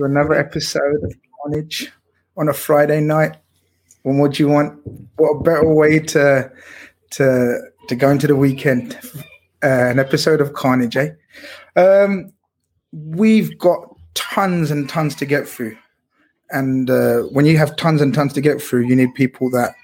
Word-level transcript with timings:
To 0.00 0.06
another 0.06 0.32
episode 0.32 1.04
of 1.04 1.12
Khanage 1.44 1.88
on 2.34 2.48
a 2.48 2.54
Friday 2.54 3.02
night. 3.02 3.36
What 4.02 4.14
would 4.14 4.38
you 4.38 4.48
want? 4.48 4.80
What 5.16 5.28
a 5.28 5.42
better 5.42 5.68
way 5.68 5.98
to 5.98 6.50
to 7.10 7.60
to 7.86 7.94
go 7.94 8.08
into 8.08 8.26
the 8.26 8.34
weekend? 8.34 8.98
Uh, 9.62 9.90
an 9.90 9.98
episode 9.98 10.40
of 10.40 10.54
Khanage, 10.54 10.96
eh? 10.96 11.78
Um, 11.78 12.32
we've 12.92 13.58
got 13.58 13.94
tons 14.14 14.70
and 14.70 14.88
tons 14.88 15.14
to 15.16 15.26
get 15.26 15.46
through, 15.46 15.76
and 16.48 16.88
uh, 16.88 17.24
when 17.24 17.44
you 17.44 17.58
have 17.58 17.76
tons 17.76 18.00
and 18.00 18.14
tons 18.14 18.32
to 18.32 18.40
get 18.40 18.62
through, 18.62 18.86
you 18.86 18.96
need 18.96 19.14
people 19.14 19.50
that 19.50 19.74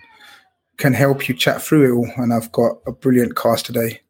can 0.79 0.95
help 0.95 1.29
you 1.29 1.35
chat 1.35 1.61
through 1.61 1.93
it 1.93 1.95
all. 1.95 2.11
And 2.17 2.33
I've 2.33 2.51
got 2.53 2.79
a 2.87 2.93
brilliant 2.93 3.37
cast 3.37 3.67
today. 3.67 4.01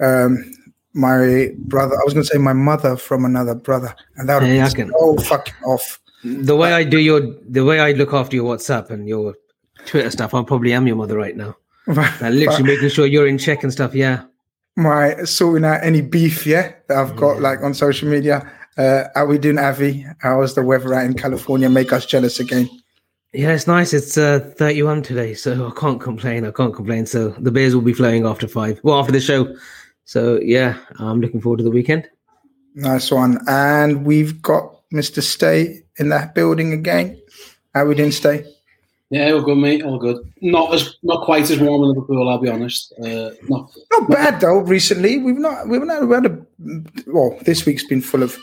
Um, 0.00 0.50
my 0.94 1.50
brother. 1.58 1.94
I 1.94 2.04
was 2.04 2.14
going 2.14 2.24
to 2.24 2.32
say 2.32 2.38
my 2.38 2.52
mother 2.52 2.96
from 2.96 3.24
another 3.24 3.54
brother, 3.54 3.94
and 4.16 4.28
that 4.28 4.40
would 4.40 4.48
Hey, 4.48 4.62
be 4.62 4.68
so 4.90 5.16
fucking 5.18 5.54
off. 5.66 6.00
The 6.24 6.56
way 6.56 6.72
I 6.72 6.84
do 6.84 6.98
your, 6.98 7.20
the 7.48 7.64
way 7.64 7.80
I 7.80 7.92
look 7.92 8.14
after 8.14 8.34
your 8.36 8.56
WhatsApp 8.56 8.88
and 8.90 9.06
your 9.06 9.34
Twitter 9.84 10.10
stuff, 10.10 10.32
I 10.32 10.42
probably 10.42 10.72
am 10.72 10.86
your 10.86 10.96
mother 10.96 11.16
right 11.16 11.36
now. 11.36 11.56
Right. 11.86 12.10
And 12.22 12.38
literally 12.38 12.62
making 12.62 12.88
sure 12.88 13.04
you're 13.04 13.26
in 13.26 13.36
check 13.36 13.62
and 13.62 13.70
stuff. 13.70 13.94
Yeah. 13.94 14.22
my 14.74 15.22
sorting 15.24 15.66
out 15.66 15.84
any 15.84 16.00
beef, 16.00 16.46
yeah, 16.46 16.72
that 16.88 16.96
I've 16.96 17.14
got 17.14 17.42
like 17.42 17.60
on 17.60 17.74
social 17.74 18.08
media. 18.08 18.50
Uh, 18.78 19.04
how 19.14 19.26
we 19.26 19.36
doing, 19.36 19.58
Avy? 19.58 20.06
How's 20.20 20.54
the 20.54 20.62
weather 20.62 20.94
out 20.94 21.04
in 21.04 21.12
California? 21.12 21.68
Make 21.68 21.92
us 21.92 22.06
jealous 22.06 22.40
again. 22.40 22.70
Yeah, 23.34 23.52
it's 23.52 23.66
nice. 23.66 23.92
It's 23.92 24.16
uh, 24.16 24.40
31 24.56 25.02
today, 25.02 25.34
so 25.34 25.68
I 25.68 25.78
can't 25.78 26.00
complain. 26.00 26.46
I 26.46 26.52
can't 26.52 26.74
complain. 26.74 27.04
So 27.04 27.28
the 27.38 27.50
beers 27.50 27.74
will 27.74 27.82
be 27.82 27.92
flowing 27.92 28.24
after 28.24 28.48
five. 28.48 28.80
Well, 28.82 28.98
after 28.98 29.12
the 29.12 29.20
show. 29.20 29.54
So 30.04 30.40
yeah, 30.40 30.78
I'm 30.98 31.20
looking 31.20 31.40
forward 31.40 31.58
to 31.58 31.64
the 31.64 31.70
weekend. 31.70 32.08
Nice 32.74 33.10
one. 33.10 33.38
And 33.46 34.04
we've 34.04 34.40
got 34.42 34.80
Mr. 34.92 35.22
Ste 35.22 35.84
in 35.98 36.08
that 36.08 36.34
building 36.34 36.72
again. 36.72 37.20
How 37.74 37.84
we 37.86 37.94
doing, 37.94 38.12
Ste? 38.12 38.44
Yeah, 39.10 39.30
all 39.32 39.42
good, 39.42 39.58
mate. 39.58 39.82
All 39.82 39.98
good. 39.98 40.18
Not 40.40 40.74
as 40.74 40.96
not 41.02 41.24
quite 41.24 41.48
as 41.50 41.60
warm 41.60 41.82
in 41.82 41.88
Liverpool. 41.90 42.28
I'll 42.28 42.38
be 42.38 42.48
honest. 42.48 42.92
Uh, 43.00 43.30
not 43.48 43.70
Not 43.92 44.10
bad 44.10 44.40
though. 44.40 44.58
Recently, 44.58 45.18
we've 45.18 45.38
not 45.38 45.68
we've 45.68 45.82
not 45.82 46.08
we 46.08 46.14
had 46.14 46.26
a 46.26 46.38
well. 47.06 47.38
This 47.42 47.64
week's 47.66 47.84
been 47.84 48.00
full 48.00 48.22
of 48.22 48.36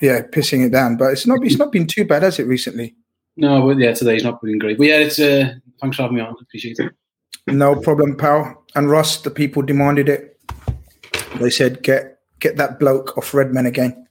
yeah 0.00 0.22
pissing 0.22 0.64
it 0.64 0.70
down, 0.70 0.96
but 0.96 1.12
it's 1.12 1.26
not 1.26 1.44
it's 1.44 1.58
not 1.58 1.72
been 1.72 1.86
too 1.86 2.04
bad, 2.04 2.22
has 2.22 2.38
it? 2.38 2.46
Recently, 2.46 2.94
no, 3.36 3.66
but 3.66 3.78
yeah, 3.78 3.92
today's 3.92 4.22
not 4.22 4.40
been 4.42 4.58
great. 4.58 4.78
But 4.78 4.86
yeah, 4.86 4.98
it's 4.98 5.18
uh, 5.18 5.54
thanks 5.80 5.96
for 5.96 6.02
having 6.02 6.18
me 6.18 6.22
on. 6.22 6.36
Appreciate 6.40 6.78
it. 6.78 6.92
no 7.46 7.74
problem, 7.74 8.16
pal. 8.16 8.64
And 8.74 8.90
Ross, 8.90 9.16
the 9.22 9.30
people 9.30 9.62
demanded 9.62 10.08
it. 10.08 10.29
They 11.38 11.50
said 11.50 11.82
get 11.82 12.18
get 12.40 12.56
that 12.56 12.78
bloke 12.78 13.16
off 13.16 13.32
Redmen 13.34 13.66
again. 13.66 14.06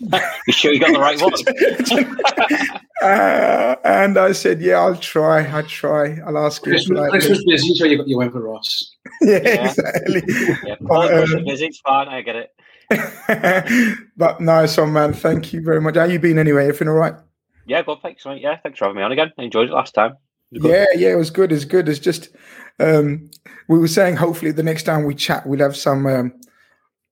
You 0.00 0.52
sure 0.52 0.72
you 0.72 0.80
got 0.80 0.92
the 0.92 1.00
right 1.00 1.20
one? 1.20 2.78
Uh, 3.00 3.76
and 3.84 4.18
I 4.18 4.32
said, 4.32 4.60
yeah, 4.60 4.74
I'll 4.80 4.96
try. 4.96 5.46
I'll 5.46 5.62
try. 5.62 6.18
I'll 6.26 6.36
ask 6.36 6.66
him. 6.66 6.72
Christmas, 6.72 6.96
politely. 6.98 7.18
Christmas 7.20 7.44
busy, 7.44 7.74
so 7.76 7.84
you, 7.84 8.02
you 8.06 8.18
went 8.18 8.32
for 8.32 8.40
Ross. 8.40 8.96
yeah, 9.22 9.38
Yeah. 9.44 9.68
exactly. 9.68 10.22
Yeah. 10.66 10.74
But, 10.80 11.14
uh, 11.14 11.36
um, 11.36 11.44
busy, 11.44 11.66
it's 11.66 11.78
fine. 11.78 12.08
I 12.08 12.22
get 12.22 12.34
it. 12.34 14.08
but 14.16 14.40
nice 14.40 14.76
one, 14.76 14.92
man. 14.92 15.12
Thank 15.12 15.52
you 15.52 15.62
very 15.62 15.80
much. 15.80 15.94
How 15.94 16.06
you 16.06 16.18
been 16.18 16.40
anyway? 16.40 16.62
Everything 16.64 16.88
all 16.88 16.94
right? 16.94 17.14
Yeah, 17.66 17.82
good. 17.82 17.98
Thanks, 18.02 18.26
mate. 18.26 18.42
Yeah, 18.42 18.56
thanks 18.56 18.80
for 18.80 18.86
having 18.86 18.96
me 18.96 19.04
on 19.04 19.12
again. 19.12 19.32
I 19.38 19.42
enjoyed 19.44 19.68
it 19.68 19.72
last 19.72 19.94
time. 19.94 20.16
Yeah, 20.50 20.86
yeah, 20.94 21.12
it 21.12 21.16
was 21.16 21.30
good. 21.30 21.52
It's 21.52 21.64
good. 21.64 21.88
It's 21.88 21.98
just 21.98 22.30
um, 22.80 23.30
we 23.68 23.78
were 23.78 23.88
saying 23.88 24.16
hopefully 24.16 24.52
the 24.52 24.62
next 24.62 24.84
time 24.84 25.04
we 25.04 25.14
chat 25.14 25.46
we'll 25.46 25.60
have 25.60 25.76
some 25.76 26.06
um, 26.06 26.32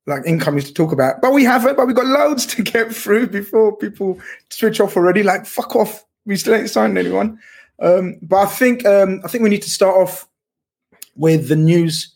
like 0.06 0.24
incomes 0.26 0.64
to 0.64 0.74
talk 0.74 0.92
about. 0.92 1.20
But 1.20 1.32
we 1.32 1.44
haven't, 1.44 1.76
but 1.76 1.86
we've 1.86 1.96
got 1.96 2.06
loads 2.06 2.46
to 2.46 2.62
get 2.62 2.94
through 2.94 3.28
before 3.28 3.76
people 3.76 4.18
switch 4.50 4.80
off 4.80 4.96
already. 4.96 5.22
Like 5.22 5.44
fuck 5.46 5.76
off. 5.76 6.04
We 6.24 6.36
still 6.36 6.54
ain't 6.54 6.70
signed 6.70 6.98
anyone. 6.98 7.38
Um, 7.80 8.18
but 8.22 8.36
I 8.36 8.46
think 8.46 8.86
um, 8.86 9.20
I 9.24 9.28
think 9.28 9.44
we 9.44 9.50
need 9.50 9.62
to 9.62 9.70
start 9.70 9.96
off 9.96 10.26
with 11.14 11.48
the 11.48 11.56
news 11.56 12.14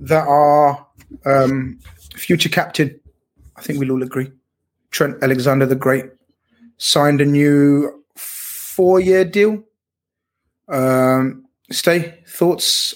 that 0.00 0.26
our 0.26 0.86
um, 1.26 1.78
future 2.14 2.48
captain, 2.48 2.98
I 3.56 3.62
think 3.62 3.78
we'll 3.78 3.92
all 3.92 4.02
agree, 4.02 4.30
Trent 4.90 5.22
Alexander 5.22 5.66
the 5.66 5.74
Great, 5.74 6.06
signed 6.76 7.20
a 7.20 7.24
new 7.24 8.04
four-year 8.16 9.24
deal. 9.24 9.62
Um, 10.68 11.46
Ste 11.70 12.26
thoughts. 12.26 12.94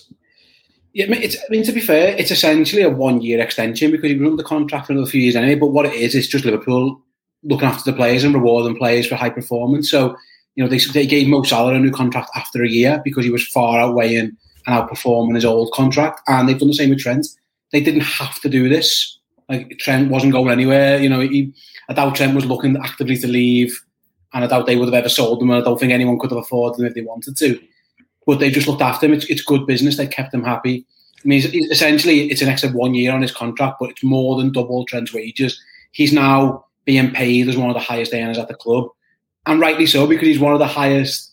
Yeah, 0.92 1.06
I 1.06 1.08
mean, 1.08 1.22
it's, 1.22 1.36
I 1.36 1.44
mean, 1.50 1.62
to 1.64 1.72
be 1.72 1.80
fair, 1.80 2.16
it's 2.16 2.30
essentially 2.30 2.82
a 2.82 2.88
one-year 2.90 3.40
extension 3.40 3.90
because 3.90 4.10
he 4.10 4.16
was 4.16 4.30
under 4.30 4.42
contract 4.42 4.86
for 4.86 4.92
another 4.92 5.10
few 5.10 5.20
years 5.20 5.36
anyway. 5.36 5.54
But 5.54 5.68
what 5.68 5.86
it 5.86 5.94
is, 5.94 6.14
is 6.14 6.28
just 6.28 6.44
Liverpool 6.44 7.02
looking 7.42 7.68
after 7.68 7.90
the 7.90 7.96
players 7.96 8.24
and 8.24 8.34
rewarding 8.34 8.76
players 8.76 9.06
for 9.06 9.14
high 9.14 9.30
performance. 9.30 9.90
So, 9.90 10.16
you 10.54 10.64
know, 10.64 10.70
they 10.70 10.78
they 10.78 11.06
gave 11.06 11.28
Mo 11.28 11.42
Salah 11.42 11.74
a 11.74 11.78
new 11.78 11.90
contract 11.90 12.30
after 12.34 12.62
a 12.62 12.68
year 12.68 13.00
because 13.04 13.24
he 13.24 13.30
was 13.30 13.46
far 13.46 13.78
outweighing 13.78 14.36
and 14.66 14.88
outperforming 14.88 15.34
his 15.34 15.44
old 15.44 15.70
contract, 15.72 16.20
and 16.28 16.48
they've 16.48 16.58
done 16.58 16.68
the 16.68 16.74
same 16.74 16.90
with 16.90 17.00
Trent. 17.00 17.26
They 17.72 17.80
didn't 17.80 18.00
have 18.00 18.40
to 18.40 18.48
do 18.48 18.68
this. 18.68 19.18
Like 19.48 19.78
Trent 19.78 20.10
wasn't 20.10 20.32
going 20.32 20.50
anywhere. 20.50 20.98
You 20.98 21.08
know, 21.08 21.20
he, 21.20 21.52
I 21.88 21.92
doubt 21.92 22.16
Trent 22.16 22.34
was 22.34 22.46
looking 22.46 22.76
actively 22.78 23.16
to 23.18 23.28
leave, 23.28 23.78
and 24.32 24.44
I 24.44 24.46
doubt 24.46 24.66
they 24.66 24.76
would 24.76 24.88
have 24.88 24.94
ever 24.94 25.08
sold 25.08 25.40
them, 25.40 25.50
And 25.50 25.60
I 25.60 25.64
don't 25.64 25.78
think 25.78 25.92
anyone 25.92 26.18
could 26.18 26.30
have 26.30 26.38
afforded 26.38 26.78
them 26.78 26.86
if 26.86 26.94
they 26.94 27.02
wanted 27.02 27.36
to. 27.36 27.60
But 28.26 28.40
they 28.40 28.50
just 28.50 28.66
looked 28.66 28.82
after 28.82 29.06
him. 29.06 29.12
It's, 29.12 29.24
it's 29.26 29.42
good 29.42 29.66
business. 29.66 29.96
They 29.96 30.06
kept 30.06 30.34
him 30.34 30.44
happy. 30.44 30.84
I 31.24 31.28
mean, 31.28 31.42
essentially, 31.70 32.30
it's 32.30 32.42
an 32.42 32.48
extra 32.48 32.70
one 32.70 32.94
year 32.94 33.12
on 33.12 33.22
his 33.22 33.32
contract, 33.32 33.76
but 33.80 33.90
it's 33.90 34.04
more 34.04 34.36
than 34.36 34.52
double 34.52 34.84
Trent's 34.84 35.14
wages. 35.14 35.60
He's 35.92 36.12
now 36.12 36.64
being 36.84 37.10
paid 37.10 37.48
as 37.48 37.56
one 37.56 37.70
of 37.70 37.74
the 37.74 37.80
highest 37.80 38.14
earners 38.14 38.38
at 38.38 38.48
the 38.48 38.54
club, 38.54 38.88
and 39.46 39.60
rightly 39.60 39.86
so 39.86 40.06
because 40.06 40.28
he's 40.28 40.38
one 40.38 40.52
of 40.52 40.58
the 40.58 40.66
highest. 40.66 41.32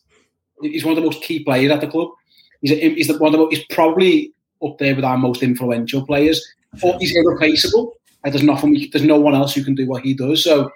He's 0.62 0.86
one 0.86 0.94
of 0.94 0.96
the 0.96 1.06
most 1.10 1.22
key 1.22 1.44
players 1.44 1.72
at 1.72 1.81
the 1.81 1.88
club. 1.88 2.10
He's, 2.62 2.72
a, 2.72 2.75
he's 2.75 3.20
one 3.20 3.34
of 3.34 3.40
the, 3.40 3.48
He's 3.48 3.66
probably 3.66 4.34
up 4.64 4.78
there 4.78 4.96
with 4.96 5.04
our 5.04 5.18
most 5.18 5.44
influential 5.44 6.06
players. 6.06 6.44
But 6.81 7.00
he's 7.00 7.16
irreplaceable. 7.16 7.94
Like, 8.24 8.34
there's 8.34 8.44
nothing. 8.44 8.88
There's 8.92 9.06
no 9.06 9.20
one 9.20 9.36
else 9.36 9.54
who 9.54 9.64
can 9.64 9.75
do 9.75 9.88
what 9.88 10.04
he 10.04 10.14
does. 10.14 10.44
So 10.44 10.72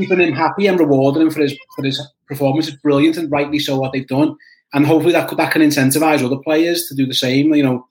keeping 0.00 0.20
him 0.20 0.34
happy 0.34 0.66
and 0.66 0.78
rewarding 0.78 1.22
him 1.22 1.30
for 1.30 1.40
his 1.40 1.56
for 1.76 1.84
his 1.84 2.00
performance 2.26 2.68
is 2.68 2.76
brilliant, 2.76 3.16
and 3.16 3.30
rightly 3.30 3.58
so 3.58 3.78
what 3.78 3.92
they've 3.92 4.06
done. 4.06 4.36
And 4.72 4.86
hopefully 4.86 5.12
that 5.12 5.36
that 5.36 5.52
can 5.52 5.62
incentivize 5.62 6.24
other 6.24 6.38
players 6.38 6.86
to 6.86 6.94
do 6.94 7.06
the 7.06 7.14
same. 7.14 7.52
You 7.54 7.62
know, 7.62 7.86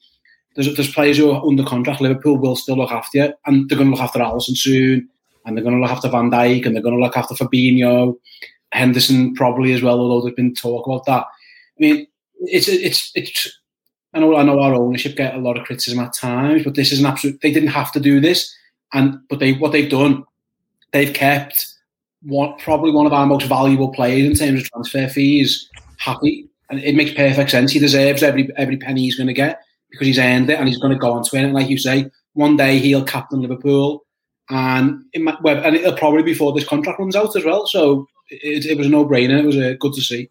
there's 0.56 0.74
there's 0.76 0.94
players 0.94 1.18
who 1.18 1.32
are 1.32 1.46
under 1.46 1.64
contract. 1.64 2.02
Liverpool 2.02 2.38
will 2.38 2.56
still 2.56 2.78
look 2.78 2.92
after 2.92 3.18
you, 3.18 3.34
and 3.46 3.70
they're 3.70 3.78
going 3.78 3.90
to 3.90 3.96
look 3.96 4.04
after 4.04 4.20
Alisson 4.20 4.58
soon, 4.58 5.08
and 5.46 5.56
they're 5.56 5.64
going 5.64 5.76
to 5.76 5.82
look 5.82 5.92
after 5.92 6.10
Van 6.10 6.32
Dijk, 6.32 6.66
and 6.66 6.76
they're 6.76 6.84
going 6.84 6.98
to 6.98 7.02
look 7.02 7.18
after 7.18 7.36
Fabinho, 7.36 8.16
Henderson 8.72 9.34
probably 9.36 9.74
as 9.74 9.82
well. 9.82 10.00
Although 10.00 10.22
there's 10.22 10.36
been 10.36 10.54
talk 10.54 10.88
about 10.88 11.06
that. 11.06 11.24
I 11.24 11.80
mean, 11.80 12.08
it's 12.42 12.68
it's 12.68 13.12
it's. 13.16 13.60
I 14.14 14.20
know 14.20 14.36
I 14.36 14.44
know 14.44 14.60
our 14.60 14.74
ownership 14.74 15.16
get 15.16 15.36
a 15.36 15.40
lot 15.40 15.58
of 15.58 15.66
criticism 15.66 16.00
at 16.00 16.14
times, 16.14 16.64
but 16.64 16.76
this 16.76 16.92
is 16.92 17.00
an 17.00 17.06
absolute. 17.06 17.42
They 17.42 17.52
didn't 17.52 17.70
have 17.70 17.92
to 17.92 18.00
do 18.00 18.20
this, 18.20 18.56
and 18.94 19.20
but 19.30 19.40
they 19.40 19.54
what 19.54 19.72
they've 19.72 19.90
done, 19.90 20.24
they've 20.92 21.14
kept 21.14 21.69
one 22.24 22.58
probably 22.60 22.92
one 22.92 23.06
of 23.06 23.14
our 23.14 23.26
most 23.26 23.48
valuable 23.48 23.90
players 23.90 24.28
in 24.28 24.36
terms 24.36 24.62
of 24.62 24.70
transfer 24.70 25.08
fees 25.08 25.70
happy, 25.98 26.48
and 26.70 26.80
it 26.80 26.96
makes 26.96 27.12
perfect 27.12 27.50
sense. 27.50 27.72
He 27.72 27.80
deserves 27.80 28.24
every 28.24 28.50
every 28.58 28.78
penny 28.78 29.02
he's 29.02 29.16
going 29.16 29.28
to 29.28 29.34
get 29.34 29.62
because 29.90 30.08
he's 30.08 30.20
earned 30.20 30.50
it 30.50 30.60
and 30.60 30.68
he's 30.68 30.78
going 30.78 30.94
to 30.94 31.00
go 31.00 31.12
on 31.12 31.24
to 31.24 31.30
win. 31.34 31.46
And 31.46 31.54
like 31.54 31.70
you 31.70 31.78
say, 31.78 32.10
one 32.34 32.58
day 32.58 32.80
he'll 32.80 33.04
captain 33.04 33.42
Liverpool, 33.42 34.06
and 34.50 35.04
it 35.14 35.22
might, 35.22 35.38
and 35.46 35.76
it'll 35.76 35.98
probably 35.98 36.24
before 36.24 36.54
this 36.54 36.68
contract 36.68 37.00
runs 37.00 37.16
out 37.16 37.36
as 37.36 37.46
well. 37.46 37.68
So 37.68 38.08
it, 38.30 38.66
it 38.66 38.78
was 38.78 38.88
a 38.88 38.90
no 38.90 39.06
brainer. 39.06 39.40
It 39.40 39.46
was 39.46 39.58
uh, 39.58 39.74
good 39.80 39.94
to 39.94 40.02
see. 40.02 40.30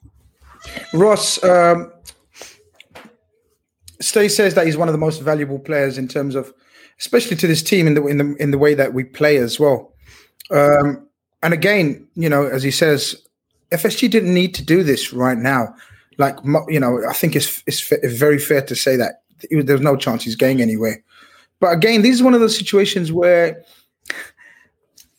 Ross, 0.92 1.42
um, 1.44 1.92
Ste 4.00 4.30
says 4.30 4.54
that 4.54 4.66
he's 4.66 4.76
one 4.76 4.88
of 4.88 4.92
the 4.92 4.98
most 4.98 5.20
valuable 5.20 5.58
players 5.58 5.98
in 5.98 6.08
terms 6.08 6.34
of, 6.34 6.52
especially 6.98 7.36
to 7.36 7.46
this 7.46 7.62
team 7.62 7.86
in 7.86 7.94
the 7.94 8.06
in 8.06 8.18
the 8.18 8.36
in 8.36 8.50
the 8.50 8.58
way 8.58 8.74
that 8.74 8.94
we 8.94 9.04
play 9.04 9.36
as 9.36 9.58
well. 9.58 9.94
Um, 10.50 11.07
and 11.42 11.54
again, 11.54 12.06
you 12.14 12.28
know, 12.28 12.46
as 12.46 12.62
he 12.62 12.70
says, 12.70 13.16
FSG 13.70 14.10
didn't 14.10 14.34
need 14.34 14.54
to 14.54 14.64
do 14.64 14.82
this 14.82 15.12
right 15.12 15.38
now. 15.38 15.74
Like 16.16 16.36
you 16.68 16.80
know, 16.80 17.00
I 17.08 17.12
think 17.12 17.36
it's 17.36 17.62
it's, 17.66 17.88
very 18.16 18.38
fair 18.38 18.62
to 18.62 18.74
say 18.74 18.96
that 18.96 19.22
there's 19.50 19.80
no 19.80 19.96
chance 19.96 20.24
he's 20.24 20.36
going 20.36 20.60
anywhere. 20.60 21.02
But 21.60 21.72
again, 21.72 22.02
this 22.02 22.14
is 22.14 22.22
one 22.22 22.34
of 22.34 22.40
those 22.40 22.56
situations 22.56 23.12
where 23.12 23.62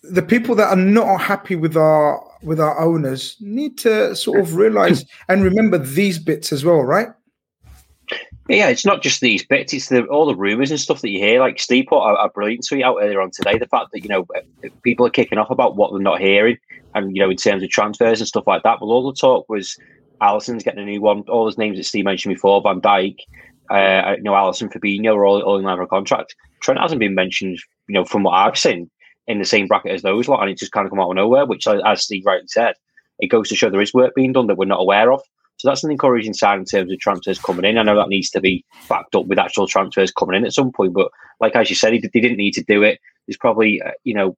the 0.04 0.22
people 0.22 0.56
that 0.56 0.70
are 0.70 0.76
not 0.76 1.22
happy 1.22 1.56
with 1.56 1.78
our 1.78 2.22
with 2.42 2.60
our 2.60 2.80
owners 2.80 3.38
need 3.40 3.78
to 3.80 4.16
sort 4.16 4.40
of 4.40 4.56
realize 4.56 5.06
and 5.28 5.44
remember 5.44 5.78
these 5.78 6.20
bits 6.20 6.52
as 6.52 6.66
well, 6.66 6.82
right? 6.82 7.10
Yeah, 8.50 8.70
it's 8.70 8.86
not 8.86 9.04
just 9.04 9.22
these 9.22 9.46
bits; 9.46 9.74
it's 9.74 9.90
the, 9.90 10.06
all 10.06 10.26
the 10.26 10.36
rumors 10.36 10.72
and 10.72 10.80
stuff 10.80 11.02
that 11.02 11.12
you 11.12 11.20
hear. 11.20 11.40
Like 11.40 11.60
Steve 11.60 11.86
put 11.88 12.00
a, 12.00 12.16
a, 12.16 12.30
brilliant 12.30 12.66
tweet 12.68 12.84
out 12.84 12.98
earlier 13.00 13.22
on 13.22 13.30
today. 13.30 13.60
The 13.60 13.68
fact 13.68 13.92
that 13.94 14.02
you 14.02 14.10
know 14.10 14.26
people 14.82 15.06
are 15.06 15.12
kicking 15.12 15.38
off 15.38 15.52
about 15.52 15.76
what 15.76 15.92
they're 15.92 16.02
not 16.02 16.20
hearing, 16.20 16.58
and 16.96 17.16
you 17.16 17.22
know 17.22 17.30
in 17.30 17.38
terms 17.38 17.62
of 17.62 17.70
transfers 17.70 18.20
and 18.20 18.28
stuff 18.28 18.48
like 18.48 18.64
that. 18.64 18.78
But 18.80 18.88
all 18.88 19.06
the 19.06 19.16
talk 19.16 19.48
was 19.50 19.78
Alisson's 20.20 20.64
getting 20.64 20.82
a 20.82 20.86
new 20.86 21.00
one. 21.00 21.24
All 21.30 21.46
those 21.46 21.60
names 21.60 21.78
that 21.78 21.84
Steve 21.84 22.06
mentioned 22.06 22.34
before, 22.34 22.62
Van 22.64 22.82
Dijk, 22.82 23.18
uh, 23.70 24.16
you 24.18 24.24
know, 24.24 24.34
Alisson, 24.34 24.74
Fabinho, 24.74 25.16
are 25.16 25.26
all, 25.26 25.42
all 25.44 25.60
in 25.60 25.64
line 25.64 25.78
for 25.78 25.84
a 25.84 25.88
contract. 25.88 26.36
Trent 26.62 26.80
hasn't 26.80 27.00
been 27.00 27.14
mentioned, 27.16 27.60
you 27.88 27.94
know, 27.94 28.04
from 28.04 28.24
what 28.24 28.34
I've 28.34 28.58
seen 28.58 28.90
in 29.28 29.38
the 29.38 29.46
same 29.46 29.68
bracket 29.68 29.92
as 29.92 30.02
those 30.02 30.28
lot, 30.28 30.42
and 30.42 30.50
it 30.50 30.58
just 30.58 30.72
kind 30.72 30.86
of 30.86 30.90
come 30.90 31.00
out 31.00 31.12
of 31.12 31.16
nowhere. 31.16 31.46
Which, 31.46 31.68
as 31.68 32.04
Steve 32.04 32.26
rightly 32.26 32.48
said, 32.48 32.74
it 33.20 33.28
goes 33.28 33.48
to 33.50 33.56
show 33.56 33.70
there 33.70 33.80
is 33.80 33.94
work 33.94 34.16
being 34.16 34.34
done 34.34 34.48
that 34.48 34.58
we're 34.58 34.66
not 34.66 34.82
aware 34.82 35.12
of. 35.12 35.22
So 35.60 35.68
that's 35.68 35.84
an 35.84 35.92
encouraging 35.92 36.34
sign 36.34 36.60
in 36.60 36.66
terms 36.66 36.92
of 36.92 37.00
transfers 37.00 37.38
coming 37.38 37.66
in. 37.66 37.78
I 37.78 37.84
know 37.84 37.98
that 37.98 38.08
needs 38.08 38.30
to 38.32 38.40
be 38.40 38.64
backed 38.88 39.14
up 39.14 39.26
with 39.26 39.38
actual 39.38 39.68
transfers 39.68 40.10
coming 40.10 40.38
in 40.38 40.46
at 40.46 40.54
some 40.54 40.72
point, 40.72 40.94
but 40.94 41.12
like 41.42 41.54
as 41.56 41.70
you 41.70 41.76
said, 41.76 41.92
he, 41.92 42.00
didn't 42.00 42.38
need 42.38 42.54
to 42.54 42.64
do 42.64 42.82
it. 42.82 43.00
There's 43.28 43.38
probably, 43.38 43.82
uh, 43.82 43.92
you 44.06 44.14
know, 44.14 44.38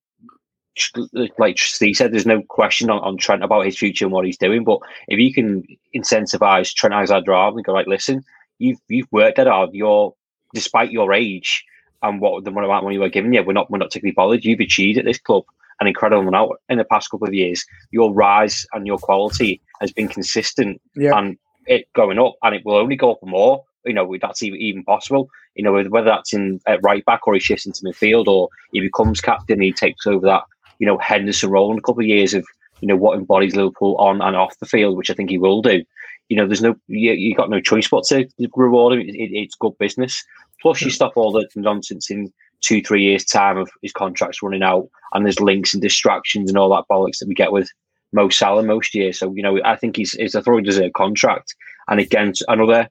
like 1.38 1.60
Steve 1.60 1.96
said, 1.96 2.12
there's 2.12 2.26
no 2.26 2.42
question 2.50 2.90
on, 2.90 3.00
on 3.02 3.18
Trent 3.18 3.44
about 3.44 3.66
his 3.66 3.78
future 3.78 4.06
and 4.06 4.12
what 4.12 4.26
he's 4.26 4.38
doing. 4.38 4.64
But 4.64 4.80
if 5.08 5.20
you 5.20 5.32
can 5.32 5.64
incentivize 5.96 6.74
Trent 6.74 6.94
Alexander-Arnold 6.94 7.58
and 7.58 7.66
go 7.66 7.74
like, 7.74 7.88
listen, 7.88 8.24
you've 8.58 8.80
you've 8.88 9.12
worked 9.12 9.38
hard. 9.38 9.70
You're 9.74 10.16
despite 10.56 10.92
your 10.92 11.14
age 11.14 11.64
and 12.02 12.20
what 12.20 12.44
the 12.44 12.50
amount 12.50 12.66
of 12.66 12.84
money 12.84 12.98
we're 12.98 13.10
giving 13.10 13.34
you, 13.34 13.44
we're 13.44 13.54
not 13.54 13.70
we're 13.70 13.78
not 13.78 13.90
particularly 13.90 14.16
bothered. 14.16 14.44
You've 14.44 14.60
achieved 14.60 14.98
at 14.98 15.06
this 15.06 15.20
club 15.20 15.44
an 15.82 15.88
incredible 15.88 16.28
amount 16.28 16.52
in 16.70 16.78
the 16.78 16.86
past 16.86 17.10
couple 17.10 17.28
of 17.28 17.34
years. 17.34 17.66
Your 17.92 18.14
rise 18.14 18.66
and 18.72 18.88
your 18.88 19.00
quality 19.00 19.60
has 19.82 19.92
been 19.92 20.08
consistent 20.08 20.80
yeah. 20.96 21.18
and 21.18 21.38
it 21.66 21.88
going 21.94 22.20
up, 22.20 22.36
and 22.44 22.56
it 22.56 22.62
will 22.64 22.76
only 22.76 22.96
go 22.96 23.14
up 23.14 23.20
more. 23.24 23.64
You 23.84 23.94
know, 23.94 24.16
that's 24.22 24.44
even, 24.44 24.84
possible. 24.84 25.28
You 25.56 25.64
know, 25.64 25.74
whether 25.74 26.06
that's 26.06 26.34
in 26.34 26.62
at 26.68 26.84
right 26.84 27.04
back 27.06 27.28
or 27.28 27.34
he 27.34 27.40
shifts 27.40 27.66
into 27.66 27.82
midfield 27.82 28.28
or 28.28 28.50
he 28.72 28.80
becomes 28.80 29.20
captain, 29.20 29.60
he 29.60 29.74
takes 29.74 30.06
over 30.06 30.26
that 30.28 30.44
you 30.80 30.86
know 30.86 31.00
Henderson 31.00 31.50
role 31.50 31.72
in 31.72 31.80
a 31.80 31.82
couple 31.82 32.02
of 32.02 32.08
years 32.08 32.34
of 32.34 32.46
you 32.80 32.88
know 32.88 32.96
what 32.96 33.18
embodies 33.18 33.56
Liverpool 33.56 33.96
on 33.98 34.22
and 34.22 34.36
off 34.36 34.58
the 34.60 34.68
field, 34.68 34.98
which 34.98 35.10
I 35.10 35.14
think 35.14 35.32
he 35.32 35.40
will 35.40 35.62
do. 35.64 35.84
You 36.30 36.38
know, 36.38 36.46
there's 36.46 36.62
no 36.62 36.76
you, 36.88 37.12
you 37.14 37.36
got 37.36 37.50
no 37.50 37.60
choice 37.60 37.88
but 37.90 38.04
to 38.06 38.28
reward 38.56 38.94
him. 38.94 39.02
It, 39.02 39.16
it, 39.16 39.32
it's 39.34 39.56
good 39.56 39.78
business. 39.80 40.24
Plus, 40.62 40.82
you 40.82 40.92
stop 40.92 41.14
all 41.16 41.32
the 41.32 41.48
nonsense 41.56 42.12
in 42.12 42.32
two, 42.62 42.82
three 42.82 43.04
years' 43.04 43.26
time 43.26 43.58
of 43.58 43.70
his 43.82 43.92
contracts 43.92 44.42
running 44.42 44.64
out, 44.64 44.90
and 45.14 45.26
there's 45.26 45.40
links 45.40 45.74
and 45.74 45.82
distractions 45.82 46.50
and 46.50 46.58
all 46.58 46.70
that 46.70 46.86
bollocks 46.90 47.20
that 47.20 47.28
we 47.28 47.34
get 47.34 47.52
with 47.52 47.70
Mo 48.14 48.30
Salah 48.30 48.64
most 48.64 48.94
years. 48.94 49.20
So 49.20 49.34
you 49.34 49.44
know, 49.44 49.60
I 49.64 49.76
think 49.76 49.96
he's 49.96 50.14
he's 50.14 50.36
a 50.36 50.42
thoroughly 50.42 50.64
deserved 50.64 50.94
contract. 50.94 51.56
And 51.88 52.00
again, 52.00 52.34
another 52.48 52.90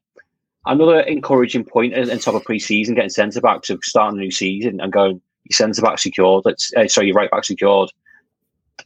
another 0.67 1.01
encouraging 1.01 1.65
point 1.65 1.95
in, 1.95 2.11
in 2.11 2.19
top 2.19 2.35
of 2.35 2.45
pre-season, 2.45 2.95
getting 2.95 3.11
centre 3.11 3.41
backs 3.41 3.71
of 3.71 3.81
starting 3.83 4.19
a 4.19 4.23
new 4.23 4.31
season 4.31 4.81
and 4.81 4.93
going 4.93 5.21
your 5.45 5.55
centre 5.55 5.83
back 5.83 5.99
secured. 5.99 6.45
That's 6.45 6.73
uh, 6.77 6.89
sorry, 6.89 7.09
your 7.09 7.17
right 7.17 7.31
back 7.31 7.45
secured. 7.45 7.91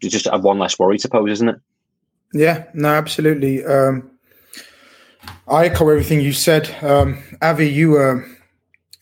You 0.01 0.11
just 0.11 0.27
have 0.27 0.45
one 0.45 0.59
less 0.59 0.79
worry 0.79 0.99
to 0.99 1.09
pose, 1.09 1.31
isn't 1.33 1.49
it? 1.49 1.57
Yeah, 2.33 2.65
no, 2.75 2.89
absolutely. 2.89 3.65
Um, 3.65 4.11
I 5.47 5.67
echo 5.67 5.89
everything 5.89 6.21
you 6.21 6.33
said. 6.33 6.75
Um, 6.83 7.23
Avy, 7.41 7.71
you 7.71 7.97
uh, 7.97 8.23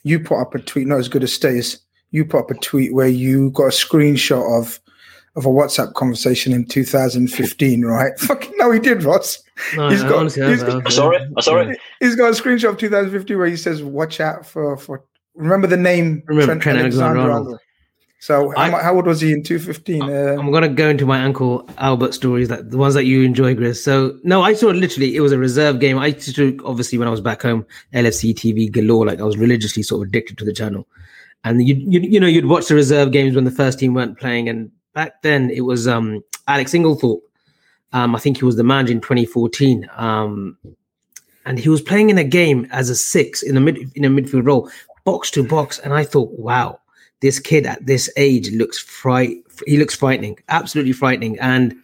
you 0.03 0.21
put 0.21 0.41
up 0.41 0.55
a 0.55 0.59
tweet, 0.59 0.87
not 0.87 0.99
as 0.99 1.09
good 1.09 1.23
as 1.23 1.33
Stays. 1.33 1.79
You 2.11 2.25
put 2.25 2.41
up 2.41 2.51
a 2.51 2.55
tweet 2.55 2.95
where 2.95 3.09
you 3.09 3.51
got 3.51 3.65
a 3.65 3.69
screenshot 3.69 4.59
of 4.59 4.81
of 5.35 5.47
a 5.47 5.49
WhatsApp 5.49 5.95
conversation 5.95 6.53
in 6.53 6.67
2015, 6.67 7.85
right? 7.85 8.19
Fucking 8.19 8.53
no, 8.57 8.71
he 8.71 8.79
did, 8.79 9.03
Ross. 9.03 9.43
No, 9.77 9.89
he's 9.89 10.03
got, 10.03 10.13
honestly, 10.13 10.47
he's, 10.47 10.63
I 10.63 10.89
saw 10.91 11.11
it. 11.11 11.23
I 11.37 11.41
saw 11.41 11.57
it. 11.59 11.79
He's 12.01 12.17
got 12.17 12.29
a 12.29 12.43
screenshot 12.43 12.71
of 12.71 12.79
2015 12.79 13.39
where 13.39 13.47
he 13.47 13.57
says, 13.57 13.83
"Watch 13.83 14.21
out 14.21 14.47
for 14.47 14.77
for." 14.77 15.05
Remember 15.35 15.67
the 15.67 15.79
name 15.79 16.23
remember 16.27 16.53
Trent, 16.53 16.63
Trent 16.63 16.79
Alexander 16.81 17.21
Arnold. 17.23 17.59
So 18.23 18.53
how, 18.57 18.71
how, 18.79 18.95
old 18.95 19.07
was 19.07 19.21
he 19.21 19.33
in 19.33 19.43
215? 19.43 20.01
Uh, 20.01 20.37
I'm 20.39 20.53
gonna 20.53 20.69
go 20.69 20.89
into 20.89 21.05
my 21.05 21.25
uncle 21.25 21.69
Albert 21.77 22.15
stories, 22.15 22.49
that 22.51 22.71
the 22.71 22.79
ones 22.79 22.95
that 22.95 23.05
you 23.05 23.25
enjoy, 23.25 23.57
Chris. 23.57 23.83
So 23.83 24.17
no, 24.23 24.43
I 24.43 24.55
saw 24.55 24.69
literally. 24.69 25.17
It 25.17 25.21
was 25.21 25.33
a 25.33 25.39
reserve 25.39 25.81
game. 25.81 25.99
I 25.99 26.07
used 26.07 26.37
to 26.37 26.57
obviously 26.65 26.99
when 26.99 27.09
I 27.09 27.11
was 27.11 27.21
back 27.21 27.43
home, 27.43 27.67
LFC 27.93 28.33
TV 28.33 28.71
galore. 28.71 29.07
Like 29.07 29.19
I 29.19 29.25
was 29.25 29.37
religiously 29.37 29.83
sort 29.83 30.03
of 30.03 30.09
addicted 30.11 30.39
to 30.39 30.45
the 30.45 30.53
channel, 30.53 30.87
and 31.43 31.67
you 31.67 31.75
you 31.75 31.99
you 31.99 32.21
know 32.21 32.29
you'd 32.29 32.47
watch 32.47 32.69
the 32.69 32.77
reserve 32.77 33.11
games 33.11 33.35
when 33.35 33.43
the 33.43 33.51
first 33.51 33.81
team 33.81 33.93
weren't 33.93 34.17
playing. 34.17 34.49
And 34.49 34.71
back 34.95 35.21
then 35.23 35.51
it 35.51 35.63
was 35.63 35.89
um 35.89 36.23
Alex 36.47 36.75
Inglethorpe. 36.75 37.23
Um, 37.93 38.15
I 38.15 38.21
think 38.21 38.37
he 38.37 38.45
was 38.45 38.55
the 38.55 38.63
manager 38.63 38.93
in 38.93 39.01
2014. 39.01 39.91
Um, 39.97 40.57
and 41.45 41.59
he 41.59 41.69
was 41.69 41.83
playing 41.83 42.11
in 42.11 42.19
a 42.19 42.25
game 42.25 42.69
as 42.71 42.89
a 42.89 42.95
six 42.95 43.43
in 43.43 43.57
a 43.57 43.61
mid 43.61 43.79
in 43.97 44.05
a 44.05 44.09
midfield 44.09 44.47
role, 44.47 44.71
box 45.05 45.29
to 45.33 45.43
box. 45.43 45.81
And 45.81 45.93
I 45.93 46.05
thought, 46.05 46.31
wow 46.39 46.79
this 47.23 47.39
kid 47.39 47.67
at 47.67 47.87
this 47.87 48.11
age 48.17 48.51
looks 48.51 48.79
fright. 48.79 49.39
He 49.67 49.79
looks 49.79 49.95
frightening, 49.95 50.39
absolutely 50.49 50.93
frightening. 50.93 51.39
And 51.39 51.75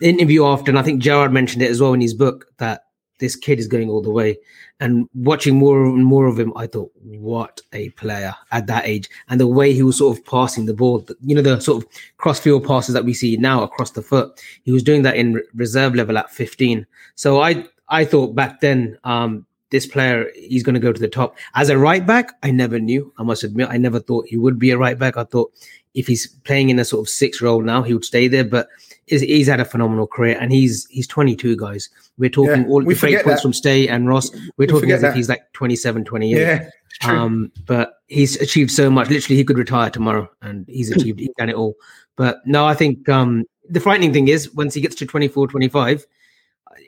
the 0.00 0.08
interview 0.08 0.44
after, 0.44 0.70
and 0.70 0.78
I 0.78 0.82
think 0.82 1.02
Gerrard 1.02 1.32
mentioned 1.32 1.62
it 1.62 1.70
as 1.70 1.80
well 1.80 1.94
in 1.94 2.00
his 2.00 2.14
book 2.14 2.46
that 2.58 2.84
this 3.18 3.34
kid 3.34 3.58
is 3.58 3.66
going 3.66 3.88
all 3.88 4.02
the 4.02 4.10
way. 4.10 4.36
And 4.80 5.08
watching 5.14 5.56
more 5.56 5.84
and 5.84 6.04
more 6.04 6.26
of 6.26 6.38
him, 6.38 6.52
I 6.56 6.66
thought, 6.66 6.90
what 6.96 7.60
a 7.72 7.88
player 7.90 8.34
at 8.50 8.66
that 8.66 8.84
age. 8.84 9.08
And 9.28 9.40
the 9.40 9.46
way 9.46 9.72
he 9.72 9.82
was 9.82 9.98
sort 9.98 10.18
of 10.18 10.24
passing 10.24 10.66
the 10.66 10.74
ball, 10.74 11.06
you 11.20 11.34
know, 11.34 11.40
the 11.40 11.60
sort 11.60 11.84
of 11.84 11.90
crossfield 12.18 12.66
passes 12.66 12.92
that 12.94 13.04
we 13.04 13.14
see 13.14 13.36
now 13.36 13.62
across 13.62 13.92
the 13.92 14.02
foot, 14.02 14.40
he 14.64 14.72
was 14.72 14.82
doing 14.82 15.02
that 15.02 15.16
in 15.16 15.40
reserve 15.54 15.94
level 15.94 16.18
at 16.18 16.30
15. 16.30 16.84
So 17.14 17.40
I, 17.40 17.64
I 17.88 18.04
thought 18.04 18.34
back 18.34 18.60
then, 18.60 18.98
um, 19.04 19.46
this 19.72 19.86
player 19.86 20.30
he's 20.36 20.62
going 20.62 20.74
to 20.74 20.80
go 20.80 20.92
to 20.92 21.00
the 21.00 21.08
top. 21.08 21.36
As 21.54 21.68
a 21.68 21.76
right 21.76 22.06
back 22.06 22.32
i 22.42 22.50
never 22.50 22.78
knew 22.78 23.12
i 23.18 23.22
must 23.24 23.42
admit. 23.42 23.68
I 23.68 23.78
never 23.78 23.98
thought 23.98 24.26
he 24.28 24.36
would 24.36 24.58
be 24.58 24.70
a 24.70 24.78
right 24.78 24.98
back. 24.98 25.16
I 25.16 25.24
thought 25.24 25.52
if 25.94 26.06
he's 26.06 26.26
playing 26.26 26.70
in 26.70 26.78
a 26.78 26.84
sort 26.84 27.04
of 27.04 27.08
six 27.08 27.42
role 27.42 27.62
now 27.62 27.82
he 27.82 27.92
would 27.92 28.04
Ste 28.04 28.30
there 28.30 28.44
but 28.44 28.68
he's 29.06 29.48
had 29.48 29.60
a 29.60 29.64
phenomenal 29.64 30.06
career 30.06 30.38
and 30.40 30.52
he's 30.52 30.86
he's 30.86 31.06
22 31.08 31.56
guys. 31.56 31.90
We're 32.18 32.30
talking 32.30 32.62
yeah, 32.62 32.68
all 32.68 32.84
we 32.84 32.94
the 32.94 33.00
great 33.00 33.24
points 33.24 33.42
from 33.42 33.52
stay 33.52 33.88
and 33.88 34.08
ross. 34.08 34.30
We're 34.32 34.50
we 34.58 34.66
talking 34.68 34.92
as 34.92 35.00
that. 35.00 35.10
if 35.10 35.14
he's 35.16 35.28
like 35.28 35.52
27 35.54 36.04
28 36.04 36.38
yeah 36.38 36.70
um 37.04 37.50
but 37.66 37.94
he's 38.06 38.40
achieved 38.40 38.70
so 38.70 38.90
much. 38.90 39.08
Literally 39.08 39.36
he 39.36 39.44
could 39.44 39.58
retire 39.58 39.90
tomorrow 39.90 40.30
and 40.42 40.66
he's 40.68 40.90
achieved 40.96 41.18
he's 41.18 41.34
done 41.36 41.48
it 41.48 41.56
all. 41.56 41.74
But 42.16 42.46
no 42.46 42.66
i 42.66 42.74
think 42.74 43.08
um 43.08 43.44
the 43.68 43.80
frightening 43.80 44.12
thing 44.12 44.28
is 44.28 44.52
once 44.54 44.74
he 44.74 44.80
gets 44.80 44.94
to 44.96 45.06
24 45.06 45.48
25 45.48 46.06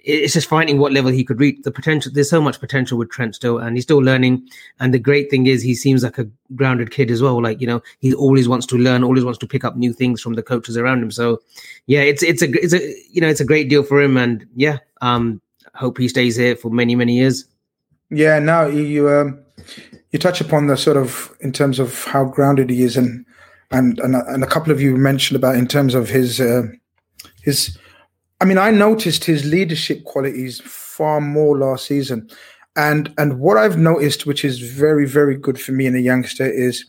it's 0.05 0.35
just 0.35 0.49
finding 0.49 0.79
what 0.79 0.93
level 0.93 1.11
he 1.11 1.25
could 1.25 1.41
reach. 1.41 1.63
The 1.63 1.71
potential, 1.71 2.13
there's 2.13 2.31
so 2.31 2.41
much 2.41 2.61
potential 2.61 2.99
with 2.99 3.11
Trent 3.11 3.35
still, 3.35 3.59
and 3.59 3.77
he's 3.77 3.85
still 3.85 3.99
learning. 3.99 4.49
And 4.81 4.93
the 4.93 4.99
great 4.99 5.31
thing 5.31 5.47
is, 5.47 5.63
he 5.63 5.75
seems 5.75 6.03
like 6.03 6.19
a 6.19 6.29
grounded 6.55 6.91
kid 6.91 7.11
as 7.11 7.23
well. 7.23 7.43
Like 7.43 7.61
you 7.61 7.67
know, 7.67 7.83
he 8.01 8.15
always 8.15 8.49
wants 8.49 8.67
to 8.67 8.77
learn, 8.77 9.05
always 9.05 9.25
wants 9.25 9.39
to 9.41 9.47
pick 9.47 9.65
up 9.65 9.77
new 9.77 9.93
things 9.93 10.21
from 10.21 10.35
the 10.35 10.43
coaches 10.43 10.77
around 10.77 11.03
him. 11.03 11.11
So, 11.11 11.43
yeah, 11.87 12.01
it's 12.01 12.23
it's 12.23 12.43
a 12.43 12.51
it's 12.51 12.75
a 12.75 12.95
you 13.11 13.21
know 13.21 13.29
it's 13.29 13.41
a 13.41 13.45
great 13.45 13.69
deal 13.69 13.83
for 13.83 14.01
him, 14.01 14.17
and 14.17 14.47
yeah, 14.55 14.79
um, 15.01 15.41
hope 15.75 15.99
he 15.99 16.09
stays 16.09 16.37
here 16.37 16.57
for 16.57 16.71
many 16.71 16.95
many 16.95 17.17
years. 17.17 17.45
Yeah, 18.11 18.39
now 18.39 18.67
you 18.67 19.09
um, 19.11 19.39
you 20.11 20.19
touch 20.19 20.41
upon 20.41 20.67
the 20.67 20.77
sort 20.77 20.97
of 20.97 21.35
in 21.41 21.53
terms 21.53 21.79
of 21.79 22.05
how 22.05 22.25
grounded 22.25 22.71
he 22.71 22.83
is, 22.83 22.97
and 22.97 23.25
and 23.71 23.99
and, 24.01 24.15
and 24.15 24.45
a 24.45 24.49
couple 24.49 24.73
of 24.73 24.81
you 24.81 24.97
mentioned 24.97 25.37
about 25.37 25.57
in 25.57 25.67
terms 25.67 25.95
of 25.95 26.09
his 26.09 26.41
uh, 26.41 26.63
his 27.43 27.79
I 28.41 28.45
mean, 28.45 28.59
I 28.59 28.71
noticed 28.71 29.25
his 29.25 29.45
leadership 29.45 30.05
qualities 30.05 30.61
far 30.61 31.21
more 31.21 31.59
last 31.59 31.87
season. 31.87 32.29
And 32.77 33.13
and 33.19 33.39
what 33.39 33.57
I've 33.57 33.79
noticed, 33.79 34.27
which 34.27 34.45
is 34.45 34.59
very, 34.59 35.07
very 35.07 35.37
good 35.37 35.61
for 35.61 35.73
me 35.73 35.87
in 35.87 35.95
a 35.95 36.01
youngster, 36.01 36.47
is 36.47 36.85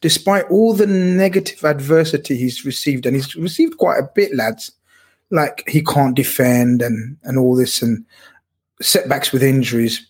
despite 0.00 0.44
all 0.50 0.74
the 0.74 0.86
negative 0.86 1.64
adversity 1.64 2.36
he's 2.36 2.64
received, 2.64 3.06
and 3.06 3.16
he's 3.16 3.34
received 3.36 3.78
quite 3.78 3.98
a 3.98 4.08
bit, 4.14 4.34
lads, 4.34 4.70
like 5.30 5.64
he 5.66 5.82
can't 5.82 6.14
defend 6.14 6.82
and 6.82 7.16
and 7.24 7.38
all 7.38 7.56
this 7.56 7.80
and 7.80 8.04
setbacks 8.82 9.32
with 9.32 9.42
injuries, 9.42 10.06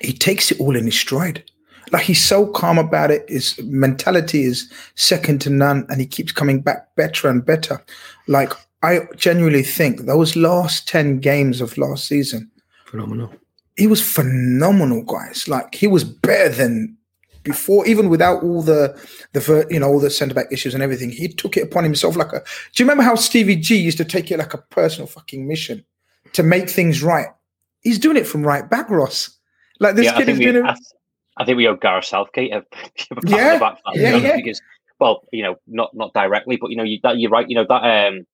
he 0.00 0.12
takes 0.12 0.50
it 0.50 0.60
all 0.60 0.76
in 0.76 0.84
his 0.84 0.98
stride. 0.98 1.42
Like 1.90 2.02
he's 2.04 2.22
so 2.22 2.46
calm 2.46 2.78
about 2.78 3.10
it. 3.10 3.28
His 3.28 3.58
mentality 3.62 4.44
is 4.44 4.70
second 4.94 5.40
to 5.42 5.50
none, 5.50 5.86
and 5.88 6.00
he 6.00 6.06
keeps 6.06 6.32
coming 6.32 6.60
back 6.60 6.94
better 6.96 7.28
and 7.28 7.44
better. 7.44 7.82
Like 8.28 8.52
I 8.82 9.06
genuinely 9.16 9.62
think 9.62 10.02
those 10.02 10.34
last 10.34 10.88
10 10.88 11.20
games 11.20 11.60
of 11.60 11.78
last 11.78 12.06
season 12.06 12.50
phenomenal. 12.86 13.32
he 13.76 13.86
was 13.86 14.02
phenomenal, 14.02 15.02
guys. 15.02 15.48
Like 15.48 15.74
he 15.74 15.86
was 15.86 16.04
better 16.04 16.48
than 16.48 16.96
before, 17.42 17.86
even 17.86 18.08
without 18.08 18.42
all 18.42 18.62
the 18.62 18.98
the 19.32 19.66
you 19.70 19.80
know 19.80 19.88
all 19.88 20.00
the 20.00 20.10
centre 20.10 20.34
back 20.34 20.46
issues 20.50 20.74
and 20.74 20.82
everything. 20.82 21.10
He 21.10 21.28
took 21.28 21.56
it 21.56 21.64
upon 21.64 21.84
himself 21.84 22.16
like 22.16 22.32
a. 22.32 22.40
Do 22.40 22.82
you 22.82 22.84
remember 22.84 23.02
how 23.02 23.14
Stevie 23.14 23.56
G 23.56 23.76
used 23.76 23.98
to 23.98 24.04
take 24.04 24.30
it 24.30 24.38
like 24.38 24.54
a 24.54 24.58
personal 24.58 25.06
fucking 25.06 25.46
mission 25.46 25.84
to 26.32 26.42
make 26.42 26.68
things 26.68 27.02
right? 27.02 27.28
He's 27.80 27.98
doing 27.98 28.16
it 28.16 28.26
from 28.26 28.46
right 28.46 28.68
back, 28.68 28.88
Ross. 28.90 29.36
Like 29.80 29.96
this 29.96 30.06
yeah, 30.06 30.16
kid 30.16 30.28
has 30.28 30.38
we, 30.38 30.46
been. 30.46 30.66
I 31.38 31.44
think 31.44 31.56
we 31.56 31.66
owe 31.66 31.76
Gareth 31.76 32.04
Southgate 32.04 32.52
a, 32.52 32.58
a 33.10 33.20
yeah, 33.24 33.58
back 33.58 33.78
yeah, 33.94 34.16
yeah. 34.16 34.36
because 34.36 34.60
well, 35.00 35.22
you 35.32 35.42
know, 35.42 35.56
not 35.66 35.94
not 35.94 36.12
directly, 36.14 36.56
but 36.56 36.70
you 36.70 36.76
know, 36.76 36.84
you, 36.84 37.00
that 37.02 37.18
you're 37.18 37.30
right. 37.30 37.48
You 37.48 37.56
know 37.56 37.66
that 37.68 38.08
um, 38.08 38.26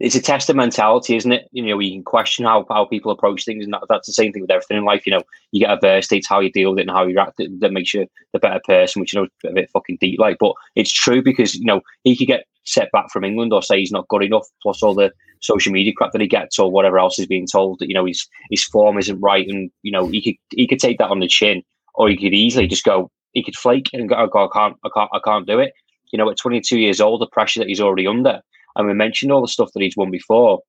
it's 0.00 0.14
a 0.14 0.22
test 0.22 0.48
of 0.48 0.56
mentality, 0.56 1.16
isn't 1.16 1.32
it? 1.32 1.48
You 1.50 1.64
know, 1.64 1.78
you 1.78 1.92
can 1.92 2.04
question 2.04 2.44
how, 2.44 2.64
how 2.70 2.84
people 2.84 3.10
approach 3.10 3.44
things, 3.44 3.64
and 3.64 3.72
that, 3.74 3.82
that's 3.88 4.06
the 4.06 4.12
same 4.12 4.32
thing 4.32 4.42
with 4.42 4.50
everything 4.50 4.76
in 4.76 4.84
life. 4.84 5.06
You 5.06 5.12
know, 5.12 5.22
you 5.50 5.60
get 5.60 5.72
adversity, 5.72 6.18
it's 6.18 6.28
how 6.28 6.40
you 6.40 6.52
deal 6.52 6.70
with 6.70 6.78
it 6.78 6.82
and 6.82 6.90
how 6.90 7.04
you 7.04 7.16
react 7.16 7.38
that 7.38 7.72
makes 7.72 7.94
you 7.94 8.06
the 8.32 8.38
better 8.38 8.60
person, 8.64 9.00
which 9.00 9.12
you 9.12 9.20
know 9.20 9.28
a 9.48 9.52
bit 9.52 9.70
fucking 9.70 9.98
deep, 10.00 10.20
like. 10.20 10.36
But 10.38 10.54
it's 10.76 10.92
true 10.92 11.22
because 11.22 11.54
you 11.54 11.64
know 11.64 11.80
he 12.04 12.16
could 12.16 12.28
get 12.28 12.44
set 12.64 12.92
back 12.92 13.10
from 13.10 13.24
England 13.24 13.52
or 13.52 13.62
say 13.62 13.78
he's 13.78 13.92
not 13.92 14.08
good 14.08 14.22
enough, 14.22 14.46
plus 14.62 14.82
all 14.82 14.94
the 14.94 15.12
social 15.40 15.72
media 15.72 15.92
crap 15.96 16.12
that 16.12 16.20
he 16.20 16.26
gets 16.26 16.58
or 16.58 16.70
whatever 16.70 16.98
else 16.98 17.18
is 17.18 17.26
being 17.26 17.46
told 17.46 17.78
that 17.78 17.88
you 17.88 17.94
know 17.94 18.04
his 18.04 18.26
his 18.50 18.64
form 18.64 18.98
isn't 18.98 19.20
right, 19.20 19.48
and 19.48 19.70
you 19.82 19.90
know 19.90 20.06
he 20.06 20.22
could 20.22 20.36
he 20.50 20.66
could 20.66 20.80
take 20.80 20.98
that 20.98 21.10
on 21.10 21.20
the 21.20 21.28
chin, 21.28 21.62
or 21.94 22.08
he 22.08 22.16
could 22.16 22.34
easily 22.34 22.66
just 22.66 22.84
go 22.84 23.10
he 23.32 23.42
could 23.42 23.56
flake 23.56 23.90
and 23.92 24.08
go, 24.08 24.16
oh, 24.16 24.44
I 24.44 24.48
can't, 24.52 24.76
I 24.84 24.88
can't, 24.94 25.10
I 25.12 25.20
can't 25.24 25.46
do 25.46 25.58
it. 25.58 25.72
You 26.12 26.18
know, 26.18 26.30
at 26.30 26.38
22 26.38 26.78
years 26.78 27.00
old, 27.00 27.20
the 27.20 27.26
pressure 27.26 27.60
that 27.60 27.68
he's 27.68 27.80
already 27.80 28.06
under 28.06 28.40
and 28.78 28.86
we 28.86 28.94
mentioned 28.94 29.32
all 29.32 29.42
the 29.42 29.48
stuff 29.48 29.70
that 29.74 29.82
he's 29.82 29.96
won 29.96 30.10
before. 30.10 30.60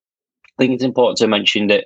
I 0.58 0.64
think 0.64 0.74
it's 0.74 0.84
important 0.84 1.18
to 1.20 1.28
mention 1.28 1.68
that 1.68 1.86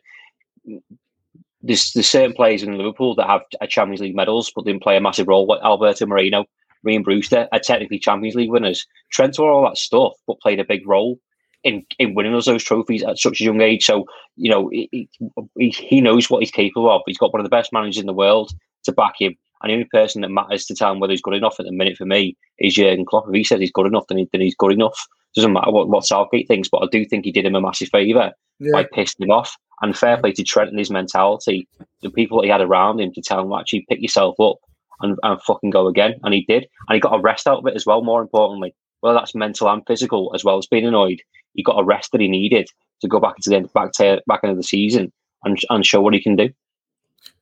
there's, 1.61 1.93
certain 2.07 2.33
players 2.33 2.63
in 2.63 2.77
Liverpool 2.77 3.13
that 3.15 3.27
have 3.27 3.69
Champions 3.69 4.01
League 4.01 4.15
medals, 4.15 4.51
but 4.55 4.65
didn't 4.65 4.81
play 4.81 4.97
a 4.97 5.01
massive 5.01 5.27
role. 5.27 5.45
Like 5.45 5.61
Alberto 5.61 6.05
Moreno, 6.05 6.45
Ryan 6.83 7.03
Brewster 7.03 7.47
are 7.51 7.59
technically 7.59 7.99
Champions 7.99 8.35
League 8.35 8.49
winners. 8.49 8.87
Trent 9.11 9.37
were 9.37 9.51
all 9.51 9.63
that 9.63 9.77
stuff, 9.77 10.13
but 10.25 10.39
played 10.39 10.59
a 10.59 10.65
big 10.65 10.87
role 10.87 11.19
in, 11.63 11.85
in 11.99 12.15
winning 12.15 12.35
us 12.35 12.45
those 12.45 12.63
trophies 12.63 13.03
at 13.03 13.19
such 13.19 13.39
a 13.39 13.43
young 13.43 13.61
age. 13.61 13.85
So, 13.85 14.05
you 14.35 14.49
know, 14.49 14.69
he, 14.69 15.09
he, 15.57 15.69
he 15.69 16.01
knows 16.01 16.29
what 16.29 16.39
he's 16.39 16.51
capable 16.51 16.89
of. 16.89 17.01
He's 17.05 17.17
got 17.17 17.31
one 17.31 17.39
of 17.39 17.45
the 17.45 17.55
best 17.55 17.71
managers 17.71 17.99
in 17.99 18.07
the 18.07 18.13
world 18.13 18.51
to 18.85 18.91
back 18.91 19.13
him. 19.19 19.35
And 19.61 19.69
the 19.69 19.75
only 19.75 19.87
person 19.91 20.21
that 20.21 20.29
matters 20.29 20.65
to 20.65 20.75
tell 20.75 20.91
him 20.91 20.99
whether 20.99 21.11
he's 21.11 21.21
good 21.21 21.35
enough 21.35 21.59
at 21.59 21.65
the 21.65 21.71
minute 21.71 21.97
for 21.97 22.05
me 22.05 22.35
is 22.59 22.73
Jurgen 22.73 23.05
Klopp. 23.05 23.29
If 23.29 23.33
he 23.33 23.43
says 23.45 23.61
he's 23.61 23.71
good 23.71 23.87
enough, 23.87 24.07
then, 24.09 24.17
he, 24.17 24.29
then 24.31 24.41
he's 24.41 24.55
good 24.55 24.73
enough 24.73 25.07
doesn't 25.35 25.53
matter 25.53 25.71
what, 25.71 25.89
what 25.89 26.05
Southgate 26.05 26.47
thinks, 26.47 26.69
but 26.69 26.83
I 26.83 26.87
do 26.91 27.05
think 27.05 27.25
he 27.25 27.31
did 27.31 27.45
him 27.45 27.55
a 27.55 27.61
massive 27.61 27.89
favour 27.89 28.31
yeah. 28.59 28.71
by 28.71 28.83
pissing 28.83 29.23
him 29.23 29.31
off. 29.31 29.55
And 29.81 29.97
fair 29.97 30.17
play 30.17 30.31
to 30.33 30.43
Trent 30.43 30.69
and 30.69 30.79
his 30.79 30.91
mentality, 30.91 31.67
the 32.01 32.09
people 32.09 32.37
that 32.37 32.45
he 32.45 32.51
had 32.51 32.61
around 32.61 33.01
him 33.01 33.11
to 33.13 33.21
tell 33.21 33.41
him 33.41 33.51
actually 33.51 33.85
pick 33.89 34.01
yourself 34.01 34.39
up 34.39 34.57
and, 35.01 35.17
and 35.23 35.41
fucking 35.41 35.71
go 35.71 35.87
again. 35.87 36.15
And 36.23 36.33
he 36.33 36.45
did. 36.47 36.67
And 36.87 36.95
he 36.95 36.99
got 36.99 37.15
a 37.15 37.21
rest 37.21 37.47
out 37.47 37.59
of 37.59 37.67
it 37.67 37.75
as 37.75 37.85
well, 37.85 38.01
more 38.01 38.21
importantly. 38.21 38.73
Well, 39.01 39.13
that's 39.13 39.35
mental 39.35 39.69
and 39.69 39.85
physical, 39.85 40.31
as 40.33 40.45
well 40.45 40.57
as 40.57 40.67
being 40.67 40.85
annoyed. 40.85 41.21
He 41.53 41.63
got 41.63 41.79
a 41.79 41.83
rest 41.83 42.11
that 42.11 42.21
he 42.21 42.29
needed 42.29 42.69
to 43.01 43.07
go 43.07 43.19
back 43.19 43.35
into 43.37 43.49
the 43.49 43.67
back 43.73 43.91
to 43.93 44.23
back 44.27 44.43
into 44.43 44.55
the 44.55 44.63
season 44.63 45.11
and 45.43 45.59
and 45.69 45.85
show 45.85 46.01
what 46.01 46.13
he 46.13 46.21
can 46.21 46.35
do. 46.35 46.49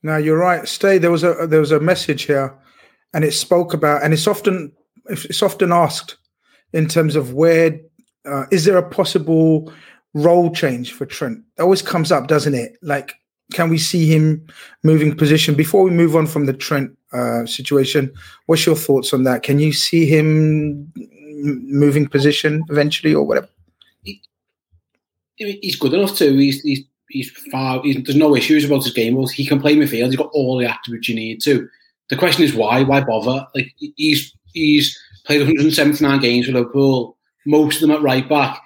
Now 0.04 0.18
you're 0.18 0.38
right. 0.38 0.68
Ste. 0.68 1.00
There 1.00 1.12
was 1.12 1.24
a 1.24 1.46
there 1.48 1.60
was 1.60 1.72
a 1.72 1.80
message 1.80 2.24
here, 2.24 2.54
and 3.14 3.24
it 3.24 3.34
spoke 3.34 3.74
about, 3.74 4.04
and 4.04 4.14
it's 4.14 4.28
often 4.28 4.74
it's 5.06 5.44
often 5.44 5.72
asked 5.72 6.18
in 6.74 6.88
terms 6.88 7.16
of 7.16 7.34
where 7.34 7.80
uh, 8.26 8.46
is 8.52 8.66
there 8.66 8.78
a 8.78 8.88
possible 8.88 9.72
role 10.14 10.52
change 10.52 10.94
for 10.94 11.06
Trent? 11.06 11.44
That 11.58 11.64
always 11.64 11.82
comes 11.82 12.12
up, 12.12 12.28
doesn't 12.28 12.54
it? 12.54 12.78
Like, 12.82 13.16
can 13.54 13.70
we 13.70 13.78
see 13.78 14.08
him 14.08 14.46
moving 14.84 15.16
position 15.16 15.56
before 15.56 15.84
we 15.84 15.92
move 15.92 16.16
on 16.16 16.28
from 16.28 16.46
the 16.46 16.54
Trent 16.54 16.98
uh, 17.14 17.46
situation? 17.46 18.12
What's 18.46 18.66
your 18.66 18.76
thoughts 18.76 19.14
on 19.14 19.24
that? 19.24 19.44
Can 19.44 19.60
you 19.60 19.74
see 19.74 20.06
him 20.06 20.92
moving 21.44 22.08
position 22.08 22.64
eventually, 22.70 23.14
or 23.14 23.24
whatever? 23.24 23.50
He, 24.04 24.22
he's 25.36 25.76
good 25.76 25.94
enough 25.94 26.16
to. 26.18 26.36
He's 26.38 26.62
he's 26.62 26.84
he's 27.10 27.32
far. 27.52 27.82
He's, 27.84 28.02
there's 28.04 28.16
no 28.16 28.36
issues 28.36 28.64
about 28.64 28.84
his 28.84 28.94
game. 28.94 29.22
He 29.28 29.46
can 29.46 29.60
play 29.60 29.76
midfield. 29.76 30.08
He's 30.08 30.16
got 30.16 30.32
all 30.34 30.58
the 30.58 30.70
attributes 30.70 31.10
you 31.10 31.16
need 31.16 31.42
to. 31.42 31.68
The 32.10 32.16
question 32.18 32.44
is 32.44 32.54
why? 32.54 32.84
Why 32.84 33.02
bother? 33.02 33.48
Like 33.56 33.74
he's 33.96 34.36
he's 34.54 34.98
played 35.26 35.42
179 35.42 36.20
games 36.20 36.46
for 36.46 36.54
Liverpool, 36.54 37.18
most 37.46 37.76
of 37.76 37.82
them 37.82 37.92
at 37.92 38.02
right 38.02 38.28
back, 38.28 38.62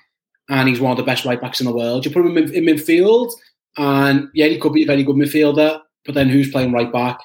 and 0.50 0.70
he's 0.70 0.80
one 0.80 0.92
of 0.92 0.98
the 0.98 1.04
best 1.04 1.26
right 1.26 1.40
backs 1.40 1.60
in 1.60 1.66
the 1.66 1.76
world. 1.76 2.06
You 2.06 2.12
put 2.12 2.26
him 2.26 2.38
in, 2.38 2.54
in 2.54 2.66
midfield, 2.66 3.32
and 3.78 4.30
yeah, 4.34 4.48
he 4.48 4.60
could 4.60 4.74
be 4.74 4.84
a 4.84 4.88
very 4.88 5.04
good 5.04 5.16
midfielder, 5.16 5.82
but 6.06 6.16
then 6.16 6.30
who's 6.30 6.52
playing 6.52 6.72
right 6.72 6.92
back? 6.92 7.20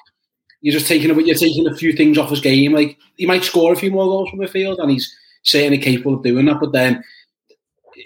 You're 0.61 0.73
just 0.73 0.87
taking 0.87 1.09
you're 1.25 1.35
taking 1.35 1.67
a 1.67 1.75
few 1.75 1.93
things 1.93 2.17
off 2.17 2.29
his 2.29 2.41
game. 2.41 2.73
Like 2.73 2.97
he 3.17 3.25
might 3.25 3.43
score 3.43 3.73
a 3.73 3.75
few 3.75 3.91
more 3.91 4.05
goals 4.05 4.29
from 4.29 4.39
midfield, 4.39 4.79
and 4.79 4.91
he's 4.91 5.13
certainly 5.43 5.77
capable 5.77 6.15
of 6.15 6.23
doing 6.23 6.45
that. 6.45 6.59
But 6.59 6.71
then 6.71 7.03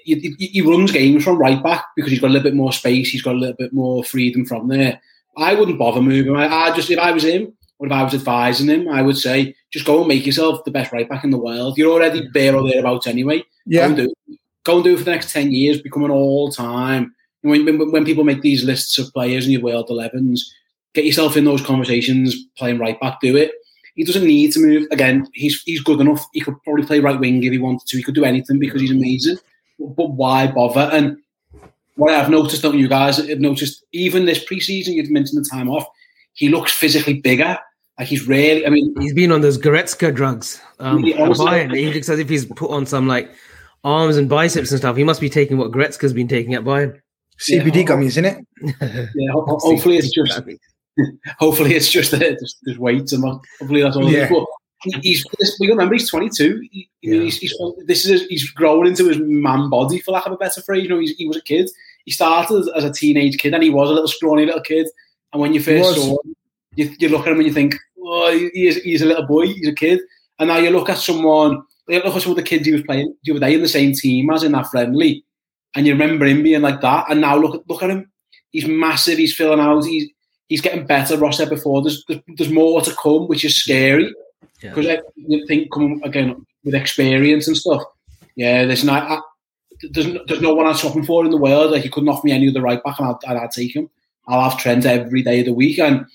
he, 0.04 0.36
he 0.40 0.62
runs 0.62 0.92
games 0.92 1.24
from 1.24 1.38
right 1.38 1.62
back 1.62 1.86
because 1.96 2.12
he's 2.12 2.22
got 2.22 2.28
a 2.28 2.34
little 2.34 2.50
bit 2.50 2.56
more 2.56 2.72
space. 2.72 3.10
He's 3.10 3.22
got 3.22 3.36
a 3.36 3.40
little 3.40 3.56
bit 3.56 3.74
more 3.74 4.04
freedom 4.04 4.46
from 4.46 4.68
there. 4.68 5.02
I 5.38 5.54
wouldn't 5.54 5.80
bother 5.80 6.02
moving. 6.02 6.36
I, 6.36 6.48
I 6.48 6.76
just 6.76 6.90
if 6.90 7.00
I 7.00 7.12
was 7.12 7.24
him, 7.24 7.54
or 7.80 7.88
if 7.88 7.94
I 7.94 8.04
was 8.04 8.14
advising 8.14 8.70
him, 8.70 8.88
I 8.88 9.02
would 9.02 9.18
say 9.18 9.56
just 9.72 9.86
go 9.86 10.00
and 10.00 10.08
make 10.08 10.26
yourself 10.26 10.64
the 10.64 10.72
best 10.72 10.92
right 10.92 11.08
back 11.08 11.24
in 11.24 11.32
the 11.32 11.38
world. 11.38 11.78
You're 11.78 11.92
already 11.92 12.28
there 12.34 12.56
or 12.56 12.68
thereabouts 12.68 13.08
anyway. 13.08 13.44
Yeah. 13.66 13.82
Go 13.82 13.86
and 13.88 13.98
do, 13.98 14.38
go 14.64 14.76
and 14.76 14.84
do 14.84 14.94
it 14.94 14.98
for 14.98 15.04
the 15.04 15.12
next 15.12 15.32
10 15.32 15.52
years, 15.52 15.82
become 15.82 16.04
an 16.04 16.12
all 16.12 16.52
time. 16.52 17.14
When, 17.42 17.66
when, 17.66 17.92
when 17.92 18.06
people 18.06 18.24
make 18.24 18.42
these 18.42 18.64
lists 18.64 18.98
of 18.98 19.14
players 19.14 19.46
in 19.46 19.52
your 19.52 19.62
world 19.62 19.90
11s, 19.90 20.40
get 20.94 21.06
yourself 21.06 21.38
in 21.38 21.46
those 21.46 21.62
conversations, 21.62 22.36
playing 22.58 22.80
right 22.80 23.00
back, 23.00 23.20
do 23.20 23.36
it. 23.36 23.52
He 23.96 24.04
doesn't 24.04 24.26
need 24.26 24.52
to 24.54 24.60
move. 24.60 24.88
Again, 24.92 25.28
he's 25.34 25.62
he's 25.64 25.82
good 25.82 26.02
enough. 26.02 26.26
He 26.34 26.42
could 26.42 26.62
probably 26.64 26.86
play 26.86 27.00
right 27.00 27.18
wing 27.18 27.42
if 27.44 27.52
he 27.54 27.58
wanted 27.58 27.88
to. 27.88 27.98
He 27.98 28.04
could 28.04 28.16
do 28.16 28.26
anything 28.26 28.60
because 28.60 28.82
he's 28.82 28.92
amazing. 28.92 29.38
But 29.80 30.12
why 30.12 30.48
bother? 30.48 30.90
And 30.92 31.18
what 31.96 32.14
I've 32.14 32.30
noticed, 32.30 32.62
don't 32.62 32.78
you 32.78 32.90
guys 32.90 33.18
have 33.18 33.40
noticed, 33.40 33.86
even 33.94 34.26
this 34.26 34.44
preseason, 34.44 34.96
you've 34.96 35.10
mentioned 35.10 35.44
the 35.44 35.50
time 35.50 35.70
off, 35.70 35.86
he 36.36 36.50
looks 36.50 36.72
physically 36.72 37.16
bigger. 37.16 37.58
Like 37.98 38.08
he's 38.08 38.28
really, 38.28 38.66
I 38.66 38.70
mean, 38.70 38.94
he's 39.00 39.14
been 39.14 39.32
on 39.32 39.42
those 39.42 39.58
Goretzka 39.58 40.14
drugs. 40.14 40.62
Um, 40.80 41.04
he, 41.04 41.14
Bayern. 41.14 41.76
he 41.76 41.94
looks 41.94 42.10
as 42.10 42.20
if 42.20 42.30
he's 42.30 42.46
put 42.46 42.70
on 42.70 42.86
some 42.86 43.08
like 43.08 43.32
arms 43.84 44.18
and 44.18 44.30
biceps 44.30 44.72
and 44.72 44.80
stuff. 44.80 44.98
He 44.98 45.04
must 45.04 45.22
be 45.22 45.30
taking 45.30 45.58
what 45.58 45.72
Goretzka's 45.72 46.14
been 46.14 46.28
taking 46.28 46.54
at 46.54 46.64
Bayern. 46.64 47.00
CBD 47.40 47.78
yeah, 47.78 47.84
gummies, 47.84 48.18
isn't 48.18 48.26
it? 48.26 48.46
Yeah, 49.16 49.32
hopefully 49.34 49.98
it's 49.98 50.14
just. 50.14 50.42
hopefully 51.40 51.74
it's 51.74 51.92
just, 51.92 52.14
uh, 52.14 52.20
just, 52.20 52.58
just 52.66 52.80
weight 52.80 53.12
and 53.12 53.24
hopefully 53.60 53.82
that's 53.82 53.98
all. 53.98 54.10
Yeah. 54.10 54.30
But 54.30 54.46
he's 55.02 55.26
we 55.60 55.70
remember 55.70 55.96
he's 55.96 56.10
22. 56.10 56.68
He, 56.72 56.90
yeah. 57.02 57.22
he's, 57.22 57.38
he's, 57.38 57.56
this 57.86 58.06
is 58.06 58.26
he's 58.28 58.50
growing 58.52 58.88
into 58.88 59.08
his 59.08 59.20
man 59.20 59.70
body 59.70 60.00
for 60.00 60.12
lack 60.12 60.26
of 60.26 60.34
a 60.34 60.38
better 60.38 60.62
phrase. 60.62 60.84
You 60.84 60.90
know, 60.90 61.00
he 61.00 61.28
was 61.28 61.38
a 61.38 61.42
kid. 61.42 61.70
He 62.06 62.12
started 62.12 62.70
as 62.76 62.84
a 62.84 62.92
teenage 62.92 63.38
kid 63.38 63.54
and 63.54 63.64
he 63.64 63.70
was 63.70 63.90
a 63.90 63.94
little 63.94 64.08
scrawny 64.08 64.46
little 64.46 64.62
kid. 64.62 64.88
And 65.36 65.42
when 65.42 65.54
you 65.54 65.62
first 65.62 65.96
saw 65.96 66.12
him, 66.24 66.34
you, 66.76 66.96
you 66.98 67.10
look 67.10 67.28
at 67.28 67.34
him 67.34 67.40
and 67.40 67.48
you 67.48 67.52
think, 67.52 67.76
oh, 68.02 68.32
he's, 68.54 68.82
he's 68.84 69.02
a 69.02 69.06
little 69.06 69.28
boy, 69.28 69.48
he's 69.48 69.68
a 69.68 69.74
kid. 69.74 70.00
And 70.40 70.48
now 70.48 70.60
you 70.60 70.70
look 70.70 70.88
at 70.88 70.98
someone, 70.98 71.62
you 71.90 72.02
look 72.02 72.16
at 72.16 72.22
some 72.22 72.32
of 72.32 72.38
the 72.38 72.44
kids 72.44 72.66
he 72.66 72.72
was 72.72 72.84
playing 72.84 73.14
the 73.22 73.32
other 73.34 73.42
day 73.42 73.54
in 73.54 73.62
the 73.62 73.68
same 73.68 73.92
team 73.92 74.30
as 74.30 74.44
in 74.44 74.54
that 74.54 74.68
friendly, 74.68 75.26
and 75.76 75.86
you 75.86 75.92
remember 75.92 76.26
him 76.26 76.42
being 76.42 76.62
like 76.62 76.80
that. 76.80 77.08
And 77.10 77.20
now 77.20 77.36
look 77.36 77.54
at 77.56 77.70
look 77.70 77.84
at 77.84 77.90
him, 77.90 78.10
he's 78.52 78.66
massive, 78.66 79.18
he's 79.18 79.36
filling 79.36 79.60
out, 79.60 79.84
he's 79.84 80.10
he's 80.48 80.62
getting 80.62 80.88
better. 80.88 81.18
Ross 81.18 81.36
said 81.36 81.50
before, 81.50 81.82
there's 81.82 82.06
there's, 82.08 82.22
there's 82.38 82.50
more 82.50 82.80
to 82.80 82.96
come, 82.96 83.28
which 83.28 83.44
is 83.44 83.58
scary 83.58 84.16
because 84.62 84.86
yeah. 84.86 85.02
you 85.18 85.46
think 85.48 85.70
coming 85.70 86.00
again 86.06 86.46
with 86.64 86.76
experience 86.76 87.46
and 87.50 87.58
stuff. 87.58 87.84
Yeah, 88.38 88.64
there's 88.64 88.86
not. 88.86 89.22
there's, 89.92 90.08
there's 90.28 90.42
no 90.42 90.56
one 90.56 90.66
I'm 90.66 90.76
shopping 90.76 91.04
for 91.04 91.26
in 91.26 91.32
the 91.32 91.38
world. 91.38 91.72
Like, 91.72 91.84
he 91.84 91.90
couldn't 91.90 92.08
offer 92.08 92.26
me 92.26 92.32
any 92.32 92.48
other 92.48 92.62
right 92.62 92.82
back, 92.82 93.00
and 93.00 93.10
I'd, 93.10 93.36
I'd 93.36 93.52
take 93.52 93.76
him. 93.76 93.90
I'll 94.28 94.50
have 94.50 94.60
Trent 94.60 94.86
every 94.86 95.22
day 95.22 95.40
of 95.40 95.46
the 95.46 95.54
week. 95.54 95.80
And 95.80 96.06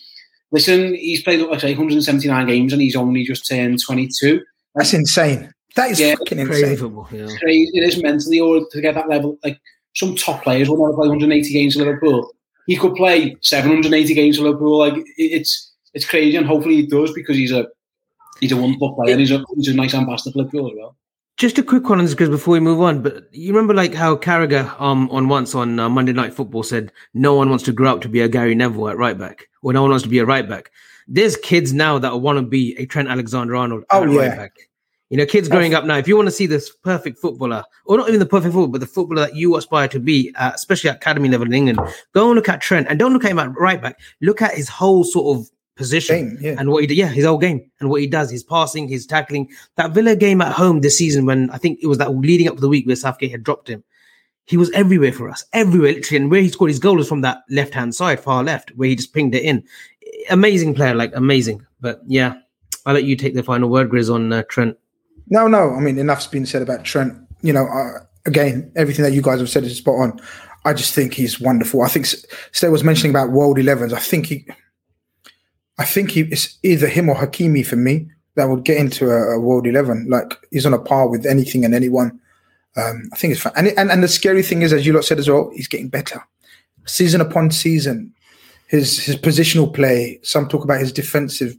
Listen, 0.53 0.95
he's 0.95 1.23
played 1.23 1.41
like 1.41 1.51
I 1.51 1.59
say 1.59 1.71
179 1.71 2.47
games 2.47 2.73
and 2.73 2.83
he's 2.83 2.97
only 2.97 3.25
just 3.25 3.47
turned 3.47 3.81
22. 3.81 4.43
That's 4.75 4.93
insane. 4.93 5.53
That 5.77 5.93
is 5.93 6.01
yeah, 6.01 6.17
fucking 6.17 6.41
insane. 6.41 6.77
Football, 6.77 7.09
yeah. 7.13 7.29
Crazy. 7.39 7.71
It 7.73 7.83
is 7.83 8.03
mentally, 8.03 8.41
or 8.41 8.67
to 8.69 8.81
get 8.81 8.95
that 8.97 9.09
level. 9.09 9.39
Like 9.45 9.61
some 9.95 10.17
top 10.17 10.43
players 10.43 10.69
will 10.69 10.79
never 10.79 10.95
play 10.95 11.09
180 11.09 11.53
games 11.53 11.75
for 11.75 11.81
Liverpool. 11.81 12.33
He 12.67 12.77
could 12.77 12.95
play 12.95 13.37
780 13.41 14.15
games 14.15 14.37
for 14.37 14.45
Liverpool. 14.45 14.79
Like 14.79 14.95
it's 15.17 15.73
it's 15.95 16.05
crazy, 16.05 16.37
and 16.37 16.47
hopefully 16.47 16.77
he 16.77 16.87
does 16.87 17.13
because 17.13 17.37
he's 17.37 17.53
a 17.53 17.69
he's 18.41 18.51
a 18.51 18.57
wonderful 18.57 18.95
player. 18.95 19.13
and 19.13 19.21
he's 19.21 19.31
a 19.31 19.45
he's 19.57 19.69
a 19.69 19.75
nice 19.75 19.95
ambassador 19.95 20.33
for 20.33 20.39
Liverpool 20.39 20.71
as 20.73 20.77
well. 20.77 20.97
Just 21.41 21.57
a 21.57 21.63
quick 21.63 21.89
one 21.89 21.99
on 21.99 22.05
this 22.05 22.13
because 22.13 22.29
before 22.29 22.53
we 22.53 22.61
move 22.61 22.83
on, 22.83 23.01
but 23.01 23.35
you 23.35 23.51
remember 23.51 23.73
like 23.73 23.95
how 23.95 24.15
Carragher 24.15 24.79
um 24.79 25.09
on 25.11 25.27
once 25.31 25.55
on 25.55 25.81
uh, 25.81 25.89
Monday 25.89 26.13
Night 26.13 26.35
Football 26.35 26.63
said 26.63 26.93
no 27.15 27.33
one 27.35 27.49
wants 27.49 27.65
to 27.65 27.73
grow 27.73 27.95
up 27.95 28.03
to 28.03 28.11
be 28.11 28.21
a 28.21 28.29
Gary 28.29 28.55
Neville 28.55 28.91
at 28.91 28.99
right 28.99 29.17
back, 29.17 29.49
or 29.63 29.73
no 29.73 29.81
one 29.81 29.91
wants 29.91 30.03
to 30.03 30.11
be 30.11 30.19
a 30.19 30.27
right 30.27 30.47
back. 30.47 30.71
There's 31.09 31.39
kids 31.39 31.73
now 31.73 31.99
that 31.99 32.21
want 32.21 32.37
to 32.37 32.43
be 32.43 32.77
a 32.77 32.85
Trent 32.85 33.09
Alexander 33.09 33.57
Arnold 33.57 33.85
oh, 33.89 34.03
at 34.03 34.11
yeah. 34.11 34.19
right 34.19 34.37
back. 34.37 34.53
You 35.09 35.17
know, 35.17 35.25
kids 35.25 35.49
growing 35.49 35.73
up 35.73 35.87
now, 35.87 35.97
if 35.97 36.07
you 36.07 36.15
want 36.15 36.27
to 36.27 36.31
see 36.31 36.45
this 36.45 36.71
perfect 36.71 37.19
footballer, 37.19 37.65
or 37.87 37.97
not 37.97 38.09
even 38.09 38.21
the 38.21 38.27
perfect 38.27 38.53
footballer, 38.53 38.73
but 38.73 38.83
the 38.83 38.87
footballer 38.87 39.23
that 39.23 39.35
you 39.35 39.57
aspire 39.57 39.89
to 39.89 39.99
be, 39.99 40.35
uh, 40.35 40.53
especially 40.55 40.91
at 40.91 40.97
academy 40.97 41.31
level 41.31 41.47
in 41.47 41.55
England, 41.55 41.81
go 42.13 42.27
and 42.27 42.37
look 42.37 42.51
at 42.51 42.61
Trent 42.61 42.87
and 42.91 42.99
don't 42.99 43.15
look 43.15 43.25
at 43.25 43.31
him 43.31 43.39
at 43.39 43.59
right 43.59 43.81
back. 43.81 43.99
Look 44.21 44.43
at 44.43 44.53
his 44.53 44.69
whole 44.69 45.05
sort 45.05 45.39
of 45.39 45.51
position 45.81 46.37
Game, 46.37 46.39
yeah. 46.43 46.57
and 46.59 46.71
what 46.71 46.83
he 46.83 46.87
did. 46.87 46.99
Yeah, 46.99 47.09
his 47.09 47.25
whole 47.25 47.39
game 47.39 47.65
and 47.81 47.89
what 47.89 48.03
he 48.03 48.07
does, 48.07 48.31
his 48.31 48.45
passing, 48.45 48.87
his 48.87 49.07
tackling. 49.07 49.49
That 49.77 49.93
Villa 49.93 50.15
game 50.15 50.43
at 50.43 50.53
home 50.53 50.83
this 50.83 50.99
season, 50.99 51.25
when 51.25 51.51
I 51.51 51.57
think 51.57 51.79
it 51.83 51.87
was 51.87 51.97
that 51.99 52.15
leading 52.15 52.49
up 52.49 52.57
to 52.57 52.61
the 52.61 52.69
week 52.69 52.87
where 52.87 52.95
Southgate 52.97 53.31
had 53.31 53.43
dropped 53.43 53.69
him, 53.69 53.83
he 54.45 54.59
was 54.59 54.71
everywhere 54.73 55.13
for 55.13 55.31
us, 55.31 55.43
everywhere, 55.55 55.93
literally. 55.95 56.23
And 56.23 56.31
where 56.31 56.43
he 56.43 56.51
scored 56.51 56.71
his 56.71 56.79
goal 56.79 56.97
was 56.97 57.09
from 57.09 57.23
that 57.23 57.39
left 57.49 57.73
hand 57.73 57.95
side, 57.95 58.21
far 58.21 58.45
left, 58.45 58.71
where 58.77 58.91
he 58.91 58.97
just 58.97 59.15
pinged 59.15 59.35
it 59.35 59.43
in. 59.43 59.65
Amazing 60.29 60.75
player, 60.75 60.95
like 60.95 61.17
amazing. 61.17 61.65
But 61.81 62.01
yeah, 62.07 62.35
I'll 62.85 62.95
let 62.95 63.05
you 63.05 63.17
take 63.17 63.35
the 63.35 63.43
final 63.43 63.71
word, 63.71 63.91
Grizz, 63.91 64.15
on 64.15 64.33
uh, 64.33 64.43
Trent. 64.49 64.77
No, 65.29 65.49
no. 65.49 65.75
I 65.75 65.81
mean, 65.81 65.97
enough's 65.99 66.27
been 66.27 66.45
said 66.45 66.61
about 66.61 66.85
Trent. 66.85 67.17
You 67.41 67.55
know, 67.55 67.67
uh, 67.67 68.05
again, 68.27 68.71
everything 68.77 69.05
that 69.05 69.13
you 69.13 69.23
guys 69.23 69.41
have 69.41 69.49
said 69.49 69.65
is 69.65 69.79
spot 69.79 69.95
on. 69.95 70.21
I 70.65 70.75
just 70.75 70.95
think 70.95 71.15
he's 71.15 71.41
wonderful. 71.41 71.83
I 71.83 71.89
think 71.89 72.07
Ste 72.07 72.65
was 72.65 72.85
mentioning 72.85 73.11
about 73.11 73.31
World 73.31 73.57
11s. 73.57 73.93
I 73.93 73.99
think 73.99 74.27
he, 74.27 74.47
I 75.81 75.85
think 75.85 76.11
he, 76.11 76.21
it's 76.21 76.59
either 76.63 76.87
him 76.87 77.09
or 77.09 77.17
Hakimi 77.17 77.67
for 77.67 77.77
me 77.77 78.07
that 78.35 78.51
would 78.51 78.65
get 78.65 78.77
into 78.77 79.11
a, 79.11 79.37
a 79.37 79.41
World 79.41 79.67
11. 79.67 80.09
Like 80.11 80.35
he's 80.51 80.67
on 80.67 80.75
a 80.75 80.79
par 80.79 81.09
with 81.09 81.25
anything 81.25 81.65
and 81.65 81.75
anyone. 81.75 82.21
Um, 82.77 83.09
I 83.15 83.17
think 83.17 83.33
it's 83.33 83.41
fun. 83.41 83.55
And, 83.57 83.69
and 83.79 83.91
and 83.91 84.03
the 84.03 84.09
scary 84.09 84.43
thing 84.43 84.61
is, 84.61 84.75
as 84.75 84.87
you 84.87 84.93
lot 84.93 85.05
said 85.05 85.19
as 85.19 85.29
well, 85.29 85.51
he's 85.55 85.67
getting 85.69 85.89
better, 85.89 86.23
season 86.85 87.23
upon 87.23 87.51
season. 87.51 88.15
His 88.69 89.05
his 89.05 89.17
positional 89.17 89.75
play. 89.75 90.21
Some 90.23 90.49
talk 90.49 90.65
about 90.65 90.81
his 90.81 90.93
defensive, 90.93 91.57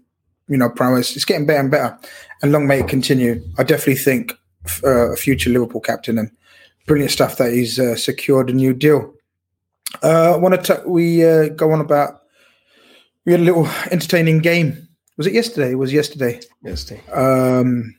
you 0.47 0.55
know, 0.55 0.69
prowess. 0.69 1.15
It's 1.15 1.25
getting 1.25 1.47
better 1.47 1.59
and 1.59 1.71
better. 1.71 1.97
And 2.41 2.51
long 2.51 2.67
may 2.67 2.79
it 2.79 2.87
continue. 2.87 3.43
I 3.57 3.63
definitely 3.63 3.95
think 3.95 4.33
uh, 4.83 5.11
a 5.11 5.15
future 5.15 5.49
Liverpool 5.49 5.81
captain 5.81 6.17
and 6.17 6.31
brilliant 6.85 7.11
stuff 7.11 7.37
that 7.37 7.51
he's 7.51 7.79
uh, 7.79 7.95
secured 7.95 8.51
a 8.51 8.53
new 8.53 8.73
deal. 8.73 9.13
Uh, 10.03 10.35
I 10.35 10.37
want 10.37 10.63
to 10.63 10.83
we 10.85 11.25
uh, 11.27 11.49
go 11.49 11.71
on 11.71 11.81
about 11.81 12.20
we 13.25 13.31
had 13.31 13.41
a 13.41 13.43
little 13.43 13.67
entertaining 13.91 14.39
game. 14.39 14.87
Was 15.17 15.27
it 15.27 15.33
yesterday? 15.33 15.71
It 15.71 15.75
was 15.75 15.93
yesterday. 15.93 16.39
Yesterday. 16.63 17.01
Um, 17.11 17.95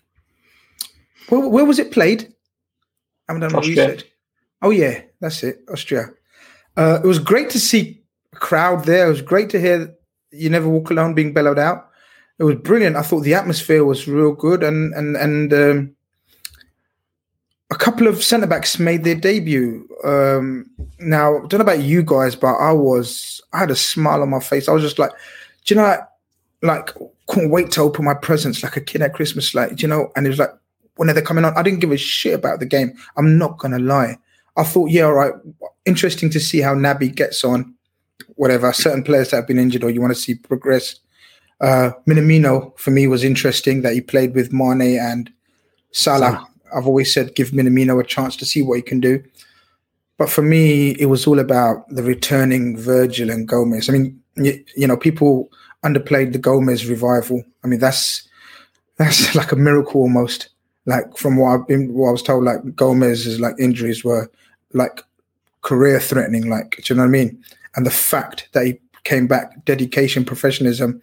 where, 1.28 1.48
where 1.48 1.64
was 1.64 1.78
it 1.78 1.92
played? 1.92 2.32
I 3.28 3.32
haven't 3.32 3.48
done 3.48 3.54
Austria. 3.54 3.88
research. 3.88 4.04
Oh 4.62 4.70
yeah, 4.70 5.02
that's 5.20 5.42
it, 5.42 5.60
Austria. 5.70 6.10
Uh, 6.76 7.00
it 7.02 7.06
was 7.06 7.18
great 7.18 7.50
to 7.50 7.60
see 7.60 8.02
a 8.32 8.36
crowd 8.36 8.84
there. 8.84 9.06
It 9.06 9.10
was 9.10 9.22
great 9.22 9.50
to 9.50 9.60
hear 9.60 9.94
"You 10.30 10.50
Never 10.50 10.68
Walk 10.68 10.90
Alone" 10.90 11.14
being 11.14 11.32
bellowed 11.32 11.58
out. 11.58 11.88
It 12.38 12.44
was 12.44 12.56
brilliant. 12.56 12.96
I 12.96 13.02
thought 13.02 13.20
the 13.20 13.34
atmosphere 13.34 13.84
was 13.84 14.08
real 14.08 14.32
good, 14.32 14.62
and 14.62 14.94
and 14.94 15.16
and 15.16 15.52
um, 15.52 15.96
a 17.72 17.74
couple 17.74 18.06
of 18.06 18.22
centre 18.22 18.46
backs 18.46 18.78
made 18.78 19.02
their 19.02 19.14
debut. 19.14 19.88
Um, 20.04 20.70
now, 20.98 21.38
I 21.38 21.46
don't 21.46 21.54
know 21.54 21.60
about 21.60 21.80
you 21.80 22.02
guys, 22.02 22.36
but 22.36 22.54
I 22.56 22.70
was 22.70 23.40
I 23.54 23.60
had 23.60 23.70
a 23.70 23.76
smile 23.76 24.20
on 24.20 24.28
my 24.28 24.40
face. 24.40 24.68
I 24.68 24.72
was 24.72 24.82
just 24.82 24.98
like, 24.98 25.10
do 25.64 25.74
you 25.74 25.80
know, 25.80 25.96
like, 26.60 26.90
couldn't 27.28 27.50
wait 27.50 27.70
to 27.72 27.80
open 27.80 28.04
my 28.04 28.12
presents 28.12 28.62
like 28.62 28.76
a 28.76 28.80
kid 28.82 29.00
at 29.00 29.14
Christmas, 29.14 29.54
like 29.54 29.80
you 29.80 29.88
know. 29.88 30.12
And 30.14 30.26
it 30.26 30.28
was 30.28 30.38
like 30.38 30.50
when 30.96 31.08
they're 31.08 31.22
coming 31.22 31.46
on, 31.46 31.56
I 31.56 31.62
didn't 31.62 31.80
give 31.80 31.92
a 31.92 31.96
shit 31.96 32.34
about 32.34 32.60
the 32.60 32.66
game. 32.66 32.92
I'm 33.16 33.38
not 33.38 33.58
gonna 33.58 33.78
lie. 33.78 34.18
I 34.58 34.64
thought, 34.64 34.90
yeah, 34.90 35.04
all 35.04 35.14
right, 35.14 35.32
interesting 35.86 36.28
to 36.28 36.40
see 36.40 36.60
how 36.60 36.74
Naby 36.74 37.14
gets 37.14 37.42
on. 37.42 37.74
Whatever, 38.34 38.70
certain 38.74 39.02
players 39.02 39.30
that 39.30 39.36
have 39.36 39.46
been 39.46 39.58
injured 39.58 39.82
or 39.82 39.88
you 39.90 40.02
want 40.02 40.14
to 40.14 40.20
see 40.20 40.34
progress. 40.34 40.96
Uh, 41.58 41.92
Minamino 42.06 42.78
for 42.78 42.90
me 42.90 43.06
was 43.06 43.24
interesting 43.24 43.80
that 43.80 43.94
he 43.94 44.02
played 44.02 44.34
with 44.34 44.52
Mane 44.52 44.98
and 44.98 45.32
Salah. 45.92 46.46
I've 46.74 46.86
always 46.86 47.12
said 47.12 47.34
give 47.34 47.50
Minamino 47.50 48.00
a 48.00 48.04
chance 48.04 48.36
to 48.36 48.44
see 48.44 48.62
what 48.62 48.76
he 48.76 48.82
can 48.82 49.00
do. 49.00 49.22
But 50.18 50.30
for 50.30 50.42
me, 50.42 50.90
it 50.98 51.06
was 51.06 51.26
all 51.26 51.38
about 51.38 51.88
the 51.88 52.02
returning 52.02 52.76
Virgil 52.76 53.30
and 53.30 53.48
Gomez. 53.48 53.88
I 53.88 53.92
mean, 53.92 54.22
you, 54.36 54.64
you 54.76 54.86
know, 54.86 54.96
people 54.96 55.50
underplayed 55.84 56.32
the 56.32 56.38
Gomez 56.38 56.86
revival. 56.86 57.42
I 57.64 57.66
mean, 57.66 57.80
that's 57.80 58.28
that's 58.96 59.34
like 59.40 59.52
a 59.52 59.56
miracle 59.56 60.02
almost. 60.02 60.48
Like 60.84 61.16
from 61.16 61.36
what 61.36 61.50
I've 61.50 61.66
been, 61.66 61.92
what 61.94 62.08
I 62.08 62.12
was 62.12 62.22
told, 62.22 62.44
like 62.44 62.74
Gomez's 62.74 63.40
like 63.40 63.54
injuries 63.58 64.04
were 64.04 64.30
like 64.72 65.02
career 65.62 66.00
threatening. 66.00 66.48
Like, 66.48 66.76
do 66.82 66.92
you 66.92 66.96
know 66.96 67.02
what 67.02 67.08
I 67.08 67.12
mean? 67.12 67.44
And 67.76 67.86
the 67.86 67.90
fact 67.90 68.48
that 68.52 68.66
he 68.66 68.80
came 69.04 69.26
back, 69.26 69.64
dedication, 69.64 70.24
professionalism. 70.24 71.00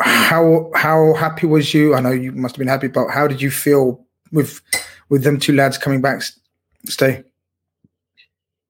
How 0.00 0.70
how 0.74 1.14
happy 1.14 1.46
was 1.46 1.74
you? 1.74 1.94
I 1.94 2.00
know 2.00 2.10
you 2.10 2.32
must 2.32 2.56
have 2.56 2.58
been 2.58 2.68
happy, 2.68 2.88
but 2.88 3.08
how 3.08 3.26
did 3.26 3.42
you 3.42 3.50
feel 3.50 4.04
with 4.32 4.60
with 5.08 5.24
them 5.24 5.38
two 5.38 5.54
lads 5.54 5.78
coming 5.78 6.00
back? 6.00 6.22
Ste. 6.86 7.24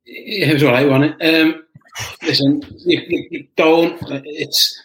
it 0.04 0.52
was 0.52 0.62
all 0.62 0.72
right, 0.72 0.88
wasn't 0.88 1.20
it? 1.20 1.44
Um, 1.44 1.64
listen, 2.22 2.62
you, 2.78 3.26
you, 3.30 3.46
don't. 3.56 3.98
It's. 4.24 4.80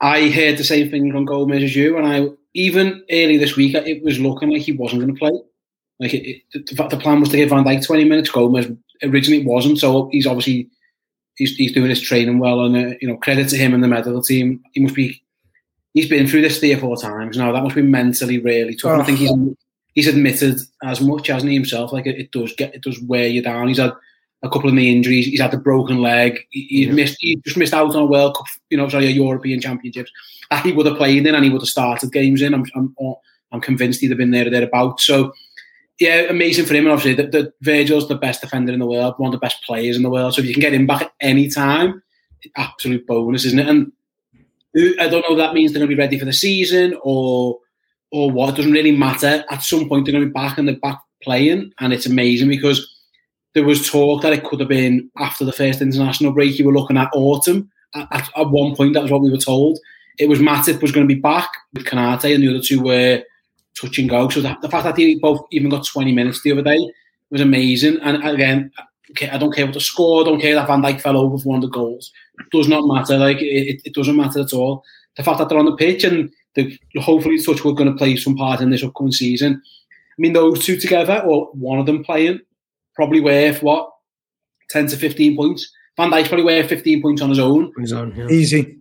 I 0.00 0.30
heard 0.30 0.58
the 0.58 0.64
same 0.64 0.90
thing 0.90 1.12
from 1.12 1.24
Gomez 1.24 1.62
as 1.62 1.76
you, 1.76 1.96
and 1.96 2.06
I 2.06 2.28
even 2.54 3.04
early 3.10 3.38
this 3.38 3.56
week 3.56 3.74
it 3.74 4.02
was 4.02 4.18
looking 4.18 4.50
like 4.50 4.62
he 4.62 4.72
wasn't 4.72 5.02
going 5.02 5.14
to 5.14 5.18
play. 5.18 5.32
Like 6.00 6.14
it, 6.14 6.42
it, 6.52 6.66
the, 6.66 6.88
the 6.88 6.96
plan 6.96 7.20
was 7.20 7.28
to 7.30 7.36
give 7.36 7.50
Van 7.50 7.64
Dijk 7.64 7.86
twenty 7.86 8.04
minutes. 8.04 8.30
Gomez 8.30 8.66
originally 9.02 9.42
it 9.42 9.46
wasn't, 9.46 9.78
so 9.78 10.08
he's 10.10 10.26
obviously 10.26 10.68
he's, 11.36 11.54
he's 11.56 11.72
doing 11.72 11.90
his 11.90 12.00
training 12.00 12.38
well, 12.38 12.64
and 12.64 12.76
uh, 12.76 12.94
you 13.00 13.08
know 13.08 13.16
credit 13.16 13.48
to 13.50 13.56
him 13.56 13.74
and 13.74 13.82
the 13.82 13.88
medical 13.88 14.22
team. 14.22 14.62
He 14.72 14.80
must 14.80 14.94
be. 14.94 15.22
He's 15.94 16.08
been 16.08 16.26
through 16.26 16.40
this 16.40 16.58
three 16.58 16.72
or 16.72 16.78
four 16.78 16.96
times 16.96 17.36
now. 17.36 17.52
That 17.52 17.62
must 17.62 17.76
be 17.76 17.82
mentally 17.82 18.38
really 18.38 18.74
tough. 18.74 18.92
And 18.92 19.02
I 19.02 19.04
think 19.04 19.18
he's 19.18 19.30
he's 19.94 20.08
admitted 20.08 20.58
as 20.82 21.00
much, 21.00 21.26
hasn't 21.28 21.50
he 21.50 21.56
himself? 21.56 21.92
Like 21.92 22.06
it, 22.06 22.18
it 22.18 22.32
does 22.32 22.54
get 22.54 22.74
it 22.74 22.82
does 22.82 23.00
wear 23.02 23.26
you 23.26 23.42
down. 23.42 23.68
He's 23.68 23.78
had 23.78 23.92
a 24.42 24.48
couple 24.50 24.68
of 24.68 24.74
knee 24.74 24.94
injuries. 24.94 25.26
He's 25.26 25.40
had 25.40 25.52
the 25.52 25.58
broken 25.58 25.98
leg. 25.98 26.40
He, 26.50 26.66
he's 26.68 26.86
Yeah. 26.88 26.92
missed. 26.94 27.16
He 27.20 27.36
just 27.44 27.56
missed 27.56 27.74
out 27.74 27.94
on 27.94 28.02
a 28.02 28.06
World 28.06 28.36
Cup. 28.36 28.46
You 28.70 28.78
know, 28.78 28.88
sorry, 28.88 29.06
a 29.06 29.10
European 29.10 29.60
Championships. 29.60 30.10
That 30.50 30.64
he 30.64 30.72
would 30.72 30.86
have 30.86 30.96
played 30.96 31.26
in 31.26 31.34
and 31.34 31.44
he 31.44 31.50
would 31.50 31.62
have 31.62 31.68
started 31.68 32.12
games 32.12 32.42
in. 32.42 32.54
I'm 32.54 32.64
I'm, 32.74 32.94
oh, 33.00 33.20
I'm 33.52 33.60
convinced 33.60 34.00
he'd 34.00 34.10
have 34.10 34.18
been 34.18 34.30
there 34.32 34.46
or 34.46 34.50
thereabouts. 34.50 35.06
So 35.06 35.32
yeah, 36.00 36.22
amazing 36.30 36.64
for 36.64 36.74
him. 36.74 36.86
And 36.86 36.92
obviously, 36.92 37.22
the, 37.22 37.30
the 37.30 37.52
Virgil's 37.60 38.08
the 38.08 38.16
best 38.16 38.40
defender 38.40 38.72
in 38.72 38.80
the 38.80 38.86
world, 38.86 39.14
one 39.18 39.28
of 39.28 39.32
the 39.32 39.44
best 39.44 39.62
players 39.62 39.96
in 39.96 40.02
the 40.02 40.10
world. 40.10 40.34
So 40.34 40.40
if 40.40 40.48
you 40.48 40.54
can 40.54 40.60
get 40.60 40.72
him 40.74 40.86
back 40.86 41.02
at 41.02 41.12
any 41.20 41.48
time, 41.48 42.02
absolute 42.56 43.06
bonus, 43.06 43.44
isn't 43.44 43.58
it? 43.58 43.68
And 43.68 43.92
I 44.98 45.06
don't 45.08 45.24
know 45.28 45.36
if 45.36 45.38
that 45.38 45.54
means 45.54 45.72
they're 45.72 45.80
going 45.80 45.90
to 45.90 45.94
be 45.94 46.00
ready 46.00 46.18
for 46.18 46.24
the 46.24 46.32
season 46.32 46.98
or 47.02 47.58
or 48.12 48.30
what. 48.30 48.50
It 48.50 48.56
doesn't 48.56 48.72
really 48.72 48.96
matter. 48.96 49.44
At 49.50 49.62
some 49.62 49.88
point, 49.88 50.04
they're 50.04 50.12
going 50.12 50.24
to 50.24 50.28
be 50.28 50.32
back 50.32 50.58
and 50.58 50.68
they're 50.68 50.76
back 50.76 51.00
playing, 51.22 51.72
and 51.80 51.92
it's 51.92 52.06
amazing 52.06 52.48
because 52.48 52.88
there 53.54 53.64
was 53.64 53.88
talk 53.88 54.22
that 54.22 54.32
it 54.32 54.44
could 54.44 54.60
have 54.60 54.68
been 54.68 55.10
after 55.18 55.44
the 55.44 55.52
first 55.52 55.80
international 55.80 56.32
break. 56.32 56.58
You 56.58 56.66
were 56.66 56.72
looking 56.72 56.96
at 56.96 57.10
autumn. 57.12 57.70
At, 57.94 58.08
at, 58.12 58.30
at 58.36 58.50
one 58.50 58.74
point, 58.74 58.94
that 58.94 59.02
was 59.02 59.10
what 59.10 59.22
we 59.22 59.30
were 59.30 59.36
told. 59.36 59.78
It 60.18 60.28
was 60.28 60.38
Matip 60.38 60.80
was 60.80 60.92
going 60.92 61.06
to 61.08 61.14
be 61.14 61.20
back 61.20 61.48
with 61.74 61.84
Konaté, 61.84 62.34
and 62.34 62.42
the 62.42 62.48
other 62.48 62.62
two 62.62 62.82
were 62.82 63.22
touch 63.74 63.98
and 63.98 64.08
go. 64.08 64.28
So 64.28 64.40
the, 64.40 64.68
fact 64.68 64.84
that 64.84 64.96
they 64.96 65.14
both 65.16 65.46
even 65.50 65.70
got 65.70 65.86
20 65.86 66.12
minutes 66.12 66.42
the 66.42 66.52
other 66.52 66.62
day 66.62 66.78
was 67.30 67.40
amazing. 67.40 67.98
And 68.02 68.22
again, 68.26 68.70
I 69.30 69.38
don't 69.38 69.54
care 69.54 69.66
what 69.66 69.74
the 69.74 69.80
score, 69.80 70.22
I 70.22 70.24
don't 70.24 70.40
care 70.40 70.54
that 70.54 70.66
Van 70.66 70.82
Dijk 70.82 71.00
fell 71.00 71.16
over 71.16 71.38
for 71.38 71.48
one 71.48 71.56
of 71.56 71.62
the 71.62 71.74
goals. 71.74 72.12
It 72.38 72.50
does 72.50 72.68
not 72.68 72.86
matter. 72.86 73.18
Like 73.18 73.40
it, 73.40 73.80
it 73.84 73.94
doesn't 73.94 74.16
matter 74.16 74.40
at 74.40 74.52
all. 74.52 74.84
The 75.16 75.22
fact 75.22 75.38
that 75.38 75.48
they're 75.48 75.58
on 75.58 75.66
the 75.66 75.76
pitch 75.76 76.04
and 76.04 76.30
they're 76.54 76.70
hopefully 77.00 77.42
Touch 77.42 77.64
we're 77.64 77.72
going 77.72 77.90
to 77.90 77.96
play 77.96 78.16
some 78.16 78.36
part 78.36 78.60
in 78.60 78.70
this 78.70 78.84
upcoming 78.84 79.12
season. 79.12 79.62
I 79.64 80.18
mean, 80.18 80.34
those 80.34 80.64
two 80.64 80.76
together, 80.76 81.22
or 81.24 81.46
one 81.52 81.78
of 81.78 81.86
them 81.86 82.04
playing, 82.04 82.40
probably 82.94 83.20
worth 83.20 83.62
what 83.62 83.90
10 84.70 84.88
to 84.88 84.96
15 84.96 85.36
points. 85.36 85.72
Van 85.96 86.10
Dijk's 86.10 86.28
probably 86.28 86.44
worth 86.44 86.68
15 86.68 87.02
points 87.02 87.22
on 87.22 87.30
his 87.30 87.38
own. 87.38 87.72
His 87.78 87.92
own, 87.92 88.14
yeah. 88.16 88.28
Easy. 88.28 88.78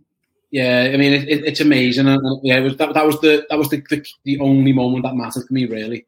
Yeah, 0.52 0.92
I 0.94 0.98
mean, 0.98 1.14
it, 1.14 1.30
it, 1.30 1.46
it's 1.46 1.62
amazing. 1.62 2.08
And, 2.08 2.22
and, 2.22 2.40
yeah, 2.44 2.58
it 2.58 2.64
was 2.64 2.78
that, 2.78 2.94
that 2.94 3.06
was 3.06 3.20
the 3.22 3.46
that 3.50 3.58
was 3.58 3.70
the, 3.70 3.82
the 3.90 4.06
the 4.26 4.40
only 4.40 4.74
moment 4.74 5.06
that 5.06 5.16
mattered 5.16 5.48
for 5.48 5.54
me, 5.54 5.66
really. 5.66 6.06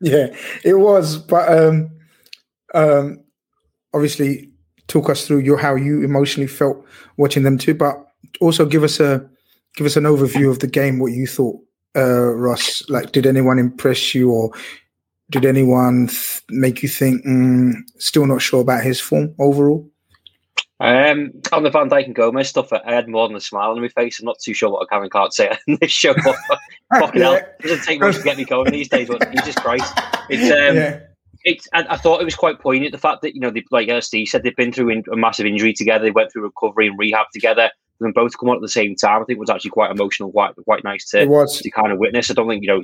Yeah, 0.00 0.34
it 0.64 0.74
was. 0.74 1.18
But 1.18 1.52
um, 1.52 1.90
um, 2.74 3.22
obviously, 3.92 4.50
talk 4.88 5.10
us 5.10 5.26
through 5.26 5.40
your 5.40 5.58
how 5.58 5.74
you 5.74 6.02
emotionally 6.02 6.46
felt 6.46 6.82
watching 7.18 7.42
them 7.42 7.58
too. 7.58 7.74
But 7.74 8.02
also 8.40 8.64
give 8.64 8.82
us 8.82 8.98
a 8.98 9.28
give 9.76 9.86
us 9.86 9.96
an 9.96 10.04
overview 10.04 10.50
of 10.50 10.58
the 10.60 10.66
game. 10.66 10.98
What 10.98 11.12
you 11.12 11.26
thought, 11.26 11.60
uh, 11.96 12.32
Ross? 12.34 12.82
Like, 12.88 13.12
did 13.12 13.26
anyone 13.26 13.58
impress 13.58 14.14
you, 14.14 14.30
or 14.30 14.50
did 15.30 15.44
anyone 15.44 16.08
th- 16.08 16.42
make 16.50 16.82
you 16.82 16.88
think? 16.88 17.24
Mm, 17.24 17.74
still 17.98 18.26
not 18.26 18.42
sure 18.42 18.60
about 18.60 18.82
his 18.82 19.00
form 19.00 19.34
overall. 19.38 19.88
Um, 20.80 21.30
on 21.52 21.62
the 21.62 21.70
Van 21.70 21.88
Dijk 21.88 22.06
and 22.06 22.14
Gomez 22.14 22.48
stuff, 22.48 22.72
I 22.72 22.92
had 22.92 23.06
more 23.06 23.28
than 23.28 23.36
a 23.36 23.40
smile 23.40 23.70
on 23.70 23.80
my 23.80 23.86
face. 23.88 24.18
I'm 24.18 24.26
not 24.26 24.40
too 24.40 24.52
sure 24.52 24.68
what 24.68 24.82
I 24.82 24.92
can 24.92 25.02
and 25.02 25.12
can't 25.12 25.32
say 25.32 25.48
on 25.48 25.78
this 25.80 25.92
show. 25.92 26.12
But 26.24 26.36
fucking 26.98 27.22
hell, 27.22 27.34
it 27.34 27.58
doesn't 27.60 27.84
take 27.84 28.00
much 28.00 28.16
to 28.16 28.22
get 28.22 28.36
me 28.36 28.44
going 28.44 28.72
these 28.72 28.88
days. 28.88 29.06
But 29.06 29.30
Jesus 29.30 29.54
Christ, 29.54 29.92
it's 30.28 30.50
um, 30.50 30.76
yeah, 30.76 30.98
it's, 31.44 31.68
I, 31.72 31.86
I 31.90 31.96
thought 31.96 32.20
it 32.20 32.24
was 32.24 32.34
quite 32.34 32.58
poignant 32.58 32.90
the 32.90 32.98
fact 32.98 33.22
that 33.22 33.34
you 33.34 33.40
know, 33.40 33.50
they, 33.50 33.64
like 33.70 33.90
Steve 34.02 34.28
said, 34.28 34.42
they've 34.42 34.56
been 34.56 34.72
through 34.72 34.90
in, 34.90 35.04
a 35.12 35.16
massive 35.16 35.46
injury 35.46 35.72
together. 35.72 36.04
They 36.04 36.10
went 36.10 36.32
through 36.32 36.42
recovery 36.42 36.88
and 36.88 36.98
rehab 36.98 37.26
together. 37.32 37.70
Then 38.02 38.12
both 38.12 38.38
come 38.38 38.48
on 38.50 38.56
at 38.56 38.62
the 38.62 38.68
same 38.68 38.94
time. 38.96 39.22
I 39.22 39.24
think 39.24 39.36
it 39.36 39.40
was 39.40 39.50
actually 39.50 39.70
quite 39.70 39.90
emotional, 39.90 40.32
quite 40.32 40.54
quite 40.64 40.84
nice 40.84 41.08
to 41.10 41.20
to 41.62 41.70
kind 41.70 41.92
of 41.92 41.98
witness. 41.98 42.30
I 42.30 42.34
don't 42.34 42.48
think 42.48 42.62
you 42.62 42.68
know 42.68 42.82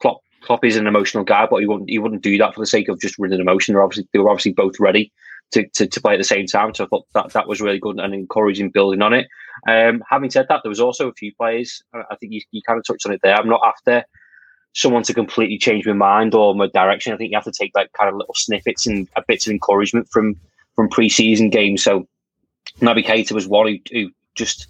Klopp 0.00 0.20
Klopp 0.42 0.64
is 0.64 0.76
an 0.76 0.86
emotional 0.86 1.24
guy, 1.24 1.46
but 1.46 1.58
he 1.58 1.66
wouldn't 1.66 1.90
he 1.90 1.98
wouldn't 1.98 2.22
do 2.22 2.38
that 2.38 2.54
for 2.54 2.60
the 2.60 2.66
sake 2.66 2.88
of 2.88 3.00
just 3.00 3.18
running 3.18 3.40
emotion. 3.40 3.74
They're 3.74 3.82
obviously 3.82 4.08
they 4.12 4.18
were 4.18 4.30
obviously 4.30 4.52
both 4.52 4.78
ready 4.80 5.12
to, 5.52 5.66
to, 5.68 5.86
to 5.86 6.00
play 6.00 6.14
at 6.14 6.18
the 6.18 6.24
same 6.24 6.46
time. 6.46 6.74
So 6.74 6.84
I 6.84 6.86
thought 6.88 7.06
that 7.14 7.32
that 7.32 7.48
was 7.48 7.60
really 7.60 7.78
good 7.78 8.00
and 8.00 8.14
encouraging 8.14 8.70
building 8.70 9.02
on 9.02 9.12
it. 9.12 9.28
Um, 9.68 10.02
having 10.08 10.30
said 10.30 10.46
that, 10.48 10.62
there 10.64 10.70
was 10.70 10.80
also 10.80 11.08
a 11.08 11.14
few 11.14 11.32
players. 11.34 11.82
I 11.94 12.16
think 12.16 12.32
you, 12.32 12.40
you 12.50 12.62
kind 12.66 12.78
of 12.78 12.86
touched 12.86 13.06
on 13.06 13.12
it 13.12 13.20
there. 13.22 13.36
I'm 13.36 13.48
not 13.48 13.60
after 13.64 14.04
someone 14.74 15.02
to 15.02 15.14
completely 15.14 15.58
change 15.58 15.86
my 15.86 15.92
mind 15.92 16.34
or 16.34 16.54
my 16.54 16.68
direction. 16.68 17.12
I 17.12 17.16
think 17.16 17.30
you 17.30 17.36
have 17.36 17.44
to 17.44 17.52
take 17.52 17.72
like 17.74 17.92
kind 17.92 18.08
of 18.08 18.16
little 18.16 18.34
snippets 18.34 18.86
and 18.86 19.06
a 19.16 19.22
bits 19.26 19.46
of 19.46 19.52
encouragement 19.52 20.08
from 20.10 20.36
from 20.74 20.88
pre-season 20.88 21.50
games. 21.50 21.84
So 21.84 22.08
Naby 22.80 23.04
Keita 23.04 23.32
was 23.32 23.46
one 23.46 23.68
who, 23.68 23.78
who 23.92 24.10
just 24.34 24.68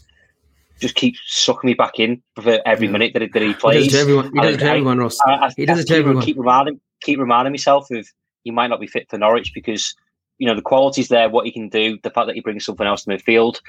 just 0.81 0.95
keeps 0.97 1.21
sucking 1.27 1.69
me 1.69 1.75
back 1.75 2.01
in 2.01 2.21
for 2.43 2.59
every 2.67 2.87
yeah. 2.87 2.93
minute 2.93 3.13
that, 3.15 3.33
that 3.33 3.43
he 3.43 3.55
plays. 3.55 3.85
He 3.85 3.89
does 3.89 3.95
it 3.95 3.97
to 3.97 4.01
everyone, 4.01 4.33
he 4.33 4.41
does 4.41 4.55
it 4.55 4.59
to 4.59 4.67
everyone 4.67 4.99
Ross. 4.99 5.19
I, 5.25 5.33
I, 5.35 5.51
he 5.57 5.65
does 5.65 5.79
it 5.79 5.87
to 5.89 5.97
everyone. 5.97 6.23
Keep 6.25 6.39
reminding, 6.39 6.81
keep 7.03 7.19
reminding 7.19 7.53
myself 7.53 7.91
of 7.91 8.07
he 8.43 8.51
might 8.51 8.67
not 8.67 8.81
be 8.81 8.87
fit 8.87 9.09
for 9.09 9.17
Norwich 9.17 9.53
because 9.55 9.95
you 10.39 10.47
know 10.47 10.57
the 10.57 10.63
quality's 10.63 11.09
there, 11.09 11.29
what 11.29 11.47
he 11.47 11.53
can 11.53 11.69
do, 11.69 11.99
the 12.03 12.11
fact 12.11 12.27
that 12.27 12.35
he 12.35 12.41
brings 12.41 12.65
something 12.65 12.87
else 12.87 13.05
to 13.05 13.11
midfield, 13.11 13.61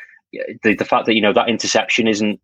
the, 0.63 0.75
the 0.75 0.85
fact 0.85 1.05
that 1.05 1.13
you 1.13 1.21
know 1.21 1.33
that 1.33 1.49
interception 1.49 2.07
isn't 2.07 2.39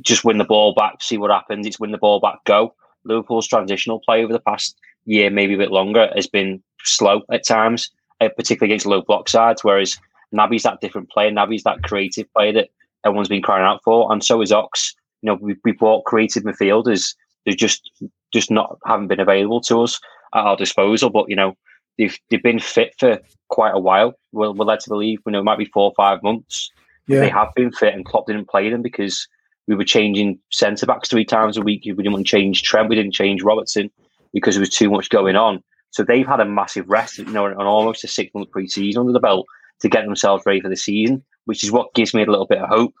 just 0.00 0.24
win 0.24 0.38
the 0.38 0.44
ball 0.44 0.74
back, 0.74 1.02
see 1.02 1.18
what 1.18 1.30
happens. 1.30 1.66
It's 1.66 1.80
win 1.80 1.92
the 1.92 1.98
ball 1.98 2.20
back, 2.20 2.44
go. 2.44 2.74
Liverpool's 3.04 3.48
transitional 3.48 4.00
play 4.00 4.22
over 4.22 4.32
the 4.32 4.40
past 4.40 4.76
year, 5.04 5.28
maybe 5.28 5.54
a 5.54 5.58
bit 5.58 5.72
longer, 5.72 6.08
has 6.14 6.26
been 6.26 6.62
slow 6.84 7.22
at 7.30 7.46
times, 7.46 7.90
uh, 8.20 8.28
particularly 8.36 8.72
against 8.72 8.86
low 8.86 9.02
block 9.02 9.28
sides. 9.28 9.64
Whereas 9.64 9.98
Naby's 10.32 10.62
that 10.62 10.80
different 10.80 11.10
player. 11.10 11.30
Naby's 11.30 11.62
that 11.64 11.82
creative 11.82 12.32
player 12.32 12.52
that 12.52 12.70
everyone's 13.04 13.28
been 13.28 13.42
crying 13.42 13.64
out 13.64 13.80
for, 13.84 14.10
and 14.12 14.24
so 14.24 14.40
is 14.40 14.52
Ox. 14.52 14.94
You 15.22 15.28
know, 15.28 15.38
we 15.40 15.56
we 15.64 15.72
bought 15.72 16.04
creative 16.04 16.42
midfielders. 16.42 17.14
They 17.46 17.52
just 17.52 17.90
just 18.32 18.50
not 18.50 18.78
haven't 18.86 19.08
been 19.08 19.20
available 19.20 19.60
to 19.62 19.82
us 19.82 20.00
at 20.34 20.44
our 20.44 20.56
disposal. 20.56 21.10
But 21.10 21.28
you 21.28 21.36
know, 21.36 21.56
they've 21.98 22.16
they've 22.30 22.42
been 22.42 22.60
fit 22.60 22.94
for 22.98 23.18
quite 23.48 23.74
a 23.74 23.80
while. 23.80 24.14
We're, 24.32 24.52
we're 24.52 24.64
led 24.64 24.80
to 24.80 24.90
believe, 24.90 25.20
you 25.26 25.32
know, 25.32 25.40
it 25.40 25.44
might 25.44 25.58
be 25.58 25.66
four 25.66 25.84
or 25.84 25.94
five 25.96 26.22
months. 26.22 26.70
Yeah. 27.06 27.20
They 27.20 27.28
have 27.28 27.48
been 27.54 27.72
fit, 27.72 27.94
and 27.94 28.04
Klopp 28.04 28.26
didn't 28.26 28.48
play 28.48 28.70
them 28.70 28.82
because 28.82 29.26
we 29.66 29.74
were 29.74 29.84
changing 29.84 30.38
centre 30.50 30.86
backs 30.86 31.08
three 31.08 31.24
times 31.24 31.56
a 31.56 31.62
week. 31.62 31.82
We 31.84 31.92
didn't 31.92 32.12
want 32.12 32.26
to 32.26 32.30
change 32.30 32.62
Trent. 32.62 32.88
We 32.88 32.96
didn't 32.96 33.12
change 33.12 33.42
Robertson 33.42 33.90
because 34.32 34.54
there 34.54 34.60
was 34.60 34.70
too 34.70 34.90
much 34.90 35.10
going 35.10 35.36
on. 35.36 35.62
So 35.90 36.02
they've 36.02 36.26
had 36.26 36.40
a 36.40 36.44
massive 36.44 36.88
rest, 36.88 37.18
you 37.18 37.26
know, 37.26 37.44
on 37.44 37.66
almost 37.66 38.02
a 38.02 38.08
six 38.08 38.32
month 38.34 38.50
pre 38.50 38.66
season 38.66 39.00
under 39.00 39.12
the 39.12 39.20
belt 39.20 39.46
to 39.82 39.88
get 39.88 40.04
themselves 40.04 40.44
ready 40.46 40.60
for 40.60 40.68
the 40.68 40.76
season, 40.76 41.22
which 41.44 41.62
is 41.62 41.70
what 41.70 41.94
gives 41.94 42.14
me 42.14 42.22
a 42.22 42.30
little 42.30 42.46
bit 42.46 42.58
of 42.58 42.68
hope. 42.68 42.94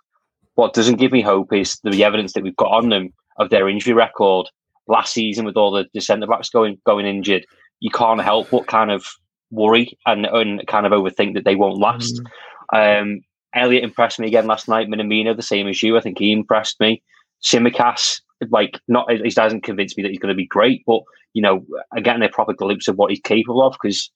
What 0.54 0.74
doesn't 0.74 0.96
give 0.96 1.12
me 1.12 1.22
hope 1.22 1.52
is 1.52 1.78
the 1.82 2.04
evidence 2.04 2.34
that 2.34 2.42
we've 2.42 2.56
got 2.56 2.72
on 2.72 2.90
them 2.90 3.12
of 3.38 3.50
their 3.50 3.68
injury 3.68 3.94
record 3.94 4.46
last 4.88 5.14
season 5.14 5.44
with 5.46 5.56
all 5.56 5.70
the, 5.70 5.86
the 5.94 6.00
centre 6.00 6.26
backs 6.26 6.50
going 6.50 6.78
going 6.84 7.06
injured. 7.06 7.46
You 7.80 7.90
can't 7.90 8.20
help 8.20 8.50
but 8.50 8.66
kind 8.66 8.90
of 8.90 9.06
worry 9.50 9.96
and, 10.06 10.26
and 10.26 10.66
kind 10.66 10.86
of 10.86 10.92
overthink 10.92 11.34
that 11.34 11.44
they 11.44 11.56
won't 11.56 11.78
last. 11.78 12.20
Mm. 12.72 13.00
Um, 13.00 13.20
Elliott 13.54 13.84
impressed 13.84 14.18
me 14.18 14.26
again 14.26 14.46
last 14.46 14.68
night. 14.68 14.88
Minamino, 14.88 15.36
the 15.36 15.42
same 15.42 15.68
as 15.68 15.82
you. 15.82 15.96
I 15.96 16.00
think 16.00 16.18
he 16.18 16.32
impressed 16.32 16.80
me. 16.80 17.02
Tsimikas, 17.42 18.20
like, 18.50 18.78
not 18.88 19.10
he 19.10 19.30
doesn't 19.30 19.62
convince 19.62 19.96
me 19.96 20.02
that 20.02 20.10
he's 20.10 20.20
going 20.20 20.32
to 20.32 20.36
be 20.36 20.46
great, 20.46 20.82
but 20.86 21.02
you 21.34 21.42
know, 21.42 21.64
getting 22.02 22.22
a 22.22 22.28
proper 22.28 22.52
glimpse 22.52 22.88
of 22.88 22.96
what 22.96 23.10
he's 23.10 23.20
capable 23.20 23.62
of 23.62 23.72
because 23.72 24.10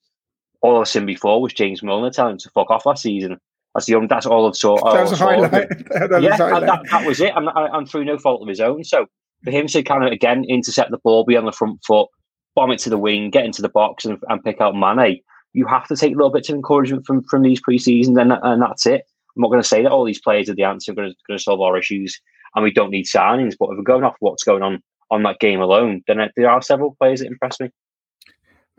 all 0.62 0.80
I've 0.80 0.88
seen 0.88 1.06
before 1.06 1.40
was 1.40 1.52
James 1.52 1.82
Milner 1.82 2.10
telling 2.10 2.32
him 2.32 2.38
to 2.38 2.50
fuck 2.50 2.70
off 2.70 2.86
last 2.86 3.02
season. 3.02 3.38
That's 3.74 3.86
the 3.86 3.94
only, 3.94 4.08
that's 4.08 4.26
all 4.26 4.46
I've 4.46 4.56
saw. 4.56 4.76
That 4.92 5.02
was 5.10 5.12
a 5.12 5.16
highlight. 5.16 5.50
that 5.50 6.22
yeah, 6.22 6.36
that, 6.36 6.80
that, 6.90 7.06
was 7.06 7.20
it. 7.20 7.32
And, 7.36 7.48
and 7.54 7.88
through 7.88 8.04
no 8.04 8.18
fault 8.18 8.42
of 8.42 8.48
his 8.48 8.60
own. 8.60 8.84
So 8.84 9.06
for 9.44 9.50
him 9.50 9.66
to 9.66 9.82
kind 9.82 10.04
of 10.04 10.12
again 10.12 10.44
intercept 10.48 10.90
the 10.90 10.98
ball, 10.98 11.24
be 11.24 11.36
on 11.36 11.44
the 11.44 11.52
front 11.52 11.84
foot, 11.84 12.08
bomb 12.54 12.70
it 12.70 12.78
to 12.80 12.90
the 12.90 12.98
wing, 12.98 13.30
get 13.30 13.44
into 13.44 13.62
the 13.62 13.68
box, 13.68 14.04
and, 14.04 14.18
and 14.28 14.42
pick 14.42 14.60
out 14.60 14.74
Mane, 14.74 15.20
you 15.52 15.66
have 15.66 15.86
to 15.88 15.96
take 15.96 16.14
a 16.14 16.16
little 16.16 16.30
bits 16.30 16.48
of 16.48 16.54
encouragement 16.54 17.06
from 17.06 17.22
from 17.24 17.42
these 17.42 17.60
preseason, 17.60 18.20
and 18.20 18.32
and 18.32 18.62
that's 18.62 18.86
it. 18.86 19.02
I'm 19.36 19.42
not 19.42 19.48
going 19.48 19.62
to 19.62 19.68
say 19.68 19.82
that 19.82 19.92
all 19.92 20.04
these 20.04 20.20
players 20.20 20.48
are 20.48 20.54
the 20.54 20.64
answer, 20.64 20.94
going 20.94 21.10
to, 21.10 21.16
going 21.26 21.38
to 21.38 21.42
solve 21.42 21.60
our 21.60 21.76
issues, 21.76 22.18
and 22.54 22.64
we 22.64 22.72
don't 22.72 22.90
need 22.90 23.04
signings. 23.04 23.54
But 23.58 23.70
if 23.70 23.76
we're 23.76 23.82
going 23.82 24.04
off 24.04 24.16
what's 24.20 24.44
going 24.44 24.62
on 24.62 24.82
on 25.10 25.22
that 25.24 25.38
game 25.38 25.60
alone, 25.60 26.02
then 26.06 26.18
there 26.36 26.50
are 26.50 26.62
several 26.62 26.96
players 26.98 27.20
that 27.20 27.26
impress 27.26 27.60
me. 27.60 27.70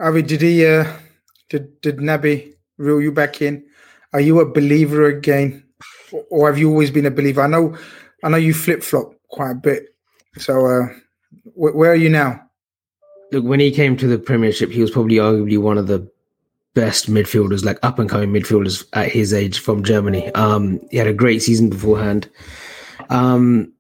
Avy, 0.02 0.22
did 0.22 0.42
he? 0.42 0.66
Uh, 0.66 0.92
did 1.50 1.80
did 1.82 1.98
Naby 1.98 2.54
reel 2.78 3.02
you 3.02 3.12
back 3.12 3.42
in? 3.42 3.64
Are 4.14 4.20
you 4.20 4.40
a 4.40 4.46
believer 4.46 5.06
again, 5.06 5.64
or 6.30 6.48
have 6.48 6.58
you 6.58 6.70
always 6.70 6.92
been 6.92 7.06
a 7.06 7.12
believer? 7.12 7.42
I 7.42 7.48
know, 7.48 7.78
I 8.24 8.30
know 8.30 8.38
you 8.38 8.54
flip 8.54 8.84
flop 8.84 9.14
quite 9.30 9.52
a 9.52 9.56
bit. 9.56 9.96
So, 10.38 10.66
uh, 10.66 10.88
wh- 11.54 11.76
where 11.76 11.92
are 11.92 11.96
you 11.96 12.10
now? 12.10 12.42
Look, 13.32 13.44
when 13.44 13.60
he 13.60 13.72
came 13.72 13.98
to 13.98 14.08
the 14.08 14.18
Premiership, 14.18 14.72
he 14.72 14.82
was 14.82 14.92
probably 14.92 15.16
arguably 15.16 15.60
one 15.60 15.78
of 15.78 15.88
the 15.88 16.10
best 16.74 17.10
midfielders, 17.12 17.66
like 17.66 17.80
up 17.84 18.00
and 18.00 18.10
coming 18.10 18.32
midfielders 18.32 18.86
at 18.94 19.12
his 19.12 19.34
age 19.34 19.60
from 19.60 19.84
Germany. 19.84 20.34
Um, 20.34 20.80
he 20.92 20.98
had 20.98 21.08
a 21.08 21.14
great 21.14 21.42
season 21.42 21.70
beforehand. 21.70 22.30
Um, 23.10 23.74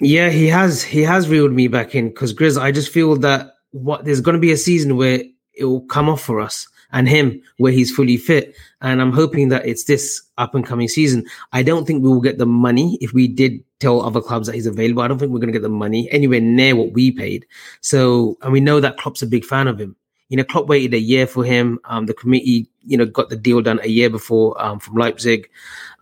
yeah, 0.00 0.30
he 0.30 0.46
has 0.48 0.82
he 0.82 1.02
has 1.02 1.28
reeled 1.28 1.52
me 1.52 1.68
back 1.68 1.94
in 1.94 2.08
because 2.08 2.34
Grizz, 2.34 2.60
I 2.60 2.72
just 2.72 2.90
feel 2.90 3.16
that 3.16 3.54
what 3.72 4.04
there's 4.04 4.20
going 4.20 4.34
to 4.34 4.40
be 4.40 4.52
a 4.52 4.56
season 4.56 4.96
where 4.96 5.22
it 5.54 5.64
will 5.64 5.82
come 5.82 6.08
off 6.08 6.22
for 6.22 6.40
us 6.40 6.66
and 6.92 7.08
him 7.08 7.40
where 7.58 7.72
he's 7.72 7.94
fully 7.94 8.16
fit. 8.16 8.54
And 8.80 9.00
I'm 9.00 9.12
hoping 9.12 9.48
that 9.50 9.66
it's 9.66 9.84
this 9.84 10.22
up 10.38 10.54
and 10.54 10.66
coming 10.66 10.88
season. 10.88 11.24
I 11.52 11.62
don't 11.62 11.86
think 11.86 12.02
we 12.02 12.08
will 12.08 12.20
get 12.20 12.38
the 12.38 12.46
money 12.46 12.98
if 13.00 13.12
we 13.12 13.28
did 13.28 13.62
tell 13.78 14.02
other 14.02 14.20
clubs 14.20 14.46
that 14.46 14.54
he's 14.54 14.66
available. 14.66 15.02
I 15.02 15.08
don't 15.08 15.18
think 15.18 15.32
we're 15.32 15.40
going 15.40 15.52
to 15.52 15.58
get 15.58 15.62
the 15.62 15.68
money 15.68 16.10
anywhere 16.10 16.40
near 16.40 16.76
what 16.76 16.92
we 16.92 17.10
paid. 17.10 17.46
So, 17.80 18.36
and 18.42 18.52
we 18.52 18.60
know 18.60 18.80
that 18.80 18.96
Klopp's 18.98 19.22
a 19.22 19.26
big 19.26 19.44
fan 19.44 19.68
of 19.68 19.80
him. 19.80 19.96
You 20.28 20.36
know, 20.36 20.44
Klopp 20.44 20.66
waited 20.66 20.94
a 20.94 21.00
year 21.00 21.26
for 21.26 21.44
him. 21.44 21.80
Um, 21.86 22.06
the 22.06 22.14
committee, 22.14 22.68
you 22.84 22.96
know, 22.96 23.06
got 23.06 23.30
the 23.30 23.36
deal 23.36 23.60
done 23.62 23.80
a 23.82 23.88
year 23.88 24.08
before 24.08 24.60
um, 24.62 24.78
from 24.78 24.94
Leipzig. 24.94 25.50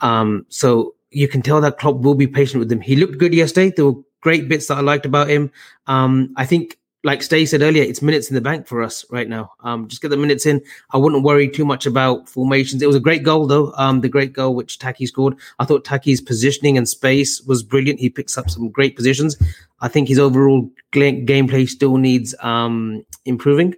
Um, 0.03 0.44
so 0.48 0.94
you 1.11 1.29
can 1.29 1.40
tell 1.40 1.61
that 1.62 1.79
Klopp 1.79 1.96
will 2.01 2.14
be 2.14 2.27
patient 2.27 2.61
with 2.61 2.70
him. 2.70 2.81
He 2.81 2.96
looked 2.96 3.18
good 3.18 3.33
yesterday. 3.33 3.72
There 3.74 3.87
were 3.87 4.03
great 4.20 4.48
bits 4.48 4.66
that 4.66 4.79
I 4.79 4.81
liked 4.83 5.07
about 5.07 5.29
him. 5.29 5.51
Um, 5.87 6.35
I 6.37 6.44
think 6.44 6.79
like 7.04 7.22
Ste 7.22 7.46
said 7.46 7.62
earlier, 7.62 7.82
it's 7.82 8.02
minutes 8.02 8.28
in 8.28 8.34
the 8.34 8.40
bank 8.40 8.66
for 8.66 8.82
us 8.82 9.04
right 9.11 9.28
now. 9.28 9.52
Um, 9.61 9.87
just 9.87 10.02
get 10.02 10.08
the 10.08 10.16
minutes 10.16 10.46
in. 10.46 10.61
I 10.90 10.96
wouldn't 10.96 11.22
worry 11.22 11.48
too 11.48 11.64
much 11.64 11.87
about 11.87 12.28
formations. 12.28 12.82
It 12.82 12.87
was 12.87 12.96
a 12.96 13.00
great 13.00 13.22
goal 13.22 13.46
though. 13.46 13.72
Um, 13.76 14.00
the 14.00 14.08
great 14.08 14.32
goal 14.32 14.54
which 14.54 14.78
Taki 14.78 15.06
scored. 15.06 15.37
I 15.61 15.64
thought 15.64 15.84
Taki's 15.84 16.20
positioning 16.20 16.76
and 16.76 16.88
space 16.88 17.40
was 17.42 17.62
brilliant. 17.62 18.00
He 18.00 18.11
picks 18.11 18.37
up 18.37 18.50
some 18.50 18.68
great 18.68 18.96
positions. 18.96 19.37
I 19.80 19.88
think 19.88 20.08
his 20.08 20.18
overall 20.18 20.68
gameplay 20.92 21.68
still 21.68 21.98
needs 21.98 22.34
um, 22.40 23.04
improving, 23.24 23.76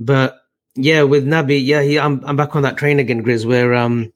but 0.00 0.40
yeah, 0.74 1.02
with 1.02 1.26
Naby, 1.26 1.64
yeah, 1.64 1.82
he, 1.82 1.98
I'm 1.98 2.24
I'm 2.24 2.36
back 2.36 2.56
on 2.56 2.62
that 2.62 2.76
train 2.76 2.98
again, 2.98 3.22
Grizz, 3.22 3.44
where 3.46 3.74
um 3.74 4.12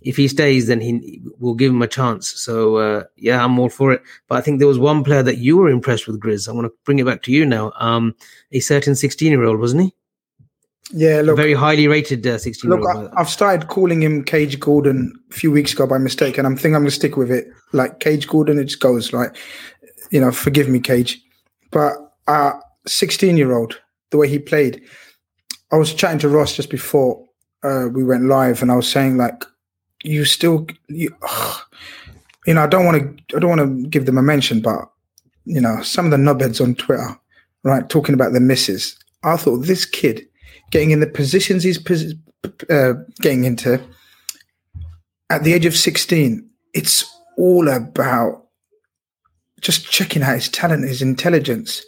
if 0.00 0.16
he 0.16 0.28
stays, 0.28 0.66
then 0.66 0.80
he 0.80 1.20
will 1.38 1.54
give 1.54 1.72
him 1.72 1.82
a 1.82 1.88
chance. 1.88 2.28
So 2.28 2.76
uh, 2.76 3.04
yeah, 3.16 3.44
I'm 3.44 3.58
all 3.58 3.68
for 3.68 3.92
it. 3.92 4.02
But 4.28 4.38
I 4.38 4.40
think 4.40 4.58
there 4.58 4.68
was 4.68 4.78
one 4.78 5.02
player 5.02 5.22
that 5.22 5.38
you 5.38 5.56
were 5.56 5.68
impressed 5.68 6.06
with, 6.06 6.20
Grizz. 6.20 6.48
I 6.48 6.52
want 6.52 6.66
to 6.66 6.72
bring 6.84 6.98
it 6.98 7.06
back 7.06 7.22
to 7.22 7.32
you 7.32 7.44
now. 7.44 7.72
Um, 7.76 8.14
a 8.52 8.60
certain 8.60 8.94
16 8.94 9.30
year 9.30 9.44
old, 9.44 9.58
wasn't 9.58 9.82
he? 9.82 9.94
Yeah, 10.90 11.20
look, 11.22 11.36
very 11.36 11.52
highly 11.52 11.86
rated 11.86 12.26
uh, 12.26 12.38
16 12.38 12.70
look, 12.70 12.80
I, 12.88 13.18
have 13.18 13.28
started 13.28 13.68
calling 13.68 14.02
him 14.02 14.24
Cage 14.24 14.58
Gordon 14.58 15.12
a 15.30 15.34
few 15.34 15.50
weeks 15.52 15.74
ago 15.74 15.86
by 15.86 15.98
mistake, 15.98 16.38
and 16.38 16.46
I'm 16.46 16.56
thinking 16.56 16.76
I'm 16.76 16.82
going 16.82 16.90
to 16.90 16.96
stick 16.96 17.18
with 17.18 17.30
it. 17.30 17.48
Like 17.72 18.00
Cage 18.00 18.26
Gordon, 18.26 18.58
it 18.58 18.64
just 18.64 18.80
goes 18.80 19.12
like, 19.12 19.36
you 20.10 20.18
know, 20.18 20.32
forgive 20.32 20.68
me, 20.68 20.80
Cage. 20.80 21.20
But 21.70 21.92
uh, 22.26 22.52
16 22.86 23.36
year 23.36 23.52
old, 23.52 23.78
the 24.10 24.16
way 24.16 24.28
he 24.28 24.38
played, 24.38 24.82
I 25.70 25.76
was 25.76 25.92
chatting 25.92 26.20
to 26.20 26.28
Ross 26.30 26.56
just 26.56 26.70
before 26.70 27.22
uh, 27.62 27.88
we 27.92 28.02
went 28.02 28.24
live, 28.24 28.62
and 28.62 28.72
I 28.72 28.76
was 28.76 28.90
saying 28.90 29.18
like 29.18 29.44
you 30.04 30.24
still 30.24 30.66
you, 30.88 31.14
ugh, 31.22 31.60
you 32.46 32.54
know 32.54 32.62
I 32.62 32.66
don't 32.66 32.84
want 32.84 33.28
to 33.28 33.36
I 33.36 33.40
don't 33.40 33.56
want 33.56 33.82
to 33.82 33.88
give 33.88 34.06
them 34.06 34.18
a 34.18 34.22
mention, 34.22 34.60
but 34.60 34.90
you 35.44 35.60
know 35.60 35.82
some 35.82 36.04
of 36.04 36.10
the 36.10 36.16
knobheads 36.16 36.60
on 36.60 36.74
Twitter, 36.74 37.18
right, 37.62 37.88
talking 37.88 38.14
about 38.14 38.32
the 38.32 38.40
misses. 38.40 38.98
I 39.24 39.36
thought 39.36 39.66
this 39.66 39.84
kid 39.84 40.26
getting 40.70 40.90
in 40.90 41.00
the 41.00 41.06
positions 41.06 41.62
he's 41.62 41.78
uh, 42.70 42.92
getting 43.20 43.44
into 43.44 43.82
at 45.30 45.44
the 45.44 45.52
age 45.52 45.66
of 45.66 45.76
16, 45.76 46.48
it's 46.74 47.04
all 47.36 47.68
about 47.68 48.46
just 49.60 49.90
checking 49.90 50.22
out 50.22 50.34
his 50.34 50.48
talent, 50.48 50.88
his 50.88 51.02
intelligence. 51.02 51.84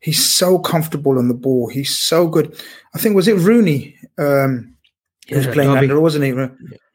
He's 0.00 0.24
so 0.24 0.58
comfortable 0.58 1.18
on 1.18 1.28
the 1.28 1.34
ball. 1.34 1.68
He's 1.68 1.96
so 1.96 2.26
good. 2.26 2.60
I 2.94 2.98
think 2.98 3.14
was 3.14 3.28
it 3.28 3.36
Rooney 3.36 3.96
um, 4.18 4.74
yeah, 5.28 5.38
was 5.38 5.46
playing 5.46 5.70
under, 5.70 6.00
wasn't 6.00 6.24
he? 6.24 6.32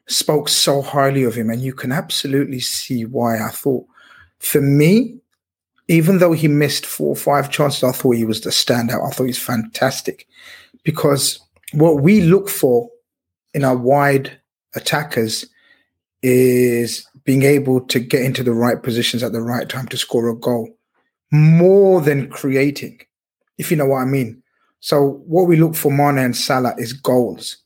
Spoke 0.08 0.48
so 0.48 0.82
highly 0.82 1.24
of 1.24 1.34
him, 1.34 1.50
and 1.50 1.62
you 1.62 1.72
can 1.72 1.92
absolutely 1.92 2.60
see 2.60 3.04
why. 3.04 3.40
I 3.40 3.50
thought, 3.50 3.86
for 4.38 4.60
me, 4.60 5.18
even 5.88 6.18
though 6.18 6.32
he 6.32 6.48
missed 6.48 6.86
four 6.86 7.08
or 7.08 7.16
five 7.16 7.50
chances, 7.50 7.82
I 7.84 7.92
thought 7.92 8.12
he 8.16 8.24
was 8.24 8.42
the 8.42 8.50
standout. 8.50 9.06
I 9.06 9.10
thought 9.10 9.24
he's 9.24 9.38
fantastic 9.38 10.26
because 10.84 11.40
what 11.72 12.02
we 12.02 12.20
look 12.20 12.48
for 12.48 12.88
in 13.54 13.64
our 13.64 13.76
wide 13.76 14.38
attackers 14.74 15.46
is 16.22 17.06
being 17.24 17.42
able 17.42 17.80
to 17.82 18.00
get 18.00 18.22
into 18.22 18.42
the 18.42 18.52
right 18.52 18.82
positions 18.82 19.22
at 19.22 19.32
the 19.32 19.42
right 19.42 19.68
time 19.68 19.86
to 19.88 19.96
score 19.96 20.28
a 20.28 20.34
goal 20.34 20.68
more 21.30 22.00
than 22.00 22.28
creating. 22.30 23.00
if 23.58 23.70
you 23.70 23.76
know 23.76 23.86
what 23.86 23.98
I 24.02 24.04
mean. 24.04 24.42
So 24.80 25.22
what 25.26 25.48
we 25.48 25.56
look 25.56 25.74
for 25.74 25.90
Mane 25.90 26.18
and 26.18 26.36
Salah 26.36 26.74
is 26.78 26.92
goals. 26.92 27.58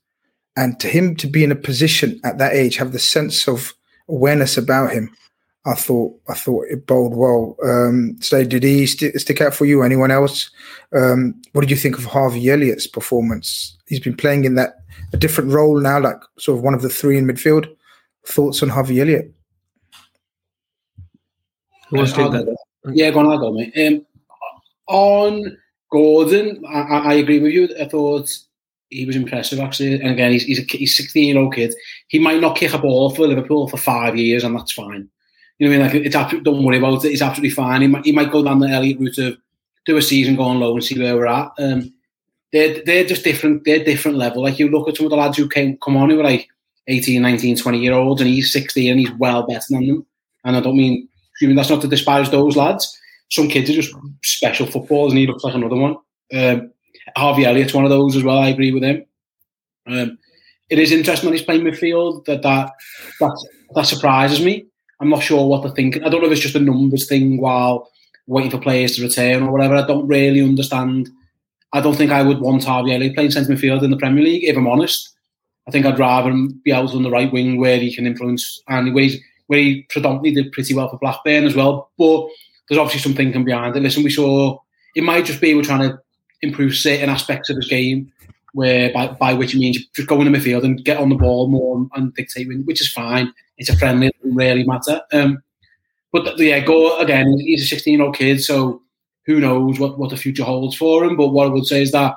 And 0.57 0.79
to 0.81 0.89
him 0.89 1.17
to 1.17 1.27
be 1.27 1.45
in 1.45 1.53
a 1.53 1.57
position 1.57 2.21
at 2.25 2.39
that 2.39 2.53
age, 2.53 2.77
have 2.77 2.93
the 2.93 2.99
sense 2.99 3.49
of 3.49 3.75
awareness 4.09 4.59
about 4.59 4.93
him, 4.93 5.15
I 5.65 5.75
thought 5.75 6.19
I 6.29 6.35
thought 6.35 6.67
it 6.69 6.87
bode 6.87 7.15
well. 7.15 7.57
Um, 7.65 8.17
so 8.21 8.45
did 8.45 8.65
he 8.65 8.87
st- 8.87 9.19
stick 9.21 9.41
out 9.41 9.55
for 9.55 9.65
you? 9.65 9.83
Anyone 9.83 10.11
else? 10.11 10.51
Um, 10.93 11.41
what 11.53 11.61
did 11.61 11.71
you 11.71 11.77
think 11.77 11.99
of 11.99 12.05
Harvey 12.05 12.51
Elliott's 12.51 12.89
performance? 12.89 13.79
He's 13.87 14.01
been 14.01 14.17
playing 14.17 14.45
in 14.45 14.57
that 14.57 14.75
a 15.13 15.17
different 15.17 15.53
role 15.53 15.81
now, 15.81 16.01
like 16.01 16.21
sort 16.39 16.59
of 16.59 16.65
one 16.65 16.75
of 16.75 16.83
the 16.83 16.89
three 16.89 17.17
in 17.17 17.27
midfield. 17.27 17.73
Thoughts 18.27 18.63
on 18.63 18.71
Harvey 18.71 19.01
Elliott? 19.01 19.33
Who 21.91 21.99
wants 21.99 22.13
to 22.13 22.19
take 22.19 22.33
that? 22.33 22.57
Yeah, 22.87 23.11
go 23.11 23.21
on, 23.21 23.27
I'll 23.27 23.39
go, 23.39 23.53
mate. 23.53 23.73
Um, 23.77 24.07
on 24.89 25.57
Gordon, 25.91 26.65
I, 26.69 26.81
I 26.81 27.13
agree 27.15 27.39
with 27.39 27.53
you. 27.53 27.69
I 27.81 27.85
thought 27.87 28.37
he 28.93 29.07
was 29.07 29.17
impressive, 29.17 29.59
actually. 29.61 29.95
And 29.95 30.11
again, 30.11 30.33
he's, 30.33 30.45
he's 30.45 30.59
a 30.59 30.63
he's 30.63 30.97
16 30.97 31.25
year 31.25 31.39
old 31.39 31.55
kid. 31.55 31.75
He 32.09 32.19
might 32.19 32.41
not 32.41 32.57
kick 32.57 32.75
a 32.75 32.79
ball 32.79 33.11
for 33.11 33.27
Liverpool 33.27 33.69
for 33.69 33.77
five 33.77 34.17
years, 34.17 34.45
and 34.45 34.55
that's 34.55 34.73
fine. 34.73 35.09
You 35.59 35.69
know 35.69 35.79
what 35.79 35.91
I 35.91 35.93
mean? 35.93 35.97
Like, 35.97 36.07
it's 36.07 36.17
absolutely, 36.17 36.53
don't 36.53 36.65
worry 36.65 36.79
about 36.79 37.05
it. 37.05 37.13
It's 37.13 37.23
absolutely 37.23 37.55
fine. 37.55 37.83
He 37.83 37.89
might, 37.89 38.05
he 38.05 38.13
might 38.13 38.33
go 38.33 38.43
down 38.43 38.59
the 38.59 38.69
Elliott 38.69 39.01
route 39.01 39.19
of 39.19 39.39
do 39.87 39.97
a 39.97 40.03
season, 40.03 40.37
go 40.37 40.43
on 40.43 40.61
low, 40.61 40.75
and 40.75 40.85
see 40.85 40.99
where 40.99 41.17
we're 41.17 41.27
at. 41.27 41.51
Um, 41.59 41.93
they're, 42.53 42.83
they're 42.85 43.05
just 43.05 43.25
different. 43.25 43.65
They're 43.65 43.85
different 43.85 44.19
level. 44.19 44.43
Like, 44.43 44.59
you 44.59 44.69
look 44.69 44.89
at 44.89 44.97
some 44.97 45.07
of 45.07 45.11
the 45.11 45.17
lads 45.17 45.37
who 45.37 45.49
came 45.49 45.79
come 45.79 45.97
on 45.97 46.11
who 46.11 46.17
were 46.17 46.25
like 46.25 46.49
18, 46.89 47.23
19, 47.23 47.57
20 47.57 47.79
year 47.79 47.93
olds, 47.93 48.21
and 48.21 48.29
he's 48.29 48.53
16 48.53 48.91
and 48.91 49.01
he's 49.01 49.13
well 49.13 49.47
better 49.47 49.65
than 49.71 49.87
them. 49.87 50.07
And 50.45 50.57
I 50.57 50.61
don't 50.61 50.77
mean, 50.77 51.09
I 51.43 51.47
mean 51.47 51.57
that's 51.57 51.71
not 51.71 51.81
to 51.83 51.89
despise 51.89 52.31
those 52.31 52.57
lads. 52.57 52.99
Some 53.31 53.49
kids 53.49 53.71
are 53.71 53.75
just 53.75 53.95
special 54.25 54.67
footballers, 54.67 55.13
and 55.13 55.19
he 55.19 55.27
looks 55.27 55.45
like 55.45 55.55
another 55.55 55.77
one. 55.77 55.97
Um, 56.35 56.72
Harvey 57.17 57.45
Elliott's 57.45 57.75
one 57.75 57.85
of 57.85 57.91
those 57.91 58.17
as 58.17 58.23
well. 58.23 58.39
I 58.39 58.49
agree 58.49 58.73
with 58.73 58.83
him. 58.83 59.05
Um, 59.87 60.19
it 60.71 60.79
is 60.79 60.93
interesting 60.93 61.29
when 61.29 61.37
he's 61.37 61.45
playing 61.45 61.63
midfield 61.63 62.25
that 62.25 62.43
that 62.43 62.73
that, 63.21 63.47
that 63.75 63.87
surprises 63.87 64.45
me. 64.45 64.67
I'm 65.01 65.11
not 65.11 65.23
sure 65.23 65.47
what 65.47 65.63
they're 65.63 65.73
thinking. 65.73 66.05
I 66.05 66.09
don't 66.09 66.21
know 66.21 66.29
if 66.29 66.33
it's 66.33 66.41
just 66.41 66.55
a 66.55 66.61
numbers 66.61 67.09
thing 67.09 67.41
while 67.41 67.91
waiting 68.27 68.51
for 68.51 68.59
players 68.59 68.97
to 68.97 69.03
return 69.03 69.43
or 69.43 69.53
whatever. 69.53 69.75
I 69.75 69.87
don't 69.87 70.07
really 70.07 70.41
understand. 70.41 71.11
I 71.73 71.81
don't 71.81 71.97
think 71.97 72.13
I 72.13 72.23
would 72.23 72.41
want 72.41 72.65
Harvey 72.65 72.95
Elliott 72.95 73.15
playing 73.15 73.33
centre 73.33 73.53
midfield 73.53 73.83
in 73.83 73.91
the 73.91 73.97
Premier 73.97 74.23
League, 74.23 74.45
if 74.45 74.57
I'm 74.57 74.69
honest. 74.69 75.13
I 75.67 75.71
think 75.71 75.87
I'd 75.87 75.99
rather 75.99 76.31
him 76.31 76.61
be 76.65 76.73
out 76.73 76.95
on 76.95 77.03
the 77.03 77.11
right 77.11 77.33
wing 77.33 77.59
where 77.59 77.79
he 77.79 77.95
can 77.95 78.07
influence 78.07 78.63
and 78.69 78.95
where, 78.95 79.09
where 79.47 79.59
he 79.59 79.83
predominantly 79.91 80.33
did 80.33 80.53
pretty 80.53 80.75
well 80.75 80.89
for 80.89 80.99
Blackburn 80.99 81.45
as 81.45 81.55
well. 81.55 81.91
But 81.99 82.27
there's 82.69 82.79
obviously 82.79 83.01
some 83.01 83.17
thinking 83.17 83.45
behind 83.45 83.77
it. 83.77 83.83
Listen, 83.83 84.03
we 84.03 84.11
saw 84.11 84.59
it 84.95 85.05
might 85.05 85.25
just 85.25 85.41
be 85.41 85.55
we're 85.55 85.63
trying 85.63 85.89
to 85.89 86.02
improve 86.43 86.75
certain 86.77 87.09
aspects 87.09 87.49
of 87.49 87.57
his 87.57 87.69
game, 87.69 88.13
where 88.53 88.93
by, 88.93 89.09
by 89.09 89.33
which 89.33 89.53
he 89.53 89.59
means 89.59 89.87
just 89.95 90.09
go 90.09 90.21
in 90.21 90.31
the 90.31 90.39
midfield 90.39 90.65
and 90.65 90.85
get 90.85 90.99
on 90.99 91.09
the 91.09 91.15
ball 91.15 91.49
more 91.49 91.87
and 91.95 92.15
dictate, 92.15 92.49
which 92.65 92.81
is 92.81 92.93
fine. 92.93 93.33
It's 93.59 93.71
a 93.71 93.77
friendly, 93.77 94.09
it 94.09 94.17
doesn't 94.21 94.37
really 94.37 94.65
matter. 94.65 95.01
Um, 95.13 95.43
but 96.13 96.39
yeah, 96.39 96.61
go 96.61 96.99
again. 96.99 97.39
He's 97.39 97.63
a 97.63 97.67
16 97.67 97.95
year 97.95 98.03
old 98.03 98.17
kid, 98.17 98.43
so 98.43 98.83
who 99.25 99.41
knows 99.41 99.79
what, 99.79 99.99
what 99.99 100.11
the 100.11 100.17
future 100.17 100.45
holds 100.45 100.77
for 100.77 101.05
him. 101.05 101.17
But 101.17 101.29
what 101.29 101.47
I 101.47 101.51
would 101.51 101.67
say 101.67 101.83
is 101.83 101.93
that 101.93 102.15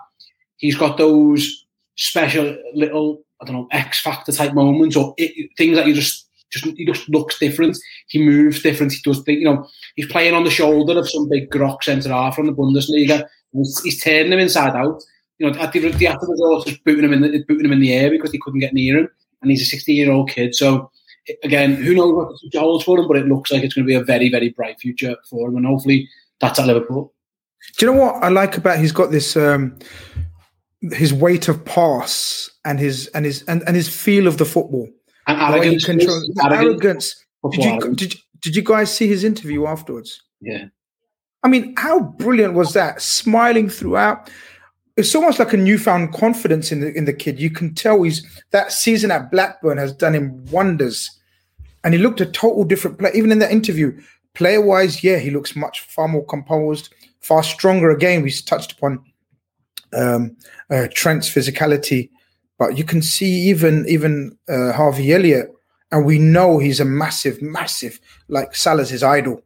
he's 0.57 0.75
got 0.75 0.97
those 0.97 1.65
special 1.95 2.57
little, 2.73 3.23
I 3.41 3.45
don't 3.45 3.55
know, 3.55 3.67
X 3.71 4.01
factor 4.01 4.31
type 4.31 4.53
moments 4.53 4.97
or 4.97 5.13
it, 5.17 5.49
things 5.57 5.77
that 5.77 5.87
you 5.87 5.93
just 5.93 6.25
just 6.51 6.65
he 6.77 6.85
just 6.85 7.07
looks 7.09 7.39
different. 7.39 7.77
He 8.07 8.23
moves 8.23 8.61
different. 8.61 8.93
He 8.93 9.01
does, 9.03 9.23
you 9.27 9.45
know, 9.45 9.67
he's 9.95 10.07
playing 10.07 10.33
on 10.33 10.43
the 10.43 10.49
shoulder 10.49 10.97
of 10.97 11.09
some 11.09 11.29
big 11.29 11.49
Grock 11.49 11.83
centre 11.83 12.09
half 12.09 12.35
from 12.35 12.47
the 12.47 12.53
Bundesliga. 12.53 13.25
He's, 13.53 13.81
he's 13.83 14.03
turning 14.03 14.31
him 14.31 14.39
inside 14.39 14.75
out. 14.75 15.03
You 15.37 15.51
know, 15.51 15.59
at 15.59 15.73
the, 15.73 15.91
the 15.91 16.07
after 16.07 16.27
result, 16.27 16.67
just 16.67 16.83
booting 16.83 17.03
him 17.03 17.13
in 17.13 17.21
the 17.21 17.43
booting 17.43 17.65
him 17.65 17.73
in 17.73 17.81
the 17.81 17.93
air 17.93 18.09
because 18.09 18.31
he 18.31 18.39
couldn't 18.39 18.61
get 18.61 18.73
near 18.73 18.97
him, 18.99 19.09
and 19.41 19.51
he's 19.51 19.61
a 19.61 19.65
16 19.65 19.95
year 19.95 20.11
old 20.11 20.29
kid. 20.29 20.55
So 20.55 20.89
again, 21.43 21.75
who 21.75 21.93
knows 21.93 22.13
what 22.13 22.29
the 22.29 22.37
future 22.37 22.59
holds 22.59 22.85
for 22.85 22.99
him? 22.99 23.07
But 23.07 23.17
it 23.17 23.27
looks 23.27 23.51
like 23.51 23.63
it's 23.63 23.73
going 23.73 23.85
to 23.85 23.89
be 23.89 23.95
a 23.95 24.03
very 24.03 24.29
very 24.29 24.49
bright 24.49 24.79
future 24.79 25.15
for 25.29 25.49
him, 25.49 25.57
and 25.57 25.65
hopefully 25.65 26.07
that's 26.39 26.59
at 26.59 26.67
Liverpool. 26.67 27.13
Do 27.77 27.85
you 27.85 27.91
know 27.91 28.01
what 28.01 28.23
I 28.23 28.29
like 28.29 28.57
about? 28.57 28.79
He's 28.79 28.93
got 28.93 29.11
this. 29.11 29.35
Um, 29.35 29.77
his 30.91 31.13
weight 31.13 31.47
of 31.47 31.63
pass 31.65 32.49
and 32.63 32.79
his 32.79 33.07
and 33.07 33.25
his 33.25 33.43
and, 33.43 33.63
and 33.67 33.75
his 33.75 33.89
feel 33.89 34.27
of 34.27 34.37
the 34.37 34.45
football 34.45 34.87
and 35.27 35.41
arrogance. 35.41 35.85
Control, 35.85 36.19
the 36.33 36.49
arrogance. 36.51 37.25
Did 37.51 37.63
you, 37.63 37.95
did, 37.95 38.15
did 38.41 38.55
you 38.55 38.63
guys 38.63 38.95
see 38.95 39.07
his 39.07 39.23
interview 39.23 39.65
afterwards? 39.65 40.21
Yeah. 40.41 40.65
I 41.45 41.47
mean, 41.47 41.75
how 41.77 41.99
brilliant 41.99 42.55
was 42.55 42.73
that? 42.73 43.01
Smiling 43.01 43.69
throughout. 43.69 44.29
It's 44.97 45.13
almost 45.13 45.39
like 45.39 45.53
a 45.53 45.57
newfound 45.57 46.13
confidence 46.13 46.71
in 46.71 46.79
the 46.81 46.93
in 46.93 47.05
the 47.05 47.13
kid. 47.13 47.39
You 47.39 47.49
can 47.49 47.73
tell 47.73 48.01
he's 48.01 48.25
that 48.51 48.71
season 48.71 49.11
at 49.11 49.31
Blackburn 49.31 49.77
has 49.77 49.93
done 49.93 50.15
him 50.15 50.45
wonders, 50.47 51.11
and 51.83 51.93
he 51.93 51.99
looked 51.99 52.21
a 52.21 52.25
total 52.25 52.63
different 52.63 52.97
player. 52.97 53.13
Even 53.13 53.31
in 53.31 53.39
that 53.39 53.51
interview, 53.51 53.97
player 54.33 54.61
wise, 54.61 55.03
yeah, 55.03 55.17
he 55.17 55.29
looks 55.29 55.55
much 55.55 55.81
far 55.81 56.07
more 56.07 56.25
composed, 56.25 56.93
far 57.19 57.43
stronger. 57.43 57.91
Again, 57.91 58.23
we 58.23 58.31
touched 58.31 58.73
upon 58.73 59.03
um, 59.93 60.35
uh, 60.69 60.87
Trent's 60.93 61.29
physicality 61.29 62.09
but 62.57 62.77
you 62.77 62.83
can 62.83 63.01
see 63.01 63.49
even 63.49 63.85
even 63.87 64.37
uh, 64.47 64.71
Harvey 64.71 65.13
Elliott, 65.13 65.51
and 65.91 66.05
we 66.05 66.19
know 66.19 66.57
he's 66.57 66.79
a 66.79 66.85
massive, 66.85 67.41
massive 67.41 67.99
like 68.27 68.55
Salah's 68.55 68.89
his 68.89 69.03
idol. 69.03 69.41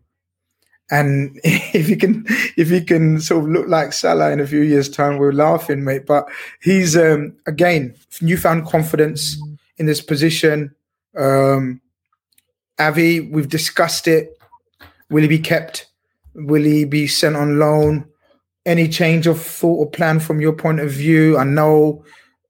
And 0.91 1.39
if 1.43 1.89
you 1.89 1.97
can, 1.97 2.25
if 2.58 2.69
you 2.69 2.84
can 2.84 3.19
sort 3.19 3.43
of 3.43 3.49
look 3.49 3.67
like 3.67 3.93
Salah 3.93 4.32
in 4.32 4.39
a 4.39 4.47
few 4.47 4.62
years' 4.62 4.89
time, 4.89 5.17
we're 5.17 5.32
laughing, 5.32 5.84
mate. 5.84 6.06
But 6.06 6.28
he's 6.62 6.97
um, 6.97 7.36
again 7.45 7.95
newfound 8.21 8.67
confidence 8.67 9.38
in 9.78 9.86
this 9.86 10.02
position. 10.02 10.75
Um, 11.17 11.82
Avy, 12.80 13.19
we've 13.19 13.49
discussed 13.49 14.08
it. 14.08 14.38
Will 15.10 15.23
he 15.23 15.28
be 15.28 15.39
kept? 15.39 15.88
Will 16.34 16.63
he 16.63 16.86
be 16.86 17.08
sent 17.08 17.36
on 17.36 17.60
loan? 17.60 18.06
Any 18.65 18.88
change 18.88 19.25
of 19.25 19.41
thought 19.41 19.75
or 19.75 19.89
plan 19.89 20.19
from 20.19 20.39
your 20.39 20.54
point 20.54 20.80
of 20.80 20.91
view? 20.91 21.38
I 21.38 21.43
know 21.43 22.04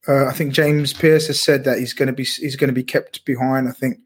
uh, 0.07 0.25
I 0.25 0.31
think 0.31 0.53
James 0.53 0.91
Pierce 0.91 1.27
has 1.27 1.39
said 1.39 1.63
that 1.65 1.77
he's 1.77 1.93
going 1.93 2.07
to 2.07 2.13
be 2.13 2.23
he's 2.23 2.55
going 2.55 2.69
to 2.69 2.73
be 2.73 2.83
kept 2.83 3.23
behind. 3.25 3.67
I 3.67 3.71
think 3.71 3.99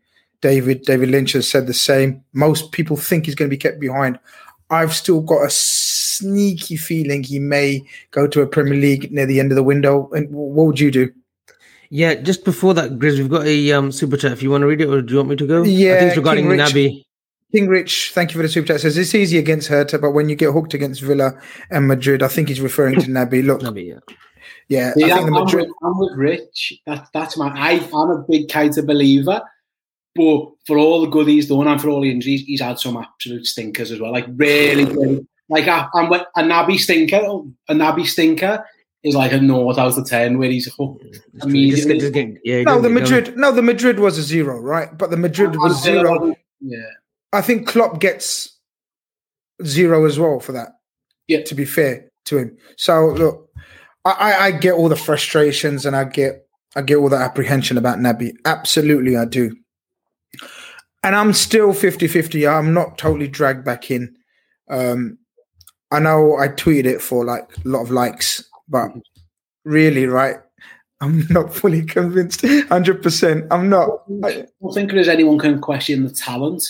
David 0.43 0.81
David 0.81 1.09
Lynch 1.09 1.31
has 1.31 1.49
said 1.49 1.67
the 1.67 1.73
same. 1.73 2.21
Most 2.33 2.73
people 2.73 2.97
think 2.97 3.25
he's 3.25 3.33
going 3.33 3.49
to 3.49 3.55
be 3.55 3.57
kept 3.57 3.79
behind. 3.79 4.19
I've 4.69 4.93
still 4.93 5.21
got 5.21 5.45
a 5.45 5.49
sneaky 5.49 6.75
feeling 6.75 7.23
he 7.23 7.39
may 7.39 7.81
go 8.11 8.27
to 8.27 8.41
a 8.41 8.47
Premier 8.47 8.75
League 8.75 9.09
near 9.09 9.25
the 9.25 9.39
end 9.39 9.53
of 9.53 9.55
the 9.55 9.63
window. 9.63 10.09
And 10.11 10.29
what 10.31 10.67
would 10.67 10.79
you 10.81 10.91
do? 10.91 11.13
Yeah, 11.89 12.15
just 12.15 12.43
before 12.43 12.73
that, 12.73 12.99
Grizz, 12.99 13.19
we've 13.19 13.29
got 13.29 13.45
a 13.45 13.71
um, 13.71 13.91
super 13.93 14.17
chat. 14.17 14.33
If 14.33 14.43
you 14.43 14.49
want 14.51 14.63
to 14.63 14.67
read 14.67 14.81
it, 14.81 14.89
or 14.89 15.01
do 15.01 15.13
you 15.13 15.17
want 15.17 15.29
me 15.29 15.35
to 15.37 15.47
go? 15.47 15.63
Yeah, 15.63 15.93
I 15.93 15.99
think 15.99 16.07
it's 16.09 16.17
regarding 16.17 16.43
King 16.45 16.57
Rich, 16.57 16.73
Naby. 16.73 17.05
King 17.53 17.67
Rich, 17.69 18.11
thank 18.13 18.31
you 18.31 18.37
for 18.39 18.43
the 18.43 18.49
super 18.49 18.67
chat. 18.67 18.81
Says 18.81 18.97
it's 18.97 19.15
easy 19.15 19.37
against 19.37 19.69
Hertha, 19.69 19.97
but 19.97 20.11
when 20.11 20.27
you 20.27 20.35
get 20.35 20.51
hooked 20.51 20.73
against 20.73 21.01
Villa 21.01 21.39
and 21.69 21.87
Madrid, 21.87 22.21
I 22.21 22.27
think 22.27 22.49
he's 22.49 22.59
referring 22.59 22.99
to 22.99 23.07
Naby. 23.07 23.45
Look, 23.45 23.61
Naby, 23.61 23.87
yeah. 23.87 23.99
yeah, 24.67 24.93
Yeah, 24.97 25.05
I 25.05 25.17
think 25.19 25.29
the 25.29 25.37
I'm, 25.37 25.43
Madrid. 25.45 25.67
with, 25.67 25.75
I'm 25.83 25.99
with 25.99 26.17
Rich. 26.17 26.73
That, 26.87 27.07
that's 27.13 27.37
my. 27.37 27.49
I, 27.55 27.73
I'm 27.93 28.09
a 28.09 28.25
big 28.27 28.47
Keita 28.47 28.85
believer, 28.85 29.41
but 30.15 30.45
for 30.67 30.77
all 30.77 31.01
the 31.01 31.07
good 31.07 31.27
he's 31.27 31.47
done 31.47 31.67
and 31.67 31.81
for 31.81 31.89
all 31.89 32.01
the 32.01 32.11
injuries, 32.11 32.43
he's 32.43 32.61
had 32.61 32.79
some 32.79 32.97
absolute 32.97 33.45
stinkers 33.45 33.91
as 33.91 33.99
well. 33.99 34.11
Like 34.11 34.25
really, 34.35 34.85
really. 34.85 35.27
Like 35.49 35.67
I, 35.67 35.87
I'm 35.93 36.11
a 36.11 36.25
Naby 36.37 36.79
stinker. 36.79 37.17
A 37.69 37.73
Naby 37.73 38.05
stinker 38.05 38.65
is 39.03 39.15
like 39.15 39.33
a 39.33 39.41
naught 39.41 39.77
out 39.77 39.97
of 39.97 40.07
ten, 40.07 40.37
where 40.37 40.49
he's 40.49 40.69
oh, 40.79 40.93
hooked 40.93 41.03
Just, 41.03 41.23
just 41.33 41.45
immediately. 41.45 41.93
get, 41.93 41.99
just 41.99 42.13
get, 42.13 42.29
yeah, 42.43 42.63
No, 42.63 42.75
get 42.75 42.81
the 42.83 42.89
going. 42.89 42.93
Madrid. 42.93 43.37
No, 43.37 43.51
the 43.51 43.61
Madrid 43.61 43.99
was 43.99 44.17
a 44.17 44.23
zero, 44.23 44.59
right? 44.59 44.97
But 44.97 45.11
the 45.11 45.17
Madrid 45.17 45.55
oh, 45.55 45.63
was 45.63 45.85
And 45.85 45.95
zero. 45.99 46.35
Yeah, 46.61 46.79
I 47.33 47.41
think 47.41 47.67
Klopp 47.67 47.99
gets 47.99 48.57
zero 49.65 50.05
as 50.05 50.17
well 50.17 50.39
for 50.39 50.53
that. 50.53 50.69
Yeah. 51.27 51.43
To 51.43 51.55
be 51.55 51.65
fair 51.65 52.09
to 52.25 52.37
him. 52.37 52.57
So 52.77 53.07
look, 53.07 53.49
I, 54.05 54.11
I, 54.11 54.45
I 54.45 54.51
get 54.51 54.73
all 54.73 54.89
the 54.89 54.95
frustrations 54.95 55.85
and 55.85 55.95
I 55.95 56.05
get 56.05 56.47
I 56.75 56.81
get 56.81 56.97
all 56.97 57.09
the 57.09 57.17
apprehension 57.17 57.77
about 57.77 57.99
Naby. 57.99 58.33
Absolutely 58.45 59.17
I 59.17 59.25
do. 59.25 59.55
And 61.03 61.15
I'm 61.15 61.33
still 61.33 61.73
50-50. 61.73 62.49
I'm 62.49 62.73
not 62.73 62.97
totally 62.97 63.27
dragged 63.27 63.65
back 63.65 63.91
in. 63.91 64.15
Um 64.69 65.17
I 65.91 65.99
know 65.99 66.37
I 66.39 66.47
tweeted 66.47 66.85
it 66.85 67.01
for 67.01 67.23
like 67.23 67.47
a 67.63 67.67
lot 67.67 67.83
of 67.83 67.91
likes, 67.91 68.43
but 68.67 68.89
really, 69.63 70.07
right? 70.07 70.37
I'm 71.01 71.27
not 71.29 71.53
fully 71.53 71.83
convinced. 71.83 72.45
Hundred 72.69 73.03
percent. 73.03 73.45
I'm 73.51 73.69
not. 73.69 73.89
I- 74.23 74.45
don't 74.61 74.73
think 74.73 74.91
there's 74.91 75.07
anyone 75.07 75.37
can 75.37 75.61
question 75.61 76.03
the 76.03 76.09
talent. 76.09 76.63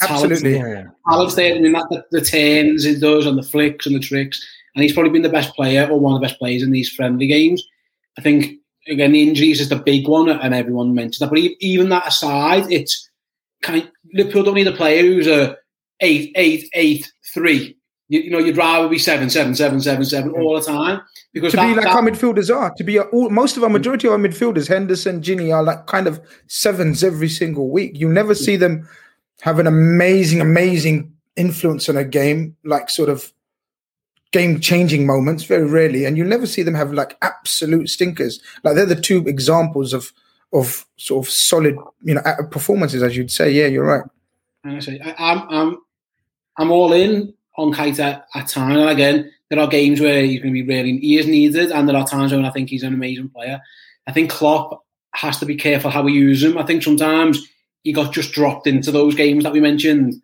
Absolutely. 0.00 0.56
Yeah. 0.56 0.84
Talent's 1.08 1.34
there. 1.34 1.54
I 1.54 1.58
mean, 1.58 1.72
that, 1.72 1.86
the, 1.90 2.04
the 2.10 2.24
turns 2.24 2.84
he 2.84 2.98
does 2.98 3.26
and 3.26 3.38
the 3.38 3.42
flicks 3.42 3.86
and 3.86 3.94
the 3.94 4.00
tricks. 4.00 4.44
And 4.74 4.82
he's 4.82 4.92
probably 4.92 5.12
been 5.12 5.22
the 5.22 5.28
best 5.28 5.54
player 5.54 5.88
or 5.88 6.00
one 6.00 6.14
of 6.14 6.20
the 6.20 6.26
best 6.26 6.38
players 6.38 6.62
in 6.62 6.72
these 6.72 6.90
friendly 6.90 7.28
games. 7.28 7.64
I 8.18 8.22
think, 8.22 8.54
again, 8.88 9.12
the 9.12 9.22
injuries 9.22 9.60
is 9.60 9.68
the 9.68 9.76
big 9.76 10.08
one, 10.08 10.28
and 10.28 10.52
everyone 10.52 10.94
mentioned 10.94 11.24
that. 11.24 11.32
But 11.32 11.38
even 11.60 11.90
that 11.90 12.08
aside, 12.08 12.70
it's 12.72 13.08
kind 13.64 13.90
Liverpool 14.12 14.44
don't 14.44 14.54
need 14.54 14.68
a 14.68 14.72
player 14.72 15.02
who's 15.02 15.26
a 15.26 15.56
eight, 16.00 16.32
eight, 16.36 16.68
eight, 16.74 17.10
three. 17.32 17.76
You, 18.08 18.20
you 18.20 18.30
know, 18.30 18.38
you'd 18.38 18.56
rather 18.56 18.86
be 18.88 18.98
seven, 18.98 19.30
seven, 19.30 19.54
seven, 19.54 19.80
seven, 19.80 20.04
seven 20.04 20.30
mm. 20.32 20.42
all 20.42 20.54
the 20.54 20.60
time 20.60 21.00
because 21.32 21.52
to 21.52 21.56
that, 21.56 21.68
be 21.68 21.74
like 21.74 21.84
that- 21.84 21.94
our 21.94 22.02
midfielders 22.02 22.54
are. 22.54 22.72
To 22.76 22.84
be 22.84 23.00
all, 23.00 23.30
most 23.30 23.56
of 23.56 23.64
our 23.64 23.70
majority 23.70 24.06
of 24.06 24.12
our 24.12 24.18
midfielders, 24.18 24.68
Henderson, 24.68 25.20
Gini, 25.20 25.52
are 25.52 25.62
like 25.62 25.86
kind 25.86 26.06
of 26.06 26.20
sevens 26.46 27.02
every 27.02 27.28
single 27.28 27.70
week. 27.70 27.98
You 27.98 28.08
never 28.08 28.34
mm. 28.34 28.44
see 28.44 28.56
them 28.56 28.88
have 29.40 29.58
an 29.58 29.66
amazing, 29.66 30.40
amazing 30.40 31.12
influence 31.36 31.88
on 31.88 31.96
a 31.96 32.04
game, 32.04 32.56
like 32.64 32.90
sort 32.90 33.08
of 33.08 33.32
game 34.32 34.60
changing 34.60 35.06
moments. 35.06 35.44
Very 35.44 35.66
rarely, 35.66 36.04
and 36.04 36.18
you 36.18 36.24
never 36.24 36.46
see 36.46 36.62
them 36.62 36.74
have 36.74 36.92
like 36.92 37.16
absolute 37.22 37.88
stinkers. 37.88 38.40
Like 38.62 38.76
they're 38.76 38.86
the 38.86 39.00
two 39.00 39.26
examples 39.26 39.94
of 39.94 40.12
of 40.54 40.86
sort 40.96 41.26
of 41.26 41.30
solid, 41.32 41.76
you 42.02 42.14
know, 42.14 42.22
performances, 42.50 43.02
as 43.02 43.16
you'd 43.16 43.30
say. 43.30 43.50
Yeah, 43.50 43.66
you're 43.66 43.84
right. 43.84 44.04
And 44.64 44.76
I 44.76 44.78
say, 44.80 45.00
I, 45.04 45.14
I'm, 45.32 45.48
I'm, 45.50 45.78
I'm 46.56 46.70
all 46.70 46.92
in 46.92 47.34
on 47.58 47.72
Keita 47.74 48.22
at 48.34 48.48
times. 48.48 48.78
And 48.78 48.88
again, 48.88 49.30
there 49.50 49.58
are 49.60 49.66
games 49.68 50.00
where 50.00 50.22
he's 50.24 50.40
going 50.40 50.54
to 50.54 50.62
be 50.62 50.66
really, 50.66 50.96
he 50.98 51.18
is 51.18 51.26
needed, 51.26 51.70
and 51.72 51.88
there 51.88 51.96
are 51.96 52.06
times 52.06 52.32
when 52.32 52.44
I 52.44 52.50
think 52.50 52.70
he's 52.70 52.82
an 52.82 52.94
amazing 52.94 53.28
player. 53.28 53.60
I 54.06 54.12
think 54.12 54.30
Klopp 54.30 54.84
has 55.14 55.38
to 55.40 55.46
be 55.46 55.54
careful 55.56 55.90
how 55.90 56.02
we 56.02 56.12
use 56.12 56.42
him. 56.42 56.56
I 56.58 56.64
think 56.64 56.82
sometimes 56.82 57.46
he 57.82 57.92
got 57.92 58.12
just 58.12 58.32
dropped 58.32 58.66
into 58.66 58.90
those 58.90 59.14
games 59.14 59.44
that 59.44 59.52
we 59.52 59.60
mentioned, 59.60 60.14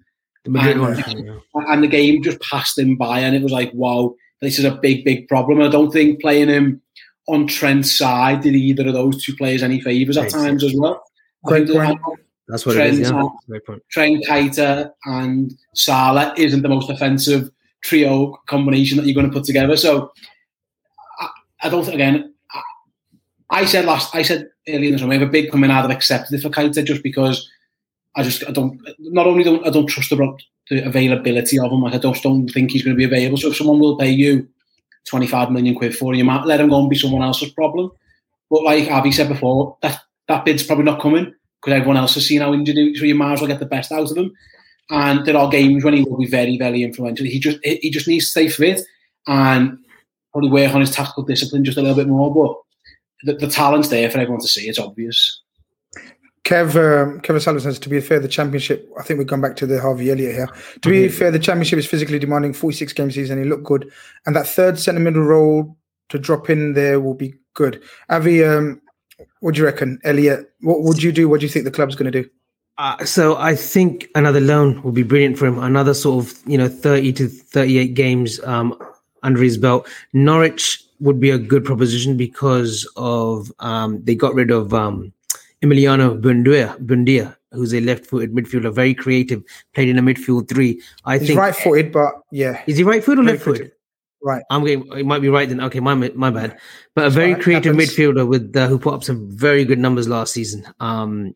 The 0.45 0.59
And- 0.59 0.81
one. 0.81 1.43
and 1.69 1.83
the 1.83 1.89
game 1.89 2.23
just 2.23 2.41
passed 2.41 2.79
him 2.79 2.97
by, 2.97 3.21
and 3.21 3.37
it 3.37 3.43
was 3.43 3.53
like, 3.53 3.71
wow, 3.75 4.15
this 4.41 4.59
is 4.59 4.65
a 4.65 4.71
big, 4.77 5.05
big 5.05 5.29
problem. 5.29 5.61
I 5.61 5.69
don't 5.69 5.93
think 5.93 6.21
playing 6.21 6.49
him 6.49 6.81
on 7.29 7.47
Trent's 7.47 7.97
side 7.97 8.43
did 8.43 8.55
either 8.57 8.89
of 8.89 8.95
those 8.95 9.25
two 9.25 9.35
players 9.37 9.63
any 9.63 9.81
favours 9.81 10.17
at 10.17 10.31
times 10.31 10.65
as 10.65 10.75
well. 10.75 11.03
Great 11.45 11.69
point. 11.69 12.01
That's 12.49 12.67
what 12.67 12.77
it 12.77 12.87
is. 12.87 13.11
Yeah. 13.11 13.29
Great 13.49 13.65
point. 13.65 13.83
Trent 13.91 14.25
Keita 14.25 14.93
and 15.05 15.57
Salah 15.75 16.35
isn't 16.37 16.63
the 16.63 16.69
most 16.69 16.91
offensive 16.91 17.51
trio 17.83 18.37
combination 18.47 18.97
that 18.99 19.07
you're 19.07 19.15
going 19.15 19.31
to 19.31 19.33
put 19.33 19.45
together. 19.45 19.77
So 19.77 20.13
I, 21.21 21.29
I 21.63 21.69
don't 21.69 21.89
again. 21.89 22.35
I, 22.53 22.63
I 23.51 23.65
said 23.65 23.85
last, 23.85 24.15
I 24.15 24.23
said 24.23 24.49
earlier 24.69 24.87
in 24.87 24.93
the 24.93 24.99
summer, 24.99 25.13
I 25.13 25.19
have 25.19 25.29
a 25.29 25.31
big 25.31 25.51
coming 25.51 25.71
out 25.71 25.85
of 25.85 25.91
accepted 25.91 26.35
it 26.35 26.43
for 26.43 26.51
Keita 26.51 26.85
just 26.85 27.03
because 27.03 27.49
I 28.17 28.25
just 28.25 28.47
I 28.49 28.51
don't 28.51 28.81
not 28.99 29.27
only 29.27 29.45
don't 29.45 29.65
I 29.67 29.71
don't 29.71 29.87
trust 29.87 30.11
the, 30.11 30.39
the 30.69 30.85
availability 30.85 31.59
of 31.59 31.71
him, 31.71 31.83
like 31.83 31.95
I 31.95 31.99
just 31.99 32.23
don't 32.23 32.49
think 32.49 32.73
he's 32.73 32.83
going 32.83 32.97
to 32.97 32.99
be 32.99 33.05
available. 33.05 33.39
So 33.39 33.51
if 33.51 33.57
someone 33.57 33.79
will 33.79 33.97
pay 33.97 34.11
you 34.11 34.49
25 35.09 35.51
million 35.51 35.75
quid 35.75 35.97
for 35.97 36.13
him, 36.13 36.19
you 36.19 36.25
might 36.25 36.45
let 36.45 36.61
him 36.61 36.69
go 36.69 36.81
and 36.81 36.91
be 36.91 36.97
someone 36.97 37.23
else's 37.23 37.53
problem. 37.53 37.91
But 38.51 38.65
like 38.65 38.91
Avy 38.91 39.13
said 39.13 39.29
before, 39.29 39.77
that 39.83 40.01
that 40.29 40.45
bid's 40.45 40.63
probably 40.63 40.85
not 40.85 41.01
coming 41.01 41.35
because 41.61 41.75
everyone 41.77 41.97
else 41.97 42.15
has 42.15 42.27
seen 42.27 42.41
how 42.41 42.53
injured 42.53 42.77
he 42.77 42.91
is, 42.91 42.99
so 42.99 43.05
you 43.05 43.15
might 43.15 43.35
as 43.35 43.41
well 43.41 43.49
get 43.49 43.61
the 43.61 43.67
best 43.67 43.93
out 43.93 44.11
of 44.11 44.17
him. 44.17 44.33
And 44.91 45.25
there 45.25 45.37
are 45.37 45.49
games 45.49 45.85
when 45.85 45.95
he 45.95 46.03
will 46.03 46.19
be 46.19 46.27
very, 46.27 46.59
very 46.59 46.83
influential. 46.83 47.27
He 47.27 47.39
just 47.39 47.59
he 47.63 47.91
just 47.91 48.09
needs 48.09 48.27
to 48.27 48.31
stay 48.31 48.49
fit 48.49 48.83
and 49.27 49.79
probably 50.33 50.51
work 50.51 50.75
on 50.75 50.81
his 50.81 50.91
tactical 50.91 51.23
discipline 51.23 51.65
just 51.65 51.79
a 51.79 51.83
little 51.83 51.97
bit 51.97 52.09
more. 52.09 52.35
But 52.35 52.57
the, 53.33 53.47
the 53.47 53.53
talent's 53.53 53.89
there 53.89 54.11
for 54.11 54.19
everyone 54.19 54.41
to 54.41 54.49
see. 54.49 54.69
It's 54.69 54.79
obvious. 54.79 55.43
Kev, 56.45 56.75
um, 56.75 57.21
Kevin 57.21 57.41
Sullivan 57.41 57.63
says, 57.63 57.79
to 57.79 57.89
be 57.89 58.01
fair, 58.01 58.19
the 58.19 58.29
championship, 58.29 58.91
I 58.99 59.03
think 59.03 59.19
we've 59.19 59.27
gone 59.27 59.41
back 59.41 59.57
to 59.57 59.67
the 59.67 59.81
Harvey 59.81 60.11
Elliott 60.11 60.35
here. 60.35 60.49
To 60.83 60.89
be 60.89 61.09
fair, 61.09 61.31
the 61.31 61.39
championship 61.39 61.79
is 61.79 61.87
physically 61.87 62.19
demanding, 62.19 62.55
46 62.55 62.93
game 62.95 63.11
season, 63.11 63.43
he 63.43 63.49
looked 63.49 63.65
good. 63.65 63.91
And 64.27 64.35
that 64.35 64.47
third 64.47 64.79
centre 64.79 65.01
middle 65.01 65.23
role 65.23 65.77
to 66.09 66.19
drop 66.19 66.51
in 66.51 66.73
there 66.73 66.99
will 66.99 67.15
be 67.15 67.35
good. 67.55 67.83
Avy, 68.11 68.43
um, 68.43 68.81
what 69.41 69.55
do 69.55 69.61
you 69.61 69.65
reckon? 69.65 70.01
Elliott, 70.05 70.51
what 70.61 70.83
would 70.83 71.03
you 71.03 71.13
do? 71.13 71.29
What 71.29 71.41
do 71.41 71.47
you 71.47 71.53
think 71.53 71.65
the 71.65 71.71
club's 71.71 71.95
going 71.95 72.11
to 72.11 72.23
do? 72.23 72.29
Uh, 72.79 73.05
so 73.05 73.37
I 73.37 73.55
think 73.55 74.09
another 74.15 74.41
loan 74.41 74.83
would 74.83 74.95
be 74.95 75.03
brilliant 75.03 75.39
for 75.39 75.47
him. 75.47 75.59
Another 75.59 75.93
sort 75.93 76.25
of 76.25 76.39
you 76.47 76.57
know 76.57 76.69
thirty 76.69 77.13
to 77.13 77.29
thirty-eight 77.29 77.93
games 77.93 78.41
um, 78.45 78.75
under 79.23 79.43
his 79.43 79.59
belt. 79.59 79.87
Norwich 80.15 80.83
would 80.99 81.21
be 81.21 81.29
a 81.29 81.37
good 81.39 81.63
proposition 81.63 82.17
because 82.17 82.91
of 82.97 83.53
um, 83.59 84.03
they 84.05 84.15
got 84.15 84.35
rid 84.35 84.51
of 84.51 84.73
um, 84.73 85.13
Emiliano 85.63 86.19
Buendía, 86.21 86.77
Buendía, 86.79 87.37
who's 87.53 87.75
a 87.75 87.81
left-footed 87.81 88.33
midfielder, 88.33 88.73
very 88.73 88.95
creative, 88.95 89.43
played 89.75 89.89
in 89.89 89.99
a 89.99 90.03
midfield 90.03 90.49
three. 90.49 90.81
I 91.05 91.19
He's 91.19 91.29
think 91.29 91.39
right 91.39 91.55
footed, 91.55 91.93
but 91.93 92.13
yeah, 92.31 92.63
is 92.67 92.79
he 92.79 92.85
right-footed 92.85 93.25
or 93.25 93.29
left-footed? 93.29 93.73
right. 94.23 94.43
I'm 94.51 94.65
getting. 94.65 94.87
It 94.99 95.07
might 95.07 95.23
be 95.23 95.29
right 95.29 95.49
then. 95.49 95.61
Okay, 95.61 95.81
my 95.81 95.95
my 95.95 96.31
bad. 96.31 96.59
But 96.95 97.07
a 97.07 97.11
very 97.11 97.31
Alright, 97.33 97.43
creative 97.43 97.75
happens. 97.75 97.91
midfielder 97.97 98.27
with 98.29 98.57
uh, 98.57 98.69
who 98.69 98.79
put 98.79 98.95
up 98.95 99.05
some 99.05 99.31
very 99.31 99.65
good 99.65 99.79
numbers 99.79 100.09
last 100.09 100.33
season. 100.33 100.67
Um, 100.81 101.35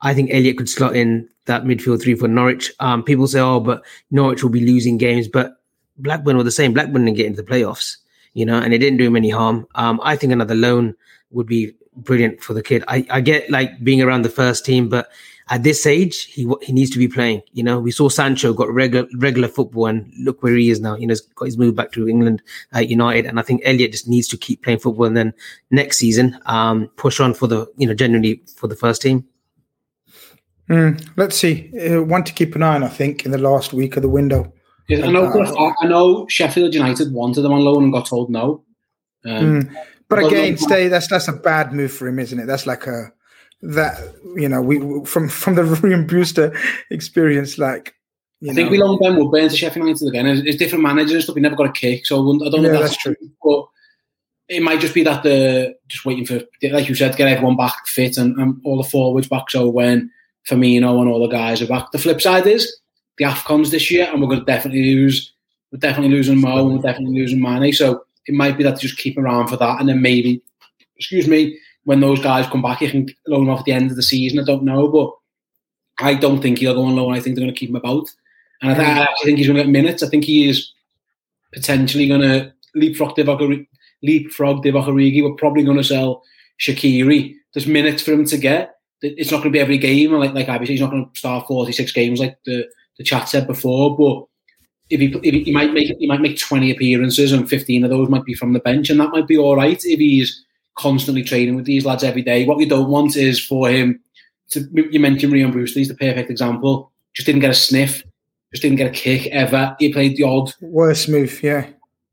I 0.00 0.14
think 0.14 0.30
Elliott 0.32 0.58
could 0.58 0.68
slot 0.68 0.94
in 0.94 1.28
that 1.46 1.64
midfield 1.64 2.00
three 2.02 2.14
for 2.14 2.28
Norwich. 2.28 2.72
Um, 2.80 3.02
people 3.02 3.26
say, 3.26 3.40
"Oh, 3.40 3.58
but 3.60 3.84
Norwich 4.10 4.42
will 4.42 4.50
be 4.50 4.64
losing 4.66 4.98
games," 4.98 5.26
but 5.28 5.60
Blackburn 5.96 6.36
were 6.36 6.44
the 6.44 6.52
same. 6.52 6.72
Blackburn 6.72 7.04
didn't 7.04 7.16
get 7.16 7.26
into 7.26 7.42
the 7.42 7.48
playoffs, 7.48 7.96
you 8.34 8.46
know, 8.46 8.58
and 8.58 8.72
it 8.72 8.78
didn't 8.78 8.98
do 8.98 9.04
him 9.06 9.16
any 9.16 9.30
harm. 9.30 9.66
Um, 9.74 10.00
I 10.04 10.14
think 10.14 10.32
another 10.32 10.54
loan 10.54 10.94
would 11.30 11.46
be 11.46 11.72
brilliant 12.04 12.42
for 12.42 12.54
the 12.54 12.62
kid. 12.62 12.84
I, 12.88 13.06
I 13.10 13.20
get 13.20 13.50
like 13.50 13.82
being 13.82 14.02
around 14.02 14.22
the 14.22 14.30
first 14.30 14.64
team, 14.64 14.88
but 14.88 15.10
at 15.50 15.62
this 15.62 15.86
age, 15.86 16.24
he 16.24 16.50
he 16.62 16.72
needs 16.72 16.90
to 16.90 16.98
be 16.98 17.08
playing. 17.08 17.42
You 17.52 17.62
know, 17.62 17.80
we 17.80 17.90
saw 17.90 18.08
Sancho 18.08 18.52
got 18.52 18.70
regular 18.70 19.08
regular 19.16 19.48
football, 19.48 19.86
and 19.86 20.12
look 20.18 20.42
where 20.42 20.54
he 20.54 20.70
is 20.70 20.80
now. 20.80 20.96
You 20.96 21.06
know, 21.06 21.12
he's 21.12 21.20
got 21.20 21.46
his 21.46 21.58
move 21.58 21.74
back 21.74 21.92
to 21.92 22.08
England 22.08 22.42
at 22.72 22.88
United, 22.88 23.26
and 23.26 23.38
I 23.38 23.42
think 23.42 23.62
Elliott 23.64 23.92
just 23.92 24.08
needs 24.08 24.28
to 24.28 24.36
keep 24.36 24.62
playing 24.62 24.80
football, 24.80 25.06
and 25.06 25.16
then 25.16 25.32
next 25.70 25.98
season, 25.98 26.38
um, 26.46 26.88
push 26.96 27.20
on 27.20 27.34
for 27.34 27.46
the 27.46 27.66
you 27.76 27.86
know 27.86 27.94
genuinely 27.94 28.42
for 28.56 28.66
the 28.66 28.76
first 28.76 29.02
team. 29.02 29.24
Mm, 30.68 31.02
let's 31.16 31.36
see. 31.36 31.72
Uh, 31.78 32.02
one 32.02 32.24
to 32.24 32.32
keep 32.32 32.54
an 32.54 32.62
eye 32.62 32.74
on, 32.74 32.84
I 32.84 32.88
think, 32.88 33.24
in 33.24 33.30
the 33.30 33.38
last 33.38 33.72
week 33.72 33.96
of 33.96 34.02
the 34.02 34.08
window. 34.08 34.52
Yeah, 34.88 35.06
I 35.06 35.10
know. 35.10 35.74
I 35.82 35.86
know 35.86 36.26
Sheffield 36.28 36.74
United 36.74 37.12
wanted 37.12 37.44
him 37.44 37.52
on 37.52 37.60
loan 37.60 37.84
and 37.84 37.92
got 37.92 38.06
told 38.06 38.30
no. 38.30 38.64
Um, 39.24 39.62
Mm. 39.62 39.76
But 40.08 40.24
again, 40.24 40.56
stay. 40.56 40.88
That's 40.88 41.08
that's 41.08 41.28
a 41.28 41.32
bad 41.32 41.72
move 41.72 41.92
for 41.92 42.08
him, 42.08 42.18
isn't 42.18 42.38
it? 42.38 42.46
That's 42.46 42.66
like 42.66 42.86
a 42.86 43.12
that 43.62 44.14
you 44.36 44.48
know 44.48 44.62
we 44.62 45.04
from 45.04 45.28
from 45.28 45.54
the 45.54 45.62
Rhian 45.82 46.06
Brewster 46.06 46.56
experience. 46.90 47.58
Like, 47.58 47.94
you 48.40 48.50
I 48.50 48.54
think 48.54 48.66
know, 48.66 48.72
we 48.72 48.78
loaned 48.78 49.00
Ben 49.00 49.16
Woodburn 49.16 49.48
to 49.48 49.56
Sheffield 49.56 49.86
United 49.86 50.08
again. 50.08 50.26
It's, 50.26 50.46
it's 50.46 50.56
different 50.56 50.82
managers 50.82 51.12
and 51.12 51.22
stuff. 51.22 51.34
We 51.34 51.42
never 51.42 51.56
got 51.56 51.68
a 51.68 51.72
kick, 51.72 52.06
so 52.06 52.16
I, 52.16 52.46
I 52.46 52.50
don't 52.50 52.62
know. 52.62 52.68
Yeah, 52.70 52.76
if 52.76 52.80
that's 52.80 52.96
true. 52.96 53.16
But 53.42 53.66
it 54.48 54.62
might 54.62 54.80
just 54.80 54.94
be 54.94 55.02
that 55.04 55.22
the 55.22 55.76
just 55.88 56.06
waiting 56.06 56.24
for, 56.24 56.40
like 56.62 56.88
you 56.88 56.94
said, 56.94 57.16
get 57.16 57.28
everyone 57.28 57.56
back 57.56 57.86
fit 57.86 58.16
and, 58.16 58.36
and 58.38 58.60
all 58.64 58.82
the 58.82 58.88
forwards 58.88 59.28
back. 59.28 59.50
So 59.50 59.68
when 59.68 60.10
Firmino 60.48 61.00
and 61.00 61.10
all 61.10 61.20
the 61.20 61.28
guys 61.28 61.60
are 61.60 61.66
back, 61.66 61.90
the 61.92 61.98
flip 61.98 62.20
side 62.20 62.46
is 62.46 62.80
the 63.18 63.24
Afcons 63.24 63.70
this 63.70 63.90
year, 63.90 64.08
and 64.10 64.22
we're 64.22 64.28
going 64.28 64.40
to 64.40 64.46
definitely 64.46 64.94
lose. 64.94 65.32
We're 65.70 65.78
definitely 65.80 66.16
losing 66.16 66.40
Mo, 66.40 66.66
and 66.66 66.76
we're 66.76 66.82
definitely 66.82 67.20
losing 67.20 67.42
Mane. 67.42 67.74
So 67.74 68.04
it 68.28 68.34
might 68.34 68.56
be 68.56 68.64
that 68.64 68.78
just 68.78 68.98
keep 68.98 69.18
around 69.18 69.48
for 69.48 69.56
that, 69.56 69.80
and 69.80 69.88
then 69.88 70.02
maybe, 70.02 70.42
excuse 70.96 71.26
me, 71.26 71.58
when 71.84 72.00
those 72.00 72.20
guys 72.20 72.46
come 72.46 72.62
back, 72.62 72.82
you 72.82 72.90
can 72.90 73.08
loan 73.26 73.46
them 73.46 73.50
off 73.50 73.60
at 73.60 73.64
the 73.64 73.72
end 73.72 73.90
of 73.90 73.96
the 73.96 74.02
season. 74.02 74.38
I 74.38 74.44
don't 74.44 74.62
know, 74.62 74.88
but 74.88 75.12
I 75.98 76.14
don't 76.14 76.42
think 76.42 76.58
he'll 76.58 76.74
go 76.74 76.84
on 76.84 76.96
loan. 76.96 77.14
I 77.14 77.20
think 77.20 77.34
they're 77.34 77.44
going 77.44 77.54
to 77.54 77.58
keep 77.58 77.70
him 77.70 77.76
about. 77.76 78.08
And 78.60 78.72
I, 78.72 78.74
th- 78.74 78.86
I 78.86 79.24
think 79.24 79.38
he's 79.38 79.46
going 79.46 79.56
to 79.56 79.64
get 79.64 79.70
minutes. 79.70 80.02
I 80.02 80.08
think 80.08 80.24
he 80.24 80.48
is 80.48 80.72
potentially 81.52 82.08
going 82.08 82.20
to 82.20 82.52
leapfrog 82.74 83.16
Divock. 83.16 83.66
Leapfrog 84.02 84.64
Divock. 84.64 84.94
We're 84.94 85.34
probably 85.36 85.64
going 85.64 85.76
to 85.76 85.84
sell 85.84 86.22
Shaqiri. 86.60 87.34
There's 87.54 87.66
minutes 87.66 88.02
for 88.02 88.12
him 88.12 88.26
to 88.26 88.36
get. 88.36 88.74
It's 89.00 89.30
not 89.30 89.38
going 89.38 89.52
to 89.52 89.56
be 89.56 89.60
every 89.60 89.78
game. 89.78 90.12
Like 90.12 90.34
like 90.34 90.48
obviously 90.48 90.74
he's 90.74 90.80
not 90.80 90.90
going 90.90 91.08
to 91.08 91.18
start 91.18 91.46
46 91.46 91.92
games 91.92 92.20
like 92.20 92.36
the, 92.44 92.68
the 92.98 93.04
chat 93.04 93.28
said 93.28 93.46
before. 93.46 93.96
But 93.96 94.26
if 94.90 95.00
he, 95.00 95.06
if 95.22 95.46
he, 95.46 95.52
might 95.52 95.72
make 95.72 95.94
he 95.98 96.06
might 96.06 96.20
make 96.20 96.38
20 96.38 96.70
appearances 96.70 97.32
and 97.32 97.48
15 97.48 97.84
of 97.84 97.90
those 97.90 98.08
might 98.08 98.24
be 98.24 98.34
from 98.34 98.52
the 98.52 98.60
bench, 98.60 98.90
and 98.90 99.00
that 99.00 99.10
might 99.10 99.26
be 99.26 99.36
all 99.36 99.56
right 99.56 99.80
if 99.84 99.98
he's 99.98 100.44
constantly 100.76 101.22
training 101.22 101.56
with 101.56 101.66
these 101.66 101.84
lads 101.84 102.04
every 102.04 102.22
day. 102.22 102.46
What 102.46 102.56
we 102.56 102.64
don't 102.64 102.88
want 102.88 103.16
is 103.16 103.44
for 103.44 103.68
him 103.68 104.00
to. 104.50 104.66
You 104.72 105.00
mentioned 105.00 105.32
Rhian 105.32 105.52
Brewster. 105.52 105.78
He's 105.78 105.88
the 105.88 105.94
perfect 105.94 106.30
example. 106.30 106.90
Just 107.14 107.26
didn't 107.26 107.42
get 107.42 107.50
a 107.50 107.54
sniff. 107.54 108.02
Just 108.52 108.62
didn't 108.62 108.78
get 108.78 108.86
a 108.86 108.94
kick 108.94 109.26
ever. 109.26 109.76
He 109.78 109.92
played 109.92 110.16
the 110.16 110.22
odd 110.22 110.52
worst 110.60 111.08
move. 111.08 111.42
Yeah, 111.42 111.66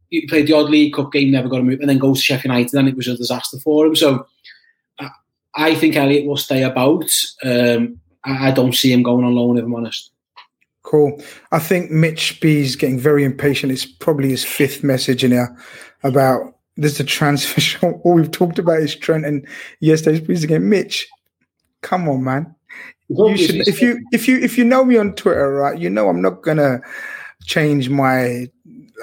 he 0.09 0.27
played 0.27 0.47
the 0.47 0.53
odd 0.53 0.69
League 0.69 0.93
Cup 0.93 1.11
game, 1.11 1.31
never 1.31 1.47
got 1.47 1.61
a 1.61 1.63
move, 1.63 1.79
and 1.79 1.89
then 1.89 1.97
goes 1.97 2.17
to 2.17 2.23
Sheffield 2.23 2.53
United, 2.53 2.77
and 2.77 2.87
it 2.87 2.97
was 2.97 3.07
a 3.07 3.15
disaster 3.15 3.57
for 3.59 3.85
him. 3.85 3.95
So 3.95 4.25
I, 4.99 5.09
I 5.55 5.75
think 5.75 5.95
Elliott 5.95 6.25
will 6.25 6.37
stay 6.37 6.63
about. 6.63 7.09
Um, 7.43 7.99
I, 8.23 8.47
I 8.47 8.51
don't 8.51 8.75
see 8.75 8.91
him 8.91 9.03
going 9.03 9.25
on 9.25 9.35
loan, 9.35 9.57
if 9.57 9.63
I'm 9.63 9.75
honest. 9.75 10.11
Cool. 10.85 11.19
I 11.51 11.57
think 11.57 11.89
Mitch 11.89 12.39
B's 12.41 12.75
getting 12.75 12.99
very 12.99 13.23
impatient. 13.23 13.71
It's 13.71 13.87
probably 13.87 14.29
his 14.29 14.45
fifth 14.45 14.83
message 14.83 15.23
in 15.23 15.31
here 15.31 15.57
about 16.03 16.57
there's 16.77 16.99
a 16.99 17.03
transfer 17.03 17.59
show. 17.69 17.99
All 18.03 18.13
we've 18.13 18.29
talked 18.29 18.59
about 18.59 18.79
is 18.79 18.95
Trent 18.95 19.25
and 19.25 19.47
yesterday's 19.79 20.25
piece 20.25 20.43
again. 20.43 20.69
Mitch, 20.69 21.07
come 21.81 22.07
on, 22.07 22.23
man. 22.23 22.55
you 23.09 23.35
should 23.35 23.67
if 23.67 23.81
you 23.81 23.99
if 24.11 24.27
you 24.27 24.37
if 24.37 24.59
you 24.59 24.63
know 24.63 24.85
me 24.85 24.95
on 24.97 25.13
Twitter, 25.13 25.53
right? 25.53 25.77
You 25.77 25.89
know 25.89 26.07
I'm 26.07 26.21
not 26.21 26.43
gonna 26.43 26.81
change 27.45 27.89
my 27.89 28.47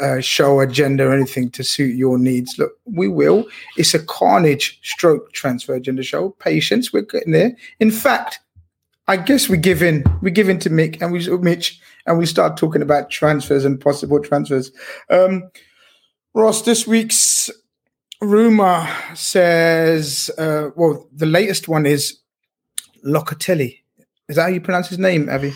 uh, 0.01 0.21
show 0.21 0.61
agenda 0.61 1.09
or 1.09 1.13
anything 1.13 1.51
to 1.51 1.65
suit 1.65 1.97
your 1.97 2.17
needs. 2.17 2.57
Look, 2.59 2.73
we 2.85 3.09
will. 3.09 3.45
It's 3.77 3.93
a 3.93 3.99
Khanage 3.99 4.79
stroke 4.85 5.33
transfer 5.33 5.75
agenda 5.75 6.05
show. 6.05 6.31
Patience, 6.31 6.93
we're 6.93 7.03
getting 7.03 7.33
there. 7.33 7.57
In 7.81 7.91
fact, 7.91 8.39
I 9.09 9.17
guess 9.17 9.49
we 9.49 9.57
give 9.57 9.83
in. 9.83 10.05
We 10.23 10.31
give 10.31 10.49
in 10.49 10.59
to 10.61 10.71
Mick 10.71 11.03
and 11.03 11.13
we 11.13 11.27
Mitch 11.39 11.81
and 12.07 12.19
we 12.19 12.27
start 12.27 12.57
talking 12.57 12.83
about 12.83 13.11
transfers 13.11 13.65
and 13.65 13.81
possible 13.81 14.21
transfers. 14.21 14.71
Um, 15.11 15.51
Ross, 16.35 16.63
this 16.63 16.87
week's 16.87 17.51
rumor 18.21 18.89
says, 19.15 20.31
uh, 20.39 20.71
well, 20.77 21.09
the 21.13 21.27
latest 21.27 21.69
one 21.69 21.85
is 21.85 22.21
Locatelli. 23.05 23.79
Is 24.29 24.37
that 24.37 24.43
how 24.43 24.49
you 24.49 24.61
pronounce 24.61 24.89
his 24.89 24.99
name, 24.99 25.29
Avy? 25.29 25.53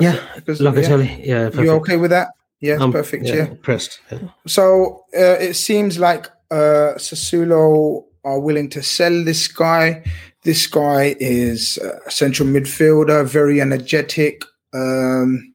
Yeah, 0.00 0.16
Locatelli. 0.46 1.24
Yeah, 1.24 1.50
yeah 1.54 1.60
you 1.60 1.70
okay 1.72 1.96
with 1.96 2.10
that? 2.10 2.28
Yeah, 2.60 2.78
perfect. 2.90 3.26
Yeah, 3.26 3.34
yeah. 3.34 3.54
pressed. 3.62 4.00
Yeah. 4.10 4.18
So 4.46 5.04
uh, 5.14 5.38
it 5.38 5.54
seems 5.54 5.98
like 5.98 6.26
uh, 6.50 6.94
Sassuolo 6.96 8.04
are 8.24 8.40
willing 8.40 8.68
to 8.70 8.82
sell 8.82 9.24
this 9.24 9.48
guy. 9.48 10.02
This 10.42 10.66
guy 10.66 11.16
is 11.20 11.78
a 11.78 12.10
central 12.10 12.48
midfielder, 12.48 13.26
very 13.26 13.60
energetic, 13.60 14.44
um, 14.72 15.54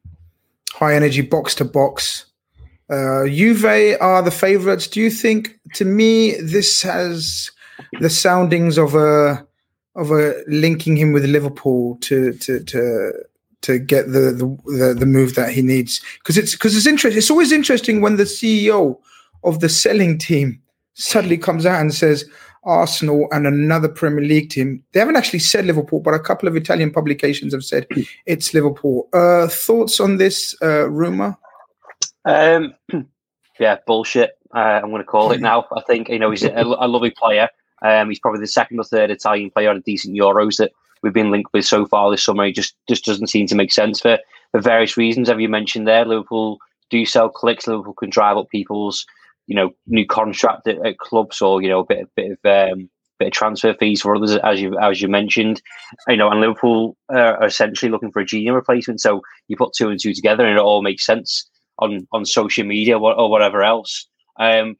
high 0.71 0.95
energy 0.95 1.21
box 1.21 1.55
to 1.55 1.65
box. 1.65 2.25
Uh, 2.89 3.25
Juve 3.27 3.97
are 3.99 4.21
the 4.21 4.31
favourites. 4.31 4.87
Do 4.87 5.01
you 5.01 5.09
think? 5.09 5.59
To 5.75 5.85
me, 5.85 6.35
this 6.35 6.81
has 6.83 7.51
the 7.99 8.09
soundings 8.09 8.77
of 8.77 8.93
a 8.95 9.45
of 9.95 10.11
a 10.11 10.35
linking 10.47 10.97
him 10.97 11.13
with 11.13 11.25
Liverpool 11.25 11.97
to 12.01 12.33
to 12.33 12.63
to 12.63 13.13
to 13.61 13.79
get 13.79 14.07
the 14.11 14.57
the, 14.65 14.93
the, 14.93 15.05
move 15.05 15.33
that 15.35 15.51
he 15.51 15.61
needs 15.63 15.99
because 16.19 16.37
it's 16.37 16.51
because 16.51 16.77
it's 16.77 16.85
interesting. 16.85 17.17
It's 17.17 17.31
always 17.31 17.51
interesting 17.51 18.01
when 18.01 18.17
the 18.17 18.23
CEO 18.23 18.99
of 19.43 19.59
the 19.59 19.69
selling 19.69 20.19
team 20.19 20.61
suddenly 20.93 21.37
comes 21.37 21.65
out 21.65 21.81
and 21.81 21.93
says 21.93 22.25
Arsenal 22.65 23.27
and 23.31 23.45
another 23.45 23.87
Premier 23.87 24.23
League 24.23 24.49
team. 24.49 24.83
They 24.91 24.99
haven't 24.99 25.15
actually 25.15 25.39
said 25.39 25.65
Liverpool, 25.65 25.99
but 25.99 26.13
a 26.13 26.19
couple 26.19 26.47
of 26.47 26.55
Italian 26.55 26.91
publications 26.91 27.53
have 27.53 27.63
said 27.63 27.87
it's 28.25 28.53
Liverpool. 28.53 29.07
Uh, 29.13 29.47
thoughts 29.47 29.99
on 29.99 30.17
this 30.17 30.55
uh, 30.61 30.89
rumor? 30.89 31.37
Um, 32.25 32.73
yeah, 33.59 33.77
bullshit. 33.85 34.37
Uh, 34.53 34.79
I'm 34.81 34.89
going 34.89 35.01
to 35.01 35.03
call 35.03 35.31
it 35.31 35.41
now. 35.41 35.65
I 35.75 35.81
think 35.81 36.09
you 36.09 36.19
know 36.19 36.31
he's 36.31 36.43
a, 36.43 36.53
a 36.53 36.87
lovely 36.87 37.11
player. 37.11 37.49
Um, 37.81 38.09
he's 38.09 38.19
probably 38.19 38.39
the 38.39 38.47
second 38.47 38.79
or 38.79 38.83
third 38.83 39.11
Italian 39.11 39.51
player 39.51 39.69
on 39.69 39.77
a 39.77 39.81
decent 39.81 40.15
Euros 40.15 40.57
that 40.57 40.71
we've 41.01 41.13
been 41.13 41.29
linked 41.29 41.53
with 41.53 41.65
so 41.65 41.85
far 41.85 42.09
this 42.09 42.23
summer. 42.23 42.45
He 42.45 42.51
just 42.51 42.75
just 42.87 43.05
doesn't 43.05 43.27
seem 43.27 43.47
to 43.47 43.55
make 43.55 43.71
sense 43.71 43.99
for, 43.99 44.17
for 44.51 44.61
various 44.61 44.97
reasons. 44.97 45.27
Have 45.27 45.41
you 45.41 45.49
mentioned 45.49 45.87
there? 45.87 46.05
Liverpool 46.05 46.59
do 46.89 47.05
sell 47.05 47.29
clicks. 47.29 47.67
Liverpool 47.67 47.93
can 47.93 48.09
drive 48.09 48.37
up 48.37 48.49
people's 48.49 49.05
you 49.47 49.55
know 49.55 49.71
new 49.87 50.05
contract 50.05 50.67
at, 50.67 50.85
at 50.85 50.97
clubs 50.97 51.41
or 51.41 51.61
you 51.61 51.69
know 51.69 51.79
a 51.79 51.85
bit 51.85 52.03
a 52.03 52.07
bit 52.15 52.39
of 52.43 52.71
um, 52.71 52.89
bit 53.19 53.27
of 53.27 53.33
transfer 53.33 53.73
fees 53.73 54.01
for 54.01 54.15
others, 54.15 54.35
as 54.37 54.61
you 54.61 54.77
as 54.79 55.01
you 55.01 55.07
mentioned. 55.07 55.61
You 56.07 56.17
know, 56.17 56.29
and 56.29 56.41
Liverpool 56.41 56.97
are 57.09 57.43
essentially 57.45 57.91
looking 57.91 58.11
for 58.11 58.21
a 58.21 58.25
Gini 58.25 58.53
replacement. 58.53 59.01
So 59.01 59.21
you 59.47 59.57
put 59.57 59.73
two 59.73 59.89
and 59.89 59.99
two 59.99 60.13
together, 60.13 60.45
and 60.45 60.57
it 60.57 60.61
all 60.61 60.81
makes 60.81 61.05
sense 61.05 61.49
on 61.79 62.07
on 62.11 62.25
social 62.25 62.65
media 62.65 62.97
or, 62.97 63.29
whatever 63.29 63.63
else. 63.63 64.07
Um, 64.39 64.75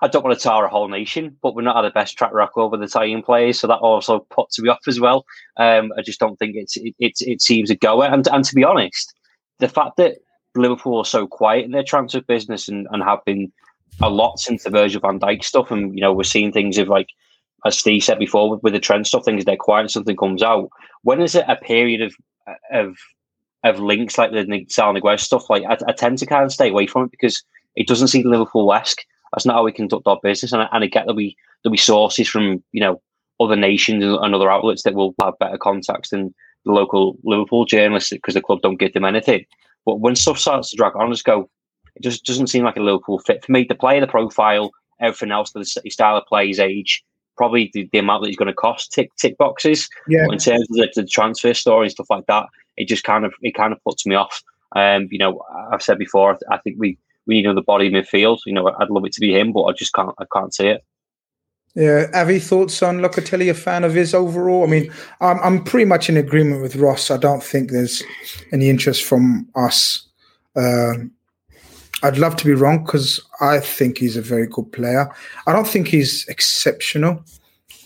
I 0.00 0.08
don't 0.08 0.24
want 0.24 0.36
to 0.36 0.42
tar 0.42 0.64
a 0.64 0.68
whole 0.68 0.88
nation, 0.88 1.36
but 1.42 1.54
we're 1.54 1.62
not 1.62 1.76
at 1.76 1.88
the 1.88 1.92
best 1.92 2.18
track 2.18 2.32
record 2.32 2.72
with 2.72 2.82
Italian 2.82 3.22
players, 3.22 3.60
so 3.60 3.68
that 3.68 3.78
also 3.78 4.26
puts 4.30 4.58
me 4.58 4.68
off 4.68 4.80
as 4.88 4.98
well. 4.98 5.24
Um, 5.58 5.92
I 5.96 6.02
just 6.02 6.18
don't 6.18 6.36
think 6.38 6.56
it's 6.56 6.76
it, 6.76 6.94
it, 6.98 7.12
it 7.20 7.40
seems 7.40 7.70
a 7.70 7.76
goer. 7.76 8.06
And 8.06 8.26
and 8.28 8.44
to 8.44 8.54
be 8.54 8.64
honest, 8.64 9.14
the 9.60 9.68
fact 9.68 9.96
that 9.98 10.16
Liverpool 10.54 10.98
are 10.98 11.04
so 11.04 11.26
quiet 11.26 11.64
in 11.64 11.70
their 11.70 11.84
transfer 11.84 12.20
business 12.20 12.68
and, 12.68 12.86
and 12.90 13.02
have 13.02 13.24
been 13.24 13.52
a 14.00 14.10
lot 14.10 14.38
since 14.38 14.64
the 14.64 14.70
Virgil 14.70 15.00
van 15.00 15.20
Dijk 15.20 15.44
stuff, 15.44 15.70
and 15.70 15.94
you 15.94 16.00
know 16.00 16.12
we're 16.12 16.24
seeing 16.24 16.52
things 16.52 16.78
of 16.78 16.88
like 16.88 17.08
as 17.64 17.78
Steve 17.78 18.02
said 18.02 18.18
before 18.18 18.50
with, 18.50 18.62
with 18.62 18.72
the 18.72 18.80
Trent 18.80 19.06
stuff, 19.06 19.24
things 19.24 19.44
they're 19.44 19.56
quiet 19.56 19.82
and 19.82 19.90
something 19.90 20.16
comes 20.16 20.42
out. 20.42 20.68
When 21.02 21.20
is 21.20 21.34
it 21.34 21.44
a 21.48 21.56
period 21.56 22.02
of 22.02 22.14
of 22.72 22.96
of 23.64 23.78
links 23.78 24.18
like 24.18 24.32
the 24.32 24.66
Saul 24.68 24.94
Niguez 24.94 25.20
stuff? 25.20 25.48
Like 25.48 25.64
I, 25.64 25.76
I, 25.86 25.92
tend 25.92 26.18
to 26.18 26.26
kind 26.26 26.44
of 26.44 26.52
stay 26.52 26.70
away 26.70 26.86
from 26.86 27.04
it 27.04 27.10
because 27.12 27.42
it 27.76 27.86
doesn't 27.86 28.08
seem 28.08 28.28
Liverpool 28.28 28.72
esque. 28.72 29.02
That's 29.32 29.46
not 29.46 29.54
how 29.54 29.64
we 29.64 29.72
conduct 29.72 30.06
our 30.06 30.18
business, 30.22 30.52
and 30.52 30.62
I, 30.62 30.68
and 30.72 30.84
I 30.84 30.86
get 30.88 31.06
that 31.06 31.14
we 31.14 31.36
that 31.64 31.70
we 31.70 31.76
sources 31.76 32.28
from 32.28 32.62
you 32.72 32.80
know 32.80 33.00
other 33.40 33.56
nations 33.56 34.04
and 34.04 34.34
other 34.34 34.50
outlets 34.50 34.82
that 34.82 34.94
will 34.94 35.14
have 35.20 35.38
better 35.38 35.58
contacts 35.58 36.10
than 36.10 36.34
the 36.64 36.72
local 36.72 37.16
Liverpool 37.24 37.64
journalists 37.64 38.10
because 38.10 38.34
the 38.34 38.40
club 38.40 38.60
don't 38.62 38.78
give 38.78 38.92
them 38.92 39.04
anything. 39.04 39.44
But 39.84 40.00
when 40.00 40.14
stuff 40.14 40.38
starts 40.38 40.70
to 40.70 40.76
drag 40.76 40.94
on, 40.94 41.10
just 41.10 41.24
go, 41.24 41.50
it 41.96 42.02
just 42.02 42.24
doesn't 42.24 42.48
seem 42.48 42.64
like 42.64 42.76
a 42.76 42.80
Liverpool 42.80 43.18
fit 43.18 43.44
for 43.44 43.52
me. 43.52 43.64
The 43.64 43.74
player, 43.74 44.00
the 44.00 44.06
profile, 44.06 44.70
everything 45.00 45.30
else, 45.30 45.52
the 45.52 45.64
style 45.64 46.16
of 46.16 46.26
play, 46.26 46.48
his 46.48 46.60
age, 46.60 47.04
probably 47.36 47.70
the, 47.74 47.88
the 47.92 47.98
amount 47.98 48.22
that 48.22 48.28
he's 48.28 48.36
going 48.36 48.48
to 48.48 48.54
cost 48.54 48.92
tick 48.92 49.10
tick 49.16 49.36
boxes. 49.38 49.88
Yeah. 50.08 50.24
But 50.26 50.34
in 50.34 50.38
terms 50.38 50.62
of 50.70 50.76
the, 50.76 50.92
the, 50.94 51.06
transfer 51.06 51.54
story 51.54 51.86
and 51.86 51.92
stuff 51.92 52.10
like 52.10 52.26
that, 52.26 52.46
it 52.76 52.88
just 52.88 53.04
kind 53.04 53.24
of 53.24 53.34
it 53.42 53.54
kind 53.54 53.72
of 53.72 53.82
puts 53.84 54.06
me 54.06 54.14
off. 54.14 54.42
Um, 54.74 55.08
you 55.10 55.18
know, 55.18 55.42
I've 55.70 55.82
said 55.82 55.98
before, 55.98 56.38
I 56.50 56.58
think 56.58 56.76
we 56.78 56.98
we 57.26 57.34
need 57.34 57.44
another 57.44 57.62
body 57.62 57.90
midfield. 57.90 58.38
You 58.46 58.54
know, 58.54 58.68
I'd 58.78 58.90
love 58.90 59.04
it 59.04 59.12
to 59.12 59.20
be 59.20 59.38
him, 59.38 59.52
but 59.52 59.64
I 59.64 59.72
just 59.72 59.92
can't 59.92 60.14
I 60.18 60.24
can't 60.32 60.54
see 60.54 60.68
it. 60.68 60.84
Yeah, 61.74 62.08
Avy, 62.14 62.38
thoughts 62.38 62.82
on 62.82 62.98
Locatelli? 62.98 63.50
A 63.50 63.54
fan 63.54 63.82
of 63.82 63.94
his 63.94 64.12
overall? 64.12 64.64
I 64.64 64.66
mean, 64.66 64.92
I'm 65.20 65.38
I'm 65.40 65.64
pretty 65.64 65.86
much 65.86 66.10
in 66.10 66.16
agreement 66.16 66.62
with 66.62 66.76
Ross. 66.76 67.10
I 67.10 67.16
don't 67.16 67.42
think 67.42 67.70
there's 67.70 68.02
any 68.52 68.68
interest 68.68 69.04
from 69.04 69.48
us. 69.56 70.06
Um, 70.54 71.12
I'd 72.02 72.18
love 72.18 72.36
to 72.36 72.44
be 72.44 72.54
wrong 72.54 72.84
because 72.84 73.20
I 73.40 73.60
think 73.60 73.98
he's 73.98 74.16
a 74.16 74.22
very 74.22 74.46
good 74.46 74.72
player. 74.72 75.12
I 75.46 75.52
don't 75.52 75.66
think 75.66 75.88
he's 75.88 76.26
exceptional, 76.28 77.24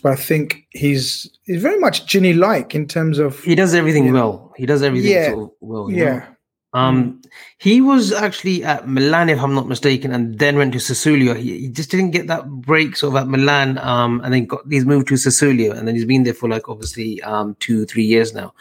but 0.01 0.13
I 0.13 0.15
think 0.15 0.65
he's 0.71 1.29
he's 1.43 1.61
very 1.61 1.79
much 1.79 2.05
Gini 2.07 2.37
like 2.37 2.73
in 2.73 2.87
terms 2.87 3.19
of 3.19 3.43
he 3.43 3.55
does 3.55 3.73
everything 3.73 4.11
well. 4.11 4.53
He 4.57 4.65
does 4.65 4.81
everything 4.81 5.11
yeah, 5.11 5.29
sort 5.29 5.43
of 5.43 5.51
well. 5.61 5.91
Yeah. 5.91 6.19
Know? 6.19 6.23
Um, 6.73 7.21
he 7.57 7.81
was 7.81 8.11
actually 8.11 8.63
at 8.63 8.87
Milan, 8.87 9.29
if 9.29 9.39
I'm 9.39 9.55
not 9.55 9.67
mistaken, 9.67 10.11
and 10.11 10.37
then 10.37 10.57
went 10.57 10.73
to 10.73 10.79
Sassuolo. 10.79 11.35
He, 11.35 11.59
he, 11.59 11.69
just 11.69 11.89
didn't 11.89 12.11
get 12.11 12.27
that 12.27 12.47
break 12.47 12.95
sort 12.95 13.15
of 13.15 13.21
at 13.23 13.27
Milan, 13.27 13.77
um, 13.79 14.21
and 14.23 14.33
then 14.33 14.45
got 14.45 14.61
he's 14.69 14.85
moved 14.85 15.07
to 15.07 15.15
Sassuolo, 15.15 15.75
and 15.75 15.87
then 15.87 15.95
he's 15.95 16.05
been 16.05 16.23
there 16.23 16.33
for 16.33 16.49
like 16.49 16.69
obviously 16.69 17.21
um, 17.23 17.55
two, 17.59 17.85
three 17.85 18.03
years 18.03 18.33
now. 18.33 18.53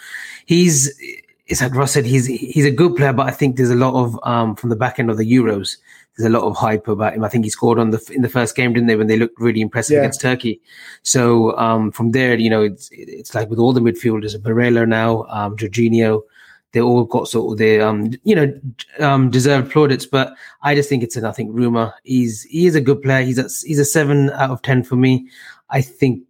He's 0.47 0.99
it's 1.47 1.61
like 1.61 1.75
Ross 1.75 1.93
said, 1.93 2.05
he's 2.05 2.27
he's 2.27 2.65
a 2.65 2.73
good 2.73 2.97
player, 2.97 3.13
but 3.13 3.27
I 3.27 3.31
think 3.31 3.57
there's 3.57 3.71
a 3.71 3.77
lot 3.77 3.95
of 3.95 4.19
um, 4.25 4.57
from 4.57 4.71
the 4.71 4.77
back 4.77 4.99
end 4.99 5.11
of 5.11 5.17
the 5.17 5.31
Euros. 5.31 5.77
There's 6.17 6.27
a 6.27 6.37
lot 6.37 6.43
of 6.43 6.57
hype 6.57 6.89
about 6.89 7.15
him. 7.15 7.23
I 7.23 7.29
think 7.29 7.45
he 7.45 7.51
scored 7.51 7.79
on 7.79 7.91
the 7.91 8.13
in 8.13 8.23
the 8.23 8.29
first 8.29 8.57
game, 8.57 8.73
didn't 8.73 8.89
they? 8.89 8.97
When 8.97 9.07
they 9.07 9.17
looked 9.17 9.41
really 9.41 9.61
impressive 9.61 9.95
yeah. 9.95 10.01
against 10.01 10.21
Turkey. 10.21 10.61
So 11.03 11.57
um, 11.57 11.93
from 11.93 12.11
there, 12.11 12.37
you 12.37 12.51
know, 12.51 12.63
it's 12.63 12.89
it's 12.91 13.35
like 13.35 13.49
with 13.49 13.61
all 13.61 13.73
the 13.73 13.81
midfielders, 13.81 14.37
Barella 14.37 14.89
now, 14.89 15.25
um, 15.29 15.57
Jorginho, 15.57 16.23
they 16.73 16.81
all 16.81 17.05
got 17.05 17.29
sort 17.29 17.53
of 17.53 17.59
their 17.59 17.87
um, 17.87 18.11
you 18.25 18.35
know 18.35 18.61
um, 18.99 19.31
deserved 19.31 19.71
plaudits. 19.71 20.07
But 20.07 20.35
I 20.63 20.75
just 20.75 20.89
think 20.89 21.05
it's 21.05 21.17
a 21.17 21.21
nothing 21.21 21.53
rumor. 21.53 21.95
He's 22.03 22.43
he 22.43 22.67
is 22.67 22.75
a 22.75 22.81
good 22.81 23.03
player. 23.03 23.25
He's 23.25 23.39
a, 23.39 23.49
he's 23.65 23.79
a 23.79 23.85
seven 23.85 24.31
out 24.31 24.51
of 24.51 24.63
ten 24.63 24.83
for 24.83 24.97
me. 24.97 25.29
I 25.71 25.81
think 25.81 26.25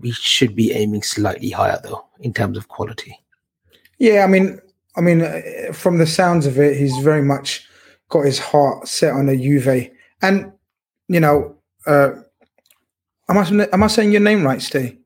we 0.00 0.12
should 0.12 0.56
be 0.56 0.72
aiming 0.72 1.02
slightly 1.02 1.50
higher 1.50 1.78
though 1.82 2.06
in 2.20 2.32
terms 2.32 2.56
of 2.56 2.68
quality. 2.68 3.21
Yeah, 3.98 4.24
I 4.24 4.26
mean, 4.26 4.60
I 4.96 5.00
mean, 5.00 5.22
uh, 5.22 5.72
from 5.72 5.98
the 5.98 6.06
sounds 6.06 6.46
of 6.46 6.58
it, 6.58 6.76
he's 6.76 6.96
very 6.98 7.22
much 7.22 7.66
got 8.08 8.26
his 8.26 8.38
heart 8.38 8.88
set 8.88 9.14
on 9.14 9.28
a 9.28 9.36
Juve, 9.36 9.90
and 10.20 10.52
you 11.08 11.20
know, 11.20 11.56
uh, 11.86 12.10
am 13.28 13.38
I 13.38 13.68
am 13.72 13.82
I 13.82 13.86
saying 13.86 14.12
your 14.12 14.20
name 14.20 14.44
right, 14.44 14.60
Steve? 14.60 14.98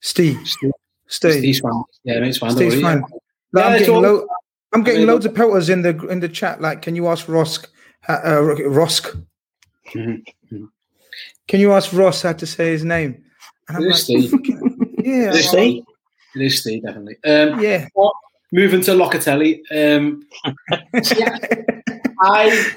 Steve. 0.00 0.38
Steve. 0.46 0.72
Steve. 1.06 1.32
Steve's 1.32 1.60
fine. 1.60 1.82
Yeah, 2.04 2.24
it's 2.24 2.38
fine. 2.38 2.50
Steve's 2.50 2.80
fine. 2.80 2.98
Yeah. 2.98 3.18
Like, 3.52 3.64
I'm, 3.64 3.78
getting 3.78 3.94
lo- 3.94 4.26
I'm 4.72 4.82
getting 4.82 5.00
I 5.00 5.04
mean, 5.04 5.08
loads 5.08 5.26
of 5.26 5.34
pelters 5.34 5.68
in 5.68 5.82
the 5.82 5.96
in 6.08 6.20
the 6.20 6.28
chat. 6.28 6.60
Like, 6.60 6.82
can 6.82 6.96
you 6.96 7.08
ask 7.08 7.28
Rosk? 7.28 7.70
Uh, 8.08 8.20
uh, 8.24 8.42
Rosk? 8.68 9.16
Mm-hmm. 9.94 10.64
Can 11.46 11.60
you 11.60 11.72
ask 11.72 11.92
Ross 11.92 12.22
how 12.22 12.32
to 12.32 12.46
say 12.46 12.72
his 12.72 12.84
name? 12.84 13.22
And 13.68 13.76
I'm 13.76 13.84
like, 13.84 13.96
Steve. 13.96 14.32
yeah, 14.98 15.32
is 15.32 15.48
Steve. 15.48 15.84
It 16.34 16.42
is 16.42 16.60
Steve, 16.60 16.82
definitely. 16.82 17.16
Um, 17.24 17.60
yeah. 17.60 17.88
Moving 18.52 18.82
to 18.82 18.92
Locatelli, 18.92 19.60
um, 19.72 20.22
yeah, 21.16 21.38
I, 22.20 22.72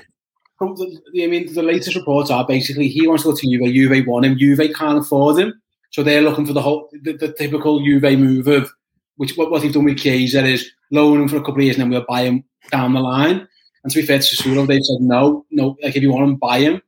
the, 0.60 1.24
I 1.24 1.28
mean, 1.28 1.54
the 1.54 1.62
latest 1.62 1.96
reports 1.96 2.32
are 2.32 2.48
basically 2.48 2.88
he 2.88 3.08
wants 3.08 3.24
to 3.24 3.30
go 3.30 3.36
to 3.36 3.48
Juve. 3.48 3.74
Juve 3.74 4.08
want 4.08 4.26
him. 4.26 4.40
Juve 4.40 4.74
can't 4.76 4.98
afford 4.98 5.38
him, 5.38 5.62
so 5.92 6.02
they're 6.02 6.24
looking 6.24 6.48
for 6.48 6.54
the 6.54 6.62
whole 6.62 6.90
the, 7.04 7.14
the 7.14 7.32
typical 7.34 7.80
Juve 7.84 8.18
move 8.18 8.48
of 8.48 8.72
which 9.18 9.36
what, 9.36 9.52
what 9.52 9.62
they've 9.62 9.74
done 9.74 9.84
with 9.84 10.00
Chiesa 10.00 10.46
is 10.46 10.72
loan 10.92 11.22
him 11.22 11.28
for 11.28 11.38
a 11.38 11.42
couple 11.42 11.58
of 11.58 11.64
years 11.64 11.76
and 11.76 11.84
then 11.84 11.90
we'll 11.90 12.06
buy 12.08 12.22
him 12.22 12.44
down 12.72 12.94
the 12.94 13.00
line. 13.00 13.48
And 13.84 13.92
to 13.92 14.00
be 14.00 14.06
fair 14.06 14.20
to 14.20 14.24
Sassuolo, 14.24 14.68
they've 14.68 14.84
said 14.84 15.02
no, 15.02 15.46
no. 15.52 15.76
Like 15.84 15.96
if 15.96 16.04
you 16.04 16.12
want 16.12 16.30
him, 16.30 16.36
buy 16.36 16.60
him. 16.60 16.82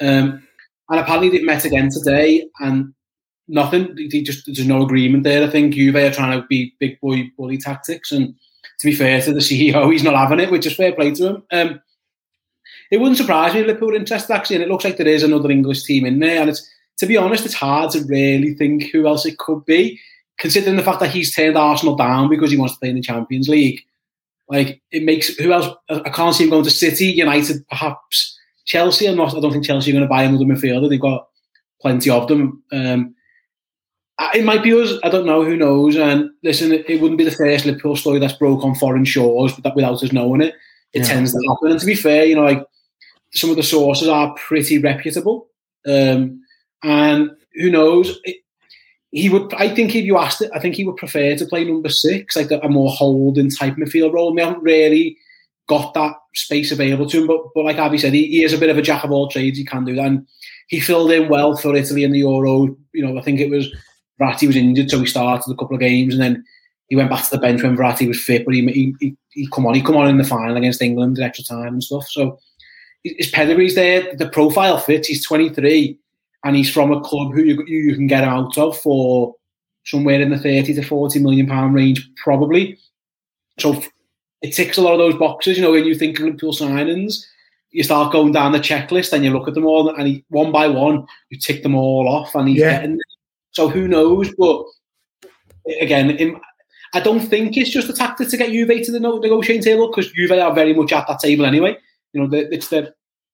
Um, 0.00 0.46
and 0.88 1.00
apparently 1.00 1.30
they've 1.30 1.44
met 1.44 1.64
again 1.64 1.88
today, 1.90 2.48
and 2.60 2.92
nothing. 3.48 3.94
They 3.94 4.22
just 4.22 4.46
there's 4.46 4.66
no 4.66 4.82
agreement 4.82 5.24
there. 5.24 5.46
I 5.46 5.50
think 5.50 5.74
Juve 5.74 5.96
are 5.96 6.10
trying 6.10 6.40
to 6.40 6.46
be 6.46 6.74
big 6.78 7.00
boy 7.00 7.30
bully 7.36 7.58
tactics, 7.58 8.12
and 8.12 8.34
to 8.80 8.86
be 8.86 8.94
fair 8.94 9.20
to 9.22 9.32
the 9.32 9.40
CEO, 9.40 9.90
he's 9.92 10.02
not 10.02 10.16
having 10.16 10.40
it, 10.40 10.50
which 10.50 10.66
is 10.66 10.76
fair 10.76 10.92
play 10.92 11.12
to 11.12 11.26
him. 11.26 11.42
Um, 11.52 11.80
it 12.90 13.00
wouldn't 13.00 13.16
surprise 13.16 13.54
me 13.54 13.60
if 13.60 13.66
Liverpool 13.66 13.94
interested 13.94 14.32
actually, 14.32 14.56
and 14.56 14.64
it 14.64 14.68
looks 14.68 14.84
like 14.84 14.96
there 14.96 15.06
is 15.06 15.22
another 15.22 15.50
English 15.50 15.84
team 15.84 16.04
in 16.04 16.18
there. 16.18 16.40
And 16.40 16.50
it's 16.50 16.68
to 16.98 17.06
be 17.06 17.16
honest, 17.16 17.44
it's 17.46 17.54
hard 17.54 17.90
to 17.92 18.04
really 18.04 18.54
think 18.54 18.84
who 18.92 19.06
else 19.06 19.26
it 19.26 19.38
could 19.38 19.64
be. 19.64 19.98
considering 20.38 20.76
the 20.76 20.82
fact 20.82 21.00
that 21.00 21.10
he's 21.10 21.34
turned 21.34 21.56
Arsenal 21.56 21.94
down 21.94 22.28
because 22.28 22.50
he 22.50 22.56
wants 22.56 22.74
to 22.74 22.80
play 22.80 22.90
in 22.90 22.96
the 22.96 23.02
Champions 23.02 23.48
League, 23.48 23.80
like 24.48 24.82
it 24.90 25.02
makes 25.02 25.28
who 25.36 25.52
else? 25.52 25.68
I 25.88 26.10
can't 26.10 26.34
see 26.34 26.44
him 26.44 26.50
going 26.50 26.64
to 26.64 26.70
City, 26.70 27.06
United, 27.06 27.66
perhaps 27.68 28.38
Chelsea. 28.66 29.06
I'm 29.06 29.16
not. 29.16 29.34
I 29.34 29.40
don't 29.40 29.52
think 29.52 29.64
Chelsea 29.64 29.90
are 29.90 29.94
going 29.94 30.04
to 30.04 30.08
buy 30.08 30.24
another 30.24 30.44
midfielder. 30.44 30.88
They've 30.88 31.00
got 31.00 31.28
plenty 31.80 32.10
of 32.10 32.28
them. 32.28 32.62
Um, 32.72 33.14
it 34.34 34.44
might 34.44 34.62
be 34.62 34.72
us. 34.72 34.92
I 35.02 35.08
don't 35.08 35.26
know. 35.26 35.44
Who 35.44 35.56
knows? 35.56 35.96
And 35.96 36.30
listen, 36.42 36.72
it, 36.72 36.88
it, 36.88 37.00
wouldn't 37.00 37.18
be 37.18 37.24
the 37.24 37.30
first 37.30 37.64
Liverpool 37.64 37.96
story 37.96 38.18
that's 38.18 38.34
broke 38.34 38.64
on 38.64 38.74
foreign 38.74 39.04
shores 39.04 39.54
without, 39.56 39.76
without 39.76 40.02
us 40.02 40.12
knowing 40.12 40.42
it. 40.42 40.54
It 40.92 41.00
yeah. 41.00 41.04
tends 41.04 41.32
to 41.32 41.48
happen. 41.48 41.70
And 41.70 41.80
to 41.80 41.86
be 41.86 41.94
fair, 41.94 42.24
you 42.24 42.34
know, 42.34 42.44
like 42.44 42.64
some 43.32 43.50
of 43.50 43.56
the 43.56 43.62
sources 43.62 44.08
are 44.08 44.34
pretty 44.34 44.78
reputable. 44.78 45.48
Um, 45.86 46.42
and 46.82 47.30
who 47.54 47.70
knows? 47.70 48.18
It, 48.24 48.36
he 49.10 49.28
would. 49.28 49.52
I 49.54 49.74
think 49.74 49.94
if 49.94 50.04
you 50.04 50.18
asked 50.18 50.42
it, 50.42 50.50
I 50.54 50.58
think 50.58 50.74
he 50.74 50.84
would 50.84 50.96
prefer 50.96 51.36
to 51.36 51.46
play 51.46 51.64
number 51.64 51.90
six, 51.90 52.34
like 52.34 52.50
a, 52.50 52.58
a 52.60 52.68
more 52.68 52.90
holding 52.90 53.50
type 53.50 53.76
midfield 53.76 54.12
role. 54.12 54.34
We 54.34 54.40
haven't 54.40 54.62
really 54.62 55.18
got 55.68 55.94
that 55.94 56.16
space 56.34 56.72
available 56.72 57.08
to 57.10 57.20
him, 57.20 57.26
but 57.26 57.42
but 57.54 57.64
like 57.64 57.76
Avy 57.76 57.98
said, 57.98 58.14
he, 58.14 58.26
he 58.26 58.42
is 58.42 58.54
a 58.54 58.58
bit 58.58 58.70
of 58.70 58.78
a 58.78 58.82
jack 58.82 59.04
of 59.04 59.10
all 59.10 59.28
trades. 59.28 59.58
He 59.58 59.64
can 59.64 59.84
do 59.84 59.94
that, 59.94 60.06
and 60.06 60.26
he 60.68 60.80
filled 60.80 61.12
in 61.12 61.28
well 61.28 61.56
for 61.56 61.76
Italy 61.76 62.04
in 62.04 62.12
the 62.12 62.20
Euro. 62.20 62.74
You 62.92 63.06
know, 63.06 63.18
I 63.18 63.22
think 63.22 63.38
it 63.38 63.50
was 63.50 63.70
Verratti 64.20 64.46
was 64.46 64.56
injured, 64.56 64.90
so 64.90 65.00
he 65.00 65.06
started 65.06 65.50
a 65.50 65.56
couple 65.56 65.74
of 65.74 65.80
games, 65.80 66.14
and 66.14 66.22
then 66.22 66.44
he 66.88 66.96
went 66.96 67.10
back 67.10 67.24
to 67.24 67.30
the 67.30 67.40
bench 67.40 67.62
when 67.62 67.76
Verratti 67.76 68.06
was 68.06 68.22
fit. 68.22 68.44
But 68.44 68.54
he 68.54 68.66
he, 68.66 68.94
he, 69.00 69.16
he 69.30 69.48
come 69.48 69.66
on, 69.66 69.74
he 69.74 69.82
come 69.82 69.96
on 69.96 70.08
in 70.08 70.18
the 70.18 70.24
final 70.24 70.56
against 70.56 70.82
England 70.82 71.18
in 71.18 71.24
extra 71.24 71.44
time 71.44 71.74
and 71.74 71.84
stuff. 71.84 72.06
So 72.08 72.38
his 73.04 73.30
pedigree's 73.30 73.74
there, 73.74 74.14
the 74.14 74.28
profile 74.28 74.78
fits. 74.78 75.08
He's 75.08 75.24
23 75.26 75.98
and 76.44 76.56
he's 76.56 76.70
from 76.70 76.92
a 76.92 77.00
club 77.00 77.32
who 77.32 77.42
you, 77.42 77.64
you 77.66 77.94
can 77.94 78.06
get 78.06 78.24
out 78.24 78.56
of 78.58 78.78
for 78.78 79.34
somewhere 79.84 80.20
in 80.20 80.30
the 80.30 80.38
30 80.38 80.74
to 80.74 80.82
40 80.82 81.18
million 81.20 81.46
pound 81.46 81.74
range, 81.74 82.08
probably. 82.16 82.78
So 83.58 83.82
it 84.42 84.52
ticks 84.52 84.76
a 84.76 84.82
lot 84.82 84.92
of 84.92 84.98
those 84.98 85.16
boxes. 85.16 85.56
You 85.56 85.62
know, 85.62 85.72
when 85.72 85.84
you 85.84 85.94
think 85.94 86.18
of 86.18 86.26
Liverpool 86.26 86.52
signings, 86.52 87.24
you 87.70 87.82
start 87.82 88.12
going 88.12 88.32
down 88.32 88.52
the 88.52 88.58
checklist 88.58 89.12
and 89.12 89.24
you 89.24 89.30
look 89.30 89.48
at 89.48 89.54
them 89.54 89.66
all, 89.66 89.88
and 89.88 90.06
he, 90.06 90.24
one 90.28 90.52
by 90.52 90.68
one, 90.68 91.06
you 91.30 91.38
tick 91.38 91.62
them 91.62 91.74
all 91.74 92.08
off, 92.08 92.34
and 92.34 92.48
he's 92.48 92.60
yeah. 92.60 92.72
getting. 92.72 92.98
So 93.52 93.68
who 93.68 93.86
knows? 93.88 94.32
But 94.36 94.64
again, 95.80 96.10
in, 96.10 96.40
I 96.94 97.00
don't 97.00 97.20
think 97.20 97.56
it's 97.56 97.70
just 97.70 97.88
a 97.88 97.92
tactic 97.92 98.28
to 98.28 98.36
get 98.36 98.50
Juve 98.50 98.84
to 98.84 98.92
the 98.92 99.00
negotiating 99.00 99.62
table 99.62 99.88
because 99.88 100.12
Juve 100.12 100.32
are 100.32 100.54
very 100.54 100.74
much 100.74 100.92
at 100.92 101.06
that 101.08 101.20
table 101.20 101.46
anyway. 101.46 101.76
You 102.12 102.22
know, 102.22 102.28
they, 102.28 102.40
it's 102.46 102.68
the, 102.68 102.92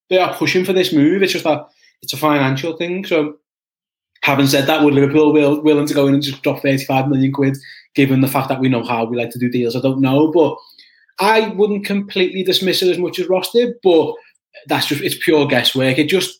they 0.09 0.17
are 0.17 0.33
pushing 0.33 0.63
for 0.63 0.73
this 0.73 0.93
move. 0.93 1.21
It's 1.21 1.33
just 1.33 1.43
that 1.45 1.67
it's 2.01 2.13
a 2.13 2.17
financial 2.17 2.77
thing. 2.77 3.05
So, 3.05 3.37
having 4.23 4.47
said 4.47 4.65
that, 4.67 4.83
would 4.83 4.93
Liverpool 4.93 5.33
will, 5.33 5.61
willing 5.61 5.87
to 5.87 5.93
go 5.93 6.07
in 6.07 6.13
and 6.13 6.23
just 6.23 6.41
drop 6.41 6.61
35 6.61 7.09
million 7.09 7.31
quid, 7.31 7.57
given 7.95 8.21
the 8.21 8.27
fact 8.27 8.47
that 8.49 8.59
we 8.59 8.69
know 8.69 8.83
how 8.83 9.05
we 9.05 9.17
like 9.17 9.31
to 9.31 9.39
do 9.39 9.49
deals? 9.49 9.75
I 9.75 9.81
don't 9.81 10.01
know, 10.01 10.31
but 10.31 10.55
I 11.19 11.49
wouldn't 11.49 11.85
completely 11.85 12.43
dismiss 12.43 12.81
it 12.81 12.89
as 12.89 12.97
much 12.97 13.19
as 13.19 13.27
Ross 13.27 13.51
did. 13.51 13.75
But 13.83 14.13
that's 14.67 14.87
just 14.87 15.01
it's 15.01 15.23
pure 15.23 15.47
guesswork. 15.47 15.97
It 15.97 16.07
just 16.07 16.39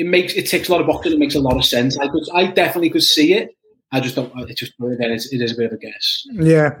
it 0.00 0.06
makes 0.06 0.32
it 0.34 0.46
ticks 0.46 0.68
a 0.68 0.72
lot 0.72 0.80
of 0.80 0.86
boxes. 0.86 1.12
It 1.12 1.18
makes 1.18 1.34
a 1.34 1.40
lot 1.40 1.56
of 1.56 1.64
sense. 1.64 1.98
I 1.98 2.08
could, 2.08 2.22
I 2.34 2.46
definitely 2.46 2.88
could 2.88 3.02
see 3.02 3.34
it. 3.34 3.50
I 3.92 4.00
just 4.00 4.14
don't. 4.16 4.32
It's 4.48 4.60
just 4.60 4.72
again, 4.80 5.12
it's, 5.12 5.30
it 5.32 5.42
is 5.42 5.52
a 5.52 5.56
bit 5.56 5.66
of 5.66 5.72
a 5.72 5.76
guess. 5.76 6.24
Yeah. 6.32 6.78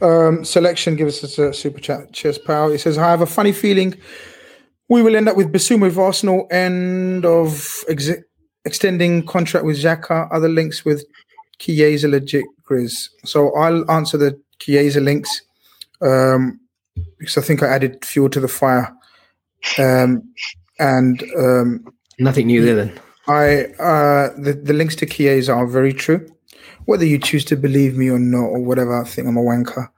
Um, 0.00 0.44
selection 0.44 0.94
gives 0.94 1.24
us 1.24 1.38
a 1.38 1.52
super 1.52 1.80
chat. 1.80 2.12
Cheers, 2.12 2.38
pal. 2.38 2.70
He 2.70 2.78
says, 2.78 2.98
"I 2.98 3.10
have 3.10 3.20
a 3.20 3.26
funny 3.26 3.52
feeling." 3.52 3.94
We 4.88 5.02
will 5.02 5.16
end 5.16 5.28
up 5.28 5.36
with 5.36 5.52
Bissouma 5.52 5.82
with 5.82 5.98
Arsenal, 5.98 6.46
end 6.50 7.24
of 7.24 7.82
ex- 7.88 8.22
extending 8.64 9.26
contract 9.26 9.64
with 9.66 9.78
Xhaka, 9.78 10.28
other 10.30 10.48
links 10.48 10.84
with 10.84 11.04
Chiesa 11.58 12.08
legit, 12.08 12.44
Grizz. 12.68 13.08
So 13.24 13.54
I'll 13.56 13.90
answer 13.90 14.18
the 14.18 14.38
Chiesa 14.58 15.00
links 15.00 15.42
um, 16.02 16.60
because 17.18 17.38
I 17.38 17.40
think 17.40 17.62
I 17.62 17.68
added 17.68 18.04
fuel 18.04 18.28
to 18.28 18.40
the 18.40 18.48
fire. 18.48 18.94
Um, 19.78 20.22
and 20.78 21.22
um, 21.38 21.84
nothing 22.18 22.46
new 22.46 22.64
there 22.64 22.76
then. 22.76 23.00
I 23.28 23.64
uh, 23.80 24.30
the, 24.36 24.58
the 24.62 24.72
links 24.72 24.96
to 24.96 25.06
Chiesa 25.06 25.52
are 25.52 25.66
very 25.66 25.92
true. 25.92 26.26
Whether 26.84 27.06
you 27.06 27.18
choose 27.18 27.44
to 27.46 27.56
believe 27.56 27.96
me 27.96 28.10
or 28.10 28.18
not, 28.18 28.46
or 28.46 28.60
whatever, 28.60 29.00
I 29.00 29.04
think 29.04 29.28
I'm 29.28 29.36
a 29.36 29.42
wanker. 29.42 29.88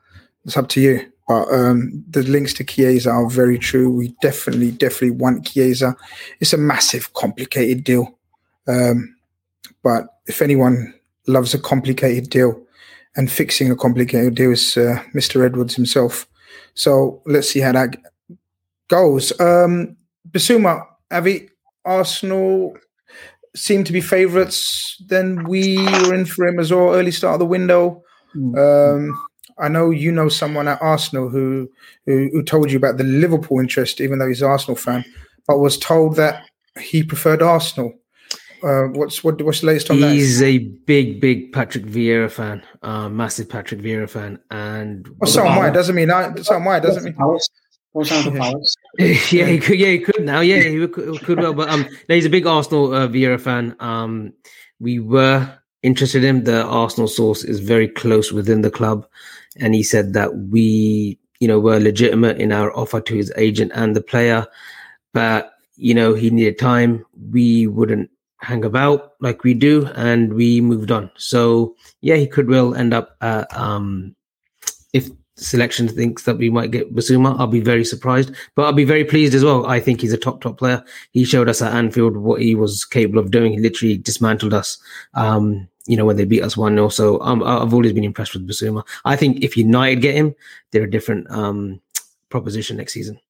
It's 0.44 0.56
up 0.56 0.68
to 0.70 0.80
you. 0.80 1.10
But 1.26 1.48
um, 1.50 2.04
the 2.10 2.22
links 2.22 2.52
to 2.54 2.64
Chiesa 2.64 3.10
are 3.10 3.30
very 3.30 3.58
true. 3.58 3.90
We 3.90 4.14
definitely, 4.20 4.72
definitely 4.72 5.12
want 5.12 5.46
Chiesa. 5.46 5.96
It's 6.40 6.52
a 6.52 6.58
massive, 6.58 7.14
complicated 7.14 7.82
deal. 7.82 8.18
Um, 8.68 9.16
but 9.82 10.06
if 10.26 10.42
anyone 10.42 10.92
loves 11.26 11.54
a 11.54 11.58
complicated 11.58 12.28
deal 12.28 12.60
and 13.16 13.30
fixing 13.30 13.70
a 13.70 13.76
complicated 13.76 14.34
deal 14.34 14.52
is 14.52 14.76
uh, 14.76 15.02
Mr. 15.14 15.44
Edwards 15.44 15.74
himself. 15.74 16.26
So 16.74 17.22
let's 17.24 17.48
see 17.48 17.60
how 17.60 17.72
that 17.72 17.96
goes. 18.88 19.38
Um, 19.40 19.96
Bissouma, 20.30 20.86
Avy, 21.10 21.48
Arsenal 21.84 22.76
seem 23.54 23.84
to 23.84 23.92
be 23.92 24.00
favourites. 24.00 25.02
Then 25.06 25.44
we 25.44 25.78
were 25.78 26.14
in 26.14 26.26
for 26.26 26.46
him 26.46 26.58
as 26.58 26.72
well, 26.72 26.94
early 26.94 27.10
start 27.10 27.34
of 27.34 27.40
the 27.40 27.46
window. 27.46 28.02
Mm. 28.34 28.58
Um, 28.58 29.26
I 29.58 29.68
know 29.68 29.90
you 29.90 30.10
know 30.10 30.28
someone 30.28 30.66
at 30.66 30.82
Arsenal 30.82 31.28
who, 31.28 31.70
who, 32.06 32.28
who 32.32 32.42
told 32.42 32.70
you 32.70 32.78
about 32.78 32.96
the 32.96 33.04
Liverpool 33.04 33.60
interest, 33.60 34.00
even 34.00 34.18
though 34.18 34.28
he's 34.28 34.42
an 34.42 34.50
Arsenal 34.50 34.76
fan, 34.76 35.04
but 35.46 35.58
was 35.58 35.78
told 35.78 36.16
that 36.16 36.44
he 36.80 37.02
preferred 37.02 37.42
Arsenal. 37.42 37.92
Uh, 38.62 38.84
what's 38.94 39.22
what, 39.22 39.40
what's 39.42 39.60
the 39.60 39.66
latest 39.66 39.90
on 39.90 39.96
he's 39.98 40.04
that? 40.04 40.14
He's 40.14 40.42
a 40.42 40.58
big, 40.58 41.20
big 41.20 41.52
Patrick 41.52 41.84
Vieira 41.84 42.30
fan, 42.30 42.62
uh, 42.82 43.10
massive 43.10 43.48
Patrick 43.48 43.80
Vieira 43.80 44.08
fan, 44.08 44.38
and 44.50 45.06
well, 45.18 45.30
so 45.30 45.44
am 45.44 45.58
I. 45.58 45.68
Doesn't 45.68 45.94
mean 45.94 46.10
I. 46.10 46.34
So 46.36 46.54
am 46.54 46.66
I. 46.66 46.80
Doesn't 46.80 47.04
mean. 47.04 47.14
yeah, 48.98 49.46
he 49.46 49.58
could. 49.58 49.78
Yeah, 49.78 49.88
he 49.88 49.98
could 50.00 50.24
now. 50.24 50.40
Yeah, 50.40 50.60
he 50.62 50.86
could, 50.88 51.20
could 51.22 51.38
well. 51.38 51.54
But 51.54 51.68
um, 51.70 51.86
he's 52.08 52.26
a 52.26 52.30
big 52.30 52.46
Arsenal 52.46 52.92
uh, 52.92 53.08
Vieira 53.08 53.40
fan. 53.40 53.76
Um, 53.78 54.32
we 54.80 54.98
were 54.98 55.48
interested 55.82 56.24
in 56.24 56.36
him. 56.38 56.44
The 56.44 56.64
Arsenal 56.64 57.08
source 57.08 57.44
is 57.44 57.60
very 57.60 57.86
close 57.86 58.32
within 58.32 58.62
the 58.62 58.70
club, 58.70 59.06
and 59.60 59.74
he 59.74 59.82
said 59.82 60.12
that 60.14 60.36
we, 60.36 61.18
you 61.38 61.46
know, 61.46 61.60
were 61.60 61.78
legitimate 61.78 62.38
in 62.38 62.50
our 62.50 62.76
offer 62.76 63.00
to 63.00 63.14
his 63.14 63.32
agent 63.36 63.70
and 63.74 63.94
the 63.94 64.02
player, 64.02 64.46
but 65.12 65.52
you 65.76 65.94
know, 65.94 66.14
he 66.14 66.30
needed 66.30 66.58
time. 66.58 67.04
We 67.30 67.66
wouldn't 67.66 68.10
hang 68.40 68.64
about 68.64 69.12
like 69.20 69.44
we 69.44 69.54
do, 69.54 69.86
and 69.94 70.34
we 70.34 70.60
moved 70.60 70.90
on. 70.90 71.10
So 71.16 71.76
yeah, 72.00 72.16
he 72.16 72.26
could 72.26 72.48
well 72.48 72.74
end 72.74 72.92
up 72.92 73.16
at, 73.20 73.56
um, 73.56 74.16
selection 75.36 75.88
thinks 75.88 76.24
that 76.24 76.38
we 76.38 76.50
might 76.50 76.70
get 76.70 76.94
Bissouma, 76.94 77.38
I'll 77.38 77.46
be 77.46 77.60
very 77.60 77.84
surprised, 77.84 78.32
but 78.54 78.64
I'll 78.64 78.72
be 78.72 78.84
very 78.84 79.04
pleased 79.04 79.34
as 79.34 79.44
well. 79.44 79.66
I 79.66 79.80
think 79.80 80.00
he's 80.00 80.12
a 80.12 80.18
top, 80.18 80.40
top 80.40 80.58
player. 80.58 80.82
He 81.10 81.24
showed 81.24 81.48
us 81.48 81.60
at 81.60 81.72
Anfield 81.72 82.16
what 82.16 82.40
he 82.40 82.54
was 82.54 82.84
capable 82.84 83.18
of 83.18 83.30
doing. 83.30 83.52
He 83.52 83.58
literally 83.58 83.96
dismantled 83.96 84.54
us. 84.54 84.78
Um, 85.14 85.68
you 85.86 85.98
know, 85.98 86.06
when 86.06 86.16
they 86.16 86.24
beat 86.24 86.42
us 86.42 86.56
1 86.56 86.74
0. 86.74 86.88
So 86.88 87.20
um, 87.20 87.42
I've 87.42 87.74
always 87.74 87.92
been 87.92 88.04
impressed 88.04 88.32
with 88.32 88.48
Bissouma. 88.48 88.86
I 89.04 89.16
think 89.16 89.42
if 89.44 89.54
United 89.54 90.00
get 90.00 90.14
him, 90.14 90.34
they're 90.70 90.84
a 90.84 90.90
different 90.90 91.30
um, 91.30 91.80
proposition 92.30 92.78
next 92.78 92.94
season. 92.94 93.20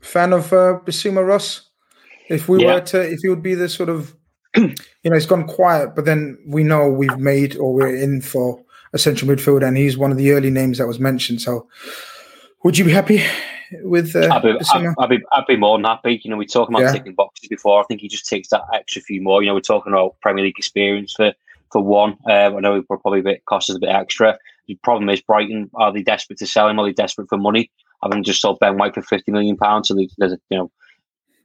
Fan 0.00 0.32
of 0.32 0.52
uh, 0.52 0.80
Bissouma 0.84 1.26
Ross? 1.26 1.68
If 2.28 2.48
we 2.48 2.62
yeah. 2.62 2.74
were 2.74 2.80
to, 2.80 3.00
if 3.00 3.20
he 3.22 3.28
would 3.28 3.42
be 3.42 3.54
the 3.54 3.68
sort 3.68 3.88
of, 3.88 4.14
you 4.56 4.74
know, 5.04 5.16
it's 5.16 5.26
gone 5.26 5.46
quiet, 5.46 5.94
but 5.94 6.04
then 6.04 6.38
we 6.46 6.64
know 6.64 6.88
we've 6.88 7.18
made 7.18 7.56
or 7.56 7.72
we're 7.72 7.94
in 7.94 8.22
for 8.22 8.62
a 8.92 8.98
central 8.98 9.30
midfielder, 9.30 9.66
and 9.66 9.76
he's 9.76 9.98
one 9.98 10.10
of 10.10 10.16
the 10.16 10.30
early 10.32 10.50
names 10.50 10.78
that 10.78 10.86
was 10.86 10.98
mentioned. 10.98 11.40
So 11.40 11.68
would 12.64 12.78
you 12.78 12.84
be 12.84 12.92
happy 12.92 13.22
with 13.82 14.16
uh, 14.16 14.28
I'd, 14.32 14.42
be, 14.42 14.50
I'd, 14.72 14.94
I'd, 14.98 15.10
be, 15.10 15.18
I'd 15.32 15.46
be 15.46 15.56
more 15.56 15.76
than 15.76 15.84
happy. 15.84 16.20
You 16.22 16.30
know, 16.30 16.36
we're 16.36 16.44
talking 16.44 16.74
about 16.74 16.86
yeah. 16.86 16.92
ticking 16.92 17.14
boxes 17.14 17.48
before. 17.48 17.80
I 17.80 17.84
think 17.84 18.00
he 18.00 18.08
just 18.08 18.28
takes 18.28 18.48
that 18.48 18.62
extra 18.72 19.02
few 19.02 19.20
more. 19.20 19.42
You 19.42 19.48
know, 19.48 19.54
we're 19.54 19.60
talking 19.60 19.92
about 19.92 20.20
Premier 20.20 20.44
League 20.44 20.58
experience 20.58 21.12
for 21.12 21.32
for 21.70 21.82
one. 21.82 22.16
Um, 22.30 22.56
I 22.56 22.60
know 22.60 22.76
it 22.76 22.88
probably 22.88 23.20
bit, 23.20 23.44
cost 23.44 23.70
us 23.70 23.76
a 23.76 23.80
bit 23.80 23.90
extra. 23.90 24.38
The 24.66 24.74
problem 24.82 25.08
is 25.10 25.20
Brighton 25.20 25.70
are 25.74 25.92
they 25.92 26.02
desperate 26.02 26.38
to 26.38 26.46
sell 26.46 26.68
him? 26.68 26.78
Are 26.78 26.86
they 26.86 26.92
desperate 26.92 27.28
for 27.28 27.38
money? 27.38 27.70
Having 28.02 28.24
just 28.24 28.40
sold 28.40 28.58
Ben 28.60 28.78
White 28.78 28.94
for 28.94 29.02
fifty 29.02 29.32
million 29.32 29.56
pounds, 29.56 29.88
so 29.88 29.94
they, 29.94 30.08
you 30.18 30.38
know 30.50 30.70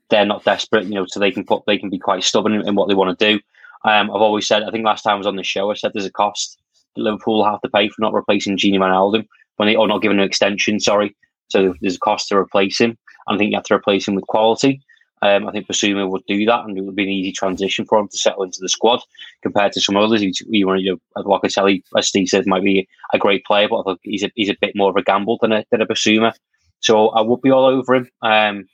they're 0.10 0.26
not 0.26 0.44
desperate. 0.44 0.86
You 0.86 0.96
know, 0.96 1.06
so 1.08 1.20
they 1.20 1.32
can 1.32 1.46
put 1.46 1.66
they 1.66 1.78
can 1.78 1.90
be 1.90 2.00
quite 2.00 2.24
stubborn 2.24 2.54
in, 2.54 2.68
in 2.68 2.76
what 2.76 2.88
they 2.88 2.96
want 2.96 3.18
to 3.18 3.34
do. 3.34 3.40
Um, 3.86 4.10
I've 4.12 4.22
always 4.22 4.48
said. 4.48 4.64
I 4.64 4.72
think 4.72 4.86
last 4.86 5.04
time 5.04 5.16
I 5.16 5.18
was 5.18 5.28
on 5.28 5.36
the 5.36 5.44
show, 5.44 5.72
I 5.72 5.74
said 5.74 5.92
there's 5.94 6.06
a 6.06 6.12
cost 6.12 6.58
Liverpool 6.96 7.44
have 7.44 7.62
to 7.62 7.70
pay 7.70 7.90
for 7.90 8.02
not 8.02 8.14
replacing 8.14 8.58
Gini 8.58 8.78
Wijnaldum 8.78 9.28
when 9.58 9.68
they 9.68 9.76
or 9.76 9.88
not 9.88 10.02
giving 10.02 10.20
an 10.20 10.26
extension. 10.26 10.80
Sorry, 10.80 11.16
so 11.50 11.74
there's 11.82 11.96
a 11.96 12.00
cost 12.00 12.30
to 12.30 12.38
replace 12.38 12.80
him. 12.80 12.98
I 13.28 13.38
think 13.38 13.52
you 13.52 13.58
have 13.58 13.66
to 13.66 13.76
replace 13.76 14.08
him 14.08 14.16
with 14.16 14.28
quality. 14.28 14.82
Um, 15.22 15.48
I 15.48 15.54
think 15.54 15.68
Bissouma 15.68 16.10
would 16.10 16.26
do 16.28 16.46
that, 16.46 16.66
and 16.66 16.78
it 16.78 16.82
would 16.82 16.98
be 16.98 17.04
an 17.04 17.10
easy 17.10 17.32
transition 17.32 17.86
for 17.86 17.98
him 17.98 18.10
to 18.10 18.18
settle 18.18 18.44
into 18.44 18.60
the 18.60 18.68
squad 18.68 19.00
compared 19.42 19.72
to 19.72 19.80
some 19.80 19.96
others. 19.96 20.22
You, 20.22 20.68
want 20.68 20.82
to, 20.84 21.00
Locatelli, 21.18 21.82
as 21.98 22.10
Steve 22.10 22.28
said, 22.28 22.46
might 22.46 22.64
be 22.64 22.90
a 23.14 23.18
great 23.18 23.46
player, 23.46 23.70
but 23.70 23.80
I 23.80 23.84
think 23.84 24.00
he's 24.04 24.24
a, 24.24 24.32
he's 24.36 24.50
a 24.50 24.58
bit 24.60 24.76
more 24.76 24.90
of 24.90 24.98
a 24.98 25.02
gamble 25.02 25.38
than 25.42 25.54
a, 25.54 25.64
than 25.72 25.82
a 25.82 25.88
Bissouma. 25.88 26.34
So 26.82 27.08
I 27.10 27.22
would 27.22 27.42
be 27.42 27.52
all 27.52 27.66
over 27.66 27.96
him. 27.96 28.10
Um, 28.22 28.66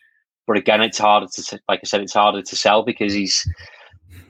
but 0.47 0.57
again, 0.57 0.82
it's 0.82 0.97
harder 0.97 1.28
to, 1.28 1.59
like 1.70 1.82
I 1.84 1.86
said, 1.86 2.01
it's 2.01 2.15
harder 2.15 2.41
to 2.41 2.55
sell 2.55 2.82
because 2.82 3.13
he's 3.13 3.47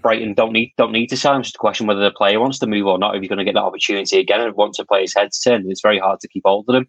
Brighton 0.02 0.34
don't 0.34 0.54
need 0.54 0.74
don't 0.78 0.92
need 0.92 1.08
to 1.08 1.18
sell 1.18 1.34
him. 1.34 1.42
It's 1.42 1.50
just 1.50 1.56
a 1.56 1.60
question 1.60 1.88
whether 1.88 2.02
the 2.02 2.12
player 2.12 2.40
wants 2.40 2.60
to 2.60 2.68
move 2.68 2.88
or 2.88 2.98
not. 2.98 3.16
If 3.16 3.22
he's 3.22 3.30
going 3.30 3.40
to 3.40 3.46
get 3.46 3.56
that 3.56 3.64
opportunity 3.64 4.20
again 4.20 4.42
and 4.42 4.56
wants 4.56 4.78
to 4.78 4.86
play 4.86 5.02
his 5.02 5.14
head 5.14 5.30
turned, 5.44 5.70
it's 5.70 5.82
very 5.82 6.00
hard 6.00 6.20
to 6.22 6.28
keep 6.28 6.44
hold 6.46 6.66
of 6.68 6.76
him. 6.76 6.88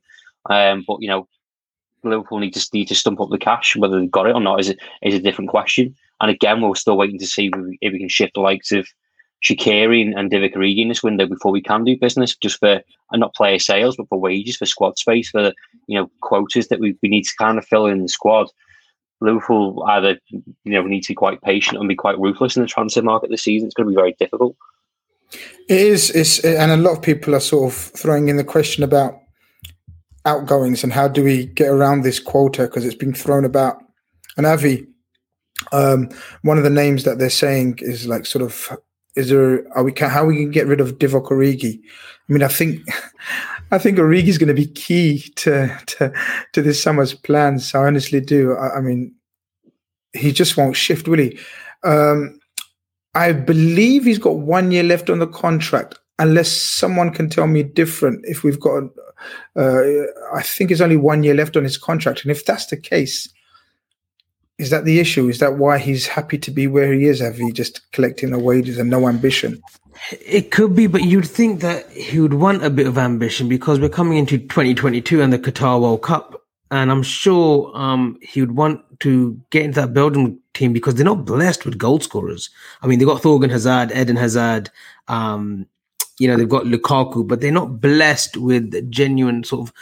Um, 0.49 0.85
but 0.87 0.99
you 1.01 1.09
know, 1.09 1.29
Liverpool 2.03 2.39
need 2.39 2.55
to 2.55 2.69
need 2.73 2.89
to 2.89 2.95
stump 2.95 3.21
up 3.21 3.31
the 3.31 3.39
cash. 3.39 3.77
Whether 3.77 4.01
they've 4.01 4.11
got 4.11 4.27
it 4.27 4.35
or 4.35 4.41
not 4.41 4.61
is 4.61 4.71
a, 4.71 4.77
is 5.03 5.15
a 5.15 5.21
different 5.21 5.51
question. 5.51 5.95
And 6.21 6.31
again, 6.31 6.61
we're 6.61 6.75
still 6.75 6.97
waiting 6.97 7.19
to 7.19 7.27
see 7.27 7.51
if 7.81 7.93
we, 7.93 7.99
can 7.99 8.09
shift 8.09 8.35
the 8.35 8.41
likes 8.41 8.73
of 8.73 8.87
Shaqiri 9.43 10.03
and, 10.03 10.15
and 10.15 10.31
Divock 10.31 10.55
Origi 10.55 10.83
in 10.83 10.89
this 10.89 11.03
window 11.03 11.27
before 11.27 11.51
we 11.51 11.63
can 11.63 11.85
do 11.85 11.97
business, 11.97 12.37
just 12.37 12.59
for 12.59 12.83
and 13.13 13.21
not 13.21 13.35
player 13.35 13.59
sales, 13.59 13.97
but 13.97 14.09
for 14.09 14.21
wages, 14.21 14.57
for 14.57 14.67
squad 14.67 14.99
space, 14.99 15.31
for 15.31 15.53
you 15.87 15.99
know 15.99 16.11
quotas 16.21 16.69
that 16.69 16.81
we, 16.81 16.97
we 17.03 17.09
need 17.09 17.25
to 17.25 17.37
kind 17.39 17.59
of 17.59 17.67
fill 17.67 17.87
in 17.87 18.03
the 18.03 18.09
squad. 18.09 18.49
Liverpool 19.21 19.85
either 19.89 20.19
you 20.31 20.43
know 20.65 20.83
need 20.83 21.03
to 21.03 21.09
be 21.09 21.15
quite 21.15 21.43
patient 21.43 21.79
and 21.79 21.89
be 21.89 21.95
quite 21.95 22.19
ruthless 22.19 22.57
in 22.57 22.63
the 22.63 22.69
transfer 22.69 23.03
market 23.03 23.31
this 23.31 23.43
season. 23.43 23.67
It's 23.67 23.75
going 23.75 23.87
to 23.87 23.91
be 23.91 23.97
very 23.97 24.17
difficult. 24.19 24.57
It 25.69 25.81
is, 25.81 26.11
it's, 26.11 26.45
and 26.45 26.73
a 26.73 26.77
lot 26.77 26.97
of 26.97 27.03
people 27.03 27.35
are 27.35 27.41
sort 27.41 27.73
of 27.73 27.79
throwing 27.79 28.29
in 28.29 28.37
the 28.37 28.45
question 28.45 28.83
about 28.83 29.21
outgoings 30.25 30.83
and 30.83 30.93
how 30.93 31.09
do 31.09 31.23
we 31.23 31.47
get 31.47 31.69
around 31.69 32.03
this 32.03 32.19
quota 32.19 32.63
because 32.63 32.85
it's 32.85 32.97
been 32.97 33.15
thrown 33.15 33.45
about. 33.45 33.83
And 34.37 34.47
Avy, 34.47 34.87
um, 35.73 36.09
one 36.43 36.59
of 36.59 36.65
the 36.65 36.71
names 36.71 37.05
that 37.05 37.19
they're 37.19 37.31
saying 37.31 37.79
is 37.81 38.07
like 38.07 38.27
sort 38.27 38.43
of 38.43 38.77
is 39.17 39.29
there 39.29 39.67
are 39.77 39.83
we 39.83 39.93
how 39.97 40.25
we 40.25 40.37
can 40.37 40.51
get 40.51 40.67
rid 40.67 40.81
of 40.81 40.99
Divock 40.99 41.31
Origi? 41.31 41.81
I 42.29 42.33
mean, 42.33 42.43
I 42.43 42.49
think 42.49 42.81
I 43.71 43.79
think 43.79 43.99
Origi 43.99 44.29
is 44.29 44.39
going 44.39 44.49
to 44.49 44.55
be 44.55 44.67
key 44.67 45.33
to 45.37 45.77
to 45.87 46.13
to 46.53 46.63
this 46.63 46.83
summer's 46.83 47.15
plans. 47.15 47.75
I 47.75 47.87
honestly 47.87 48.21
do. 48.21 48.55
I, 48.57 48.79
I 48.79 48.81
mean, 48.81 49.15
he 50.13 50.33
just 50.33 50.57
won't 50.57 50.77
shift, 50.77 51.09
will 51.09 51.19
he? 51.19 51.39
Um, 51.85 52.39
I 53.15 53.33
believe 53.33 54.05
he's 54.05 54.19
got 54.19 54.39
one 54.39 54.71
year 54.71 54.83
left 54.83 55.11
on 55.11 55.19
the 55.19 55.27
contract, 55.27 55.99
unless 56.19 56.51
someone 56.51 57.13
can 57.13 57.29
tell 57.29 57.47
me 57.47 57.63
different. 57.63 58.25
If 58.25 58.45
we've 58.45 58.61
got, 58.61 58.85
uh, 59.57 59.83
I 60.35 60.43
think 60.43 60.71
it's 60.71 60.81
only 60.81 60.97
one 60.97 61.23
year 61.23 61.35
left 61.35 61.57
on 61.57 61.65
his 61.65 61.79
contract, 61.79 62.23
and 62.23 62.31
if 62.31 62.45
that's 62.45 62.67
the 62.67 62.77
case, 62.77 63.33
is 64.61 64.71
that 64.71 64.85
the 64.85 65.01
issue? 65.01 65.29
Is 65.29 65.39
that 65.39 65.57
why 65.57 65.79
he's 65.79 66.07
happy 66.07 66.37
to 66.39 66.51
be 66.51 66.67
where 66.67 66.93
he 66.93 67.07
is? 67.07 67.21
Have 67.21 67.37
he 67.37 67.51
just 67.51 67.91
collecting 67.93 68.31
the 68.31 68.39
wages 68.39 68.79
and 68.79 68.91
no 68.91 69.09
ambition? 69.09 69.63
It 70.25 70.51
could 70.51 70.77
be, 70.77 70.87
but 70.87 71.03
you'd 71.03 71.27
think 71.27 71.61
that 71.61 71.91
he 71.91 72.21
would 72.21 72.35
want 72.35 72.63
a 72.63 72.71
bit 72.71 72.87
of 72.87 72.99
ambition 72.99 73.49
because 73.49 73.81
we're 73.81 73.89
coming 73.89 74.19
into 74.19 74.39
2022 74.39 75.23
and 75.23 75.33
the 75.33 75.39
Qatar 75.39 75.81
World 75.81 76.03
Cup. 76.03 76.45
And 76.71 76.91
I'm 76.91 77.03
sure 77.03 77.73
um, 77.75 78.19
he 78.23 78.41
would 78.41 78.55
want 78.55 78.83
to 79.01 79.41
get 79.51 79.65
into 79.65 79.81
that 79.81 79.95
Belgium 79.95 80.39
team 80.53 80.73
because 80.73 80.95
they're 80.95 81.05
not 81.05 81.25
blessed 81.25 81.65
with 81.65 81.79
goal 81.79 82.01
scorers. 82.01 82.51
I 82.83 82.87
mean, 82.87 82.99
they've 82.99 83.09
got 83.09 83.23
Thorgan 83.23 83.51
Hazard, 83.51 83.93
Eden 83.93 84.17
Hazard, 84.17 84.71
um, 85.09 85.67
you 86.19 86.29
know, 86.29 86.37
they've 86.37 86.49
got 86.49 86.65
Lukaku, 86.65 87.27
but 87.27 87.41
they're 87.41 87.51
not 87.51 87.81
blessed 87.81 88.37
with 88.37 88.91
genuine 88.91 89.43
sort 89.43 89.69
of. 89.69 89.75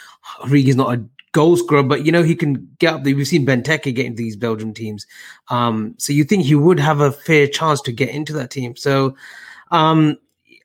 Origi's 0.49 0.77
not 0.77 0.95
a 0.95 1.03
goal 1.31 1.57
scorer, 1.57 1.83
but 1.83 2.05
you 2.05 2.11
know 2.11 2.23
he 2.23 2.35
can 2.35 2.69
get 2.79 2.95
up 2.95 3.03
there. 3.03 3.15
We've 3.15 3.27
seen 3.27 3.45
Benteke 3.45 3.95
get 3.95 4.05
into 4.05 4.17
these 4.17 4.35
Belgian 4.35 4.73
teams, 4.73 5.05
um, 5.49 5.95
so 5.97 6.13
you 6.13 6.23
think 6.23 6.45
he 6.45 6.55
would 6.55 6.79
have 6.79 6.99
a 7.01 7.11
fair 7.11 7.47
chance 7.47 7.81
to 7.81 7.91
get 7.91 8.09
into 8.09 8.33
that 8.33 8.51
team. 8.51 8.75
So 8.75 9.15
um, 9.71 10.17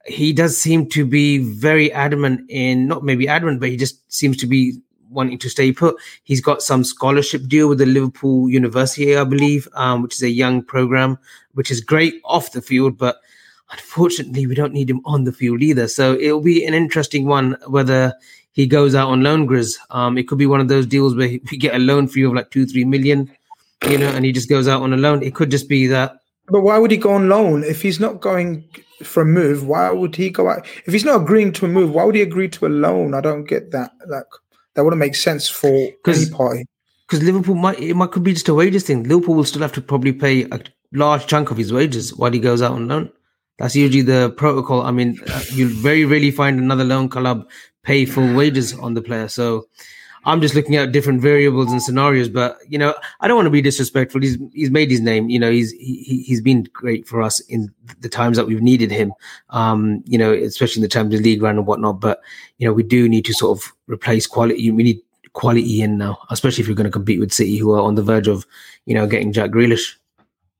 he 0.06 0.32
does 0.32 0.58
seem 0.58 0.88
to 0.90 1.04
be 1.04 1.38
very 1.38 1.92
adamant 1.92 2.48
in 2.48 2.86
not 2.86 3.04
maybe 3.04 3.28
adamant, 3.28 3.60
but 3.60 3.68
he 3.68 3.76
just 3.76 4.12
seems 4.12 4.36
to 4.38 4.46
be 4.46 4.80
wanting 5.08 5.38
to 5.38 5.48
stay 5.48 5.72
put. 5.72 5.96
He's 6.24 6.40
got 6.40 6.62
some 6.62 6.84
scholarship 6.84 7.46
deal 7.46 7.68
with 7.68 7.78
the 7.78 7.86
Liverpool 7.86 8.50
University, 8.50 9.16
I 9.16 9.24
believe, 9.24 9.68
um, 9.74 10.02
which 10.02 10.14
is 10.14 10.22
a 10.22 10.30
young 10.30 10.62
program, 10.62 11.18
which 11.52 11.70
is 11.70 11.80
great 11.80 12.20
off 12.24 12.52
the 12.52 12.60
field, 12.60 12.98
but 12.98 13.20
unfortunately 13.70 14.46
we 14.46 14.54
don't 14.54 14.72
need 14.72 14.90
him 14.90 15.00
on 15.04 15.24
the 15.24 15.32
field 15.32 15.62
either. 15.62 15.88
So 15.88 16.14
it'll 16.14 16.40
be 16.40 16.64
an 16.64 16.74
interesting 16.74 17.26
one 17.26 17.56
whether 17.66 18.14
he 18.54 18.68
goes 18.68 18.94
out 18.94 19.08
on 19.08 19.22
loan, 19.22 19.48
Grizz. 19.48 19.76
Um, 19.90 20.16
it 20.16 20.28
could 20.28 20.38
be 20.38 20.46
one 20.46 20.60
of 20.60 20.68
those 20.68 20.86
deals 20.86 21.14
where 21.16 21.28
we 21.28 21.58
get 21.58 21.74
a 21.74 21.78
loan 21.78 22.06
fee 22.06 22.22
of 22.22 22.32
like 22.32 22.50
two, 22.50 22.66
three 22.66 22.84
million, 22.84 23.30
you 23.88 23.98
know, 23.98 24.08
and 24.08 24.24
he 24.24 24.30
just 24.30 24.48
goes 24.48 24.68
out 24.68 24.80
on 24.80 24.92
a 24.92 24.96
loan. 24.96 25.22
It 25.22 25.34
could 25.34 25.50
just 25.50 25.68
be 25.68 25.88
that. 25.88 26.16
But 26.46 26.60
why 26.60 26.78
would 26.78 26.92
he 26.92 26.96
go 26.96 27.12
on 27.12 27.28
loan 27.28 27.64
if 27.64 27.82
he's 27.82 27.98
not 27.98 28.20
going 28.20 28.64
for 29.02 29.22
a 29.22 29.26
move? 29.26 29.66
Why 29.66 29.90
would 29.90 30.14
he 30.14 30.30
go 30.30 30.48
out? 30.48 30.66
If 30.86 30.92
he's 30.92 31.04
not 31.04 31.22
agreeing 31.22 31.52
to 31.54 31.66
a 31.66 31.68
move, 31.68 31.90
why 31.90 32.04
would 32.04 32.14
he 32.14 32.22
agree 32.22 32.48
to 32.50 32.66
a 32.66 32.68
loan? 32.68 33.12
I 33.12 33.20
don't 33.20 33.44
get 33.44 33.72
that. 33.72 33.90
Like 34.06 34.24
that 34.74 34.84
wouldn't 34.84 35.00
make 35.00 35.16
sense 35.16 35.48
for 35.48 35.90
any 36.06 36.30
party. 36.30 36.66
Because 37.08 37.24
Liverpool 37.24 37.56
might 37.56 37.80
it 37.80 37.94
might 37.94 38.12
could 38.12 38.22
be 38.22 38.34
just 38.34 38.48
a 38.48 38.54
wages 38.54 38.84
thing. 38.84 39.02
Liverpool 39.02 39.34
will 39.34 39.44
still 39.44 39.62
have 39.62 39.72
to 39.72 39.80
probably 39.80 40.12
pay 40.12 40.44
a 40.44 40.60
large 40.92 41.26
chunk 41.26 41.50
of 41.50 41.56
his 41.56 41.72
wages 41.72 42.14
while 42.14 42.30
he 42.30 42.38
goes 42.38 42.62
out 42.62 42.72
on 42.72 42.86
loan. 42.86 43.10
That's 43.58 43.74
usually 43.74 44.02
the 44.02 44.30
protocol. 44.36 44.82
I 44.82 44.92
mean, 44.92 45.18
uh, 45.28 45.42
you 45.50 45.68
very 45.68 46.04
rarely 46.04 46.30
find 46.30 46.58
another 46.58 46.84
loan 46.84 47.08
club 47.08 47.48
pay 47.84 48.04
full 48.04 48.34
wages 48.34 48.74
on 48.74 48.94
the 48.94 49.02
player. 49.02 49.28
So 49.28 49.68
I'm 50.26 50.40
just 50.40 50.54
looking 50.54 50.76
at 50.76 50.92
different 50.92 51.20
variables 51.20 51.70
and 51.70 51.82
scenarios. 51.82 52.28
But 52.28 52.58
you 52.68 52.78
know, 52.78 52.94
I 53.20 53.28
don't 53.28 53.36
want 53.36 53.46
to 53.46 53.50
be 53.50 53.62
disrespectful. 53.62 54.20
He's 54.20 54.38
he's 54.52 54.70
made 54.70 54.90
his 54.90 55.00
name. 55.00 55.28
You 55.28 55.38
know, 55.38 55.50
he's 55.50 55.72
he, 55.72 56.24
he's 56.26 56.40
been 56.40 56.64
great 56.72 57.06
for 57.06 57.22
us 57.22 57.40
in 57.40 57.72
the 58.00 58.08
times 58.08 58.36
that 58.36 58.46
we've 58.46 58.62
needed 58.62 58.90
him. 58.90 59.12
Um, 59.50 60.02
you 60.06 60.18
know, 60.18 60.32
especially 60.32 60.80
in 60.80 60.84
the 60.84 60.88
Champions 60.88 61.24
League 61.24 61.42
run 61.42 61.58
and 61.58 61.66
whatnot. 61.66 62.00
But 62.00 62.20
you 62.58 62.66
know, 62.66 62.72
we 62.72 62.82
do 62.82 63.08
need 63.08 63.24
to 63.26 63.34
sort 63.34 63.58
of 63.58 63.72
replace 63.86 64.26
quality. 64.26 64.70
We 64.70 64.82
need 64.82 65.00
quality 65.34 65.82
in 65.82 65.98
now, 65.98 66.18
especially 66.30 66.62
if 66.62 66.68
you're 66.68 66.76
going 66.76 66.84
to 66.84 66.90
compete 66.90 67.20
with 67.20 67.32
City, 67.32 67.58
who 67.58 67.72
are 67.72 67.82
on 67.82 67.94
the 67.94 68.02
verge 68.02 68.28
of 68.28 68.46
you 68.86 68.94
know 68.94 69.06
getting 69.06 69.32
Jack 69.32 69.50
Grealish. 69.50 69.96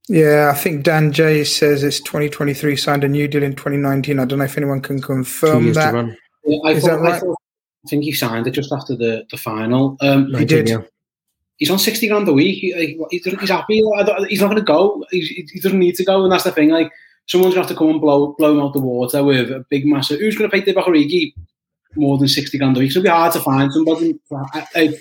Yeah, 0.06 0.52
I 0.54 0.58
think 0.58 0.84
Dan 0.84 1.12
J 1.12 1.44
says 1.44 1.82
it's 1.82 1.98
2023, 2.00 2.76
signed 2.76 3.04
a 3.04 3.08
new 3.08 3.26
deal 3.26 3.42
in 3.42 3.56
2019. 3.56 4.18
I 4.18 4.26
don't 4.26 4.38
know 4.38 4.44
if 4.44 4.58
anyone 4.58 4.82
can 4.82 5.00
confirm 5.00 5.72
that. 5.72 6.18
Yeah, 6.46 6.58
I, 6.64 6.80
thought, 6.80 7.00
right? 7.00 7.14
I, 7.14 7.20
thought, 7.20 7.36
I, 7.86 7.88
think 7.88 8.04
he 8.04 8.12
signed 8.12 8.46
it 8.46 8.52
just 8.52 8.72
after 8.72 8.96
the, 8.96 9.26
the 9.30 9.36
final. 9.36 9.96
Um, 10.00 10.32
he 10.34 10.44
did. 10.44 10.68
Yeah. 10.68 10.82
He's 11.56 11.70
on 11.70 11.78
60 11.78 12.08
grand 12.08 12.28
a 12.28 12.32
week. 12.32 12.58
He, 12.58 12.98
he's, 13.10 13.24
he's 13.24 13.50
happy. 13.50 13.80
He's 14.28 14.40
not 14.40 14.48
going 14.48 14.56
to 14.56 14.62
go. 14.62 15.04
He's, 15.10 15.28
he 15.28 15.60
doesn't 15.60 15.78
need 15.78 15.94
to 15.96 16.04
go. 16.04 16.24
And 16.24 16.32
that's 16.32 16.44
the 16.44 16.50
thing. 16.50 16.70
Like, 16.70 16.90
someone's 17.26 17.54
going 17.54 17.66
to 17.66 17.68
have 17.68 17.76
to 17.76 17.78
come 17.78 17.90
and 17.90 18.00
blow, 18.00 18.34
blow 18.38 18.52
him 18.52 18.60
out 18.60 18.72
the 18.72 18.80
water 18.80 19.22
with 19.22 19.50
a 19.50 19.64
big 19.70 19.86
massive. 19.86 20.20
Who's 20.20 20.36
going 20.36 20.50
to 20.50 20.56
pay 20.56 20.62
Divock 20.62 20.86
Origi 20.86 21.32
more 21.94 22.18
than 22.18 22.28
60 22.28 22.58
grand 22.58 22.76
a 22.76 22.80
week? 22.80 22.90
It'll 22.90 23.02
be 23.02 23.08
hard 23.08 23.32
to 23.34 23.40
find 23.40 23.72
somebody. 23.72 24.18
I, 24.32 24.66
I, 24.74 24.94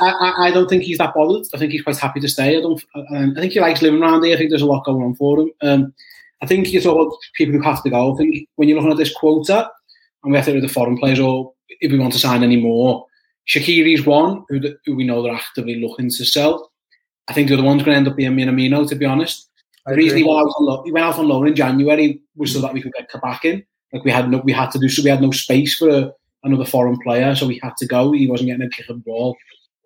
I, 0.00 0.34
I, 0.46 0.50
don't 0.50 0.68
think 0.68 0.82
he's 0.82 0.98
that 0.98 1.14
bothered. 1.14 1.46
I 1.54 1.58
think 1.58 1.72
he's 1.72 1.82
quite 1.82 1.96
happy 1.96 2.20
to 2.20 2.28
stay. 2.28 2.56
I 2.56 2.60
don't. 2.60 2.82
Um, 2.94 3.34
I 3.36 3.40
think 3.40 3.52
he 3.52 3.60
likes 3.60 3.82
living 3.82 4.02
around 4.02 4.24
here. 4.24 4.34
I 4.34 4.38
think 4.38 4.50
there's 4.50 4.62
a 4.62 4.66
lot 4.66 4.84
going 4.84 5.02
on 5.02 5.14
for 5.14 5.40
him. 5.40 5.50
Um, 5.62 5.94
I 6.42 6.46
think 6.46 6.72
you 6.72 6.80
talk 6.80 6.94
about 6.94 7.18
people 7.34 7.54
who 7.54 7.62
have 7.62 7.82
to 7.84 7.90
go. 7.90 8.12
I 8.12 8.16
think 8.16 8.48
when 8.56 8.68
you're 8.68 8.76
looking 8.76 8.92
at 8.92 8.98
this 8.98 9.14
quota, 9.14 9.70
and 10.24 10.32
we 10.32 10.36
have 10.36 10.46
to 10.46 10.52
do 10.52 10.60
the 10.60 10.68
foreign 10.68 10.98
players, 10.98 11.20
or 11.20 11.52
if 11.80 11.92
we 11.92 11.98
want 11.98 12.12
to 12.14 12.18
sign 12.18 12.42
any 12.42 12.56
more, 12.56 13.06
Shaqiri's 13.48 14.06
one 14.06 14.44
who, 14.48 14.60
who 14.84 14.96
we 14.96 15.04
know 15.04 15.22
they're 15.22 15.34
actively 15.34 15.80
looking 15.80 16.08
to 16.08 16.24
sell. 16.24 16.70
I 17.28 17.32
think 17.32 17.48
the 17.48 17.54
other 17.54 17.62
one's 17.62 17.82
going 17.82 17.94
to 17.94 17.98
end 17.98 18.08
up 18.08 18.16
being 18.16 18.32
Minamino, 18.32 18.88
to 18.88 18.94
be 18.94 19.04
honest. 19.04 19.50
The 19.86 19.94
reason 19.94 20.18
he 20.18 20.24
went, 20.24 20.38
out 20.38 20.54
on 20.58 20.66
loan, 20.66 20.84
he 20.86 20.92
went 20.92 21.04
out 21.04 21.18
on 21.18 21.28
loan 21.28 21.46
in 21.46 21.54
January 21.54 22.20
was 22.36 22.52
so 22.52 22.60
that 22.60 22.72
we 22.72 22.80
could 22.80 22.92
get 22.94 23.10
Kabak 23.10 23.44
in. 23.44 23.64
Like 23.92 24.04
we 24.04 24.10
had 24.10 24.30
no, 24.30 24.38
we 24.38 24.52
had 24.52 24.70
to 24.70 24.78
do 24.78 24.88
so. 24.88 25.02
We 25.02 25.10
had 25.10 25.20
no 25.20 25.30
space 25.30 25.74
for 25.74 25.88
a, 25.90 26.10
another 26.42 26.64
foreign 26.64 26.98
player, 27.00 27.34
so 27.34 27.46
we 27.46 27.60
had 27.62 27.76
to 27.78 27.86
go. 27.86 28.12
He 28.12 28.26
wasn't 28.26 28.48
getting 28.48 28.66
a 28.66 28.70
kick 28.70 28.88
of 28.88 28.96
the 28.96 29.02
ball 29.02 29.36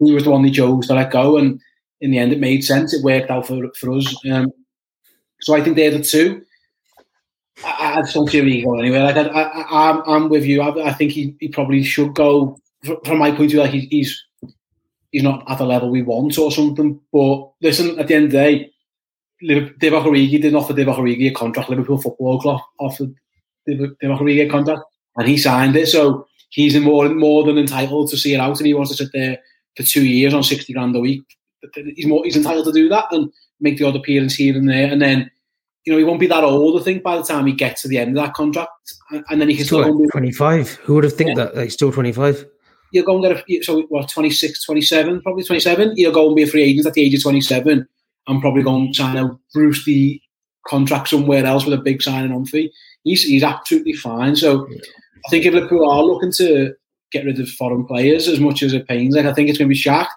he 0.00 0.12
was 0.12 0.24
the 0.24 0.30
one 0.30 0.42
they 0.42 0.50
chose 0.50 0.86
to 0.86 0.94
let 0.94 1.10
go, 1.10 1.36
and 1.36 1.60
in 2.00 2.10
the 2.10 2.18
end, 2.18 2.32
it 2.32 2.40
made 2.40 2.64
sense. 2.64 2.94
It 2.94 3.04
worked 3.04 3.30
out 3.30 3.46
for 3.46 3.68
for 3.74 3.92
us. 3.92 4.14
Um, 4.30 4.52
so 5.40 5.54
I 5.54 5.62
think 5.62 5.76
they're 5.76 5.90
the 5.90 6.02
two. 6.02 6.42
I, 7.64 7.98
I 7.98 8.02
don't 8.12 8.28
see 8.28 8.38
him 8.38 8.64
going 8.64 8.80
anywhere. 8.80 9.04
Like 9.04 9.16
I, 9.16 9.22
I, 9.22 9.90
I'm, 9.90 10.02
I'm 10.06 10.28
with 10.28 10.44
you. 10.44 10.62
I, 10.62 10.88
I 10.88 10.92
think 10.92 11.12
he, 11.12 11.34
he 11.40 11.48
probably 11.48 11.82
should 11.82 12.14
go. 12.14 12.60
From 13.04 13.18
my 13.18 13.30
point 13.30 13.46
of 13.46 13.50
view, 13.50 13.60
like 13.60 13.72
he, 13.72 13.80
he's 13.90 14.24
he's 15.10 15.22
not 15.22 15.44
at 15.50 15.58
the 15.58 15.64
level 15.64 15.90
we 15.90 16.02
want 16.02 16.38
or 16.38 16.52
something. 16.52 17.00
But 17.12 17.50
listen, 17.60 17.98
at 17.98 18.06
the 18.06 18.14
end 18.14 18.26
of 18.26 18.30
the 18.32 18.38
day, 18.38 18.72
Divock 19.42 20.04
Origi 20.04 20.30
didn't 20.30 20.56
offer 20.56 20.72
Divock 20.72 20.96
Origi 20.96 21.30
a 21.30 21.34
contract. 21.34 21.70
Liverpool 21.70 22.00
Football 22.00 22.40
Club 22.40 22.60
offered 22.78 23.14
Divock 23.68 23.96
Origi 24.02 24.46
a 24.46 24.50
contract, 24.50 24.82
and 25.16 25.28
he 25.28 25.36
signed 25.36 25.76
it. 25.76 25.88
So 25.88 26.26
he's 26.50 26.78
more 26.78 27.08
more 27.08 27.44
than 27.44 27.58
entitled 27.58 28.10
to 28.10 28.16
see 28.16 28.34
it 28.34 28.40
out, 28.40 28.58
and 28.58 28.66
he 28.66 28.74
wants 28.74 28.90
to 28.90 28.96
sit 28.96 29.12
there 29.12 29.38
for 29.76 29.82
two 29.82 30.04
years 30.04 30.34
on 30.34 30.42
60 30.42 30.72
grand 30.72 30.96
a 30.96 31.00
week. 31.00 31.22
He's 31.74 32.06
more, 32.06 32.24
he's 32.24 32.36
entitled 32.36 32.66
to 32.66 32.72
do 32.72 32.88
that 32.88 33.06
and 33.10 33.32
make 33.60 33.78
the 33.78 33.84
odd 33.84 33.96
appearance 33.96 34.34
here 34.34 34.56
and 34.56 34.68
there. 34.68 34.90
And 34.90 35.00
then, 35.00 35.30
you 35.88 35.94
know, 35.94 35.98
he 35.98 36.04
won't 36.04 36.20
be 36.20 36.26
that 36.26 36.44
old, 36.44 36.78
I 36.78 36.84
think, 36.84 37.02
by 37.02 37.16
the 37.16 37.22
time 37.22 37.46
he 37.46 37.54
gets 37.54 37.80
to 37.80 37.88
the 37.88 37.96
end 37.96 38.10
of 38.10 38.22
that 38.22 38.34
contract. 38.34 38.70
And 39.30 39.40
then 39.40 39.48
he 39.48 39.56
can 39.56 39.64
still, 39.64 39.82
still 39.82 40.06
25. 40.12 40.74
Who 40.74 40.94
would 40.96 41.04
have 41.04 41.14
think 41.14 41.30
yeah. 41.30 41.46
that? 41.46 41.56
Like, 41.56 41.70
still 41.70 41.90
25? 41.90 42.44
You'll 42.92 43.06
go 43.06 43.14
and 43.14 43.24
get 43.24 43.44
a, 43.48 43.62
so 43.62 43.80
what, 43.88 44.10
26, 44.10 44.64
27, 44.66 45.22
probably 45.22 45.44
27. 45.44 45.96
He'll 45.96 46.12
go 46.12 46.26
and 46.26 46.36
be 46.36 46.42
a 46.42 46.46
free 46.46 46.62
agent 46.62 46.86
at 46.86 46.92
the 46.92 47.00
age 47.00 47.14
of 47.14 47.22
27 47.22 47.88
and 48.26 48.40
probably 48.42 48.62
go 48.62 48.76
and 48.76 48.94
sign 48.94 49.16
a 49.16 49.30
Bruce 49.54 49.86
the 49.86 50.20
contract 50.66 51.08
somewhere 51.08 51.46
else 51.46 51.64
with 51.64 51.72
a 51.72 51.82
big 51.82 52.02
signing 52.02 52.32
on 52.32 52.44
fee. 52.44 52.70
He's, 53.04 53.22
he's 53.22 53.42
absolutely 53.42 53.94
fine. 53.94 54.36
So 54.36 54.68
yeah. 54.68 54.76
I 55.24 55.30
think 55.30 55.46
if 55.46 55.54
Liverpool 55.54 55.90
are 55.90 56.02
looking 56.02 56.32
to 56.32 56.74
get 57.12 57.24
rid 57.24 57.40
of 57.40 57.48
foreign 57.48 57.86
players 57.86 58.28
as 58.28 58.40
much 58.40 58.62
as 58.62 58.74
it 58.74 58.86
pains. 58.86 59.16
Like 59.16 59.24
I 59.24 59.32
think 59.32 59.48
it's 59.48 59.56
going 59.56 59.70
to 59.70 59.74
be 59.74 59.80
Shaq. 59.80 60.08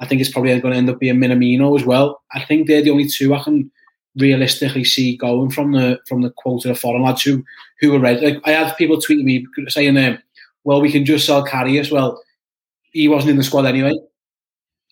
I 0.00 0.06
think 0.06 0.20
it's 0.20 0.30
probably 0.30 0.60
going 0.60 0.72
to 0.72 0.78
end 0.78 0.90
up 0.90 1.00
being 1.00 1.16
Minamino 1.16 1.78
as 1.78 1.86
well. 1.86 2.20
I 2.32 2.44
think 2.44 2.66
they're 2.66 2.82
the 2.82 2.90
only 2.90 3.08
two 3.08 3.34
I 3.34 3.42
can 3.42 3.70
realistically 4.16 4.84
see 4.84 5.16
going 5.16 5.50
from 5.50 5.72
the 5.72 5.98
from 6.06 6.22
the 6.22 6.30
quote 6.30 6.64
of 6.64 6.68
the 6.68 6.74
foreign 6.74 7.02
lads 7.02 7.22
who 7.22 7.44
who 7.80 7.92
were 7.92 7.98
ready. 7.98 8.24
Like 8.24 8.42
I 8.44 8.52
had 8.52 8.76
people 8.76 8.96
tweeting 8.98 9.24
me 9.24 9.46
saying, 9.68 9.96
um, 9.96 10.18
"Well, 10.64 10.80
we 10.80 10.92
can 10.92 11.04
just 11.04 11.26
sell 11.26 11.46
Karius." 11.46 11.90
Well, 11.90 12.22
he 12.92 13.08
wasn't 13.08 13.32
in 13.32 13.36
the 13.36 13.44
squad 13.44 13.66
anyway, 13.66 13.94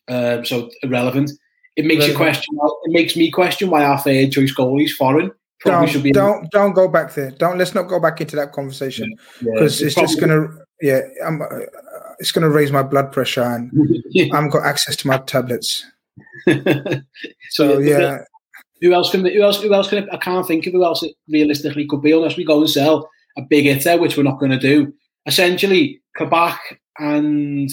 um, 0.08 0.44
so 0.44 0.70
irrelevant. 0.82 1.30
It 1.76 1.86
makes 1.86 2.06
you 2.06 2.16
question. 2.16 2.58
It 2.84 2.92
makes 2.92 3.16
me 3.16 3.30
question 3.30 3.70
why 3.70 3.84
our 3.84 3.98
third 3.98 4.32
choice 4.32 4.54
goalie 4.54 4.84
is 4.84 4.94
foreign. 4.94 5.32
Probably 5.60 5.86
don't, 5.86 5.92
should 5.92 6.02
be 6.02 6.12
don't 6.12 6.50
don't 6.50 6.72
go 6.72 6.88
back 6.88 7.14
there. 7.14 7.30
Don't 7.30 7.56
let's 7.56 7.74
not 7.74 7.84
go 7.84 8.00
back 8.00 8.20
into 8.20 8.36
that 8.36 8.52
conversation 8.52 9.14
because 9.38 9.80
yeah, 9.80 9.86
it's, 9.86 9.96
it's 9.98 10.10
just 10.10 10.20
gonna 10.20 10.48
yeah. 10.80 11.00
I'm, 11.24 11.40
uh, 11.40 11.46
it's 12.18 12.32
gonna 12.32 12.50
raise 12.50 12.72
my 12.72 12.82
blood 12.82 13.12
pressure 13.12 13.42
and 13.42 13.70
I 14.16 14.34
haven't 14.34 14.50
got 14.50 14.66
access 14.66 14.96
to 14.96 15.06
my 15.06 15.18
tablets. 15.18 15.84
so 17.50 17.78
yeah. 17.78 18.24
Who 18.82 18.92
else 18.92 19.10
can? 19.12 19.24
Who 19.24 19.42
else? 19.42 19.62
Who 19.62 19.72
else 19.72 19.88
can? 19.88 20.10
I 20.10 20.16
can't 20.16 20.46
think 20.46 20.66
of 20.66 20.72
who 20.72 20.84
else 20.84 21.04
it 21.04 21.14
realistically 21.28 21.86
could 21.86 22.02
be 22.02 22.10
unless 22.10 22.36
we 22.36 22.44
go 22.44 22.58
and 22.58 22.68
sell 22.68 23.08
a 23.38 23.42
big 23.42 23.64
hitter, 23.64 23.96
which 23.96 24.16
we're 24.16 24.24
not 24.24 24.40
going 24.40 24.50
to 24.50 24.58
do. 24.58 24.92
Essentially, 25.24 26.02
Kabak 26.16 26.80
and 26.98 27.70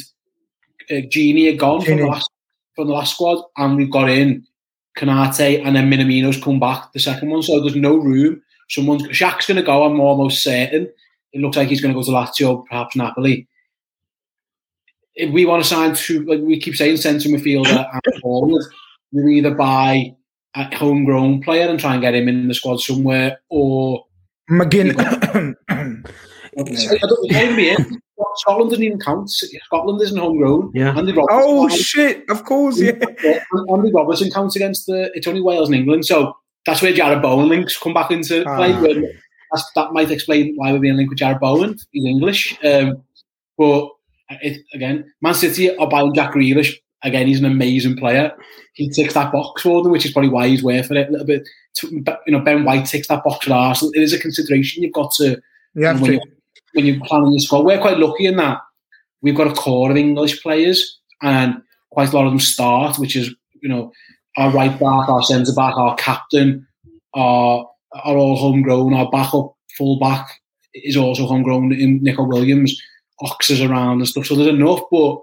uh, 0.92 1.02
Gini 1.12 1.52
are 1.52 1.58
gone 1.58 1.82
Gini. 1.82 1.86
from 1.86 1.98
the 1.98 2.06
last 2.06 2.32
from 2.76 2.88
the 2.88 2.94
last 2.94 3.16
squad, 3.16 3.44
and 3.58 3.76
we've 3.76 3.92
got 3.92 4.08
in 4.08 4.46
Konaté, 4.98 5.66
and 5.66 5.76
then 5.76 5.90
Minamino's 5.90 6.42
come 6.42 6.60
back 6.60 6.94
the 6.94 7.00
second 7.00 7.30
one. 7.32 7.42
So 7.42 7.60
there's 7.60 7.76
no 7.76 7.96
room. 7.96 8.42
Someone's 8.70 9.04
Shaq's 9.08 9.48
going 9.48 9.58
to 9.58 9.64
go. 9.64 9.84
I'm 9.84 10.00
almost 10.00 10.44
certain. 10.44 10.88
It 11.34 11.42
looks 11.42 11.58
like 11.58 11.70
he's 11.70 11.82
going 11.82 11.94
to 11.94 12.00
go 12.00 12.04
to 12.04 12.12
Lazio, 12.12 12.66
perhaps 12.68 12.96
Napoli. 12.96 13.48
If 15.16 15.32
we 15.32 15.46
want 15.46 15.64
to 15.64 15.70
sign 15.70 15.96
two, 15.96 16.24
like 16.26 16.40
we 16.40 16.60
keep 16.60 16.76
saying, 16.76 16.98
centre 16.98 17.30
midfielder 17.30 17.90
and 17.92 18.22
forward, 18.22 18.64
you 19.12 19.28
either 19.28 19.54
buy 19.54 20.16
a 20.56 20.76
homegrown 20.76 21.42
player 21.42 21.68
and 21.68 21.80
try 21.80 21.94
and 21.94 22.02
get 22.02 22.16
him 22.16 22.28
in 22.28 22.48
the 22.48 22.54
squad 22.54 22.80
somewhere, 22.80 23.40
or 23.50 24.06
McGinn. 24.50 24.96
I 26.58 26.64
don't, 27.08 27.56
be 27.56 27.70
in. 27.70 28.02
Scotland 28.36 28.72
doesn't 28.72 28.84
even 28.84 29.00
count. 29.00 29.30
Scotland 29.30 30.02
isn't 30.02 30.18
homegrown. 30.18 30.72
Yeah. 30.74 30.98
Andy 30.98 31.14
Robertson, 31.14 31.44
oh 31.44 31.70
shit! 31.70 32.30
Of 32.30 32.44
course, 32.46 32.80
yeah. 32.80 32.92
Andy 33.70 33.92
Robertson 33.94 34.32
counts 34.32 34.56
against 34.56 34.88
the. 34.88 35.12
It's 35.14 35.28
only 35.28 35.42
Wales 35.42 35.70
and 35.70 35.78
England, 35.78 36.06
so 36.06 36.36
that's 36.66 36.82
where 36.82 36.94
Jarrod 36.94 37.22
Bowen 37.22 37.50
links 37.50 37.78
come 37.78 37.94
back 37.94 38.12
into 38.12 38.44
ah. 38.48 38.58
play. 38.58 39.02
that 39.76 39.94
might 39.94 40.12
explain 40.12 40.54
why 40.56 40.72
we're 40.72 40.80
being 40.80 40.98
linked 40.98 41.10
with 41.10 41.20
Jarrod 41.20 41.40
Bowen. 41.40 41.78
He's 41.92 42.06
English, 42.06 42.58
um, 42.64 43.04
but 43.58 43.90
it, 44.42 44.62
again, 44.74 45.12
Man 45.22 45.34
City 45.34 45.76
are 45.76 45.90
buying 45.90 46.14
Jack 46.14 46.34
Grealish. 46.34 46.76
Again, 47.04 47.28
he's 47.28 47.40
an 47.40 47.46
amazing 47.46 47.96
player. 47.96 48.34
He 48.74 48.90
ticks 48.90 49.14
that 49.14 49.32
box 49.32 49.62
for 49.62 49.82
them, 49.82 49.92
which 49.92 50.06
is 50.06 50.12
probably 50.12 50.30
why 50.30 50.48
he's 50.48 50.64
worth 50.64 50.92
it 50.92 51.08
a 51.08 51.12
little 51.12 51.26
bit. 51.26 51.48
You 51.82 52.04
know, 52.28 52.42
Ben 52.42 52.66
White 52.66 52.86
ticks 52.86 53.08
that 53.08 53.24
box 53.24 53.46
for 53.46 53.54
Arsenal. 53.54 53.94
It 53.94 54.02
is 54.02 54.14
a 54.14 54.20
consideration 54.20 54.84
you've 54.84 54.94
got 54.94 55.12
to. 55.14 55.40
You 55.76 55.86
have 55.86 56.04
to 56.04 56.20
when 56.74 56.86
you're 56.86 57.00
planning 57.06 57.32
your 57.32 57.40
squad. 57.40 57.66
We're 57.66 57.80
quite 57.80 57.98
lucky 57.98 58.26
in 58.26 58.36
that 58.36 58.60
we've 59.22 59.36
got 59.36 59.48
a 59.48 59.54
core 59.54 59.92
of 59.92 59.98
English 59.98 60.42
players, 60.42 61.00
and 61.22 61.62
quite 61.92 62.12
a 62.12 62.16
lot 62.16 62.26
of 62.26 62.32
them 62.32 62.40
start, 62.40 62.98
which 62.98 63.16
is 63.16 63.34
you 63.62 63.70
know 63.70 63.92
our 64.38 64.52
right 64.52 64.72
back, 64.80 65.10
our 65.10 65.24
centre 65.24 65.54
back, 65.54 65.76
our 65.78 65.96
captain 65.96 66.68
are 67.14 67.68
are 67.94 68.18
all 68.18 68.38
homegrown. 68.38 68.94
Our 68.94 69.10
backup 69.10 69.54
full 69.78 70.00
back 70.00 70.28
is 70.74 70.98
also 70.98 71.26
homegrown 71.26 71.74
in 71.74 72.02
Neco 72.04 72.24
Williams. 72.24 72.80
Ox 73.22 73.50
is 73.50 73.62
around 73.62 74.00
and 74.00 74.08
stuff. 74.08 74.26
So 74.26 74.36
there's 74.36 74.48
enough, 74.48 74.82
but 74.92 75.20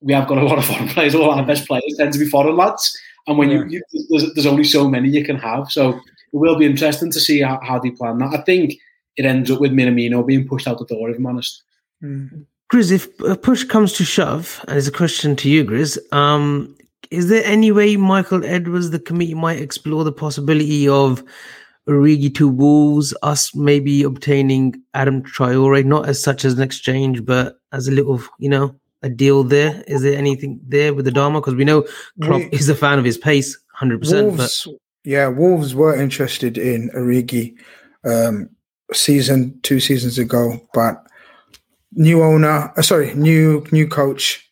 we 0.00 0.12
have 0.12 0.28
got 0.28 0.38
a 0.38 0.44
lot 0.44 0.58
of 0.58 0.64
foreign 0.64 0.88
players. 0.88 1.14
All 1.14 1.30
our 1.30 1.44
best 1.44 1.66
players 1.66 1.94
tend 1.96 2.12
to 2.12 2.18
be 2.18 2.26
foreign 2.26 2.56
lads, 2.56 2.98
and 3.26 3.38
when 3.38 3.50
yeah. 3.50 3.64
you, 3.68 3.82
you 3.90 4.06
there's, 4.10 4.34
there's, 4.34 4.46
only 4.46 4.64
so 4.64 4.88
many 4.88 5.08
you 5.08 5.24
can 5.24 5.36
have. 5.36 5.70
So 5.70 5.90
it 5.90 6.00
will 6.32 6.56
be 6.56 6.66
interesting 6.66 7.10
to 7.12 7.20
see 7.20 7.40
how, 7.40 7.60
how 7.62 7.78
they 7.78 7.90
plan 7.90 8.18
that. 8.18 8.34
I 8.34 8.42
think 8.42 8.74
it 9.16 9.24
ends 9.24 9.50
up 9.50 9.60
with 9.60 9.72
Minamino 9.72 10.26
being 10.26 10.46
pushed 10.46 10.66
out 10.66 10.78
the 10.78 10.86
door, 10.86 11.10
if 11.10 11.18
I'm 11.18 11.26
honest. 11.26 11.62
Mm. 12.02 12.46
Grizz, 12.72 12.92
if 12.92 13.20
a 13.20 13.36
push 13.36 13.64
comes 13.64 13.92
to 13.94 14.04
shove, 14.04 14.64
and 14.68 14.78
it's 14.78 14.86
a 14.86 14.92
question 14.92 15.34
to 15.36 15.50
you, 15.50 15.64
Grizz, 15.64 15.98
um, 16.12 16.76
is 17.10 17.28
there 17.28 17.44
any 17.44 17.72
way 17.72 17.96
Michael 17.96 18.44
Edwards, 18.44 18.90
the 18.90 19.00
committee, 19.00 19.34
might 19.34 19.60
explore 19.60 20.04
the 20.04 20.12
possibility 20.12 20.88
of 20.88 21.24
Origi 21.88 22.32
to 22.36 22.48
Wolves, 22.48 23.12
us 23.22 23.54
maybe 23.54 24.04
obtaining 24.04 24.80
Adam 24.94 25.22
Traore, 25.22 25.84
not 25.84 26.08
as 26.08 26.22
such 26.22 26.44
as 26.44 26.54
an 26.54 26.62
exchange, 26.62 27.24
but 27.24 27.58
as 27.72 27.88
a 27.88 27.90
little, 27.90 28.22
you 28.38 28.48
know, 28.48 28.76
a 29.02 29.08
deal 29.08 29.44
there? 29.44 29.82
Is 29.86 30.02
there 30.02 30.16
anything 30.16 30.60
there 30.66 30.94
with 30.94 31.06
Adama? 31.06 31.40
Because 31.40 31.54
we 31.54 31.64
know 31.64 31.86
Klopp 32.22 32.40
we, 32.40 32.48
is 32.50 32.68
a 32.68 32.74
fan 32.74 32.98
of 32.98 33.04
his 33.04 33.18
pace, 33.18 33.58
100%. 33.80 34.36
But... 34.36 34.80
Yeah, 35.04 35.28
Wolves 35.28 35.74
were 35.74 35.94
interested 35.94 36.58
in 36.58 36.90
Origi. 36.90 37.54
Um, 38.04 38.50
season, 38.92 39.58
two 39.62 39.80
seasons 39.80 40.18
ago, 40.18 40.60
but 40.74 41.04
new 41.92 42.22
owner, 42.22 42.72
uh, 42.76 42.82
sorry, 42.82 43.14
new 43.14 43.64
new 43.72 43.86
coach, 43.86 44.48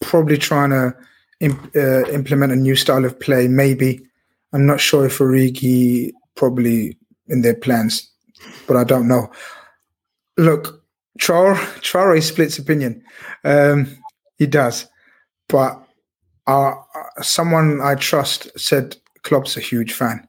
probably 0.00 0.38
trying 0.38 0.70
to 0.70 0.94
imp, 1.40 1.76
uh, 1.76 2.08
implement 2.10 2.52
a 2.52 2.56
new 2.56 2.76
style 2.76 3.04
of 3.04 3.18
play. 3.18 3.48
Maybe 3.48 4.00
I'm 4.52 4.66
not 4.66 4.80
sure 4.80 5.06
if 5.06 5.18
Origi 5.18 6.12
probably 6.34 6.96
in 7.28 7.42
their 7.42 7.54
plans, 7.54 8.10
but 8.66 8.76
I 8.76 8.84
don't 8.84 9.08
know. 9.08 9.30
Look, 10.36 10.81
Traore, 11.18 11.56
Traore 11.80 12.22
splits 12.22 12.58
opinion. 12.58 13.02
Um, 13.44 13.96
he 14.38 14.46
does, 14.46 14.88
but 15.48 15.82
uh, 16.46 16.74
someone 17.20 17.80
I 17.80 17.94
trust 17.94 18.58
said 18.58 18.96
Klopp's 19.22 19.56
a 19.56 19.60
huge 19.60 19.92
fan. 19.92 20.26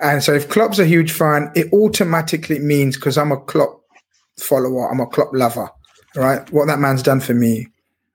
And 0.00 0.22
so 0.22 0.34
if 0.34 0.48
Klopp's 0.48 0.78
a 0.78 0.84
huge 0.84 1.12
fan, 1.12 1.50
it 1.54 1.72
automatically 1.72 2.58
means 2.58 2.96
because 2.96 3.16
I'm 3.16 3.32
a 3.32 3.40
Klopp 3.40 3.80
follower, 4.38 4.90
I'm 4.90 5.00
a 5.00 5.06
Klopp 5.06 5.30
lover, 5.32 5.70
right? 6.14 6.50
What 6.52 6.66
that 6.66 6.78
man's 6.78 7.02
done 7.02 7.20
for 7.20 7.32
me 7.32 7.68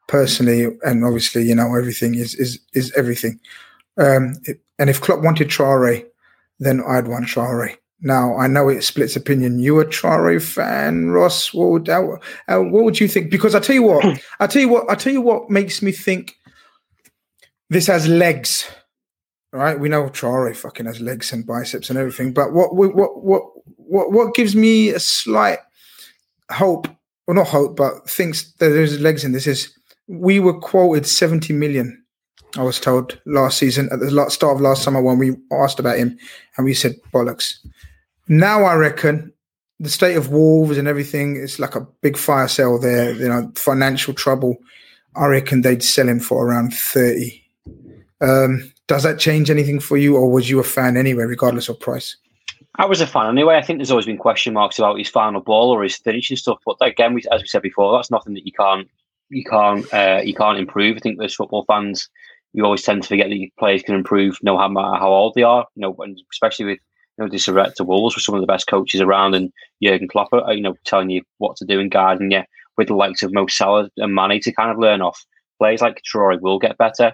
personally, 0.07 0.67
and 0.83 1.03
obviously, 1.03 1.43
you 1.43 1.55
know, 1.55 1.75
everything 1.75 2.15
is 2.15 2.35
is 2.35 2.59
is 2.73 2.91
everything. 2.95 3.39
Um, 3.97 4.35
it, 4.43 4.61
and 4.77 4.89
if 4.89 5.01
Klopp 5.01 5.21
wanted 5.21 5.47
Traore, 5.49 6.05
then 6.59 6.83
I'd 6.87 7.07
want 7.07 7.25
Traore. 7.25 7.75
Now 8.01 8.35
I 8.37 8.47
know 8.47 8.69
it 8.69 8.83
splits 8.83 9.15
opinion. 9.15 9.59
You 9.59 9.79
a 9.79 9.85
Traore 9.85 10.41
fan, 10.41 11.09
Ross? 11.09 11.53
What 11.53 11.69
would 11.69 11.89
uh, 11.89 12.01
what 12.01 12.83
would 12.83 12.99
you 12.99 13.07
think? 13.07 13.29
Because 13.29 13.55
I 13.55 13.59
tell 13.59 13.75
you 13.75 13.83
what, 13.83 14.21
I 14.39 14.47
tell 14.47 14.61
you 14.61 14.69
what, 14.69 14.89
I 14.89 14.95
tell 14.95 15.13
you 15.13 15.21
what 15.21 15.49
makes 15.49 15.81
me 15.81 15.91
think 15.91 16.37
this 17.69 17.87
has 17.87 18.07
legs 18.07 18.69
right? 19.53 19.79
We 19.79 19.89
know 19.89 20.03
Traore 20.09 20.55
fucking 20.55 20.85
has 20.85 21.01
legs 21.01 21.33
and 21.33 21.45
biceps 21.45 21.89
and 21.89 21.99
everything, 21.99 22.33
but 22.33 22.53
what 22.53 22.75
what 22.75 22.95
what 22.95 23.11
what 23.77 24.11
what 24.11 24.33
gives 24.33 24.55
me 24.55 24.89
a 24.89 24.99
slight 24.99 25.59
hope, 26.51 26.87
or 27.27 27.33
not 27.33 27.47
hope, 27.47 27.75
but 27.75 28.09
thinks 28.09 28.51
that 28.53 28.69
there's 28.69 28.99
legs 28.99 29.23
in 29.23 29.31
this 29.31 29.47
is 29.47 29.73
we 30.07 30.39
were 30.39 30.59
quoted 30.59 31.05
70 31.05 31.53
million. 31.53 31.97
I 32.57 32.63
was 32.63 32.79
told 32.79 33.19
last 33.25 33.57
season 33.57 33.87
at 33.91 33.99
the 33.99 34.29
start 34.29 34.55
of 34.55 34.61
last 34.61 34.83
summer 34.83 35.01
when 35.01 35.17
we 35.17 35.37
asked 35.51 35.79
about 35.79 35.97
him, 35.97 36.17
and 36.57 36.65
we 36.65 36.73
said 36.73 36.95
bollocks. 37.13 37.55
Now 38.31 38.63
I 38.63 38.75
reckon 38.75 39.33
the 39.81 39.89
state 39.89 40.15
of 40.15 40.29
Wolves 40.29 40.77
and 40.77 40.87
everything, 40.87 41.35
it's 41.35 41.59
like 41.59 41.75
a 41.75 41.85
big 42.01 42.15
fire 42.15 42.47
sale 42.47 42.79
there. 42.79 43.13
You 43.13 43.27
know, 43.27 43.51
financial 43.55 44.13
trouble. 44.13 44.55
I 45.17 45.25
reckon 45.25 45.61
they'd 45.61 45.83
sell 45.83 46.07
him 46.07 46.21
for 46.21 46.47
around 46.47 46.73
30. 46.73 47.43
Um, 48.21 48.71
does 48.87 49.03
that 49.03 49.19
change 49.19 49.49
anything 49.49 49.81
for 49.81 49.97
you, 49.97 50.15
or 50.15 50.31
was 50.31 50.49
you 50.49 50.59
a 50.59 50.63
fan 50.63 50.95
anyway, 50.95 51.23
regardless 51.23 51.67
of 51.67 51.77
price? 51.81 52.15
I 52.75 52.85
was 52.85 53.01
a 53.01 53.07
fan 53.07 53.27
anyway. 53.27 53.57
I 53.57 53.61
think 53.61 53.79
there's 53.79 53.91
always 53.91 54.05
been 54.05 54.17
question 54.17 54.53
marks 54.53 54.79
about 54.79 54.97
his 54.97 55.09
final 55.09 55.41
ball 55.41 55.69
or 55.69 55.83
his 55.83 55.97
finishing 55.97 56.37
stuff, 56.37 56.59
but 56.65 56.77
again, 56.79 57.19
as 57.33 57.41
we 57.41 57.47
said 57.47 57.63
before, 57.63 57.91
that's 57.91 58.11
nothing 58.11 58.33
that 58.35 58.45
you 58.45 58.53
can't 58.53 58.87
you 59.27 59.43
can't 59.43 59.93
uh, 59.93 60.21
you 60.23 60.33
can't 60.33 60.57
improve. 60.57 60.95
I 60.95 60.99
think 61.01 61.21
as 61.21 61.35
football 61.35 61.65
fans, 61.65 62.07
you 62.53 62.63
always 62.63 62.83
tend 62.83 63.03
to 63.03 63.09
forget 63.09 63.29
that 63.29 63.49
players 63.59 63.83
can 63.83 63.95
improve 63.95 64.37
no 64.41 64.55
matter 64.55 64.95
how 64.95 65.09
old 65.09 65.33
they 65.33 65.43
are. 65.43 65.67
You 65.75 65.81
know, 65.81 65.95
and 65.99 66.17
especially 66.31 66.65
with 66.65 66.79
you 67.21 67.27
know 67.27 67.31
this 67.31 67.75
to 67.75 67.83
Wolves 67.83 68.15
with 68.15 68.23
some 68.23 68.35
of 68.35 68.41
the 68.41 68.47
best 68.47 68.67
coaches 68.67 69.01
around, 69.01 69.35
and 69.35 69.51
Jurgen 69.83 70.07
Klopp, 70.07 70.33
uh, 70.33 70.49
you 70.51 70.61
know, 70.61 70.75
telling 70.85 71.09
you 71.09 71.21
what 71.37 71.55
to 71.57 71.65
do 71.65 71.79
and 71.79 71.91
guiding 71.91 72.31
you 72.31 72.43
with 72.77 72.87
the 72.87 72.95
likes 72.95 73.21
of 73.23 73.33
Mo 73.33 73.47
Salah 73.47 73.89
and 73.97 74.15
Mane 74.15 74.41
to 74.41 74.51
kind 74.51 74.71
of 74.71 74.79
learn 74.79 75.01
off. 75.01 75.25
Players 75.59 75.81
like 75.81 76.01
Traore 76.03 76.41
will 76.41 76.59
get 76.59 76.77
better 76.77 77.13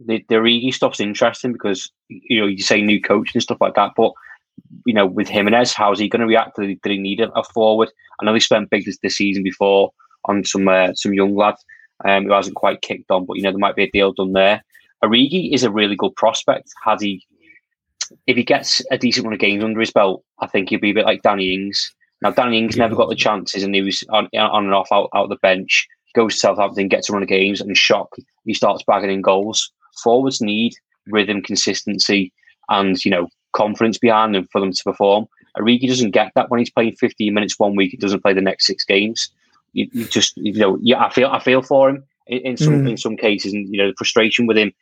the 0.00 0.24
the 0.28 0.34
Origi 0.36 0.72
stuff's 0.72 1.00
interesting 1.00 1.52
because 1.52 1.90
you 2.08 2.40
know 2.40 2.46
you 2.46 2.62
say 2.62 2.80
new 2.80 3.00
coach 3.00 3.30
and 3.34 3.42
stuff 3.42 3.60
like 3.60 3.74
that, 3.74 3.92
but 3.96 4.12
you 4.84 4.94
know 4.94 5.06
with 5.06 5.28
Jimenez, 5.28 5.72
how's 5.72 5.98
he 5.98 6.08
going 6.08 6.20
to 6.20 6.26
react? 6.26 6.56
Did 6.56 6.68
he, 6.68 6.74
did 6.82 6.92
he 6.92 6.98
need 6.98 7.20
a, 7.20 7.30
a, 7.32 7.44
forward? 7.44 7.90
I 8.20 8.24
know 8.24 8.34
he 8.34 8.40
spent 8.40 8.70
big 8.70 8.84
this, 8.84 8.98
this 9.02 9.16
season 9.16 9.42
before 9.42 9.92
on 10.26 10.44
some 10.44 10.68
uh, 10.68 10.92
some 10.94 11.14
young 11.14 11.34
lad 11.34 11.54
um, 12.04 12.24
who 12.24 12.32
hasn't 12.32 12.56
quite 12.56 12.82
kicked 12.82 13.10
on, 13.10 13.24
but 13.24 13.36
you 13.36 13.42
know 13.42 13.50
there 13.50 13.58
might 13.58 13.76
be 13.76 13.84
a 13.84 13.90
deal 13.90 14.12
done 14.12 14.32
there. 14.32 14.62
Origi 15.04 15.52
is 15.52 15.62
a 15.62 15.70
really 15.70 15.96
good 15.96 16.14
prospect. 16.16 16.70
Had 16.82 17.00
he, 17.00 17.24
if 18.26 18.36
he 18.36 18.44
gets 18.44 18.82
a 18.90 18.98
decent 18.98 19.24
run 19.24 19.34
of 19.34 19.40
games 19.40 19.64
under 19.64 19.80
his 19.80 19.92
belt, 19.92 20.24
I 20.40 20.46
think 20.46 20.68
he'll 20.68 20.80
be 20.80 20.90
a 20.90 20.94
bit 20.94 21.06
like 21.06 21.22
Danny 21.22 21.52
Ings. 21.52 21.94
Now 22.22 22.30
Danny 22.30 22.58
Ings 22.58 22.76
never 22.76 22.94
got 22.94 23.08
the 23.08 23.14
chances, 23.14 23.62
and 23.62 23.74
he 23.74 23.82
was 23.82 24.02
on 24.10 24.28
on 24.34 24.64
and 24.64 24.74
off 24.74 24.88
out, 24.92 25.10
out 25.14 25.28
the 25.28 25.36
bench. 25.36 25.86
Goes 26.14 26.34
to 26.34 26.40
Southampton, 26.40 26.88
gets 26.88 27.10
a 27.10 27.12
run 27.12 27.22
of 27.22 27.28
games, 27.28 27.60
and 27.60 27.76
shock, 27.76 28.16
he 28.44 28.54
starts 28.54 28.82
bagging 28.86 29.10
in 29.10 29.20
goals 29.20 29.70
forwards 30.02 30.40
need 30.40 30.74
rhythm, 31.06 31.42
consistency, 31.42 32.32
and 32.68 33.02
you 33.04 33.10
know 33.10 33.28
confidence 33.52 33.98
behind 33.98 34.34
them 34.34 34.48
for 34.50 34.60
them 34.60 34.72
to 34.72 34.84
perform. 34.84 35.26
Origi 35.56 35.88
doesn't 35.88 36.10
get 36.10 36.32
that 36.34 36.50
when 36.50 36.58
he's 36.58 36.70
playing 36.70 36.96
15 36.96 37.32
minutes 37.32 37.58
one 37.58 37.74
week. 37.74 37.92
He 37.92 37.96
doesn't 37.96 38.22
play 38.22 38.34
the 38.34 38.42
next 38.42 38.66
six 38.66 38.84
games. 38.84 39.30
You, 39.72 39.88
you 39.92 40.04
just 40.06 40.36
you 40.36 40.52
know 40.54 40.78
yeah 40.80 41.04
I 41.04 41.10
feel 41.10 41.28
I 41.28 41.38
feel 41.40 41.62
for 41.62 41.90
him 41.90 42.04
in, 42.26 42.38
in 42.40 42.56
some 42.56 42.84
mm. 42.84 42.90
in 42.90 42.96
some 42.96 43.16
cases, 43.16 43.52
and 43.52 43.68
you 43.68 43.78
know 43.78 43.88
the 43.88 43.96
frustration 43.96 44.46
with 44.46 44.58
him 44.58 44.72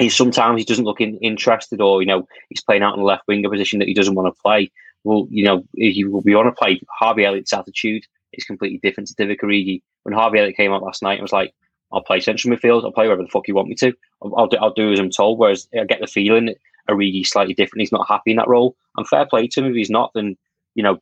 is 0.00 0.16
sometimes 0.16 0.60
he 0.60 0.64
doesn't 0.64 0.84
look 0.84 1.00
in, 1.00 1.16
interested, 1.18 1.80
or 1.80 2.02
you 2.02 2.06
know 2.06 2.26
he's 2.48 2.62
playing 2.62 2.82
out 2.82 2.94
in 2.94 3.00
the 3.00 3.06
left 3.06 3.26
winger 3.28 3.50
position 3.50 3.78
that 3.78 3.88
he 3.88 3.94
doesn't 3.94 4.14
want 4.14 4.34
to 4.34 4.42
play. 4.42 4.70
Well, 5.04 5.26
you 5.30 5.44
know 5.44 5.64
you, 5.74 6.10
we 6.24 6.34
want 6.34 6.48
to 6.48 6.58
play 6.58 6.80
Harvey 6.98 7.24
Elliott's 7.24 7.52
attitude 7.52 8.04
is 8.32 8.44
completely 8.44 8.78
different 8.82 9.08
to 9.08 9.14
Divock 9.14 9.40
Origi. 9.40 9.82
When 10.02 10.14
Harvey 10.14 10.38
Elliott 10.38 10.56
came 10.56 10.72
out 10.72 10.82
last 10.82 11.02
night, 11.02 11.18
I 11.18 11.22
was 11.22 11.32
like, 11.32 11.54
I'll 11.92 12.02
play 12.02 12.20
central 12.20 12.54
midfield. 12.54 12.84
I'll 12.84 12.92
play 12.92 13.06
wherever 13.06 13.22
the 13.22 13.28
fuck 13.28 13.48
you 13.48 13.54
want 13.54 13.68
me 13.68 13.74
to. 13.76 13.92
I'll, 14.22 14.34
I'll, 14.36 14.46
do, 14.46 14.56
I'll 14.58 14.72
do 14.72 14.92
as 14.92 14.98
I'm 14.98 15.10
told. 15.10 15.38
Whereas 15.38 15.68
I 15.78 15.84
get 15.84 16.00
the 16.00 16.06
feeling 16.06 16.46
that 16.46 16.58
Origi's 16.88 17.30
slightly 17.30 17.54
different. 17.54 17.80
He's 17.80 17.92
not 17.92 18.08
happy 18.08 18.32
in 18.32 18.36
that 18.36 18.48
role. 18.48 18.76
And 18.96 19.08
fair 19.08 19.26
play 19.26 19.46
to 19.48 19.60
him. 19.60 19.66
If 19.66 19.74
he's 19.74 19.90
not, 19.90 20.12
then, 20.14 20.36
you 20.74 20.82
know, 20.82 20.98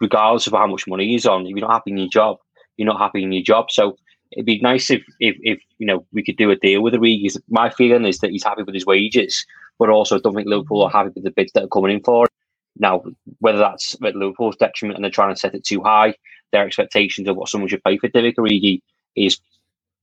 regardless 0.00 0.46
of 0.46 0.54
how 0.54 0.66
much 0.66 0.86
money 0.86 1.08
he's 1.08 1.26
on, 1.26 1.46
if 1.46 1.50
you're 1.50 1.60
not 1.60 1.72
happy 1.72 1.92
in 1.92 1.98
your 1.98 2.08
job, 2.08 2.38
you're 2.76 2.86
not 2.86 2.98
happy 2.98 3.22
in 3.22 3.32
your 3.32 3.42
job. 3.42 3.70
So 3.70 3.96
it'd 4.32 4.46
be 4.46 4.60
nice 4.60 4.90
if, 4.90 5.02
if, 5.20 5.36
if 5.42 5.60
you 5.78 5.86
know, 5.86 6.04
we 6.12 6.22
could 6.22 6.36
do 6.36 6.50
a 6.50 6.56
deal 6.56 6.82
with 6.82 6.92
the 6.92 6.98
Origi. 6.98 7.36
My 7.48 7.70
feeling 7.70 8.04
is 8.04 8.18
that 8.18 8.30
he's 8.30 8.44
happy 8.44 8.62
with 8.62 8.74
his 8.74 8.86
wages, 8.86 9.46
but 9.78 9.90
also 9.90 10.16
I 10.16 10.20
don't 10.20 10.34
think 10.34 10.48
Liverpool 10.48 10.82
are 10.82 10.90
happy 10.90 11.10
with 11.14 11.24
the 11.24 11.30
bids 11.30 11.52
that 11.52 11.64
are 11.64 11.68
coming 11.68 11.92
in 11.92 12.02
for 12.02 12.26
it. 12.26 12.32
Now, 12.78 13.02
whether 13.40 13.58
that's 13.58 13.96
at 14.04 14.14
Liverpool's 14.14 14.56
detriment 14.56 14.96
and 14.96 15.04
they're 15.04 15.10
trying 15.10 15.34
to 15.34 15.40
set 15.40 15.54
it 15.54 15.64
too 15.64 15.82
high, 15.82 16.14
their 16.52 16.66
expectations 16.66 17.28
of 17.28 17.36
what 17.36 17.48
someone 17.48 17.68
should 17.68 17.84
pay 17.84 17.98
for 17.98 18.08
Divock 18.08 18.36
Origi 18.36 18.80
is 19.16 19.38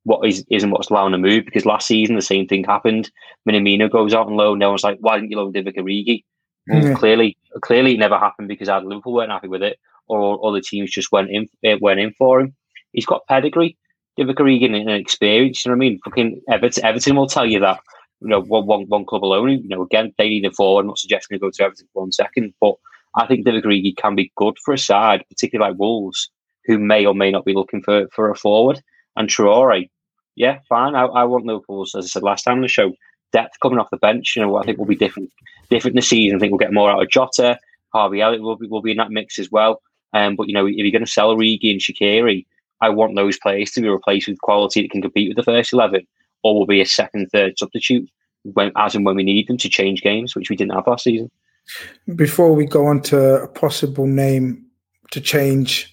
what 0.03 0.27
is 0.27 0.45
isn't 0.51 0.69
what's 0.69 0.89
allowing 0.89 1.11
the 1.11 1.17
move 1.17 1.45
because 1.45 1.65
last 1.65 1.87
season 1.87 2.15
the 2.15 2.21
same 2.21 2.47
thing 2.47 2.63
happened. 2.63 3.09
Minamino 3.49 3.89
goes 3.89 4.13
out 4.13 4.27
on 4.27 4.35
loan. 4.35 4.59
No 4.59 4.69
one's 4.69 4.83
like, 4.83 4.97
why 4.99 5.15
didn't 5.15 5.31
you 5.31 5.37
loan 5.37 5.53
Divock 5.53 5.77
Origi? 5.77 6.23
Yeah. 6.67 6.93
Clearly, 6.95 7.37
clearly 7.61 7.93
it 7.93 7.99
never 7.99 8.17
happened 8.17 8.47
because 8.47 8.69
either 8.69 8.85
Liverpool 8.85 9.13
weren't 9.13 9.31
happy 9.31 9.47
with 9.47 9.63
it 9.63 9.79
or 10.07 10.45
other 10.45 10.61
teams 10.61 10.91
just 10.91 11.11
went 11.11 11.29
in 11.31 11.47
went 11.79 11.99
in 11.99 12.11
for 12.13 12.41
him. 12.41 12.55
He's 12.91 13.05
got 13.05 13.25
pedigree. 13.27 13.77
Divock 14.19 14.35
Origi 14.35 14.65
and 14.65 14.89
experience. 14.89 15.65
You 15.65 15.71
know 15.71 15.77
what 15.77 15.85
I 15.85 15.89
mean? 15.89 15.99
Fucking 16.03 16.41
Everton, 16.49 16.85
Everton 16.85 17.15
will 17.15 17.27
tell 17.27 17.45
you 17.45 17.59
that. 17.59 17.79
You 18.21 18.29
know, 18.29 18.41
one, 18.41 18.65
one, 18.65 18.85
one 18.87 19.05
club 19.05 19.25
alone. 19.25 19.49
You 19.49 19.67
know, 19.67 19.81
again, 19.81 20.13
they 20.17 20.29
need 20.29 20.45
a 20.45 20.51
forward. 20.51 20.81
I'm 20.81 20.87
not 20.87 20.99
suggesting 20.99 21.35
to 21.35 21.39
go 21.39 21.51
to 21.51 21.63
Everton 21.63 21.87
for 21.93 22.03
one 22.03 22.11
second, 22.11 22.53
but 22.61 22.75
I 23.15 23.27
think 23.27 23.45
Divock 23.45 23.65
Origi 23.65 23.95
can 23.95 24.15
be 24.15 24.31
good 24.35 24.55
for 24.63 24.73
a 24.73 24.77
side, 24.77 25.23
particularly 25.29 25.71
like 25.71 25.79
Wolves, 25.79 26.29
who 26.65 26.79
may 26.79 27.05
or 27.05 27.13
may 27.13 27.31
not 27.31 27.45
be 27.45 27.53
looking 27.53 27.81
for 27.81 28.07
for 28.13 28.29
a 28.29 28.35
forward. 28.35 28.81
And 29.17 29.29
Traore, 29.29 29.89
yeah, 30.35 30.59
fine. 30.67 30.95
I, 30.95 31.05
I 31.05 31.23
want 31.23 31.45
Liverpool's, 31.45 31.95
as 31.95 32.05
I 32.05 32.07
said 32.07 32.23
last 32.23 32.43
time 32.43 32.55
on 32.55 32.61
the 32.61 32.67
show, 32.67 32.93
depth 33.31 33.59
coming 33.61 33.79
off 33.79 33.89
the 33.91 33.97
bench. 33.97 34.35
You 34.35 34.43
know, 34.43 34.55
I 34.57 34.63
think 34.63 34.77
will 34.77 34.85
be 34.85 34.95
different 34.95 35.31
different 35.69 35.95
this 35.95 36.09
season. 36.09 36.37
I 36.37 36.39
think 36.39 36.51
we'll 36.51 36.59
get 36.59 36.73
more 36.73 36.91
out 36.91 37.01
of 37.01 37.09
Jota. 37.09 37.59
Harvey 37.93 38.21
Elliott 38.21 38.41
will 38.41 38.57
be 38.57 38.67
will 38.67 38.81
be 38.81 38.91
in 38.91 38.97
that 38.97 39.11
mix 39.11 39.39
as 39.39 39.51
well. 39.51 39.81
Um, 40.13 40.35
but 40.35 40.47
you 40.47 40.53
know, 40.53 40.65
if 40.65 40.75
you're 40.75 40.91
going 40.91 41.05
to 41.05 41.11
sell 41.11 41.35
Origi 41.35 41.71
and 41.71 41.81
Shaqiri, 41.81 42.45
I 42.85 42.89
want 42.89 43.15
those 43.15 43.37
players 43.45 43.71
to 43.71 43.81
be 43.81 43.89
replaced 43.89 44.27
with 44.27 44.45
quality 44.47 44.81
that 44.81 44.91
can 44.91 45.01
compete 45.01 45.29
with 45.29 45.37
the 45.37 45.51
first 45.51 45.73
eleven, 45.73 46.01
or 46.43 46.49
will 46.53 46.67
be 46.75 46.81
a 46.81 46.85
second, 46.99 47.29
third 47.31 47.57
substitute 47.57 48.07
when 48.55 48.71
as 48.83 48.95
and 48.95 49.05
when 49.05 49.15
we 49.15 49.23
need 49.23 49.47
them 49.47 49.57
to 49.57 49.69
change 49.69 50.01
games, 50.09 50.35
which 50.35 50.49
we 50.49 50.55
didn't 50.55 50.75
have 50.75 50.87
last 50.87 51.03
season. 51.03 51.29
Before 52.15 52.53
we 52.53 52.65
go 52.65 52.85
on 52.85 53.01
to 53.09 53.17
a 53.43 53.47
possible 53.47 54.07
name 54.07 54.63
to 55.11 55.19
change 55.19 55.91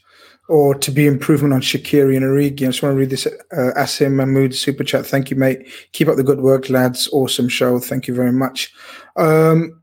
or 0.48 0.74
to 0.74 0.90
be 0.90 1.06
improvement 1.06 1.54
on 1.54 1.62
Shaqiri 1.62 2.16
and 2.16 2.26
Origi. 2.26 2.64
I 2.64 2.72
just 2.72 2.82
want 2.82 2.92
to 2.94 2.98
read 2.98 3.10
this 3.10 3.26
uh, 3.26 3.72
Asim 3.76 4.12
Mahmood 4.14 4.54
super 4.54 4.84
chat. 4.84 5.06
Thank 5.06 5.30
you, 5.30 5.36
mate. 5.36 5.66
Keep 5.92 6.08
up 6.08 6.16
the 6.16 6.22
good 6.22 6.40
work, 6.40 6.68
lads. 6.68 7.08
Awesome 7.12 7.48
show. 7.48 7.78
Thank 7.78 8.06
you 8.08 8.14
very 8.14 8.32
much. 8.32 8.72
Um, 9.16 9.82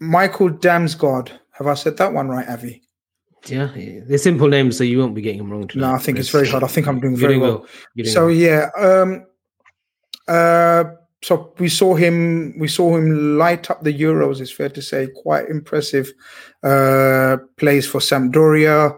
Michael 0.00 0.50
Damsgaard. 0.50 1.30
Have 1.52 1.66
I 1.66 1.74
said 1.74 1.98
that 1.98 2.12
one 2.12 2.28
right, 2.28 2.48
Avy? 2.48 2.81
Yeah, 3.46 3.70
they're 4.06 4.18
simple 4.18 4.48
names, 4.48 4.78
so 4.78 4.84
you 4.84 4.98
won't 4.98 5.14
be 5.14 5.22
getting 5.22 5.38
them 5.38 5.50
wrong. 5.50 5.66
Tonight. 5.66 5.88
No, 5.88 5.94
I 5.94 5.98
think 5.98 6.18
it's 6.18 6.28
very 6.28 6.48
hard. 6.48 6.62
I 6.62 6.68
think 6.68 6.86
I'm 6.86 7.00
doing 7.00 7.16
very 7.16 7.38
well. 7.38 7.66
well. 7.96 8.06
So 8.06 8.26
well. 8.26 8.34
yeah, 8.34 8.68
um, 8.76 9.26
uh, 10.28 10.84
so 11.22 11.52
we 11.58 11.68
saw 11.68 11.94
him. 11.94 12.56
We 12.58 12.68
saw 12.68 12.96
him 12.96 13.38
light 13.38 13.70
up 13.70 13.82
the 13.82 13.92
Euros. 13.92 14.40
It's 14.40 14.52
fair 14.52 14.68
to 14.68 14.82
say, 14.82 15.08
quite 15.08 15.48
impressive 15.48 16.12
uh, 16.62 17.38
plays 17.56 17.86
for 17.86 17.98
Sampdoria. 17.98 18.96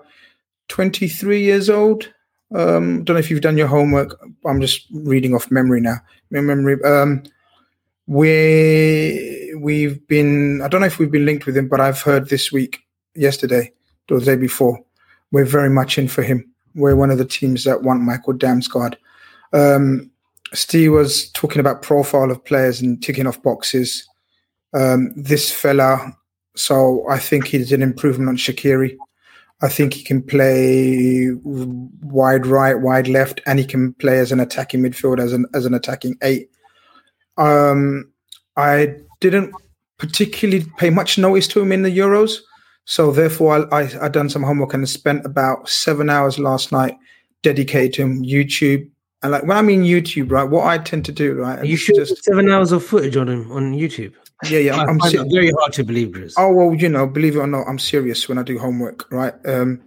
23 0.69 1.43
years 1.43 1.69
old. 1.69 2.11
Um, 2.55 3.05
don't 3.05 3.15
know 3.15 3.21
if 3.21 3.31
you've 3.31 3.41
done 3.41 3.59
your 3.59 3.67
homework. 3.67 4.19
I'm 4.47 4.61
just 4.61 4.87
reading 4.93 5.35
off 5.35 5.51
memory 5.51 5.81
now. 5.81 5.97
Memory. 6.31 6.83
Um, 6.85 7.23
we 8.07 9.55
we've 9.59 10.07
been. 10.07 10.61
I 10.63 10.69
don't 10.69 10.81
know 10.81 10.87
if 10.87 10.99
we've 10.99 11.11
been 11.11 11.27
linked 11.27 11.47
with 11.47 11.57
him, 11.57 11.69
but 11.69 11.81
I've 11.81 12.03
heard 12.03 12.29
this 12.29 12.53
week, 12.53 12.81
yesterday, 13.15 13.73
the 14.09 14.21
day 14.21 14.37
before, 14.37 14.79
we're 15.33 15.45
very 15.45 15.71
much 15.71 15.99
in 15.99 16.09
for 16.09 16.23
him. 16.23 16.51
We're 16.75 16.97
one 16.97 17.11
of 17.11 17.19
the 17.19 17.25
teams 17.25 17.65
that 17.65 17.83
want 17.83 18.03
Michael 18.03 18.35
Damsgaard. 18.35 18.97
Um, 19.53 20.11
Steve 20.53 20.93
was 20.93 21.31
talking 21.31 21.61
about 21.61 21.83
profile 21.83 22.31
of 22.31 22.45
players 22.45 22.81
and 22.81 23.03
ticking 23.03 23.27
off 23.27 23.43
boxes. 23.43 24.07
Um, 24.73 25.13
this 25.17 25.53
fella, 25.53 26.13
so 26.57 27.09
I 27.09 27.19
think 27.19 27.47
he's 27.47 27.73
an 27.73 27.83
improvement 27.83 28.29
on 28.29 28.37
Shaqiri. 28.37 28.97
I 29.63 29.69
think 29.69 29.95
he 29.95 30.03
can 30.03 30.21
play 30.23 31.31
wide 31.43 32.47
right, 32.47 32.75
wide 32.75 33.09
left, 33.09 33.41
and 33.47 33.59
he 33.59 33.65
can 33.65 33.95
play 33.95 34.19
as 34.19 34.33
an 34.33 34.41
attacking 34.41 34.83
midfield, 34.83 35.21
as 35.21 35.33
an 35.33 35.47
as 35.55 35.65
an 35.65 35.75
attacking 35.75 36.17
eight. 36.23 36.51
Um, 37.37 38.13
I 38.57 38.97
didn't 39.21 39.55
particularly 39.99 40.67
pay 40.77 40.91
much 40.91 41.19
notice 41.19 41.47
to 41.49 41.61
him 41.61 41.73
in 41.73 41.83
the 41.83 41.97
Euros, 41.97 42.39
so 42.85 43.11
therefore 43.11 43.69
I, 43.73 43.83
I, 43.83 43.91
I 44.03 44.09
done 44.09 44.29
some 44.29 44.43
homework 44.43 44.75
and 44.75 44.89
spent 44.89 45.25
about 45.25 45.69
seven 45.69 46.11
hours 46.11 46.39
last 46.39 46.73
night 46.73 46.97
dedicated 47.43 47.95
to. 47.95 48.07
YouTube, 48.07 48.91
and 49.23 49.33
like 49.33 49.45
when 49.45 49.57
I 49.57 49.63
mean 49.63 49.83
YouTube, 49.83 50.31
right? 50.31 50.45
What 50.45 50.67
I 50.67 50.79
tend 50.79 51.05
to 51.07 51.13
do, 51.13 51.35
right? 51.35 51.65
You 51.65 51.77
should 51.77 51.97
just 51.97 52.23
seven 52.25 52.51
hours 52.51 52.73
of 52.73 52.85
footage 52.85 53.17
on 53.17 53.29
him 53.29 53.51
on 53.53 53.73
YouTube. 53.73 54.15
Yeah, 54.45 54.59
yeah. 54.59 54.77
I'm, 54.77 55.01
I'm 55.01 55.11
ser- 55.11 55.25
very 55.31 55.51
hard 55.53 55.73
to 55.75 55.85
believe, 55.85 56.09
Grizz. 56.09 56.35
Oh 56.37 56.53
well, 56.53 56.75
you 56.75 56.89
know, 56.89 57.07
believe 57.07 57.37
it 57.37 57.41
or 57.41 57.47
not, 57.47 57.67
I'm 57.67 57.79
serious 57.79 58.29
when 58.29 58.39
I 58.39 58.43
do 58.43 58.59
homework, 58.59 59.11
right? 59.11 59.35
Um, 59.47 59.83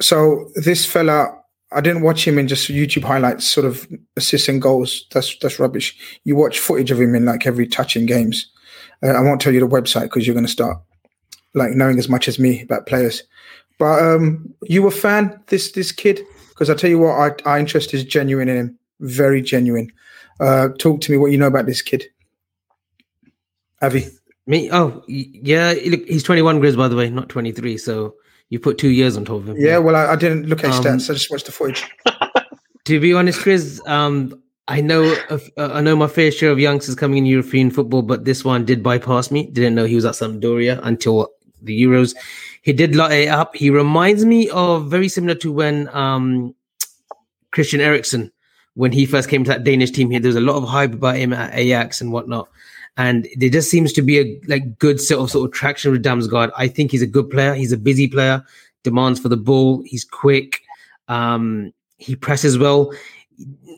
so 0.00 0.48
this 0.54 0.86
fella, 0.86 1.36
I 1.72 1.80
didn't 1.80 2.02
watch 2.02 2.26
him 2.26 2.38
in 2.38 2.46
just 2.46 2.68
YouTube 2.68 3.02
highlights, 3.02 3.46
sort 3.46 3.66
of 3.66 3.88
assists 4.16 4.48
and 4.48 4.62
goals. 4.62 5.06
That's 5.12 5.36
that's 5.38 5.58
rubbish. 5.58 5.96
You 6.24 6.36
watch 6.36 6.60
footage 6.60 6.90
of 6.90 7.00
him 7.00 7.14
in 7.14 7.24
like 7.24 7.46
every 7.46 7.66
touching 7.66 8.06
games. 8.06 8.50
Uh, 9.02 9.08
I 9.08 9.20
won't 9.20 9.40
tell 9.40 9.52
you 9.52 9.60
the 9.60 9.66
website 9.66 10.02
because 10.02 10.26
you're 10.26 10.34
going 10.34 10.46
to 10.46 10.52
start 10.52 10.78
like 11.56 11.72
knowing 11.72 11.98
as 11.98 12.08
much 12.08 12.28
as 12.28 12.38
me 12.38 12.62
about 12.62 12.86
players. 12.86 13.24
But 13.78 14.02
um, 14.02 14.54
you 14.62 14.86
a 14.86 14.90
fan 14.90 15.40
this 15.48 15.72
this 15.72 15.90
kid? 15.90 16.20
Because 16.50 16.70
I 16.70 16.74
tell 16.74 16.88
you 16.88 16.98
what, 17.00 17.10
our, 17.10 17.36
our 17.44 17.58
interest 17.58 17.92
is 17.92 18.04
genuine 18.04 18.48
in 18.48 18.56
him, 18.56 18.78
very 19.00 19.42
genuine. 19.42 19.92
Uh, 20.38 20.68
talk 20.78 21.00
to 21.02 21.12
me 21.12 21.18
what 21.18 21.32
you 21.32 21.38
know 21.38 21.46
about 21.46 21.66
this 21.66 21.82
kid. 21.82 22.04
Avy? 23.82 24.06
Me? 24.46 24.70
Oh, 24.72 25.02
yeah. 25.06 25.74
Look, 25.86 26.06
he's 26.06 26.22
21 26.22 26.60
Grizz, 26.60 26.76
by 26.76 26.88
the 26.88 26.96
way, 26.96 27.10
not 27.10 27.28
23. 27.28 27.76
So 27.76 28.14
you 28.48 28.58
put 28.58 28.78
two 28.78 28.90
years 28.90 29.16
on 29.16 29.24
top 29.24 29.38
of 29.38 29.48
him. 29.50 29.56
Yeah, 29.58 29.78
well, 29.78 29.96
I, 29.96 30.12
I 30.12 30.16
didn't 30.16 30.46
look 30.48 30.64
at 30.64 30.72
um, 30.72 30.82
stats. 30.82 31.10
I 31.10 31.14
just 31.14 31.30
watched 31.30 31.46
the 31.46 31.52
footage. 31.52 31.84
to 32.84 33.00
be 33.00 33.12
honest, 33.12 33.40
Grizz, 33.40 33.86
um, 33.86 34.40
I 34.68 34.80
know 34.80 35.14
uh, 35.30 35.38
I 35.58 35.80
know 35.80 35.94
my 35.94 36.08
fair 36.08 36.32
share 36.32 36.50
of 36.50 36.58
youngsters 36.58 36.96
coming 36.96 37.18
in 37.18 37.26
European 37.26 37.70
football, 37.70 38.02
but 38.02 38.24
this 38.24 38.44
one 38.44 38.64
did 38.64 38.82
bypass 38.82 39.30
me. 39.30 39.46
Didn't 39.46 39.74
know 39.74 39.84
he 39.84 39.94
was 39.94 40.04
at 40.04 40.14
Sampdoria 40.14 40.80
until 40.82 41.28
the 41.62 41.82
Euros. 41.82 42.14
He 42.62 42.72
did 42.72 42.96
light 42.96 43.12
it 43.12 43.28
up. 43.28 43.54
He 43.54 43.70
reminds 43.70 44.24
me 44.24 44.48
of 44.50 44.90
very 44.90 45.08
similar 45.08 45.34
to 45.36 45.52
when 45.52 45.88
um, 45.94 46.54
Christian 47.52 47.80
Eriksen, 47.80 48.32
when 48.74 48.92
he 48.92 49.06
first 49.06 49.28
came 49.28 49.44
to 49.44 49.50
that 49.50 49.64
Danish 49.64 49.90
team 49.90 50.10
here, 50.10 50.20
there 50.20 50.28
was 50.28 50.36
a 50.36 50.40
lot 50.40 50.56
of 50.56 50.68
hype 50.68 50.92
about 50.92 51.16
him 51.16 51.32
at 51.32 51.54
Ajax 51.54 52.00
and 52.00 52.12
whatnot 52.12 52.48
and 52.96 53.28
there 53.36 53.50
just 53.50 53.70
seems 53.70 53.92
to 53.92 54.02
be 54.02 54.18
a 54.18 54.40
like 54.46 54.78
good 54.78 55.00
sort 55.00 55.20
of 55.20 55.30
sort 55.30 55.46
of 55.46 55.52
traction 55.54 55.92
with 55.92 56.02
Damsgaard. 56.02 56.50
I 56.56 56.68
think 56.68 56.90
he's 56.90 57.02
a 57.02 57.06
good 57.06 57.28
player. 57.30 57.54
He's 57.54 57.72
a 57.72 57.76
busy 57.76 58.08
player, 58.08 58.44
demands 58.82 59.20
for 59.20 59.28
the 59.28 59.36
ball. 59.36 59.82
He's 59.84 60.04
quick. 60.04 60.62
Um, 61.08 61.72
he 61.98 62.16
presses 62.16 62.58
well. 62.58 62.92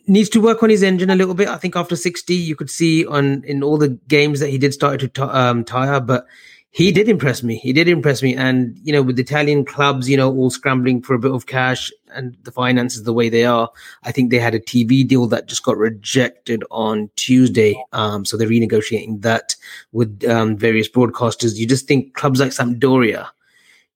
Needs 0.06 0.28
to 0.30 0.40
work 0.40 0.62
on 0.62 0.70
his 0.70 0.82
engine 0.82 1.10
a 1.10 1.16
little 1.16 1.34
bit. 1.34 1.48
I 1.48 1.56
think 1.56 1.74
after 1.74 1.96
60, 1.96 2.34
you 2.34 2.54
could 2.54 2.70
see 2.70 3.06
on 3.06 3.42
in 3.44 3.62
all 3.62 3.76
the 3.76 3.88
games 4.08 4.40
that 4.40 4.50
he 4.50 4.58
did 4.58 4.72
start 4.72 5.00
to 5.00 5.08
t- 5.08 5.22
um, 5.22 5.64
tire, 5.64 6.00
but 6.00 6.26
he 6.70 6.92
did 6.92 7.08
impress 7.08 7.42
me. 7.42 7.56
He 7.56 7.72
did 7.72 7.88
impress 7.88 8.22
me. 8.22 8.36
And, 8.36 8.78
you 8.82 8.92
know, 8.92 9.02
with 9.02 9.18
Italian 9.18 9.64
clubs, 9.64 10.08
you 10.08 10.16
know, 10.16 10.30
all 10.30 10.50
scrambling 10.50 11.00
for 11.00 11.14
a 11.14 11.18
bit 11.18 11.30
of 11.30 11.46
cash 11.46 11.90
and 12.14 12.36
the 12.42 12.52
finances 12.52 13.04
the 13.04 13.12
way 13.12 13.28
they 13.28 13.44
are, 13.44 13.70
I 14.02 14.12
think 14.12 14.30
they 14.30 14.38
had 14.38 14.54
a 14.54 14.60
TV 14.60 15.06
deal 15.06 15.26
that 15.28 15.46
just 15.46 15.64
got 15.64 15.78
rejected 15.78 16.62
on 16.70 17.10
Tuesday. 17.16 17.82
Um, 17.92 18.24
so 18.24 18.36
they're 18.36 18.48
renegotiating 18.48 19.22
that 19.22 19.56
with 19.92 20.24
um, 20.28 20.56
various 20.56 20.88
broadcasters. 20.88 21.56
You 21.56 21.66
just 21.66 21.86
think 21.88 22.14
clubs 22.14 22.38
like 22.38 22.50
Sampdoria, 22.50 23.28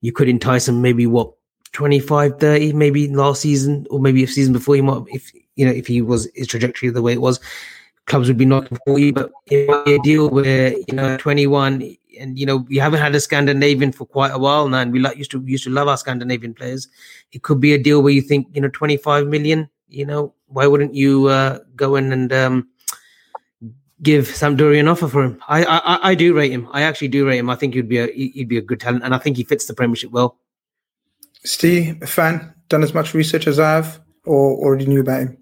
you 0.00 0.12
could 0.12 0.28
entice 0.28 0.66
them 0.66 0.80
maybe 0.80 1.06
what, 1.06 1.32
25, 1.72 2.38
30, 2.38 2.72
maybe 2.74 3.08
last 3.08 3.42
season, 3.42 3.86
or 3.90 3.98
maybe 3.98 4.24
a 4.24 4.26
season 4.26 4.52
before 4.52 4.74
he 4.74 4.82
might, 4.82 5.02
if, 5.08 5.32
you 5.56 5.64
know, 5.64 5.72
if 5.72 5.86
he 5.86 6.02
was 6.02 6.28
his 6.34 6.46
trajectory 6.46 6.90
the 6.90 7.00
way 7.00 7.12
it 7.12 7.20
was 7.20 7.40
clubs 8.06 8.28
would 8.28 8.36
be 8.36 8.44
knocking 8.44 8.78
for 8.84 8.98
you, 8.98 9.12
but 9.12 9.30
it 9.46 9.68
might 9.68 9.84
be 9.84 9.94
a 9.94 9.98
deal 10.00 10.28
where 10.28 10.72
you 10.72 10.94
know 10.94 11.16
21 11.18 11.96
and 12.18 12.38
you 12.38 12.46
know 12.46 12.58
we 12.68 12.76
haven't 12.76 13.00
had 13.00 13.14
a 13.14 13.20
Scandinavian 13.20 13.92
for 13.92 14.06
quite 14.06 14.30
a 14.30 14.38
while 14.38 14.68
now, 14.68 14.80
and 14.80 14.92
we 14.92 15.00
like 15.00 15.16
used 15.16 15.30
to 15.32 15.42
used 15.46 15.64
to 15.64 15.70
love 15.70 15.88
our 15.88 15.96
Scandinavian 15.96 16.54
players. 16.54 16.88
It 17.32 17.42
could 17.42 17.60
be 17.60 17.72
a 17.72 17.78
deal 17.78 18.02
where 18.02 18.12
you 18.12 18.22
think 18.22 18.48
you 18.52 18.60
know 18.60 18.68
25 18.68 19.26
million. 19.26 19.68
You 19.88 20.06
know 20.06 20.34
why 20.46 20.66
wouldn't 20.66 20.94
you 20.94 21.26
uh, 21.28 21.60
go 21.76 21.96
in 21.96 22.12
and 22.12 22.32
um, 22.32 22.68
give 24.02 24.26
Sampdoria 24.26 24.80
an 24.80 24.88
offer 24.88 25.08
for 25.08 25.24
him? 25.24 25.42
I, 25.48 25.64
I 25.64 26.10
I 26.10 26.14
do 26.14 26.34
rate 26.34 26.52
him. 26.52 26.68
I 26.72 26.82
actually 26.82 27.08
do 27.08 27.26
rate 27.26 27.38
him. 27.38 27.50
I 27.50 27.56
think 27.56 27.74
he'd 27.74 27.88
be 27.88 27.98
a 27.98 28.06
he'd 28.12 28.48
be 28.48 28.58
a 28.58 28.62
good 28.62 28.80
talent, 28.80 29.04
and 29.04 29.14
I 29.14 29.18
think 29.18 29.36
he 29.36 29.44
fits 29.44 29.66
the 29.66 29.74
Premiership 29.74 30.10
well. 30.10 30.38
Steve, 31.44 32.00
a 32.02 32.06
fan, 32.06 32.54
done 32.68 32.82
as 32.82 32.94
much 32.94 33.14
research 33.14 33.46
as 33.46 33.58
I 33.58 33.72
have, 33.72 34.00
or 34.24 34.56
already 34.56 34.86
knew 34.86 35.00
about 35.00 35.22
him. 35.22 35.38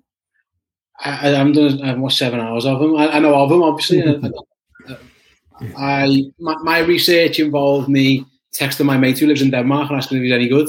I, 1.03 1.35
I'm 1.35 1.53
doing 1.53 1.83
I've 1.83 1.99
watched 1.99 2.19
seven 2.19 2.41
hours 2.41 2.67
of 2.67 2.81
him. 2.81 2.97
I, 2.97 3.09
I 3.09 3.19
know 3.21 3.35
of 3.35 3.51
him, 3.51 3.63
obviously. 3.63 4.03
I 4.03 4.31
my, 6.39 6.57
my, 6.63 6.79
research 6.81 7.39
involved 7.39 7.89
me 7.89 8.25
texting 8.59 8.87
my 8.87 8.97
mate 8.97 9.19
who 9.19 9.27
lives 9.27 9.43
in 9.43 9.51
Denmark 9.51 9.91
and 9.91 9.99
asking 9.99 10.19
if 10.19 10.25
he's 10.25 10.33
any 10.33 10.49
good, 10.49 10.69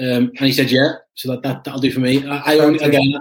um, 0.00 0.30
and 0.36 0.40
he 0.40 0.52
said 0.52 0.70
yeah. 0.70 0.94
So 1.14 1.30
that, 1.30 1.42
that 1.42 1.64
that'll 1.64 1.80
do 1.80 1.92
for 1.92 2.00
me. 2.00 2.26
I, 2.26 2.54
I 2.54 2.58
only, 2.58 2.78
again 2.84 3.14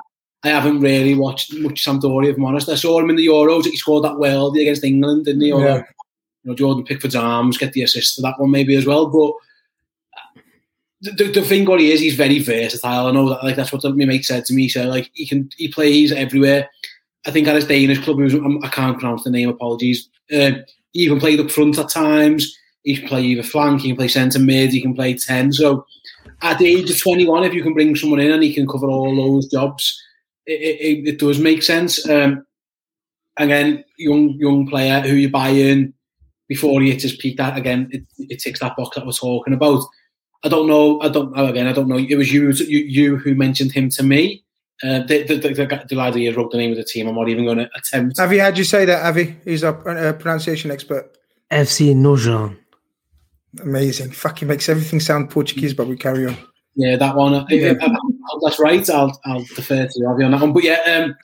I 0.43 0.49
haven't 0.49 0.79
really 0.79 1.13
watched 1.13 1.53
much 1.55 1.85
Sampdoria, 1.85 2.31
if 2.31 2.37
I'm 2.37 2.45
honest. 2.45 2.69
I 2.69 2.75
saw 2.75 2.99
him 2.99 3.11
in 3.11 3.15
the 3.15 3.27
Euros. 3.27 3.65
He 3.65 3.77
scored 3.77 4.03
that 4.05 4.17
well 4.17 4.51
against 4.51 4.83
England, 4.83 5.25
didn't 5.25 5.41
he? 5.41 5.51
Or, 5.51 5.63
yeah. 5.63 5.77
you 5.77 6.49
know, 6.49 6.55
Jordan 6.55 6.83
Pickford's 6.83 7.15
arms, 7.15 7.57
get 7.57 7.73
the 7.73 7.83
assist 7.83 8.15
for 8.15 8.21
that 8.23 8.39
one 8.39 8.49
maybe 8.49 8.75
as 8.75 8.87
well. 8.87 9.07
But 9.07 9.33
the, 11.15 11.31
the 11.31 11.41
thing 11.43 11.65
what 11.65 11.79
he 11.79 11.91
is, 11.91 11.99
he's 11.99 12.15
very 12.15 12.39
versatile. 12.39 13.07
I 13.07 13.11
know 13.11 13.29
that 13.29 13.43
like 13.43 13.55
that's 13.55 13.71
what 13.71 13.83
my 13.83 14.05
mate 14.05 14.25
said 14.25 14.45
to 14.45 14.53
me. 14.53 14.67
So 14.67 14.85
like 14.85 15.11
he 15.13 15.27
can 15.27 15.49
he 15.57 15.67
plays 15.67 16.11
everywhere. 16.11 16.69
I 17.27 17.31
think 17.31 17.47
at 17.47 17.55
his 17.55 17.67
Danish 17.67 17.99
club, 17.99 18.17
was, 18.17 18.33
I 18.33 18.67
can't 18.69 18.97
pronounce 18.97 19.23
the 19.23 19.29
name. 19.29 19.49
Apologies. 19.49 20.09
Uh, 20.33 20.51
he 20.93 21.01
even 21.01 21.19
played 21.19 21.39
up 21.39 21.51
front 21.51 21.77
at 21.77 21.89
times. 21.89 22.57
He 22.83 22.97
can 22.97 23.07
play 23.07 23.21
either 23.21 23.43
flank. 23.43 23.81
He 23.81 23.89
can 23.89 23.97
play 23.97 24.07
centre 24.07 24.39
mid. 24.39 24.71
He 24.71 24.81
can 24.81 24.95
play 24.95 25.15
ten. 25.15 25.53
So 25.53 25.85
at 26.41 26.57
the 26.57 26.67
age 26.67 26.89
of 26.89 26.99
twenty 26.99 27.27
one, 27.27 27.43
if 27.43 27.53
you 27.53 27.63
can 27.63 27.73
bring 27.73 27.95
someone 27.95 28.19
in 28.19 28.31
and 28.31 28.43
he 28.43 28.53
can 28.53 28.67
cover 28.67 28.87
all 28.87 29.15
those 29.15 29.47
jobs, 29.47 30.01
it, 30.45 30.53
it, 30.53 31.07
it 31.07 31.19
does 31.19 31.39
make 31.39 31.63
sense. 31.63 32.07
Um, 32.09 32.45
again, 33.37 33.83
young 33.97 34.29
young 34.39 34.67
player 34.67 35.01
who 35.01 35.15
you 35.15 35.29
buy 35.29 35.49
in 35.49 35.93
before 36.47 36.81
he 36.81 36.89
hits 36.91 37.03
his 37.03 37.15
peak. 37.15 37.37
That 37.37 37.57
again, 37.57 37.87
it, 37.91 38.03
it 38.17 38.39
ticks 38.39 38.59
that 38.59 38.75
box 38.75 38.95
that 38.95 39.05
we're 39.05 39.11
talking 39.11 39.53
about. 39.53 39.83
I 40.43 40.49
don't 40.49 40.67
know. 40.67 40.99
I 41.01 41.09
don't 41.09 41.35
know. 41.35 41.45
Again, 41.45 41.67
I 41.67 41.73
don't 41.73 41.87
know. 41.87 41.97
It 41.97 42.15
was 42.15 42.33
you, 42.33 42.49
you, 42.51 42.79
you 42.79 43.17
who 43.17 43.35
mentioned 43.35 43.71
him 43.71 43.89
to 43.91 44.03
me. 44.03 44.43
Uh, 44.83 44.99
the, 45.03 45.23
the, 45.23 45.35
the, 45.35 45.85
the 45.89 45.95
lad 45.95 46.15
who 46.15 46.33
wrote 46.33 46.51
the 46.51 46.57
name 46.57 46.71
of 46.71 46.77
the 46.77 46.83
team. 46.83 47.07
I'm 47.07 47.15
not 47.15 47.29
even 47.29 47.45
going 47.45 47.59
to 47.59 47.69
attempt. 47.75 48.17
Have 48.17 48.33
you 48.33 48.39
had 48.39 48.57
you 48.57 48.63
say 48.63 48.85
that, 48.85 49.05
Avy? 49.05 49.37
He's 49.45 49.63
a, 49.63 49.73
a 49.73 50.13
pronunciation 50.13 50.71
expert. 50.71 51.17
FC 51.51 51.93
Nojant. 51.93 52.57
Amazing. 53.61 54.11
Fucking 54.11 54.47
makes 54.47 54.69
everything 54.69 54.99
sound 54.99 55.29
Portuguese, 55.29 55.73
but 55.73 55.87
we 55.87 55.97
carry 55.97 56.25
on. 56.25 56.37
Yeah, 56.75 56.95
that 56.95 57.15
one. 57.15 57.45
Yeah. 57.49 57.73
that's 58.41 58.59
right. 58.59 58.89
I'll, 58.89 59.19
I'll 59.25 59.43
defer 59.55 59.85
to 59.85 59.93
you, 59.95 60.11
Avy 60.11 60.23
on 60.23 60.31
that 60.31 60.41
one. 60.41 60.53
But 60.53 60.63
yeah, 60.63 60.79
um, 60.87 61.15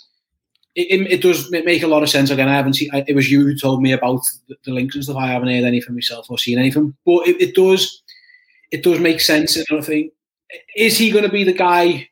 it, 0.75 1.11
it, 1.11 1.21
does 1.21 1.49
make 1.49 1.81
a 1.81 1.87
lot 1.87 2.03
of 2.03 2.09
sense. 2.09 2.29
Again, 2.29 2.49
I 2.49 2.53
haven't 2.53 2.73
seen. 2.73 2.89
It 2.93 3.15
was 3.15 3.31
you 3.31 3.41
who 3.43 3.57
told 3.57 3.81
me 3.81 3.91
about 3.91 4.21
the, 4.47 4.55
the 4.65 4.71
links 4.71 4.93
and 4.93 5.03
stuff. 5.03 5.17
I 5.17 5.27
haven't 5.27 5.47
heard 5.47 5.63
anything 5.63 5.95
myself 5.95 6.27
or 6.29 6.37
seen 6.37 6.59
anything. 6.59 6.95
But 7.05 7.27
it, 7.27 7.41
it 7.41 7.55
does 7.55 8.03
it 8.71 8.83
does 8.83 8.99
make 8.99 9.21
sense. 9.21 9.55
And 9.55 9.65
I 9.71 9.81
think, 9.81 10.13
is 10.75 10.97
he 10.97 11.11
going 11.11 11.23
to 11.23 11.31
be 11.31 11.43
the 11.43 11.53
guy 11.53 12.09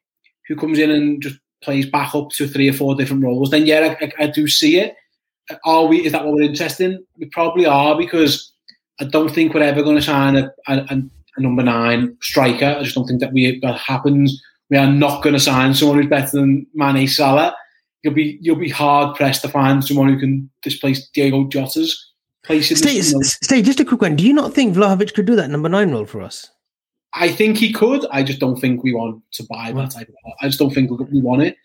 who 0.48 0.56
comes 0.56 0.80
in 0.80 0.92
and 0.92 1.22
just 1.22 1.38
plays 1.64 1.86
back 1.86 2.14
up 2.14 2.30
to 2.32 2.48
three 2.48 2.70
or 2.70 2.74
four 2.74 2.96
different 2.96 3.24
roles? 3.24 3.50
Then 3.50 3.66
yeah, 3.66 3.96
I, 4.00 4.06
I, 4.06 4.26
I 4.26 4.28
do 4.28 4.48
see 4.48 4.80
it. 4.80 4.96
Are 5.64 5.86
we? 5.86 6.06
Is 6.06 6.12
that 6.12 6.26
what 6.26 6.34
we're 6.34 6.44
interested 6.44 6.92
in? 6.92 7.06
We 7.18 7.28
probably 7.28 7.66
are 7.66 7.98
because 7.98 8.52
I 9.00 9.06
don't 9.06 9.30
think 9.30 9.54
we're 9.54 9.62
ever 9.62 9.84
going 9.84 9.98
to 9.98 10.02
sign 10.02 10.36
a, 10.36 10.52
a, 10.68 11.02
a 11.38 11.42
number 11.42 11.64
nine 11.64 12.18
striker. 12.22 12.78
I 12.80 12.84
just 12.84 12.96
don't 12.96 13.06
think 13.06 13.20
that 13.20 13.34
we 13.34 13.60
that 13.60 13.78
happens. 13.78 14.42
We 14.70 14.78
are 14.78 14.92
not 14.92 15.22
going 15.22 15.34
to 15.34 15.40
sign 15.40 15.74
someone 15.74 15.98
who's 15.98 16.10
better 16.10 16.38
than 16.38 16.66
Mane 16.74 17.08
Salah. 17.08 17.56
You'll 18.04 18.14
be 18.14 18.40
you'll 18.42 18.56
be 18.56 18.70
hard 18.70 19.16
pressed 19.16 19.42
to 19.44 19.50
find 19.50 19.84
someone 19.84 20.10
who 20.10 20.20
can 20.20 20.50
displace 20.64 21.08
Diego 21.10 21.44
Jota's 21.46 22.14
place 22.44 22.72
in 22.72 22.78
Ste, 22.78 23.24
Ste, 23.44 23.64
just 23.64 23.80
a 23.80 23.86
quick 23.86 24.02
one. 24.02 24.16
Do 24.16 24.26
you 24.26 24.34
not 24.34 24.54
think 24.54 24.76
Vlahovic 24.76 25.14
could 25.14 25.26
do 25.26 25.36
that 25.36 25.50
number 25.50 25.70
nine 25.70 25.92
role 25.92 26.06
for 26.06 26.22
us? 26.22 26.50
I 27.16 27.30
think 27.30 27.58
he 27.58 27.72
could. 27.72 28.06
I 28.12 28.24
just 28.24 28.40
don't 28.40 28.60
think 28.60 28.84
we 28.84 28.94
want 28.94 29.24
to 29.34 29.44
buy 29.50 29.72
that 29.72 29.92
type 29.92 30.10
of. 30.10 30.16
I 30.42 30.48
just 30.48 30.60
don't 30.60 30.74
think 30.74 30.92
we 30.92 31.22
want 31.22 31.44
it. 31.44 31.58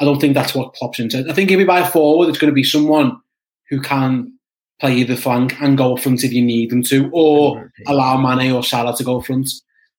I 0.00 0.04
don't 0.04 0.20
think 0.20 0.34
that's 0.34 0.54
what 0.54 0.74
Klopp's 0.74 1.00
into. 1.00 1.24
I 1.28 1.32
think 1.32 1.50
if 1.50 1.56
we 1.56 1.64
buy 1.64 1.80
a 1.80 1.90
forward, 1.90 2.28
it's 2.28 2.38
going 2.38 2.50
to 2.50 2.54
be 2.54 2.62
someone 2.62 3.20
who 3.68 3.80
can 3.80 4.32
play 4.80 5.02
the 5.02 5.16
flank 5.16 5.60
and 5.60 5.76
go 5.76 5.96
front 5.96 6.22
if 6.22 6.32
you 6.32 6.44
need 6.44 6.70
them 6.70 6.82
to, 6.84 7.10
or 7.12 7.72
allow 7.86 8.16
Mane 8.16 8.52
or 8.52 8.62
Salah 8.62 8.96
to 8.96 9.04
go 9.04 9.20
front. 9.20 9.50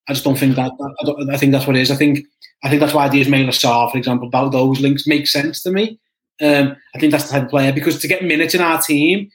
I 0.08 0.14
just 0.14 0.24
don't 0.24 0.38
think 0.38 0.56
that. 0.56 0.72
I, 0.80 1.34
I 1.34 1.36
think 1.36 1.52
that's 1.52 1.66
what 1.66 1.76
it 1.76 1.82
is. 1.82 1.90
I 1.90 1.96
think 1.96 2.26
I 2.62 2.68
think 2.68 2.80
that's 2.80 2.94
why 2.94 3.06
ideas 3.06 3.28
Ismaila 3.28 3.50
Sarr, 3.50 3.90
for 3.90 3.98
example, 3.98 4.28
about 4.28 4.52
those 4.52 4.80
links 4.80 5.06
make 5.06 5.26
sense 5.26 5.62
to 5.62 5.70
me. 5.70 5.98
Um, 6.40 6.76
I 6.94 6.98
think 6.98 7.12
that's 7.12 7.24
the 7.24 7.32
type 7.32 7.44
of 7.44 7.50
player 7.50 7.72
because 7.72 8.00
to 8.00 8.08
get 8.08 8.24
minutes 8.24 8.54
in 8.54 8.60
our 8.60 8.80
team, 8.80 9.30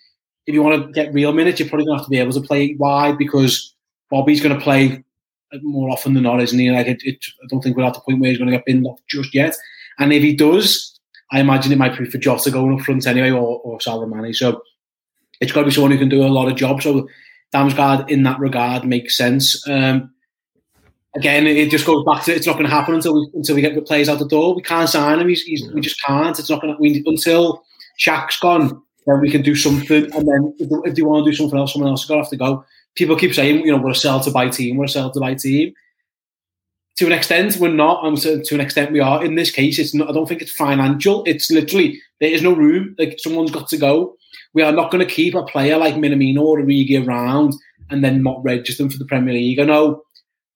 if 0.47 0.53
you 0.53 0.63
want 0.63 0.85
to 0.85 0.91
get 0.91 1.13
real 1.13 1.33
minutes, 1.33 1.59
you're 1.59 1.69
probably 1.69 1.85
going 1.85 1.97
to 1.97 2.01
have 2.01 2.07
to 2.07 2.11
be 2.11 2.19
able 2.19 2.33
to 2.33 2.41
play 2.41 2.75
wide 2.79 3.17
because 3.17 3.75
Bobby's 4.09 4.41
going 4.41 4.57
to 4.57 4.63
play 4.63 5.03
more 5.61 5.89
often 5.89 6.13
than 6.13 6.23
not, 6.23 6.41
isn't 6.41 6.57
he? 6.57 6.71
Like, 6.71 6.87
it, 6.87 7.01
it, 7.03 7.23
I 7.43 7.47
don't 7.49 7.61
think 7.61 7.77
we're 7.77 7.83
at 7.83 7.93
the 7.93 8.01
point 8.01 8.19
where 8.19 8.29
he's 8.29 8.37
going 8.37 8.49
to 8.49 8.55
get 8.55 8.65
binned 8.65 8.85
off 8.85 8.99
just 9.07 9.33
yet. 9.33 9.55
And 9.99 10.11
if 10.11 10.21
he 10.21 10.35
does, 10.35 10.99
I 11.31 11.39
imagine 11.39 11.71
it 11.71 11.77
might 11.77 11.97
be 11.97 12.05
for 12.05 12.17
Jota 12.17 12.51
going 12.51 12.77
up 12.77 12.85
front 12.85 13.07
anyway, 13.07 13.31
or, 13.31 13.59
or 13.59 13.79
Salamani. 13.79 14.35
So 14.35 14.61
it's 15.39 15.51
got 15.51 15.61
to 15.61 15.67
be 15.67 15.71
someone 15.71 15.91
who 15.91 15.97
can 15.97 16.09
do 16.09 16.23
a 16.23 16.27
lot 16.27 16.49
of 16.49 16.55
jobs. 16.57 16.83
So 16.83 17.07
Damsgaard, 17.53 18.09
in 18.09 18.23
that 18.23 18.39
regard, 18.39 18.85
makes 18.85 19.15
sense. 19.15 19.67
Um, 19.67 20.11
again, 21.15 21.47
it 21.47 21.69
just 21.69 21.85
goes 21.85 22.03
back 22.05 22.23
to 22.25 22.35
it's 22.35 22.47
not 22.47 22.53
going 22.53 22.65
to 22.65 22.71
happen 22.71 22.95
until 22.95 23.15
we 23.15 23.29
until 23.33 23.55
we 23.55 23.61
get 23.61 23.75
the 23.75 23.81
players 23.81 24.09
out 24.09 24.19
the 24.19 24.27
door. 24.27 24.55
We 24.55 24.61
can't 24.61 24.89
sign 24.89 25.19
him. 25.19 25.29
He's, 25.29 25.43
he's, 25.43 25.67
we 25.71 25.81
just 25.81 26.01
can't. 26.03 26.37
It's 26.37 26.49
not 26.49 26.61
going 26.61 26.75
to 26.75 27.09
until 27.09 27.63
Shaq's 27.99 28.39
gone 28.39 28.81
then 29.05 29.21
we 29.21 29.29
can 29.29 29.41
do 29.41 29.55
something. 29.55 30.03
And 30.13 30.27
then 30.27 30.55
if 30.59 30.69
if 30.85 30.95
they 30.95 31.01
want 31.01 31.25
to 31.25 31.31
do 31.31 31.35
something 31.35 31.57
else, 31.57 31.73
someone 31.73 31.91
else 31.91 32.03
is 32.03 32.07
going 32.07 32.19
to 32.19 32.23
have 32.23 32.31
to 32.31 32.37
go. 32.37 32.65
People 32.95 33.15
keep 33.15 33.33
saying, 33.33 33.65
you 33.65 33.71
know, 33.71 33.77
we're 33.77 33.91
a 33.91 33.95
sell 33.95 34.19
to 34.21 34.31
buy 34.31 34.49
team, 34.49 34.77
we're 34.77 34.85
a 34.85 34.89
sell 34.89 35.11
to 35.11 35.19
buy 35.19 35.35
team. 35.35 35.73
To 36.97 37.05
an 37.05 37.11
extent, 37.11 37.57
we're 37.57 37.73
not, 37.73 38.05
and 38.05 38.17
to 38.17 38.55
an 38.55 38.61
extent, 38.61 38.93
we 38.93 39.01
are. 39.01 39.23
In 39.23 39.35
this 39.35 39.51
case, 39.51 39.77
it's 39.79 39.93
not. 39.93 40.09
I 40.09 40.13
don't 40.13 40.29
think 40.29 40.41
it's 40.41 40.51
financial. 40.51 41.25
It's 41.25 41.51
literally 41.51 42.01
there 42.21 42.31
is 42.31 42.41
no 42.41 42.53
room. 42.53 42.95
Like 42.97 43.19
someone's 43.19 43.51
got 43.51 43.67
to 43.69 43.77
go. 43.77 44.15
We 44.53 44.61
are 44.61 44.71
not 44.71 44.91
going 44.91 45.05
to 45.05 45.13
keep 45.13 45.35
a 45.35 45.43
player 45.43 45.77
like 45.77 45.95
Minamino 45.95 46.39
or 46.39 46.59
Origi 46.61 47.05
around 47.05 47.53
and 47.89 48.01
then 48.01 48.23
not 48.23 48.41
register 48.45 48.83
them 48.83 48.89
for 48.89 48.97
the 48.97 49.05
Premier 49.05 49.33
League. 49.33 49.59
I 49.59 49.65
know 49.65 50.03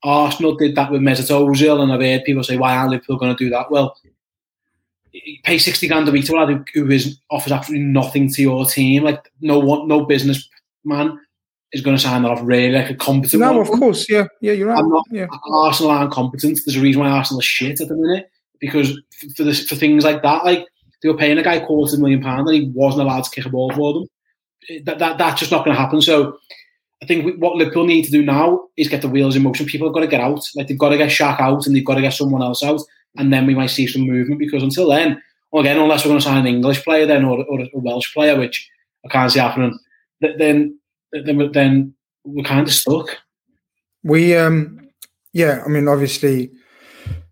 Arsenal 0.02 0.56
did 0.56 0.76
that 0.76 0.92
with 0.92 1.02
Mesut 1.02 1.30
Ozil, 1.30 1.82
and 1.82 1.92
I've 1.92 2.02
heard 2.02 2.24
people 2.24 2.44
say, 2.44 2.58
"Why 2.58 2.76
are 2.78 2.90
Liverpool 2.90 3.18
going 3.18 3.36
to 3.36 3.44
do 3.44 3.50
that?" 3.50 3.70
Well, 3.70 3.98
pay 5.44 5.58
60 5.58 5.88
grand 5.88 6.08
a 6.08 6.12
week 6.12 6.26
to 6.26 6.34
a 6.34 6.38
lad 6.38 6.66
who 6.74 6.90
is 6.90 7.20
offers 7.30 7.52
absolutely 7.52 7.88
nothing 7.88 8.32
to 8.32 8.42
your 8.42 8.66
team. 8.66 9.04
Like 9.04 9.30
no 9.42 9.60
one, 9.60 9.88
no 9.88 10.06
business 10.06 10.48
man 10.86 11.20
is 11.74 11.82
going 11.82 11.95
to 11.95 12.01
sign 12.01 12.24
that 12.24 12.32
off 12.32 12.39
really 12.43 12.72
like 12.72 12.89
a 12.89 12.95
competent. 12.95 13.41
No, 13.41 13.53
one. 13.53 13.61
of 13.61 13.67
course, 13.67 14.09
yeah, 14.09 14.26
yeah, 14.41 14.53
you're 14.53 14.67
right. 14.67 14.80
I'm 14.80 14.89
Not, 14.89 15.05
yeah. 15.11 15.28
Arsenal 15.51 15.91
aren't 15.91 16.11
competent. 16.11 16.59
There's 16.65 16.78
a 16.78 16.82
reason 16.82 17.01
why 17.01 17.09
Arsenal 17.09 17.39
are 17.39 17.43
shit 17.43 17.82
at 17.82 17.88
the 17.88 17.95
minute 17.95 18.30
because 18.59 18.99
for 19.36 19.43
this 19.43 19.67
for 19.67 19.76
things 19.76 20.03
like 20.03 20.22
that, 20.24 20.45
like 20.45 20.65
they 21.01 21.09
were 21.09 21.17
paying 21.17 21.38
a 21.38 21.43
guy 21.43 21.59
quarter 21.59 21.93
of 21.93 21.99
a 21.99 22.01
million 22.01 22.22
pound 22.22 22.47
and 22.47 22.57
he 22.57 22.72
wasn't 22.74 23.03
allowed 23.03 23.24
to 23.24 23.32
kick 23.32 23.45
a 23.45 23.49
ball 23.49 23.72
for 23.74 23.93
them. 23.93 24.07
That, 24.86 24.99
that 24.99 25.17
that's 25.17 25.39
just 25.39 25.51
not 25.51 25.65
going 25.65 25.76
to 25.76 25.82
happen. 25.82 26.01
So. 26.01 26.38
I 27.01 27.05
think 27.05 27.24
we, 27.24 27.32
what 27.38 27.55
Liverpool 27.55 27.86
need 27.86 28.03
to 28.03 28.11
do 28.11 28.22
now 28.22 28.65
is 28.76 28.89
get 28.89 29.01
the 29.01 29.07
wheels 29.07 29.34
in 29.34 29.41
motion. 29.41 29.65
People 29.65 29.88
have 29.88 29.93
got 29.93 30.01
to 30.01 30.07
get 30.07 30.20
out. 30.20 30.45
Like 30.53 30.67
they've 30.67 30.78
got 30.78 30.89
to 30.89 30.97
get 30.97 31.09
Shaq 31.09 31.39
out 31.39 31.65
and 31.65 31.74
they've 31.74 31.86
got 31.86 31.95
to 31.95 32.01
get 32.01 32.11
someone 32.11 32.41
else 32.41 32.61
out 32.61 32.82
and 33.17 33.34
then 33.34 33.45
we 33.45 33.55
might 33.55 33.67
see 33.67 33.88
some 33.88 34.03
movement 34.03 34.39
because 34.39 34.63
until 34.63 34.89
then, 34.89 35.22
well, 35.51 35.61
again, 35.61 35.80
unless 35.80 36.03
we're 36.03 36.09
going 36.09 36.20
to 36.20 36.26
sign 36.26 36.38
an 36.38 36.47
English 36.47 36.84
player 36.84 37.05
then 37.05 37.26
or, 37.26 37.43
or 37.45 37.61
a 37.61 37.70
Welsh 37.74 38.13
player, 38.13 38.38
which 38.38 38.70
I 39.05 39.09
can't 39.09 39.32
see 39.32 39.39
happening, 39.39 39.78
then 40.22 40.79
then 41.12 41.51
then 41.51 41.93
we're 42.24 42.43
kind 42.43 42.68
of 42.68 42.74
stuck. 42.74 43.18
We, 44.03 44.36
um, 44.36 44.89
yeah, 45.34 45.64
I 45.66 45.70
mean, 45.70 45.88
obviously, 45.88 46.51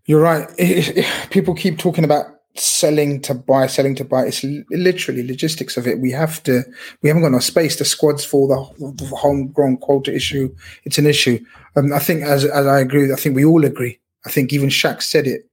you're 0.06 0.20
right. 0.20 0.48
People 1.30 1.54
keep 1.54 1.78
talking 1.78 2.04
about 2.04 2.26
selling 2.56 3.20
to 3.22 3.34
buy, 3.34 3.66
selling 3.66 3.94
to 3.94 4.04
buy. 4.04 4.26
It's 4.26 4.44
literally 4.70 5.26
logistics 5.26 5.76
of 5.76 5.86
it. 5.86 6.00
We 6.00 6.10
have 6.12 6.42
to. 6.44 6.64
We 7.02 7.08
haven't 7.08 7.22
got 7.22 7.28
enough 7.28 7.44
space. 7.44 7.76
The 7.76 7.84
squads 7.84 8.24
for 8.24 8.48
the, 8.48 8.92
the 8.92 9.06
homegrown 9.16 9.78
quota 9.78 10.14
issue. 10.14 10.54
It's 10.84 10.98
an 10.98 11.06
issue. 11.06 11.44
Um, 11.76 11.92
I 11.92 11.98
think, 11.98 12.22
as 12.22 12.44
as 12.44 12.66
I 12.66 12.80
agree, 12.80 13.12
I 13.12 13.16
think 13.16 13.36
we 13.36 13.44
all 13.44 13.64
agree. 13.64 13.98
I 14.26 14.30
think 14.30 14.52
even 14.52 14.68
Shaq 14.68 15.02
said 15.02 15.26
it 15.26 15.48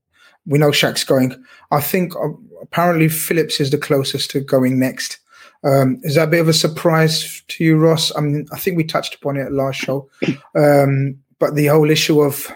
we 0.45 0.59
know 0.59 0.69
Shaq's 0.69 1.03
going. 1.03 1.43
I 1.71 1.81
think 1.81 2.15
uh, 2.15 2.29
apparently 2.61 3.09
Phillips 3.09 3.59
is 3.59 3.71
the 3.71 3.77
closest 3.77 4.31
to 4.31 4.39
going 4.39 4.79
next. 4.79 5.19
Um, 5.65 5.99
is 6.03 6.15
that 6.15 6.27
a 6.27 6.31
bit 6.31 6.41
of 6.41 6.47
a 6.47 6.53
surprise 6.53 7.41
to 7.47 7.63
you, 7.63 7.77
Ross? 7.77 8.15
I 8.15 8.21
mean, 8.21 8.45
I 8.53 8.59
think 8.59 8.77
we 8.77 8.83
touched 8.83 9.15
upon 9.15 9.35
it 9.35 9.51
last 9.51 9.77
show, 9.77 10.09
um, 10.55 11.17
but 11.39 11.55
the 11.55 11.67
whole 11.67 11.89
issue 11.89 12.21
of 12.21 12.51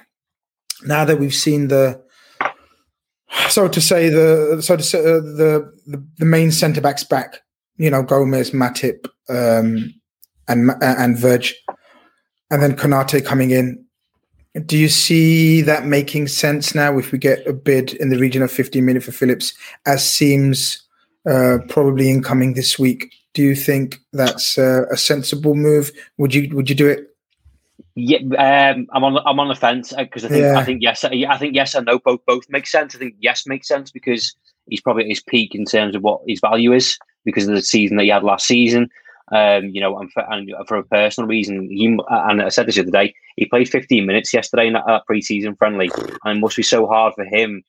now 0.84 1.06
that 1.06 1.20
we've 1.20 1.34
seen 1.34 1.68
the 1.68 2.02
so 3.50 3.68
to 3.68 3.82
say 3.82 4.10
the 4.10 4.62
so 4.62 4.78
to 4.78 4.84
say 4.84 5.00
uh, 5.00 5.20
the, 5.20 5.72
the 5.88 6.06
the 6.18 6.26
main 6.26 6.52
centre 6.52 6.82
backs 6.82 7.04
back. 7.04 7.42
You 7.78 7.90
know, 7.90 8.04
Gomez, 8.04 8.52
Matip, 8.52 9.08
um, 9.30 9.94
and 10.48 10.72
and 10.82 11.18
Verge, 11.18 11.56
and 12.52 12.62
then 12.62 12.76
Konaté 12.76 13.26
coming 13.26 13.52
in. 13.52 13.86
Do 14.66 14.78
you 14.78 14.90
see 14.90 15.62
that 15.62 15.86
making 15.86 16.28
sense 16.28 16.76
now 16.76 16.98
if 16.98 17.12
we 17.12 17.18
get 17.18 17.48
a 17.48 17.54
bid 17.54 17.94
in 17.94 18.10
the 18.10 18.18
region 18.18 18.42
of 18.42 18.52
15 18.52 18.84
million 18.84 19.02
for 19.02 19.12
Phillips, 19.12 19.54
as 19.86 20.10
seems 20.10 20.89
uh, 21.28 21.60
probably 21.68 22.10
incoming 22.10 22.54
this 22.54 22.78
week? 22.78 23.12
Do 23.34 23.44
you 23.44 23.56
think 23.56 24.00
that's 24.14 24.58
uh, 24.58 24.86
a 24.92 24.98
sensible 24.98 25.56
move? 25.56 25.92
Would 26.18 26.34
you 26.34 26.56
would 26.56 26.70
you 26.70 26.76
do 26.76 26.88
it? 26.88 27.10
Yeah, 27.96 28.20
um, 28.74 28.88
I'm 28.94 29.04
on. 29.04 29.18
I'm 29.26 29.40
on 29.40 29.50
the 29.50 29.56
fence 29.56 29.94
because 29.94 30.26
I 30.26 30.30
think 30.30 30.42
yeah. 30.42 30.58
I 30.58 30.64
think 30.64 30.82
yes. 30.82 31.04
I 31.04 31.38
think 31.38 31.56
yes 31.56 31.76
and 31.76 31.86
no. 31.86 32.00
Both 32.00 32.22
both 32.26 32.46
make 32.50 32.68
sense. 32.68 32.96
I 32.96 33.00
think 33.00 33.16
yes 33.20 33.46
makes 33.46 33.68
sense 33.68 33.92
because 33.92 34.36
he's 34.68 34.82
probably 34.82 35.04
at 35.04 35.10
his 35.10 35.22
peak 35.22 35.54
in 35.54 35.66
terms 35.66 35.96
of 35.96 36.02
what 36.02 36.22
his 36.28 36.40
value 36.40 36.72
is 36.72 36.98
because 37.26 37.48
of 37.48 37.56
the 37.56 37.62
season 37.62 37.98
that 37.98 38.04
he 38.04 38.10
had 38.10 38.24
last 38.24 38.48
season. 38.48 38.90
Um, 39.32 39.66
you 39.66 39.80
know, 39.80 39.98
and 40.00 40.12
for, 40.12 40.26
and 40.32 40.52
for, 40.68 40.78
a 40.78 40.84
personal 40.84 41.28
reason, 41.28 41.70
he 41.70 41.86
and 41.86 42.42
I 42.42 42.50
said 42.50 42.68
this 42.68 42.76
the 42.76 42.82
other 42.82 42.92
day. 42.92 43.14
He 43.36 43.46
played 43.46 43.70
15 43.70 44.06
minutes 44.06 44.34
yesterday 44.34 44.66
in 44.66 44.74
that, 44.74 44.86
that 44.88 45.06
pre-season 45.06 45.56
friendly, 45.56 45.92
and 46.24 46.38
it 46.38 46.42
must 46.42 46.58
be 46.58 46.64
so 46.64 46.88
hard 46.88 47.14
for 47.14 47.26
him. 47.26 47.64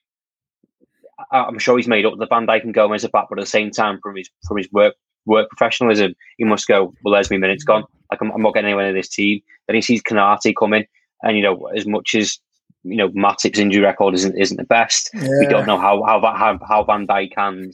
I'm 1.32 1.58
sure 1.58 1.76
he's 1.76 1.88
made 1.88 2.04
up 2.04 2.18
the 2.18 2.26
Van 2.26 2.46
Dijk 2.46 2.64
and 2.64 2.74
Gomez 2.74 3.04
are 3.04 3.08
back, 3.08 3.26
but 3.28 3.38
at 3.38 3.42
the 3.42 3.50
same 3.50 3.70
time, 3.70 4.00
from 4.02 4.16
his 4.16 4.28
from 4.46 4.56
his 4.56 4.68
work 4.72 4.94
work 5.26 5.48
professionalism, 5.50 6.14
he 6.38 6.44
must 6.44 6.66
go. 6.66 6.92
Well, 7.04 7.14
there's 7.14 7.30
my 7.30 7.36
minutes 7.36 7.64
gone. 7.64 7.84
Like 8.10 8.20
I'm, 8.20 8.32
I'm 8.32 8.42
not 8.42 8.54
getting 8.54 8.70
anywhere 8.70 8.88
in 8.88 8.94
this 8.94 9.08
team. 9.08 9.40
Then 9.66 9.76
he 9.76 9.82
sees 9.82 10.02
Konaté 10.02 10.54
coming, 10.58 10.86
and 11.22 11.36
you 11.36 11.42
know, 11.42 11.66
as 11.76 11.86
much 11.86 12.14
as 12.14 12.38
you 12.82 12.96
know, 12.96 13.10
Matip's 13.10 13.58
injury 13.58 13.82
record 13.82 14.14
isn't 14.14 14.38
isn't 14.38 14.56
the 14.56 14.64
best. 14.64 15.10
Yeah. 15.14 15.38
We 15.38 15.46
don't 15.46 15.66
know 15.66 15.78
how 15.78 16.02
how 16.04 16.20
how, 16.20 16.58
how 16.66 16.84
Van 16.84 17.06
Dijk 17.06 17.32
and 17.36 17.72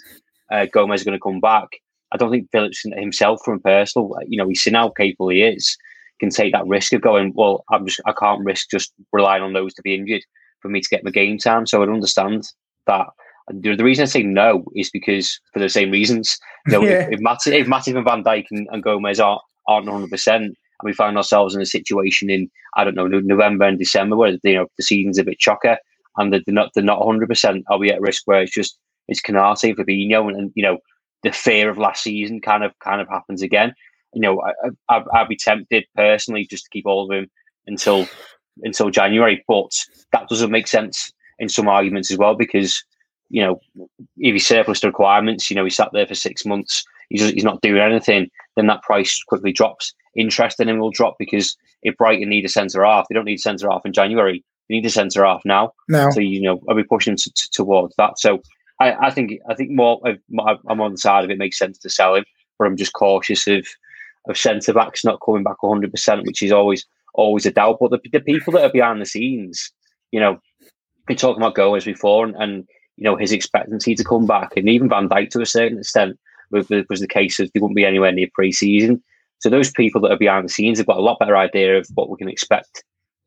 uh, 0.51 0.67
Gomez 0.73 1.03
are 1.03 1.05
going 1.05 1.19
to 1.19 1.23
come 1.23 1.41
back. 1.41 1.69
I 2.13 2.17
don't 2.17 2.31
think 2.31 2.51
Phillips 2.53 2.83
himself, 2.83 3.41
from 3.45 3.61
personal, 3.61 4.15
you 4.29 4.39
know, 4.39 4.49
he's 4.49 4.63
seen 4.63 4.75
how 4.75 4.91
capable 4.91 5.31
he 5.31 5.43
is, 5.43 5.77
can 6.21 6.31
take 6.31 6.53
that 6.53 6.67
risk 6.67 6.93
of 6.93 7.03
going. 7.03 7.33
Well, 7.35 7.65
I'm 7.71 7.85
just, 7.85 8.01
I 8.07 8.13
can't 8.13 8.45
risk 8.45 8.71
just 8.71 8.93
relying 9.13 9.43
on 9.43 9.55
those 9.55 9.75
to 9.75 9.83
be 9.83 9.95
injured 9.95 10.23
for 10.61 10.69
me 10.69 10.81
to 10.81 10.89
get 10.89 11.05
my 11.05 11.11
game 11.11 11.37
time. 11.39 11.67
So 11.67 11.83
I 11.83 11.89
understand 11.89 12.45
that. 12.87 13.09
The, 13.49 13.77
the 13.77 13.85
reason 13.85 14.03
I 14.03 14.07
say 14.07 14.23
no 14.23 14.65
is 14.75 14.91
because 14.91 15.41
for 15.53 15.61
the 15.61 15.69
same 15.69 15.91
reasons. 15.91 16.39
You 16.67 16.73
know, 16.73 16.83
yeah. 16.83 17.09
if, 17.09 17.13
if 17.13 17.21
Matip, 17.21 17.53
if 17.53 17.67
Matip 17.67 17.97
and 17.97 18.05
Van 18.05 18.25
Dijk 18.25 18.47
and, 18.51 18.69
and 18.73 18.83
Gomez 18.83 19.21
aren't 19.21 19.43
aren't 19.69 19.87
100, 19.87 20.11
percent 20.11 20.45
and 20.45 20.55
we 20.85 20.93
find 20.93 21.17
ourselves 21.17 21.55
in 21.55 21.61
a 21.61 21.67
situation 21.67 22.29
in 22.31 22.51
I 22.77 22.85
don't 22.85 22.95
know 22.95 23.07
November 23.07 23.67
and 23.67 23.79
December 23.79 24.17
where 24.17 24.37
you 24.43 24.55
know 24.55 24.67
the 24.77 24.83
season's 24.83 25.19
a 25.19 25.25
bit 25.25 25.39
chocker 25.39 25.77
and 26.17 26.33
they're 26.33 26.43
not 26.49 26.71
they're 26.75 26.85
not 26.85 27.05
100. 27.05 27.29
percent 27.29 27.65
Are 27.71 27.79
we 27.79 27.91
at 27.91 28.01
risk 28.01 28.23
where 28.27 28.43
it's 28.43 28.53
just 28.53 28.79
it's 29.09 29.23
Konaté, 29.23 29.75
Fabinho, 29.75 30.29
and, 30.29 30.37
and 30.37 30.53
you 30.55 30.63
know 30.63 30.79
the 31.23 31.33
fear 31.33 31.71
of 31.71 31.79
last 31.79 32.03
season 32.03 32.41
kind 32.41 32.65
of 32.65 32.73
kind 32.81 33.01
of 33.01 33.09
happens 33.09 33.43
again. 33.43 33.75
You 34.13 34.21
know, 34.21 34.43
I, 34.89 35.03
I, 35.13 35.23
would 35.23 35.29
be 35.29 35.37
tempted 35.37 35.85
personally 35.95 36.47
just 36.49 36.65
to 36.65 36.71
keep 36.71 36.87
all 36.87 37.05
of 37.05 37.11
them 37.11 37.31
until 37.67 38.09
until 38.63 38.91
January, 38.91 39.45
but 39.47 39.71
that 40.13 40.29
doesn't 40.29 40.51
make 40.51 40.67
sense 40.67 41.13
in 41.39 41.49
some 41.49 41.69
arguments 41.69 42.11
as 42.11 42.17
well 42.17 42.35
because 42.35 42.83
you 43.29 43.43
know 43.43 43.61
if 44.19 44.33
he 44.33 44.39
surplus 44.39 44.81
the 44.81 44.89
requirements, 44.89 45.51
you 45.51 45.57
know 45.57 45.65
he 45.65 45.71
sat 45.71 45.91
there 45.93 46.07
for 46.07 46.15
six 46.15 46.45
months, 46.45 46.85
he's 47.09 47.21
just, 47.21 47.35
he's 47.35 47.45
not 47.45 47.61
doing 47.61 47.81
anything, 47.81 48.31
then 48.57 48.67
that 48.67 48.83
price 48.83 49.23
quickly 49.25 49.53
drops. 49.53 49.95
Interest 50.17 50.59
in 50.61 50.69
him 50.69 50.79
will 50.79 50.91
drop 50.91 51.17
because 51.19 51.57
if 51.83 51.97
Brighton 51.97 52.29
need 52.29 52.45
a 52.45 52.49
centre 52.49 52.85
half, 52.85 53.07
they 53.09 53.15
don't 53.15 53.25
need 53.25 53.39
a 53.39 53.43
centre 53.43 53.69
half 53.71 53.83
in 53.85 53.93
January. 53.93 54.43
They 54.69 54.77
need 54.77 54.87
a 54.87 54.91
centre 54.91 55.25
half 55.25 55.43
now. 55.45 55.73
So 56.11 56.21
you 56.21 56.41
know, 56.41 56.61
I'll 56.69 56.77
be 56.77 56.85
pushing 56.85 57.17
t- 57.17 57.31
t- 57.35 57.47
towards 57.53 57.95
that. 57.97 58.19
So 58.19 58.41
I, 58.81 58.93
I 59.07 59.11
think 59.11 59.33
I 59.49 59.55
think 59.55 59.71
more 59.71 60.01
I'm 60.05 60.81
on 60.81 60.93
the 60.93 60.99
side 60.99 61.25
of 61.25 61.31
it 61.31 61.39
makes 61.39 61.59
sense 61.59 61.79
to 61.79 61.91
sell 61.91 62.15
him, 62.15 62.25
but 62.59 62.67
I'm 62.67 62.77
just 62.77 62.93
cautious 62.93 63.47
of 63.47 63.67
of 64.29 64.37
centre 64.37 64.73
backs 64.73 65.05
not 65.05 65.21
coming 65.25 65.45
back 65.45 65.63
100, 65.63 65.91
percent 65.91 66.27
which 66.27 66.43
is 66.43 66.53
always 66.53 66.85
always 67.15 67.47
a 67.47 67.51
doubt. 67.51 67.79
But 67.81 67.91
the, 67.91 68.01
the 68.13 68.21
people 68.21 68.53
that 68.55 68.65
are 68.65 68.73
behind 68.73 69.01
the 69.01 69.07
scenes, 69.07 69.71
you 70.11 70.21
know, 70.21 70.39
been 71.07 71.17
talking 71.17 71.43
about 71.43 71.55
Gomez 71.55 71.85
before, 71.85 72.27
and, 72.27 72.35
and 72.37 72.69
you 72.97 73.05
know 73.05 73.17
his 73.17 73.33
expectancy 73.33 73.95
to 73.95 74.05
come 74.05 74.27
back, 74.27 74.57
and 74.57 74.69
even 74.69 74.89
Van 74.89 75.09
Dijk 75.09 75.31
to 75.31 75.41
a 75.41 75.47
certain 75.47 75.79
extent 75.79 76.19
was, 76.51 76.69
the 76.69 77.09
case 77.09 77.41
of 77.41 77.51
they 77.53 77.61
wouldn't 77.61 77.77
be 77.77 77.85
anywhere 77.85 78.13
near 78.13 78.29
pre-season. 78.33 79.03
So 79.39 79.51
those 79.51 79.71
people 79.71 80.01
that 80.03 80.13
are 80.13 80.19
behind 80.19 80.47
the 80.47 80.53
scenes 80.53 80.79
have 80.79 80.87
got 80.87 80.97
a 80.97 81.03
lot 81.03 81.19
better 81.19 81.37
idea 81.37 81.77
of 81.77 81.87
what 81.95 82.09
we 82.09 82.17
can 82.17 82.29
expect. 82.29 82.85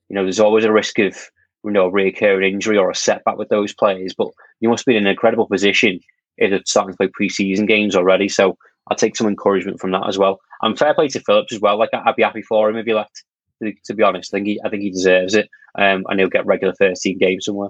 You 0.08 0.16
know, 0.16 0.24
there's 0.24 0.40
always 0.40 0.66
a 0.66 0.72
risk 0.72 0.98
of 1.00 1.16
you 1.64 1.72
know, 1.72 1.92
a 1.94 2.42
injury 2.42 2.78
or 2.78 2.90
a 2.90 2.96
setback 2.96 3.38
with 3.38 3.50
those 3.50 3.74
players. 3.74 4.14
But 4.18 4.30
you 4.60 4.70
must 4.70 4.86
be 4.86 4.96
in 4.96 5.04
an 5.04 5.10
incredible 5.10 5.48
position 5.48 6.00
if 6.38 6.52
they're 6.52 6.62
starting 6.66 6.94
to 6.94 6.98
play 6.98 7.10
preseason 7.10 7.68
games 7.68 7.96
already. 7.96 8.30
So 8.30 8.58
I'll 8.90 8.98
take 8.98 9.16
some 9.16 9.28
encouragement 9.28 9.80
from 9.80 9.92
that 9.92 10.08
as 10.08 10.18
well. 10.18 10.40
And 10.62 10.78
fair 10.78 10.94
play 10.94 11.10
to 11.10 11.20
Phillips 11.20 11.54
as 11.54 11.60
well. 11.60 11.78
Like 11.78 11.90
I'd 11.94 12.16
be 12.16 12.24
happy 12.24 12.42
for 12.42 12.70
him 12.70 12.78
if 12.78 12.86
he 12.86 12.94
left. 12.94 13.24
To, 13.62 13.74
to 13.86 13.94
be 13.94 14.04
honest, 14.04 14.34
I 14.34 14.38
think 14.38 14.48
he, 14.48 14.62
I 14.64 14.70
think 14.70 14.84
he 14.84 14.90
deserves 14.90 15.36
it. 15.36 15.50
Um, 15.78 16.06
and 16.08 16.20
he'll 16.20 16.30
get 16.30 16.46
regular 16.46 16.74
first 16.76 17.02
team 17.02 17.18
games 17.18 17.46
somewhere. 17.46 17.70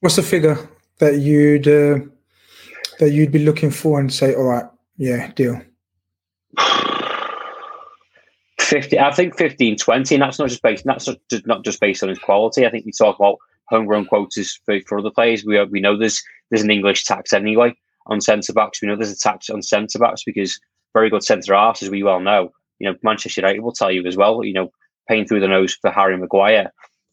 What's 0.00 0.16
the 0.16 0.22
figure 0.22 0.58
that 1.00 1.18
you'd 1.18 1.66
uh, 1.66 1.98
that 3.00 3.10
you'd 3.10 3.32
be 3.32 3.44
looking 3.44 3.70
for 3.70 3.98
and 3.98 4.12
say, 4.12 4.34
all 4.34 4.44
right, 4.44 4.66
yeah, 4.96 5.32
deal. 5.32 5.60
50, 8.60 9.00
I 9.00 9.12
think 9.12 9.36
15, 9.36 9.78
20, 9.78 10.14
and 10.14 10.22
that's 10.22 10.38
not 10.38 10.48
just 10.48 10.62
based, 10.62 10.84
that's 10.84 11.08
not 11.44 11.64
just, 11.64 11.80
based 11.80 12.04
on 12.04 12.08
his 12.08 12.20
quality. 12.20 12.64
I 12.64 12.70
think 12.70 12.86
we 12.86 12.92
talk 12.92 13.18
about 13.18 13.38
homegrown 13.64 14.06
quotas 14.06 14.60
for, 14.64 14.78
for 14.86 14.98
other 14.98 15.10
players. 15.10 15.44
We 15.44 15.60
we 15.64 15.80
know 15.80 15.96
there's 15.98 16.22
there's 16.50 16.62
an 16.62 16.70
English 16.70 17.04
tax 17.04 17.32
anyway 17.32 17.74
on 18.06 18.20
centre 18.20 18.52
backs. 18.52 18.80
We 18.80 18.88
know 18.88 18.96
there's 18.96 19.12
a 19.12 19.18
tax 19.18 19.50
on 19.50 19.62
centre 19.62 19.98
backs 19.98 20.22
because 20.24 20.60
very 20.92 21.10
good 21.10 21.24
centre 21.24 21.54
halves, 21.54 21.82
as 21.82 21.90
we 21.90 22.02
well 22.02 22.20
know. 22.20 22.52
You 22.78 22.90
know, 22.90 22.98
Manchester 23.02 23.40
United 23.40 23.60
will 23.60 23.72
tell 23.72 23.90
you 23.90 24.06
as 24.06 24.16
well. 24.16 24.44
You 24.44 24.52
know, 24.52 24.70
paying 25.08 25.26
through 25.26 25.40
the 25.40 25.48
nose 25.48 25.74
for 25.80 25.90
Harry 25.90 26.16
Maguire, 26.16 26.70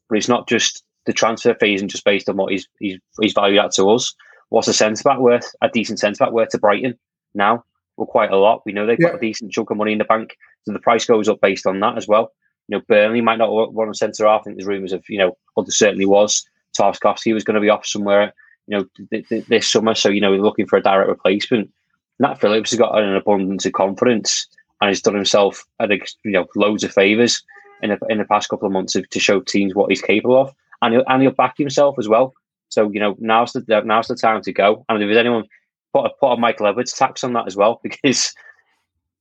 but 0.10 0.18
it's 0.18 0.30
not 0.30 0.48
just 0.48 0.84
the 1.08 1.14
transfer 1.14 1.56
fees 1.56 1.80
isn't 1.80 1.90
just 1.90 2.06
based 2.06 2.30
on 2.30 2.38
what 2.38 2.52
he's 2.52 2.68
he's, 2.80 3.00
he's 3.20 3.34
valued 3.34 3.60
at 3.60 3.72
to 3.72 3.90
us. 3.90 4.14
What's 4.50 4.68
a 4.68 4.74
centre 4.74 5.04
back 5.04 5.20
worth? 5.20 5.56
A 5.62 5.70
decent 5.70 6.00
centre 6.00 6.24
back 6.24 6.34
worth 6.34 6.50
to 6.50 6.60
Brighton 6.60 6.98
now? 7.34 7.64
Well, 7.96 8.06
quite 8.06 8.32
a 8.32 8.38
lot. 8.38 8.62
We 8.66 8.74
know 8.74 8.86
they've 8.86 9.00
yeah. 9.00 9.08
got 9.08 9.16
a 9.18 9.20
decent 9.20 9.52
chunk 9.52 9.72
of 9.72 9.78
money 9.78 9.92
in 9.92 9.98
the 9.98 10.06
bank. 10.06 10.38
So 10.66 10.74
the 10.74 10.80
price 10.80 11.06
goes 11.06 11.28
up 11.28 11.42
based 11.42 11.66
on 11.66 11.80
that 11.80 11.98
as 11.98 12.08
well. 12.08 12.32
You 12.68 12.78
know, 12.78 12.84
Burnley 12.88 13.22
might 13.22 13.40
not 13.40 13.74
want 13.74 13.92
to 13.92 13.98
centre 13.98 14.28
half. 14.28 14.42
I 14.42 14.44
think 14.44 14.58
there's 14.58 14.68
rumours 14.68 14.94
of, 14.94 15.04
you 15.10 15.18
know, 15.18 15.38
well, 15.56 15.64
there 15.64 15.72
certainly 15.72 16.06
was. 16.06 16.48
Tarkowski 16.78 17.34
was 17.34 17.44
going 17.44 17.56
to 17.56 17.62
be 17.62 17.70
off 17.70 17.86
somewhere, 17.86 18.34
you 18.68 18.78
know, 18.78 18.86
th- 19.10 19.28
th- 19.28 19.46
this 19.46 19.72
summer. 19.72 19.96
So, 19.96 20.10
you 20.10 20.22
know, 20.22 20.32
we're 20.32 20.42
looking 20.42 20.68
for 20.68 20.78
a 20.78 20.84
direct 20.84 21.10
replacement. 21.10 21.72
Nat 22.20 22.36
Phillips 22.36 22.72
has 22.72 22.80
got 22.80 23.02
an 23.02 23.16
abundance 23.16 23.66
of 23.66 23.74
confidence 23.74 24.48
and 24.82 24.90
has 24.90 25.02
done 25.02 25.16
himself, 25.16 25.66
I 25.80 25.88
think, 25.88 26.08
you 26.24 26.32
know, 26.32 26.46
loads 26.56 26.84
of 26.84 26.92
favours 26.92 27.44
in 27.82 27.90
the, 27.90 28.00
in 28.10 28.18
the 28.18 28.26
past 28.26 28.50
couple 28.50 28.68
of 28.68 28.74
months 28.74 28.94
to 28.94 29.20
show 29.20 29.40
teams 29.40 29.74
what 29.74 29.90
he's 29.90 30.02
capable 30.02 30.40
of. 30.40 30.54
And 30.82 30.94
he'll, 30.94 31.04
and 31.08 31.22
he'll 31.22 31.32
back 31.32 31.58
himself 31.58 31.96
as 32.00 32.08
well. 32.08 32.34
So, 32.70 32.92
you 32.92 33.00
know, 33.00 33.16
now's 33.20 33.54
the, 33.54 33.82
now's 33.86 34.08
the 34.08 34.16
time 34.16 34.42
to 34.42 34.54
go. 34.54 34.86
And 34.90 35.02
if 35.02 35.08
there's 35.08 35.18
anyone, 35.18 35.46
put 35.94 36.06
a, 36.06 36.10
put 36.20 36.34
a 36.34 36.38
Michael 36.38 36.68
Edwards 36.68 36.94
tax 36.94 37.24
on 37.24 37.34
that 37.34 37.48
as 37.48 37.56
well 37.56 37.80
because 37.84 38.34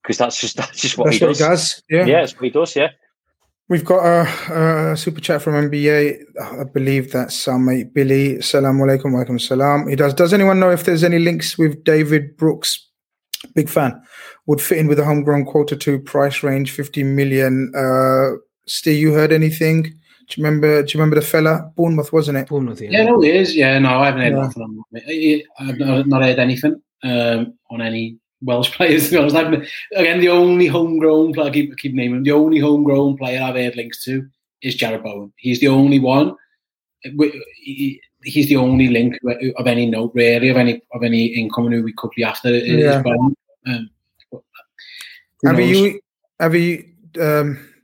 because 0.02 0.18
that's 0.18 0.40
just 0.40 0.56
that's 0.56 0.80
just 0.80 0.96
what, 0.96 1.06
that's 1.06 1.18
he, 1.18 1.24
what 1.24 1.28
does. 1.30 1.38
he 1.38 1.44
does. 1.44 1.82
Yeah, 1.90 2.06
yeah, 2.06 2.20
that's 2.20 2.34
what 2.34 2.44
he 2.44 2.50
does. 2.50 2.76
Yeah. 2.76 2.90
We've 3.68 3.84
got 3.84 4.04
a, 4.06 4.92
a, 4.92 4.96
super 4.96 5.20
chat 5.20 5.42
from 5.42 5.54
NBA. 5.54 6.20
I 6.40 6.62
believe 6.72 7.10
that's 7.10 7.48
our 7.48 7.58
mate 7.58 7.92
Billy. 7.92 8.40
Salam 8.40 8.78
alaikum, 8.78 9.06
walaikum 9.06 9.40
salam. 9.40 9.88
He 9.88 9.96
does. 9.96 10.14
Does 10.14 10.32
anyone 10.32 10.60
know 10.60 10.70
if 10.70 10.84
there's 10.84 11.02
any 11.02 11.18
links 11.18 11.58
with 11.58 11.82
David 11.82 12.36
Brooks? 12.36 12.88
Big 13.56 13.68
fan. 13.68 14.00
Would 14.46 14.60
fit 14.60 14.78
in 14.78 14.86
with 14.86 14.98
the 14.98 15.04
homegrown 15.04 15.46
quarter 15.46 15.74
two 15.74 15.98
price 15.98 16.44
range, 16.44 16.70
50 16.70 17.02
million. 17.02 17.72
Uh, 17.76 18.38
Steve, 18.68 19.00
you 19.00 19.12
heard 19.12 19.32
anything? 19.32 19.98
Do 20.28 20.40
you 20.40 20.44
remember? 20.44 20.82
Do 20.82 20.92
you 20.92 21.00
remember 21.00 21.20
the 21.20 21.26
fella? 21.26 21.72
Bournemouth, 21.76 22.12
wasn't 22.12 22.38
it? 22.38 22.48
Bournemouth. 22.48 22.80
Yeah, 22.80 22.90
yeah 22.90 23.04
no, 23.04 23.20
he 23.20 23.30
is. 23.30 23.54
Yeah, 23.54 23.78
no, 23.78 24.00
I 24.00 24.06
haven't 24.06 24.22
heard 24.22 24.32
yeah. 24.32 24.42
nothing. 24.42 25.42
I've 25.58 25.78
not, 25.78 26.06
not 26.06 26.22
heard 26.22 26.38
anything 26.38 26.82
um, 27.04 27.54
on 27.70 27.80
any 27.80 28.18
Welsh 28.42 28.72
players. 28.76 29.06
To 29.06 29.10
be 29.10 29.16
honest, 29.18 29.36
I've, 29.36 29.52
again, 29.94 30.20
the 30.20 30.28
only 30.28 30.66
homegrown 30.66 31.32
player 31.32 31.48
I 31.48 31.52
keep, 31.52 31.76
keep 31.76 31.94
naming 31.94 32.24
the 32.24 32.32
only 32.32 32.58
homegrown 32.58 33.16
player 33.18 33.42
I've 33.42 33.54
heard 33.54 33.76
links 33.76 34.04
to 34.04 34.26
is 34.62 34.76
Jarrod 34.76 35.04
Bowen. 35.04 35.32
He's 35.36 35.60
the 35.60 35.68
only 35.68 36.00
one. 36.00 36.34
he's 37.02 38.48
the 38.48 38.56
only 38.56 38.88
link 38.88 39.18
of 39.56 39.66
any 39.66 39.86
note, 39.86 40.12
really, 40.14 40.48
of 40.48 40.56
any 40.56 40.82
of 40.92 41.02
any 41.04 41.26
income 41.26 41.70
who 41.70 41.84
we 41.84 41.92
could 41.92 42.10
be 42.16 42.24
after. 42.24 42.50
Yeah. 42.50 43.02
Um, 43.66 43.90
have 45.44 45.60
you 45.60 46.00
have 46.40 46.54
you 46.54 46.84
um, 47.20 47.75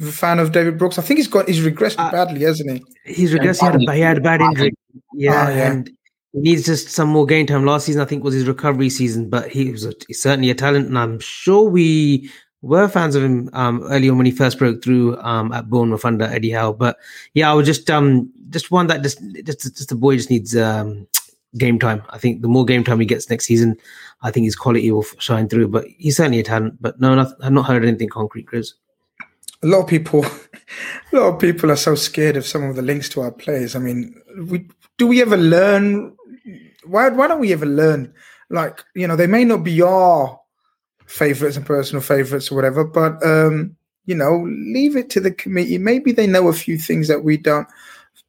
a 0.00 0.04
fan 0.04 0.38
of 0.38 0.52
David 0.52 0.78
Brooks? 0.78 0.98
I 0.98 1.02
think 1.02 1.18
he's 1.18 1.28
got 1.28 1.48
he's 1.48 1.64
regressed 1.64 1.96
uh, 1.98 2.10
badly, 2.10 2.42
hasn't 2.42 2.70
he? 2.70 3.12
He's 3.12 3.32
regressed. 3.32 3.60
He 3.60 3.66
had 3.66 3.82
a, 3.82 3.94
he 3.94 4.00
had 4.00 4.18
a 4.18 4.20
bad 4.20 4.40
injury. 4.40 4.72
Yeah, 5.14 5.46
oh, 5.48 5.50
yeah. 5.50 5.72
and 5.72 5.90
he 6.32 6.40
needs 6.40 6.66
just 6.66 6.88
some 6.88 7.08
more 7.08 7.26
game 7.26 7.46
time. 7.46 7.64
Last 7.64 7.86
season, 7.86 8.02
I 8.02 8.04
think, 8.04 8.22
was 8.22 8.34
his 8.34 8.46
recovery 8.46 8.90
season, 8.90 9.30
but 9.30 9.48
he 9.48 9.70
was 9.70 9.84
a, 9.84 9.94
certainly 10.12 10.50
a 10.50 10.54
talent, 10.54 10.88
and 10.88 10.98
I'm 10.98 11.18
sure 11.20 11.68
we 11.68 12.30
were 12.62 12.88
fans 12.88 13.14
of 13.14 13.22
him 13.22 13.48
um, 13.52 13.82
early 13.84 14.10
on 14.10 14.16
when 14.16 14.26
he 14.26 14.32
first 14.32 14.58
broke 14.58 14.82
through 14.82 15.16
um, 15.18 15.52
at 15.52 15.70
Bournemouth 15.70 16.04
under 16.04 16.24
Eddie 16.24 16.50
Howe. 16.50 16.72
But 16.72 16.98
yeah, 17.34 17.50
I 17.50 17.54
was 17.54 17.66
just 17.66 17.90
um, 17.90 18.30
just 18.50 18.70
one 18.70 18.86
that 18.88 19.02
just 19.02 19.20
just 19.44 19.60
just 19.60 19.88
the 19.88 19.94
boy 19.94 20.16
just 20.16 20.30
needs 20.30 20.56
um, 20.56 21.06
game 21.56 21.78
time. 21.78 22.02
I 22.10 22.18
think 22.18 22.42
the 22.42 22.48
more 22.48 22.64
game 22.64 22.84
time 22.84 23.00
he 23.00 23.06
gets 23.06 23.30
next 23.30 23.46
season, 23.46 23.76
I 24.22 24.30
think 24.30 24.44
his 24.44 24.56
quality 24.56 24.90
will 24.90 25.06
shine 25.18 25.48
through. 25.48 25.68
But 25.68 25.86
he's 25.98 26.16
certainly 26.16 26.40
a 26.40 26.42
talent. 26.42 26.80
But 26.80 27.00
no, 27.00 27.14
not, 27.14 27.32
I've 27.42 27.52
not 27.52 27.66
heard 27.66 27.84
anything 27.84 28.08
concrete, 28.08 28.46
Chris. 28.46 28.74
A 29.62 29.66
lot 29.66 29.80
of 29.80 29.88
people, 29.88 30.24
a 31.12 31.16
lot 31.16 31.34
of 31.34 31.40
people 31.40 31.70
are 31.70 31.76
so 31.76 31.94
scared 31.94 32.36
of 32.36 32.46
some 32.46 32.62
of 32.64 32.76
the 32.76 32.82
links 32.82 33.08
to 33.10 33.20
our 33.22 33.32
players. 33.32 33.74
I 33.74 33.78
mean, 33.78 34.20
we, 34.48 34.68
do 34.98 35.06
we 35.06 35.22
ever 35.22 35.36
learn? 35.36 36.16
Why, 36.84 37.08
why 37.08 37.28
don't 37.28 37.40
we 37.40 37.52
ever 37.52 37.66
learn? 37.66 38.12
Like, 38.50 38.84
you 38.94 39.06
know, 39.06 39.16
they 39.16 39.26
may 39.26 39.44
not 39.44 39.64
be 39.64 39.82
our 39.82 40.40
favorites 41.06 41.56
and 41.56 41.66
personal 41.66 42.02
favorites 42.02 42.50
or 42.50 42.56
whatever, 42.56 42.84
but 42.84 43.24
um, 43.24 43.76
you 44.04 44.14
know, 44.14 44.46
leave 44.48 44.96
it 44.96 45.10
to 45.10 45.20
the 45.20 45.32
committee. 45.32 45.78
Maybe 45.78 46.12
they 46.12 46.26
know 46.26 46.48
a 46.48 46.52
few 46.52 46.78
things 46.78 47.08
that 47.08 47.24
we 47.24 47.36
don't. 47.36 47.66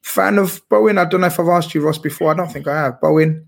Fan 0.02 0.38
of 0.38 0.62
Bowen, 0.70 0.98
I 0.98 1.06
don't 1.06 1.22
know 1.22 1.28
if 1.28 1.40
I've 1.40 1.48
asked 1.49 1.76
you, 1.76 1.82
Ross, 1.82 1.98
before. 1.98 2.32
I 2.32 2.36
don't 2.36 2.52
think 2.52 2.68
I 2.68 2.84
have. 2.84 3.02
Bowen, 3.02 3.48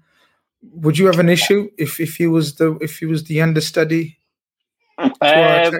would 0.73 0.97
you 0.97 1.05
have 1.05 1.19
an 1.19 1.29
issue 1.29 1.69
if 1.77 1.99
if 1.99 2.15
he 2.15 2.27
was 2.27 2.55
the 2.55 2.75
if 2.81 2.99
he 2.99 3.05
was 3.05 3.23
the 3.25 3.41
understudy? 3.41 4.17
Um, 5.21 5.79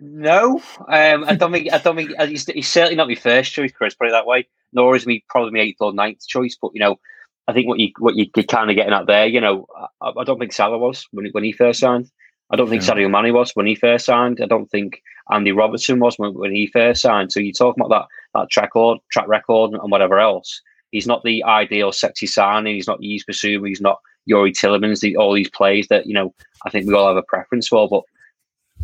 no, 0.00 0.62
um, 0.88 1.24
I 1.24 1.34
don't 1.34 1.52
think 1.52 1.72
I 1.72 1.78
don't 1.78 1.96
think 1.96 2.18
he's, 2.28 2.46
he's, 2.46 2.68
certainly 2.68 2.96
not 2.96 3.08
my 3.08 3.14
first 3.14 3.52
choice, 3.52 3.72
Chris. 3.72 3.94
Put 3.94 4.08
it 4.08 4.12
that 4.12 4.26
way. 4.26 4.48
Nor 4.72 4.96
is 4.96 5.06
me 5.06 5.24
probably 5.28 5.52
my 5.52 5.60
eighth 5.60 5.80
or 5.80 5.92
ninth 5.92 6.26
choice. 6.26 6.56
But 6.60 6.70
you 6.74 6.80
know, 6.80 6.98
I 7.46 7.52
think 7.52 7.68
what 7.68 7.78
you 7.78 7.90
what 7.98 8.16
you 8.16 8.26
are 8.36 8.42
kind 8.44 8.70
of 8.70 8.76
getting 8.76 8.94
at 8.94 9.06
there, 9.06 9.26
you 9.26 9.40
know, 9.40 9.66
I, 10.00 10.12
I 10.18 10.24
don't 10.24 10.38
think 10.38 10.52
Salah 10.52 10.78
was 10.78 11.06
when 11.12 11.26
when 11.32 11.44
he 11.44 11.52
first 11.52 11.80
signed. 11.80 12.10
I 12.50 12.56
don't 12.56 12.68
think 12.68 12.82
yeah. 12.82 12.94
Sadio 12.94 13.10
Mane 13.10 13.34
was 13.34 13.52
when 13.52 13.66
he 13.66 13.74
first 13.74 14.06
signed. 14.06 14.40
I 14.42 14.46
don't 14.46 14.70
think 14.70 15.02
Andy 15.30 15.52
Robertson 15.52 16.00
was 16.00 16.16
when, 16.16 16.34
when 16.34 16.52
he 16.52 16.66
first 16.66 17.02
signed. 17.02 17.30
So 17.30 17.40
you 17.40 17.52
talk 17.52 17.76
about 17.76 17.90
that 17.90 18.06
that 18.34 18.50
track 18.50 18.74
record, 18.74 18.98
track 19.10 19.28
record, 19.28 19.72
and 19.72 19.90
whatever 19.90 20.18
else. 20.18 20.62
He's 20.90 21.06
not 21.06 21.22
the 21.22 21.44
ideal 21.44 21.92
sexy 21.92 22.26
signing. 22.26 22.74
He's 22.74 22.88
not 22.88 22.98
Yves 23.00 23.24
Bissouma. 23.24 23.68
He's 23.68 23.80
not 23.80 23.98
Youri 24.28 24.50
Tielemans. 24.50 25.00
The, 25.00 25.16
all 25.16 25.34
these 25.34 25.50
plays 25.50 25.88
that 25.88 26.06
you 26.06 26.14
know, 26.14 26.34
I 26.66 26.70
think 26.70 26.86
we 26.86 26.94
all 26.94 27.08
have 27.08 27.16
a 27.16 27.22
preference 27.22 27.68
for. 27.68 27.88
But 27.88 28.02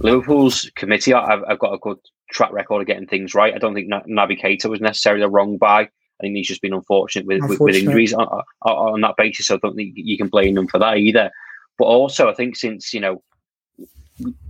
Liverpool's 0.00 0.70
committee, 0.76 1.14
I've, 1.14 1.42
I've 1.48 1.58
got 1.58 1.72
a 1.72 1.78
good 1.78 1.98
track 2.30 2.52
record 2.52 2.82
of 2.82 2.86
getting 2.86 3.06
things 3.06 3.34
right. 3.34 3.54
I 3.54 3.58
don't 3.58 3.74
think 3.74 3.90
Naby 3.90 4.40
Keita 4.40 4.68
was 4.68 4.80
necessarily 4.80 5.22
the 5.22 5.30
wrong 5.30 5.56
buy. 5.56 5.82
I 5.82 6.22
think 6.22 6.36
he's 6.36 6.48
just 6.48 6.62
been 6.62 6.72
unfortunate 6.72 7.26
with, 7.26 7.42
unfortunate. 7.42 7.64
with, 7.64 7.76
injuries 7.76 8.12
on, 8.14 8.26
on, 8.26 8.42
on, 8.62 9.00
that 9.02 9.16
basis. 9.16 9.46
So 9.46 9.56
I 9.56 9.58
don't 9.58 9.76
think 9.76 9.92
you 9.96 10.16
can 10.16 10.28
blame 10.28 10.54
them 10.54 10.66
for 10.66 10.78
that 10.78 10.96
either. 10.96 11.30
But 11.78 11.84
also, 11.84 12.28
I 12.28 12.34
think 12.34 12.56
since 12.56 12.94
you 12.94 13.00
know 13.00 13.22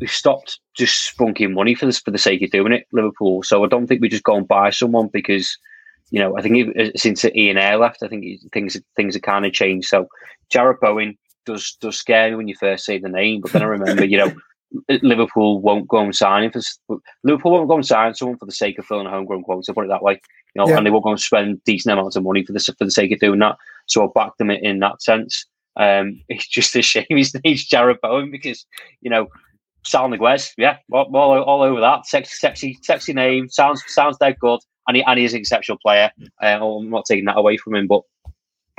we've 0.01 0.10
stopped 0.10 0.60
just 0.77 1.16
spunking 1.16 1.52
money 1.52 1.74
for 1.74 1.86
this 1.86 1.98
for 1.98 2.12
the 2.12 2.18
sake 2.18 2.43
of 2.43 2.51
doing 2.51 2.73
it, 2.73 2.86
Liverpool. 2.93 3.43
So 3.43 3.64
I 3.64 3.68
don't 3.68 3.86
think 3.86 4.01
we 4.01 4.09
just 4.09 4.23
go 4.23 4.36
and 4.36 4.47
buy 4.47 4.70
someone 4.70 5.09
because 5.12 5.59
you 6.10 6.20
know 6.20 6.39
I 6.39 6.43
think 6.43 6.68
it, 6.68 6.89
uh, 6.94 6.97
since 6.97 7.24
Ian 7.24 7.59
Ayre 7.59 7.78
left, 7.78 8.02
I 8.02 8.09
think 8.09 8.24
things 8.52 8.77
things 8.94 9.14
have 9.14 9.23
kind 9.23 9.44
of 9.44 9.52
changed. 9.52 9.89
So 9.89 10.06
Jarrod 10.52 10.78
Bowen 10.81 11.18
does 11.47 11.77
does 11.81 11.97
scare 11.97 12.31
me 12.31 12.36
when 12.36 12.48
you 12.48 12.55
first 12.55 12.85
say 12.85 12.98
the 12.98 13.09
name, 13.09 13.40
but 13.40 13.52
then 13.52 13.62
I 13.62 13.66
remember 13.66 14.05
you 14.05 14.18
know. 14.18 14.32
Liverpool 15.03 15.61
won't 15.61 15.89
go 15.89 16.01
and 16.01 16.15
sign 16.15 16.45
him 16.45 16.53
for 16.53 16.99
Liverpool 17.23 17.53
won't 17.53 17.69
go 17.69 17.77
and 17.77 17.87
sign 17.87 18.15
someone 18.15 18.39
for 18.39 18.47
the 18.47 18.53
sake 18.53 18.79
of 18.79 18.87
filling 18.87 19.07
a 19.07 19.11
homegrown 19.11 19.43
quota. 19.43 19.73
Put 19.73 19.85
it 19.85 19.89
that 19.89 20.03
way, 20.03 20.21
you 20.55 20.61
know, 20.61 20.69
yeah. 20.69 20.77
and 20.77 20.87
they 20.87 20.91
won't 20.91 21.05
go 21.05 21.11
and 21.11 21.21
spend 21.21 21.63
decent 21.65 21.93
amounts 21.93 22.17
of 22.17 22.25
money 22.25 22.45
for 22.45 22.53
the 22.53 22.61
for 22.61 22.85
the 22.85 22.91
sake 22.91 23.13
of 23.13 23.21
doing 23.21 23.39
that. 23.41 23.57
So 23.87 24.05
I 24.05 24.09
back 24.15 24.37
them 24.39 24.51
in 24.51 24.81
that 24.81 25.03
sense. 25.03 25.47
Um, 25.77 26.21
it's 26.29 26.49
just 26.49 26.75
a 26.77 26.83
shame 26.83 27.07
his 27.09 27.35
name's 27.45 27.69
Jarrod 27.69 28.01
Bowen 28.01 28.31
because 28.31 28.67
you 29.01 29.11
know 29.11 29.29
Saul 29.87 30.11
Niguez, 30.11 30.53
yeah, 30.59 30.79
all, 30.93 31.09
all, 31.15 31.43
all, 31.43 31.63
over 31.63 31.81
that. 31.81 32.07
Sexy, 32.07 32.35
sexy, 32.37 32.79
sexy 32.83 33.13
name. 33.13 33.49
Sounds 33.49 33.83
sounds 33.87 34.19
dead 34.19 34.37
good, 34.41 34.61
and 34.89 34.97
he 34.97 35.05
and 35.05 35.19
he 35.19 35.25
is 35.25 35.33
an 35.33 35.41
exceptional 35.41 35.79
player. 35.79 36.11
Uh, 36.43 36.79
I'm 36.79 36.91
not 36.91 37.05
taking 37.07 37.27
that 37.27 37.39
away 37.39 37.57
from 37.57 37.77
him, 37.77 37.87
but 37.87 38.03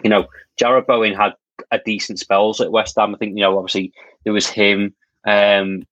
you 0.03 0.09
know, 0.09 0.27
Jarrod 0.59 0.85
Bowen 0.85 1.13
had 1.13 1.33
a 1.71 1.79
decent 1.79 2.19
spells 2.19 2.59
at 2.59 2.71
West 2.71 2.95
Ham. 2.97 3.15
I 3.15 3.17
think 3.17 3.37
you 3.37 3.41
know, 3.41 3.57
obviously 3.57 3.93
there 4.25 4.33
was 4.33 4.47
him, 4.47 4.93
um, 5.27 5.83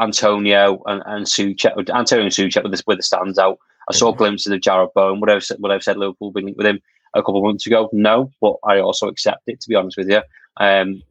Antonio, 0.00 0.82
and, 0.86 1.02
and 1.06 1.26
Soucek. 1.26 1.76
Antonio 1.90 2.24
and 2.24 2.32
Soucek 2.32 2.62
with 2.62 2.72
the 2.72 2.82
with 2.86 2.98
the 2.98 3.02
stands 3.02 3.38
out. 3.38 3.58
I 3.88 3.92
saw 3.92 4.12
glimpses 4.12 4.50
of 4.50 4.60
Jarrod 4.60 4.94
Bowen. 4.94 5.20
What 5.20 5.30
I've 5.30 5.44
said, 5.44 5.58
what 5.60 5.70
I've 5.70 5.82
said, 5.82 5.98
Liverpool 5.98 6.32
been 6.32 6.46
linked 6.46 6.58
with 6.58 6.66
him 6.66 6.80
a 7.14 7.20
couple 7.20 7.38
of 7.38 7.44
months 7.44 7.66
ago. 7.66 7.90
No, 7.92 8.30
but 8.40 8.56
I 8.64 8.78
also 8.80 9.08
accept 9.08 9.42
it. 9.46 9.60
To 9.60 9.68
be 9.68 9.74
honest 9.74 9.98
with 9.98 10.08
you, 10.08 10.22
um, 10.56 11.02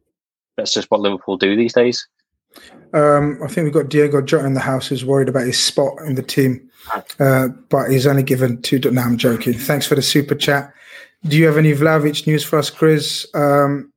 that's 0.56 0.74
just 0.74 0.90
what 0.90 1.00
Liverpool 1.00 1.36
do 1.36 1.56
these 1.56 1.72
days. 1.72 2.06
Um, 2.92 3.40
I 3.42 3.48
think 3.48 3.64
we've 3.64 3.72
got 3.72 3.88
Diego 3.88 4.22
Jota 4.22 4.46
in 4.46 4.54
the 4.54 4.60
house 4.60 4.86
who's 4.86 5.04
worried 5.04 5.28
about 5.28 5.46
his 5.46 5.60
spot 5.60 5.94
in 6.06 6.14
the 6.14 6.22
team, 6.22 6.70
uh, 7.18 7.48
but 7.68 7.90
he's 7.90 8.06
only 8.06 8.22
given 8.22 8.62
two. 8.62 8.78
No, 8.78 9.02
I'm 9.02 9.18
joking. 9.18 9.54
Thanks 9.54 9.86
for 9.86 9.96
the 9.96 10.02
super 10.02 10.34
chat. 10.34 10.72
Do 11.26 11.36
you 11.36 11.46
have 11.46 11.56
any 11.56 11.72
Vlahovic 11.72 12.26
news 12.26 12.44
for 12.44 12.58
us, 12.58 12.70
Chris? 12.70 13.26
Um, 13.34 13.92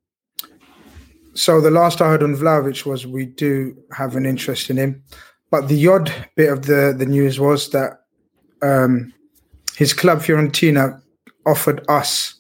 so 1.37 1.61
the 1.61 1.69
last 1.69 2.01
I 2.01 2.09
heard 2.09 2.23
on 2.23 2.35
Vlahovic 2.35 2.83
was 2.85 3.05
we 3.05 3.27
do 3.27 3.77
have 3.91 4.15
an 4.15 4.25
interest 4.25 4.71
in 4.71 4.77
him, 4.77 5.03
but 5.51 5.67
the 5.67 5.87
odd 5.87 6.11
bit 6.35 6.51
of 6.51 6.65
the 6.65 6.95
the 6.97 7.05
news 7.05 7.39
was 7.39 7.69
that 7.69 8.01
um, 8.63 9.13
his 9.75 9.93
club 9.93 10.19
Fiorentina 10.19 10.99
offered 11.45 11.85
us 11.87 12.33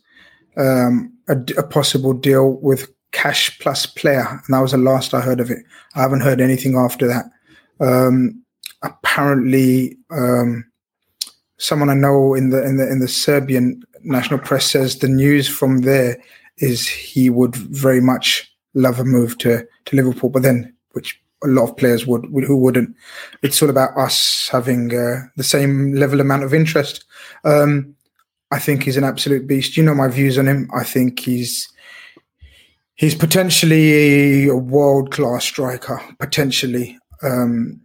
um, 0.57 1.13
a, 1.29 1.37
a, 1.59 1.63
possible 1.63 2.11
deal 2.11 2.53
with 2.53 2.91
cash 3.11 3.59
plus 3.59 3.85
player, 3.85 4.25
and 4.27 4.49
that 4.49 4.61
was 4.61 4.71
the 4.71 4.79
last 4.79 5.13
I 5.13 5.21
heard 5.21 5.39
of 5.39 5.51
it. 5.51 5.59
I 5.93 6.01
haven't 6.01 6.21
heard 6.21 6.41
anything 6.41 6.75
after 6.75 7.07
that. 7.07 7.25
Um, 7.79 8.43
apparently, 8.81 9.95
um, 10.09 10.65
someone 11.59 11.91
I 11.91 11.93
know 11.93 12.33
in 12.33 12.49
the 12.49 12.63
in 12.63 12.77
the 12.77 12.91
in 12.91 12.99
the 12.99 13.07
Serbian 13.07 13.83
national 14.01 14.39
press 14.39 14.65
says 14.65 14.97
the 14.97 15.07
news 15.07 15.47
from 15.47 15.81
there 15.81 16.17
is 16.57 16.87
he 16.87 17.29
would 17.29 17.55
very 17.55 18.01
much 18.01 18.51
love 18.77 18.99
a 18.99 19.05
move 19.05 19.37
to 19.39 19.67
to 19.85 19.95
Liverpool, 19.95 20.29
but 20.29 20.43
then 20.43 20.73
which 20.91 21.21
a 21.43 21.47
lot 21.47 21.69
of 21.69 21.77
players 21.77 22.07
would, 22.07 22.25
who 22.25 22.57
wouldn't. 22.57 22.95
It's 23.43 23.61
all 23.61 23.69
about 23.69 23.97
us 23.97 24.49
having 24.51 24.95
uh, 24.95 25.21
the 25.35 25.43
same 25.43 25.93
level 25.93 26.19
amount 26.19 26.43
of 26.43 26.53
interest. 26.53 27.05
Um, 27.43 27.95
I 28.51 28.59
think 28.59 28.83
he's 28.83 28.97
an 28.97 29.03
absolute 29.03 29.45
beast. 29.45 29.77
You 29.77 29.83
know 29.83 29.93
my 29.93 30.07
views 30.07 30.37
on 30.37 30.47
him. 30.47 30.69
I 30.75 30.83
think 30.83 31.19
he's 31.19 31.67
he's 32.95 33.13
potentially 33.15 34.47
a 34.47 34.55
world 34.55 35.11
class 35.11 35.45
striker, 35.45 36.01
potentially. 36.19 36.97
Um, 37.21 37.81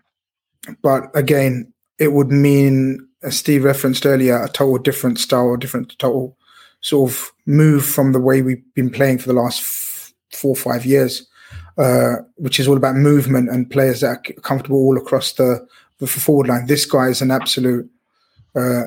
but 0.83 1.15
again, 1.15 1.73
it 1.99 2.13
would 2.13 2.31
mean, 2.31 3.07
as 3.23 3.37
Steve 3.37 3.65
referenced 3.65 4.07
earlier, 4.07 4.43
a 4.43 4.49
total 4.49 4.79
different 4.79 5.19
style, 5.19 5.53
a 5.53 5.59
different 5.59 5.99
total 5.99 6.37
sort 6.81 7.11
of 7.11 7.33
move 7.47 7.85
from 7.85 8.13
the 8.13 8.21
way 8.21 8.43
we've 8.43 8.63
been 8.75 8.91
playing 8.91 9.19
for 9.19 9.29
the 9.29 9.41
last 9.41 9.61
four 10.33 10.53
or 10.53 10.57
five 10.57 10.85
years, 10.85 11.27
uh, 11.79 12.17
which 12.37 12.61
is 12.61 12.69
all 12.69 12.77
about 12.77 12.97
movement 12.97 13.51
and 13.51 13.71
players 13.71 14.01
that 14.01 14.09
are 14.09 14.33
comfortable 14.43 14.79
all 14.79 14.97
across 14.97 15.33
the, 15.33 15.67
the 15.99 16.07
forward 16.07 16.49
line. 16.49 16.67
This 16.67 16.87
guy 16.87 17.09
is 17.09 17.23
an 17.23 17.31
absolute 17.31 17.89
uh, 18.55 18.85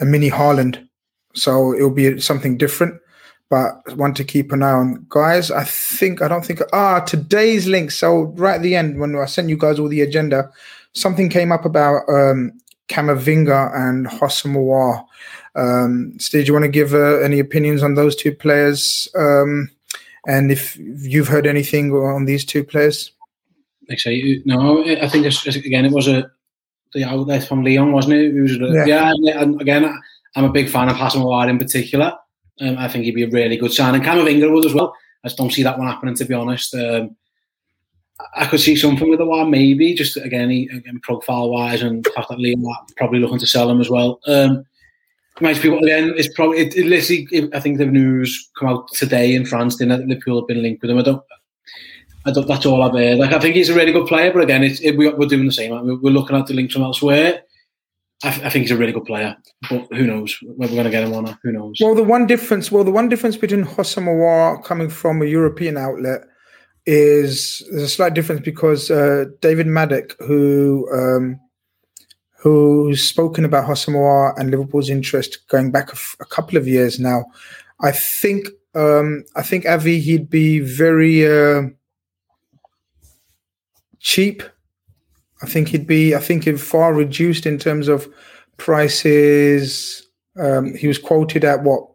a 0.00 0.04
mini 0.04 0.30
Haaland, 0.30 0.86
so 1.34 1.74
it'll 1.74 1.90
be 1.90 2.20
something 2.20 2.56
different 2.56 3.00
but 3.50 3.96
one 3.96 4.14
to 4.14 4.24
keep 4.24 4.52
an 4.52 4.62
eye 4.62 4.72
on. 4.72 5.06
Guys, 5.08 5.50
I 5.50 5.64
think, 5.64 6.20
I 6.20 6.28
don't 6.28 6.44
think, 6.44 6.60
ah, 6.72 7.00
today's 7.00 7.66
link. 7.66 7.90
So, 7.90 8.34
right 8.36 8.56
at 8.56 8.62
the 8.62 8.76
end, 8.76 9.00
when 9.00 9.16
I 9.16 9.24
sent 9.24 9.48
you 9.48 9.56
guys 9.56 9.78
all 9.78 9.88
the 9.88 10.02
agenda, 10.02 10.50
something 10.92 11.28
came 11.28 11.52
up 11.52 11.64
about 11.64 12.02
um, 12.08 12.52
Camavinga 12.88 13.74
and 13.74 14.06
Houssem 14.06 15.06
Um, 15.54 16.14
Steve, 16.18 16.44
do 16.44 16.48
you 16.48 16.52
want 16.52 16.64
to 16.64 16.70
give 16.70 16.94
uh, 16.94 17.18
any 17.18 17.38
opinions 17.38 17.82
on 17.82 17.94
those 17.94 18.14
two 18.14 18.34
players? 18.34 19.08
Um, 19.16 19.70
and 20.28 20.52
if 20.52 20.76
you've 20.76 21.26
heard 21.26 21.46
anything 21.46 21.90
on 21.90 22.26
these 22.26 22.44
two 22.44 22.62
players? 22.62 23.10
Actually, 23.90 24.42
no, 24.44 24.84
I 24.84 25.08
think 25.08 25.24
it's, 25.24 25.44
again, 25.46 25.86
it 25.86 25.92
was 25.92 26.06
a 26.06 26.30
the 26.94 27.04
outlet 27.04 27.44
from 27.44 27.64
Lyon, 27.64 27.92
wasn't 27.92 28.14
it? 28.14 28.34
it 28.34 28.40
was, 28.40 28.56
yeah. 28.56 28.84
yeah, 28.86 29.42
and 29.42 29.60
again, 29.60 29.84
I'm 30.36 30.44
a 30.44 30.52
big 30.52 30.68
fan 30.68 30.88
of 30.88 30.96
Houssem 30.96 31.22
Aouar 31.22 31.48
in 31.48 31.58
particular. 31.58 32.14
Um, 32.60 32.76
I 32.78 32.88
think 32.88 33.04
he'd 33.04 33.14
be 33.14 33.24
a 33.24 33.28
really 33.28 33.56
good 33.56 33.72
signing. 33.72 34.02
Camavinga 34.02 34.52
would 34.52 34.66
as 34.66 34.74
well. 34.74 34.94
I 35.24 35.28
just 35.28 35.38
don't 35.38 35.52
see 35.52 35.62
that 35.62 35.78
one 35.78 35.86
happening, 35.86 36.14
to 36.16 36.24
be 36.24 36.34
honest. 36.34 36.74
Um, 36.74 37.16
I 38.34 38.46
could 38.46 38.60
see 38.60 38.74
something 38.74 39.08
with 39.08 39.18
the 39.18 39.26
one, 39.26 39.50
maybe, 39.50 39.94
just 39.94 40.16
again, 40.16 40.50
he, 40.50 40.68
again 40.68 41.00
profile 41.02 41.50
wise, 41.50 41.82
and 41.82 42.04
the 42.04 42.10
fact 42.10 42.28
that 42.30 42.40
Lyon 42.40 42.64
probably 42.96 43.20
looking 43.20 43.38
to 43.38 43.46
sell 43.46 43.70
him 43.70 43.80
as 43.80 43.90
well. 43.90 44.20
Um, 44.26 44.64
most 45.40 45.62
people, 45.62 45.78
again, 45.78 46.14
it's 46.16 46.32
probably, 46.34 46.58
it, 46.58 46.76
it 46.76 46.86
literally, 46.86 47.28
it, 47.30 47.54
I 47.54 47.60
think 47.60 47.78
the 47.78 47.86
news 47.86 48.50
come 48.58 48.68
out 48.68 48.88
today 48.92 49.34
in 49.34 49.44
France, 49.44 49.76
didn't 49.76 50.00
it? 50.00 50.08
Liverpool 50.08 50.40
have 50.40 50.48
been 50.48 50.62
linked 50.62 50.82
with 50.82 50.90
him. 50.90 50.98
I 50.98 51.02
don't, 51.02 51.22
I 52.26 52.30
don't, 52.30 52.46
that's 52.46 52.66
all 52.66 52.82
I've 52.82 52.92
heard. 52.92 53.18
Like, 53.18 53.32
I 53.32 53.38
think 53.38 53.54
he's 53.54 53.68
a 53.68 53.74
really 53.74 53.92
good 53.92 54.06
player, 54.06 54.32
but 54.32 54.42
again, 54.42 54.62
it's, 54.62 54.80
it, 54.80 54.96
we, 54.96 55.06
are 55.06 55.26
doing 55.26 55.46
the 55.46 55.52
same. 55.52 55.70
We're 55.70 56.10
looking 56.10 56.36
at 56.36 56.46
the 56.46 56.54
links 56.54 56.74
from 56.74 56.82
elsewhere. 56.82 57.42
I, 58.24 58.28
I, 58.28 58.50
think 58.50 58.62
he's 58.64 58.72
a 58.72 58.76
really 58.76 58.92
good 58.92 59.04
player, 59.04 59.36
but 59.70 59.86
who 59.92 60.06
knows 60.06 60.36
whether 60.42 60.72
we're 60.72 60.82
going 60.82 60.84
to 60.84 60.90
get 60.90 61.04
him 61.04 61.10
not? 61.12 61.38
Who 61.42 61.52
knows? 61.52 61.76
Well, 61.80 61.94
the 61.94 62.02
one 62.02 62.26
difference, 62.26 62.72
well, 62.72 62.84
the 62.84 62.90
one 62.90 63.08
difference 63.08 63.36
between 63.36 63.64
Houssem 63.64 64.64
coming 64.64 64.90
from 64.90 65.22
a 65.22 65.26
European 65.26 65.76
outlet 65.76 66.22
is 66.84 67.62
there's 67.70 67.82
a 67.82 67.88
slight 67.88 68.14
difference 68.14 68.40
because 68.40 68.90
uh, 68.90 69.26
David 69.40 69.66
Maddock, 69.66 70.16
who 70.20 70.88
um, 70.92 71.38
who's 72.40 73.02
spoken 73.02 73.44
about 73.44 73.66
Houssem 73.66 73.94
and 74.38 74.50
Liverpool's 74.50 74.90
interest 74.90 75.46
going 75.48 75.70
back 75.70 75.88
a, 75.88 75.92
f- 75.92 76.16
a 76.20 76.24
couple 76.24 76.56
of 76.56 76.68
years 76.68 76.98
now, 76.98 77.24
I 77.80 77.92
think 77.92 78.48
Um, 78.74 79.24
I 79.34 79.42
think 79.42 79.64
Avy 79.64 79.98
he'd 79.98 80.30
be 80.30 80.60
very 80.60 81.26
uh, 81.26 81.62
cheap. 83.98 84.42
I 85.42 85.46
think 85.46 85.68
he'd 85.68 85.86
be. 85.86 86.14
I 86.14 86.20
think 86.20 86.44
he'd 86.44 86.60
far 86.60 86.94
reduced 86.94 87.46
in 87.46 87.58
terms 87.58 87.88
of 87.88 88.08
prices. 88.56 90.06
Um, 90.38 90.74
he 90.74 90.86
was 90.86 90.98
quoted 90.98 91.44
at 91.44 91.62
what 91.64 91.88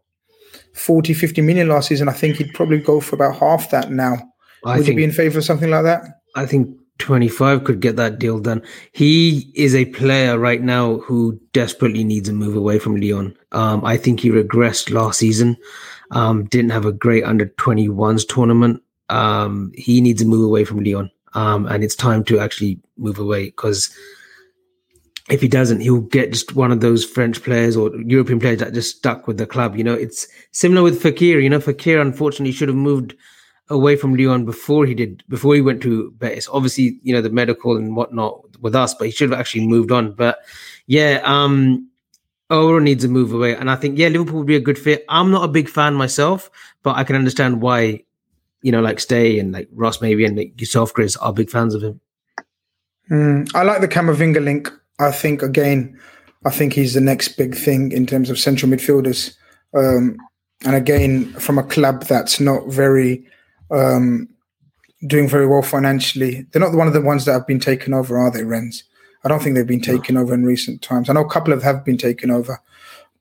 40, 0.76 1.14
50 1.14 1.42
million 1.42 1.68
last 1.70 1.88
season. 1.88 2.10
I 2.10 2.14
think 2.14 2.38
he'd 2.38 2.54
probably 2.54 2.80
go 2.80 3.00
for 3.00 3.16
about 3.16 3.38
half 3.38 3.70
that 3.70 3.92
now. 3.92 4.16
I 4.66 4.78
Would 4.78 4.86
think, 4.86 4.88
you 4.88 4.96
be 4.96 5.04
in 5.04 5.12
favor 5.12 5.40
of 5.40 5.46
something 5.46 5.70
like 5.70 5.84
that? 5.84 6.02
I 6.36 6.46
think 6.46 6.76
25 7.04 7.66
could 7.66 7.82
get 7.82 7.98
that 7.98 8.18
deal 8.18 8.40
done. 8.40 8.62
He 8.94 9.52
is 9.56 9.76
a 9.76 9.86
player 9.86 10.40
right 10.40 10.62
now 10.62 11.00
who 11.00 11.38
desperately 11.52 12.06
needs 12.06 12.30
a 12.30 12.34
move 12.34 12.56
away 12.56 12.80
from 12.80 12.96
Lyon. 12.96 13.38
Um, 13.52 13.84
I 13.84 13.98
think 13.98 14.22
he 14.22 14.30
regressed 14.30 14.90
last 14.90 15.20
season. 15.20 15.58
Um, 16.12 16.46
didn't 16.46 16.72
have 16.72 16.86
a 16.86 16.94
great 16.94 17.26
under 17.26 17.48
21s 17.48 18.26
tournament. 18.26 18.82
Um, 19.10 19.74
he 19.76 20.00
needs 20.00 20.22
a 20.22 20.26
move 20.26 20.46
away 20.46 20.64
from 20.64 20.82
Lyon. 20.82 21.12
Um, 21.34 21.66
and 21.66 21.84
it's 21.84 21.96
time 21.96 22.24
to 22.26 22.40
actually 22.40 22.80
move 22.98 23.20
away 23.20 23.46
because 23.48 23.94
if 25.30 25.42
he 25.42 25.50
doesn't, 25.50 25.82
he'll 25.82 26.00
get 26.00 26.32
just 26.32 26.56
one 26.56 26.72
of 26.72 26.80
those 26.80 27.04
French 27.04 27.44
players 27.44 27.76
or 27.76 27.94
European 28.02 28.40
players 28.40 28.60
that 28.60 28.74
just 28.74 28.98
stuck 28.98 29.28
with 29.28 29.38
the 29.38 29.46
club. 29.46 29.76
You 29.76 29.84
know, 29.84 29.94
it's 29.94 30.26
similar 30.52 30.84
with 30.84 31.04
Fekir. 31.04 31.44
You 31.44 31.50
know, 31.50 31.60
Fekir 31.60 32.00
unfortunately 32.00 32.54
should 32.54 32.70
have 32.70 32.78
moved 32.78 33.14
away 33.70 33.96
from 33.96 34.16
Lyon 34.16 34.46
before 34.46 34.86
he 34.86 34.94
did, 34.94 35.24
before 35.30 35.56
he 35.56 35.62
went 35.62 35.82
to 35.84 36.12
Betis. 36.12 36.50
Obviously, 36.52 37.00
you 37.04 37.14
know, 37.14 37.22
the 37.22 37.30
medical 37.30 37.78
and 37.78 37.96
whatnot 37.96 38.42
with 38.62 38.76
us, 38.76 38.94
but 38.94 39.08
he 39.08 39.12
should 39.12 39.30
have 39.30 39.40
actually 39.40 39.68
moved 39.68 39.92
on. 39.92 40.14
But 40.14 40.40
yeah, 40.88 41.22
um, 41.24 41.90
Oro 42.50 42.80
needs 42.80 43.04
a 43.04 43.08
move 43.08 43.34
away. 43.34 43.56
And 43.56 43.70
I 43.70 43.76
think, 43.76 43.98
yeah, 43.98 44.10
Liverpool 44.10 44.40
would 44.40 44.48
be 44.48 44.56
a 44.56 44.62
good 44.62 44.78
fit. 44.78 45.06
I'm 45.10 45.32
not 45.32 45.44
a 45.44 45.48
big 45.48 45.70
fan 45.70 45.96
myself, 45.96 46.50
but 46.84 46.96
I 46.96 47.04
can 47.04 47.16
understand 47.16 47.62
why, 47.62 48.04
you 48.62 48.72
know, 48.72 48.82
like 48.82 49.00
Ste 49.00 49.40
and 49.40 49.52
like 49.52 49.70
Ross 49.74 50.02
maybe 50.02 50.26
and 50.26 50.38
like 50.38 50.60
yourself, 50.60 50.94
Chris, 50.94 51.16
are 51.18 51.34
big 51.34 51.50
fans 51.50 51.74
of 51.74 51.84
him. 51.84 52.00
Mm, 53.10 53.50
I 53.56 53.64
like 53.64 53.82
the 53.82 53.88
Camavinga 53.88 54.44
link. 54.44 54.72
I 55.00 55.12
think 55.12 55.42
again, 55.42 56.00
I 56.46 56.52
think 56.52 56.74
he's 56.74 56.94
the 56.94 57.02
next 57.02 57.30
big 57.38 57.56
thing 57.56 57.92
in 57.92 58.06
terms 58.06 58.30
of 58.30 58.40
central 58.40 58.72
midfielders. 58.72 59.36
Um, 59.76 60.18
and 60.66 60.76
again, 60.76 61.34
from 61.34 61.58
a 61.58 61.64
club 61.64 62.04
that's 62.04 62.40
not 62.40 62.68
very 62.68 63.26
um, 63.74 64.30
doing 65.08 65.28
very 65.28 65.48
well 65.48 65.62
financially, 65.62 66.46
they're 66.52 66.62
not 66.62 66.74
one 66.74 66.88
of 66.88 66.94
the 66.94 67.02
ones 67.02 67.26
that 67.26 67.34
have 67.34 67.48
been 67.48 67.60
taken 67.60 67.94
over, 67.94 68.18
are 68.18 68.32
they, 68.32 68.44
Rennes? 68.44 68.84
I 69.24 69.30
don't 69.30 69.42
think 69.42 69.56
they've 69.56 69.66
been 69.66 69.82
taken 69.82 70.18
over 70.18 70.34
in 70.34 70.44
recent 70.44 70.82
times. 70.82 71.10
I 71.10 71.14
know 71.14 71.22
a 71.22 71.30
couple 71.30 71.54
of 71.54 71.64
have 71.64 71.86
been 71.86 71.98
taken 71.98 72.30
over, 72.30 72.62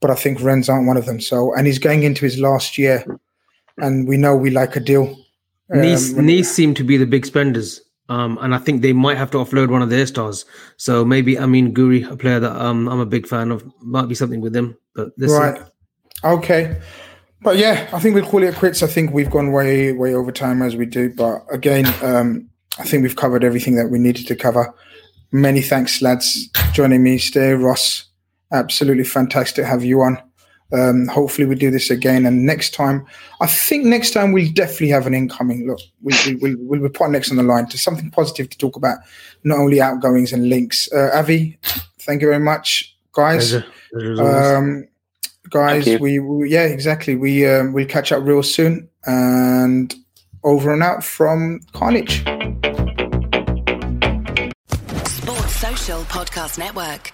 but 0.00 0.10
I 0.10 0.14
think 0.14 0.40
Rennes 0.40 0.68
aren't 0.68 0.86
one 0.86 0.96
of 0.96 1.06
them. 1.06 1.20
So, 1.20 1.54
and 1.54 1.66
he's 1.66 1.78
going 1.78 2.02
into 2.02 2.24
his 2.24 2.38
last 2.38 2.76
year, 2.76 3.04
and 3.78 4.08
we 4.08 4.16
know 4.16 4.36
we 4.36 4.50
like 4.50 4.74
a 4.74 4.80
deal. 4.80 5.16
Nice, 5.68 6.16
Um, 6.16 6.26
Nice 6.26 6.50
seem 6.50 6.74
to 6.74 6.84
be 6.84 6.96
the 6.96 7.06
big 7.06 7.24
spenders. 7.24 7.80
Um, 8.08 8.36
and 8.42 8.54
I 8.54 8.58
think 8.58 8.82
they 8.82 8.92
might 8.92 9.16
have 9.16 9.30
to 9.30 9.38
offload 9.38 9.70
one 9.70 9.80
of 9.80 9.88
their 9.88 10.06
stars. 10.06 10.44
So 10.76 11.04
maybe 11.04 11.38
I 11.38 11.46
mean 11.46 11.72
Gouiri, 11.72 12.10
a 12.10 12.16
player 12.16 12.40
that 12.40 12.60
um, 12.60 12.88
I'm 12.88 13.00
a 13.00 13.06
big 13.06 13.26
fan 13.26 13.50
of, 13.50 13.64
might 13.80 14.08
be 14.08 14.14
something 14.14 14.40
with 14.40 14.52
them. 14.52 14.76
But 14.94 15.16
this 15.16 15.30
Right. 15.30 15.62
Okay. 16.24 16.76
But 17.42 17.56
yeah, 17.56 17.88
I 17.92 17.98
think 17.98 18.14
we'll 18.14 18.24
call 18.24 18.42
it 18.42 18.54
quits. 18.54 18.82
I 18.82 18.86
think 18.86 19.12
we've 19.12 19.30
gone 19.30 19.52
way, 19.52 19.92
way 19.92 20.14
over 20.14 20.30
time 20.30 20.62
as 20.62 20.76
we 20.76 20.86
do. 20.86 21.12
But 21.12 21.44
again, 21.50 21.86
um, 22.02 22.48
I 22.78 22.84
think 22.84 23.02
we've 23.02 23.16
covered 23.16 23.42
everything 23.44 23.74
that 23.76 23.90
we 23.90 23.98
needed 23.98 24.26
to 24.28 24.36
cover. 24.36 24.72
Many 25.32 25.60
thanks, 25.62 26.00
lads, 26.02 26.48
joining 26.72 27.02
me. 27.02 27.18
Ste, 27.18 27.58
Ross. 27.58 28.04
Absolutely 28.52 29.04
fantastic 29.04 29.56
to 29.56 29.64
have 29.64 29.82
you 29.82 30.02
on. 30.02 30.22
Um, 30.72 31.06
hopefully, 31.06 31.46
we 31.46 31.54
do 31.54 31.70
this 31.70 31.90
again. 31.90 32.26
And 32.26 32.46
next 32.46 32.74
time, 32.74 33.06
I 33.40 33.46
think 33.46 33.84
next 33.86 34.12
time 34.12 34.32
we'll 34.32 34.52
definitely 34.52 34.88
have 34.88 35.06
an 35.06 35.14
incoming. 35.14 35.66
Look, 35.66 35.80
we, 36.02 36.14
we, 36.26 36.34
we'll, 36.36 36.56
we'll 36.58 36.82
be 36.82 36.88
put 36.88 37.10
next 37.10 37.30
on 37.30 37.38
the 37.38 37.42
line 37.42 37.66
to 37.66 37.78
something 37.78 38.10
positive 38.10 38.50
to 38.50 38.58
talk 38.58 38.76
about, 38.76 38.98
not 39.42 39.58
only 39.58 39.80
outgoings 39.80 40.32
and 40.32 40.48
links. 40.48 40.90
Uh, 40.92 41.10
Avy, 41.14 41.58
thank 42.00 42.22
you 42.22 42.28
very 42.28 42.42
much, 42.42 42.94
guys. 43.12 43.50
Pleasure. 43.50 43.66
Pleasure. 43.92 44.56
Um, 44.56 44.88
guys, 45.52 45.86
we, 46.00 46.18
we 46.18 46.50
yeah, 46.50 46.64
exactly. 46.64 47.14
We 47.14 47.46
um, 47.46 47.72
we'll 47.72 47.86
catch 47.86 48.10
up 48.10 48.24
real 48.24 48.42
soon. 48.42 48.88
And 49.04 49.94
over 50.44 50.72
and 50.72 50.82
out 50.82 51.04
from 51.04 51.60
Khanage. 51.72 52.22
Sports 55.06 55.56
Social 55.56 56.00
Podcast 56.04 56.58
Network. 56.58 57.12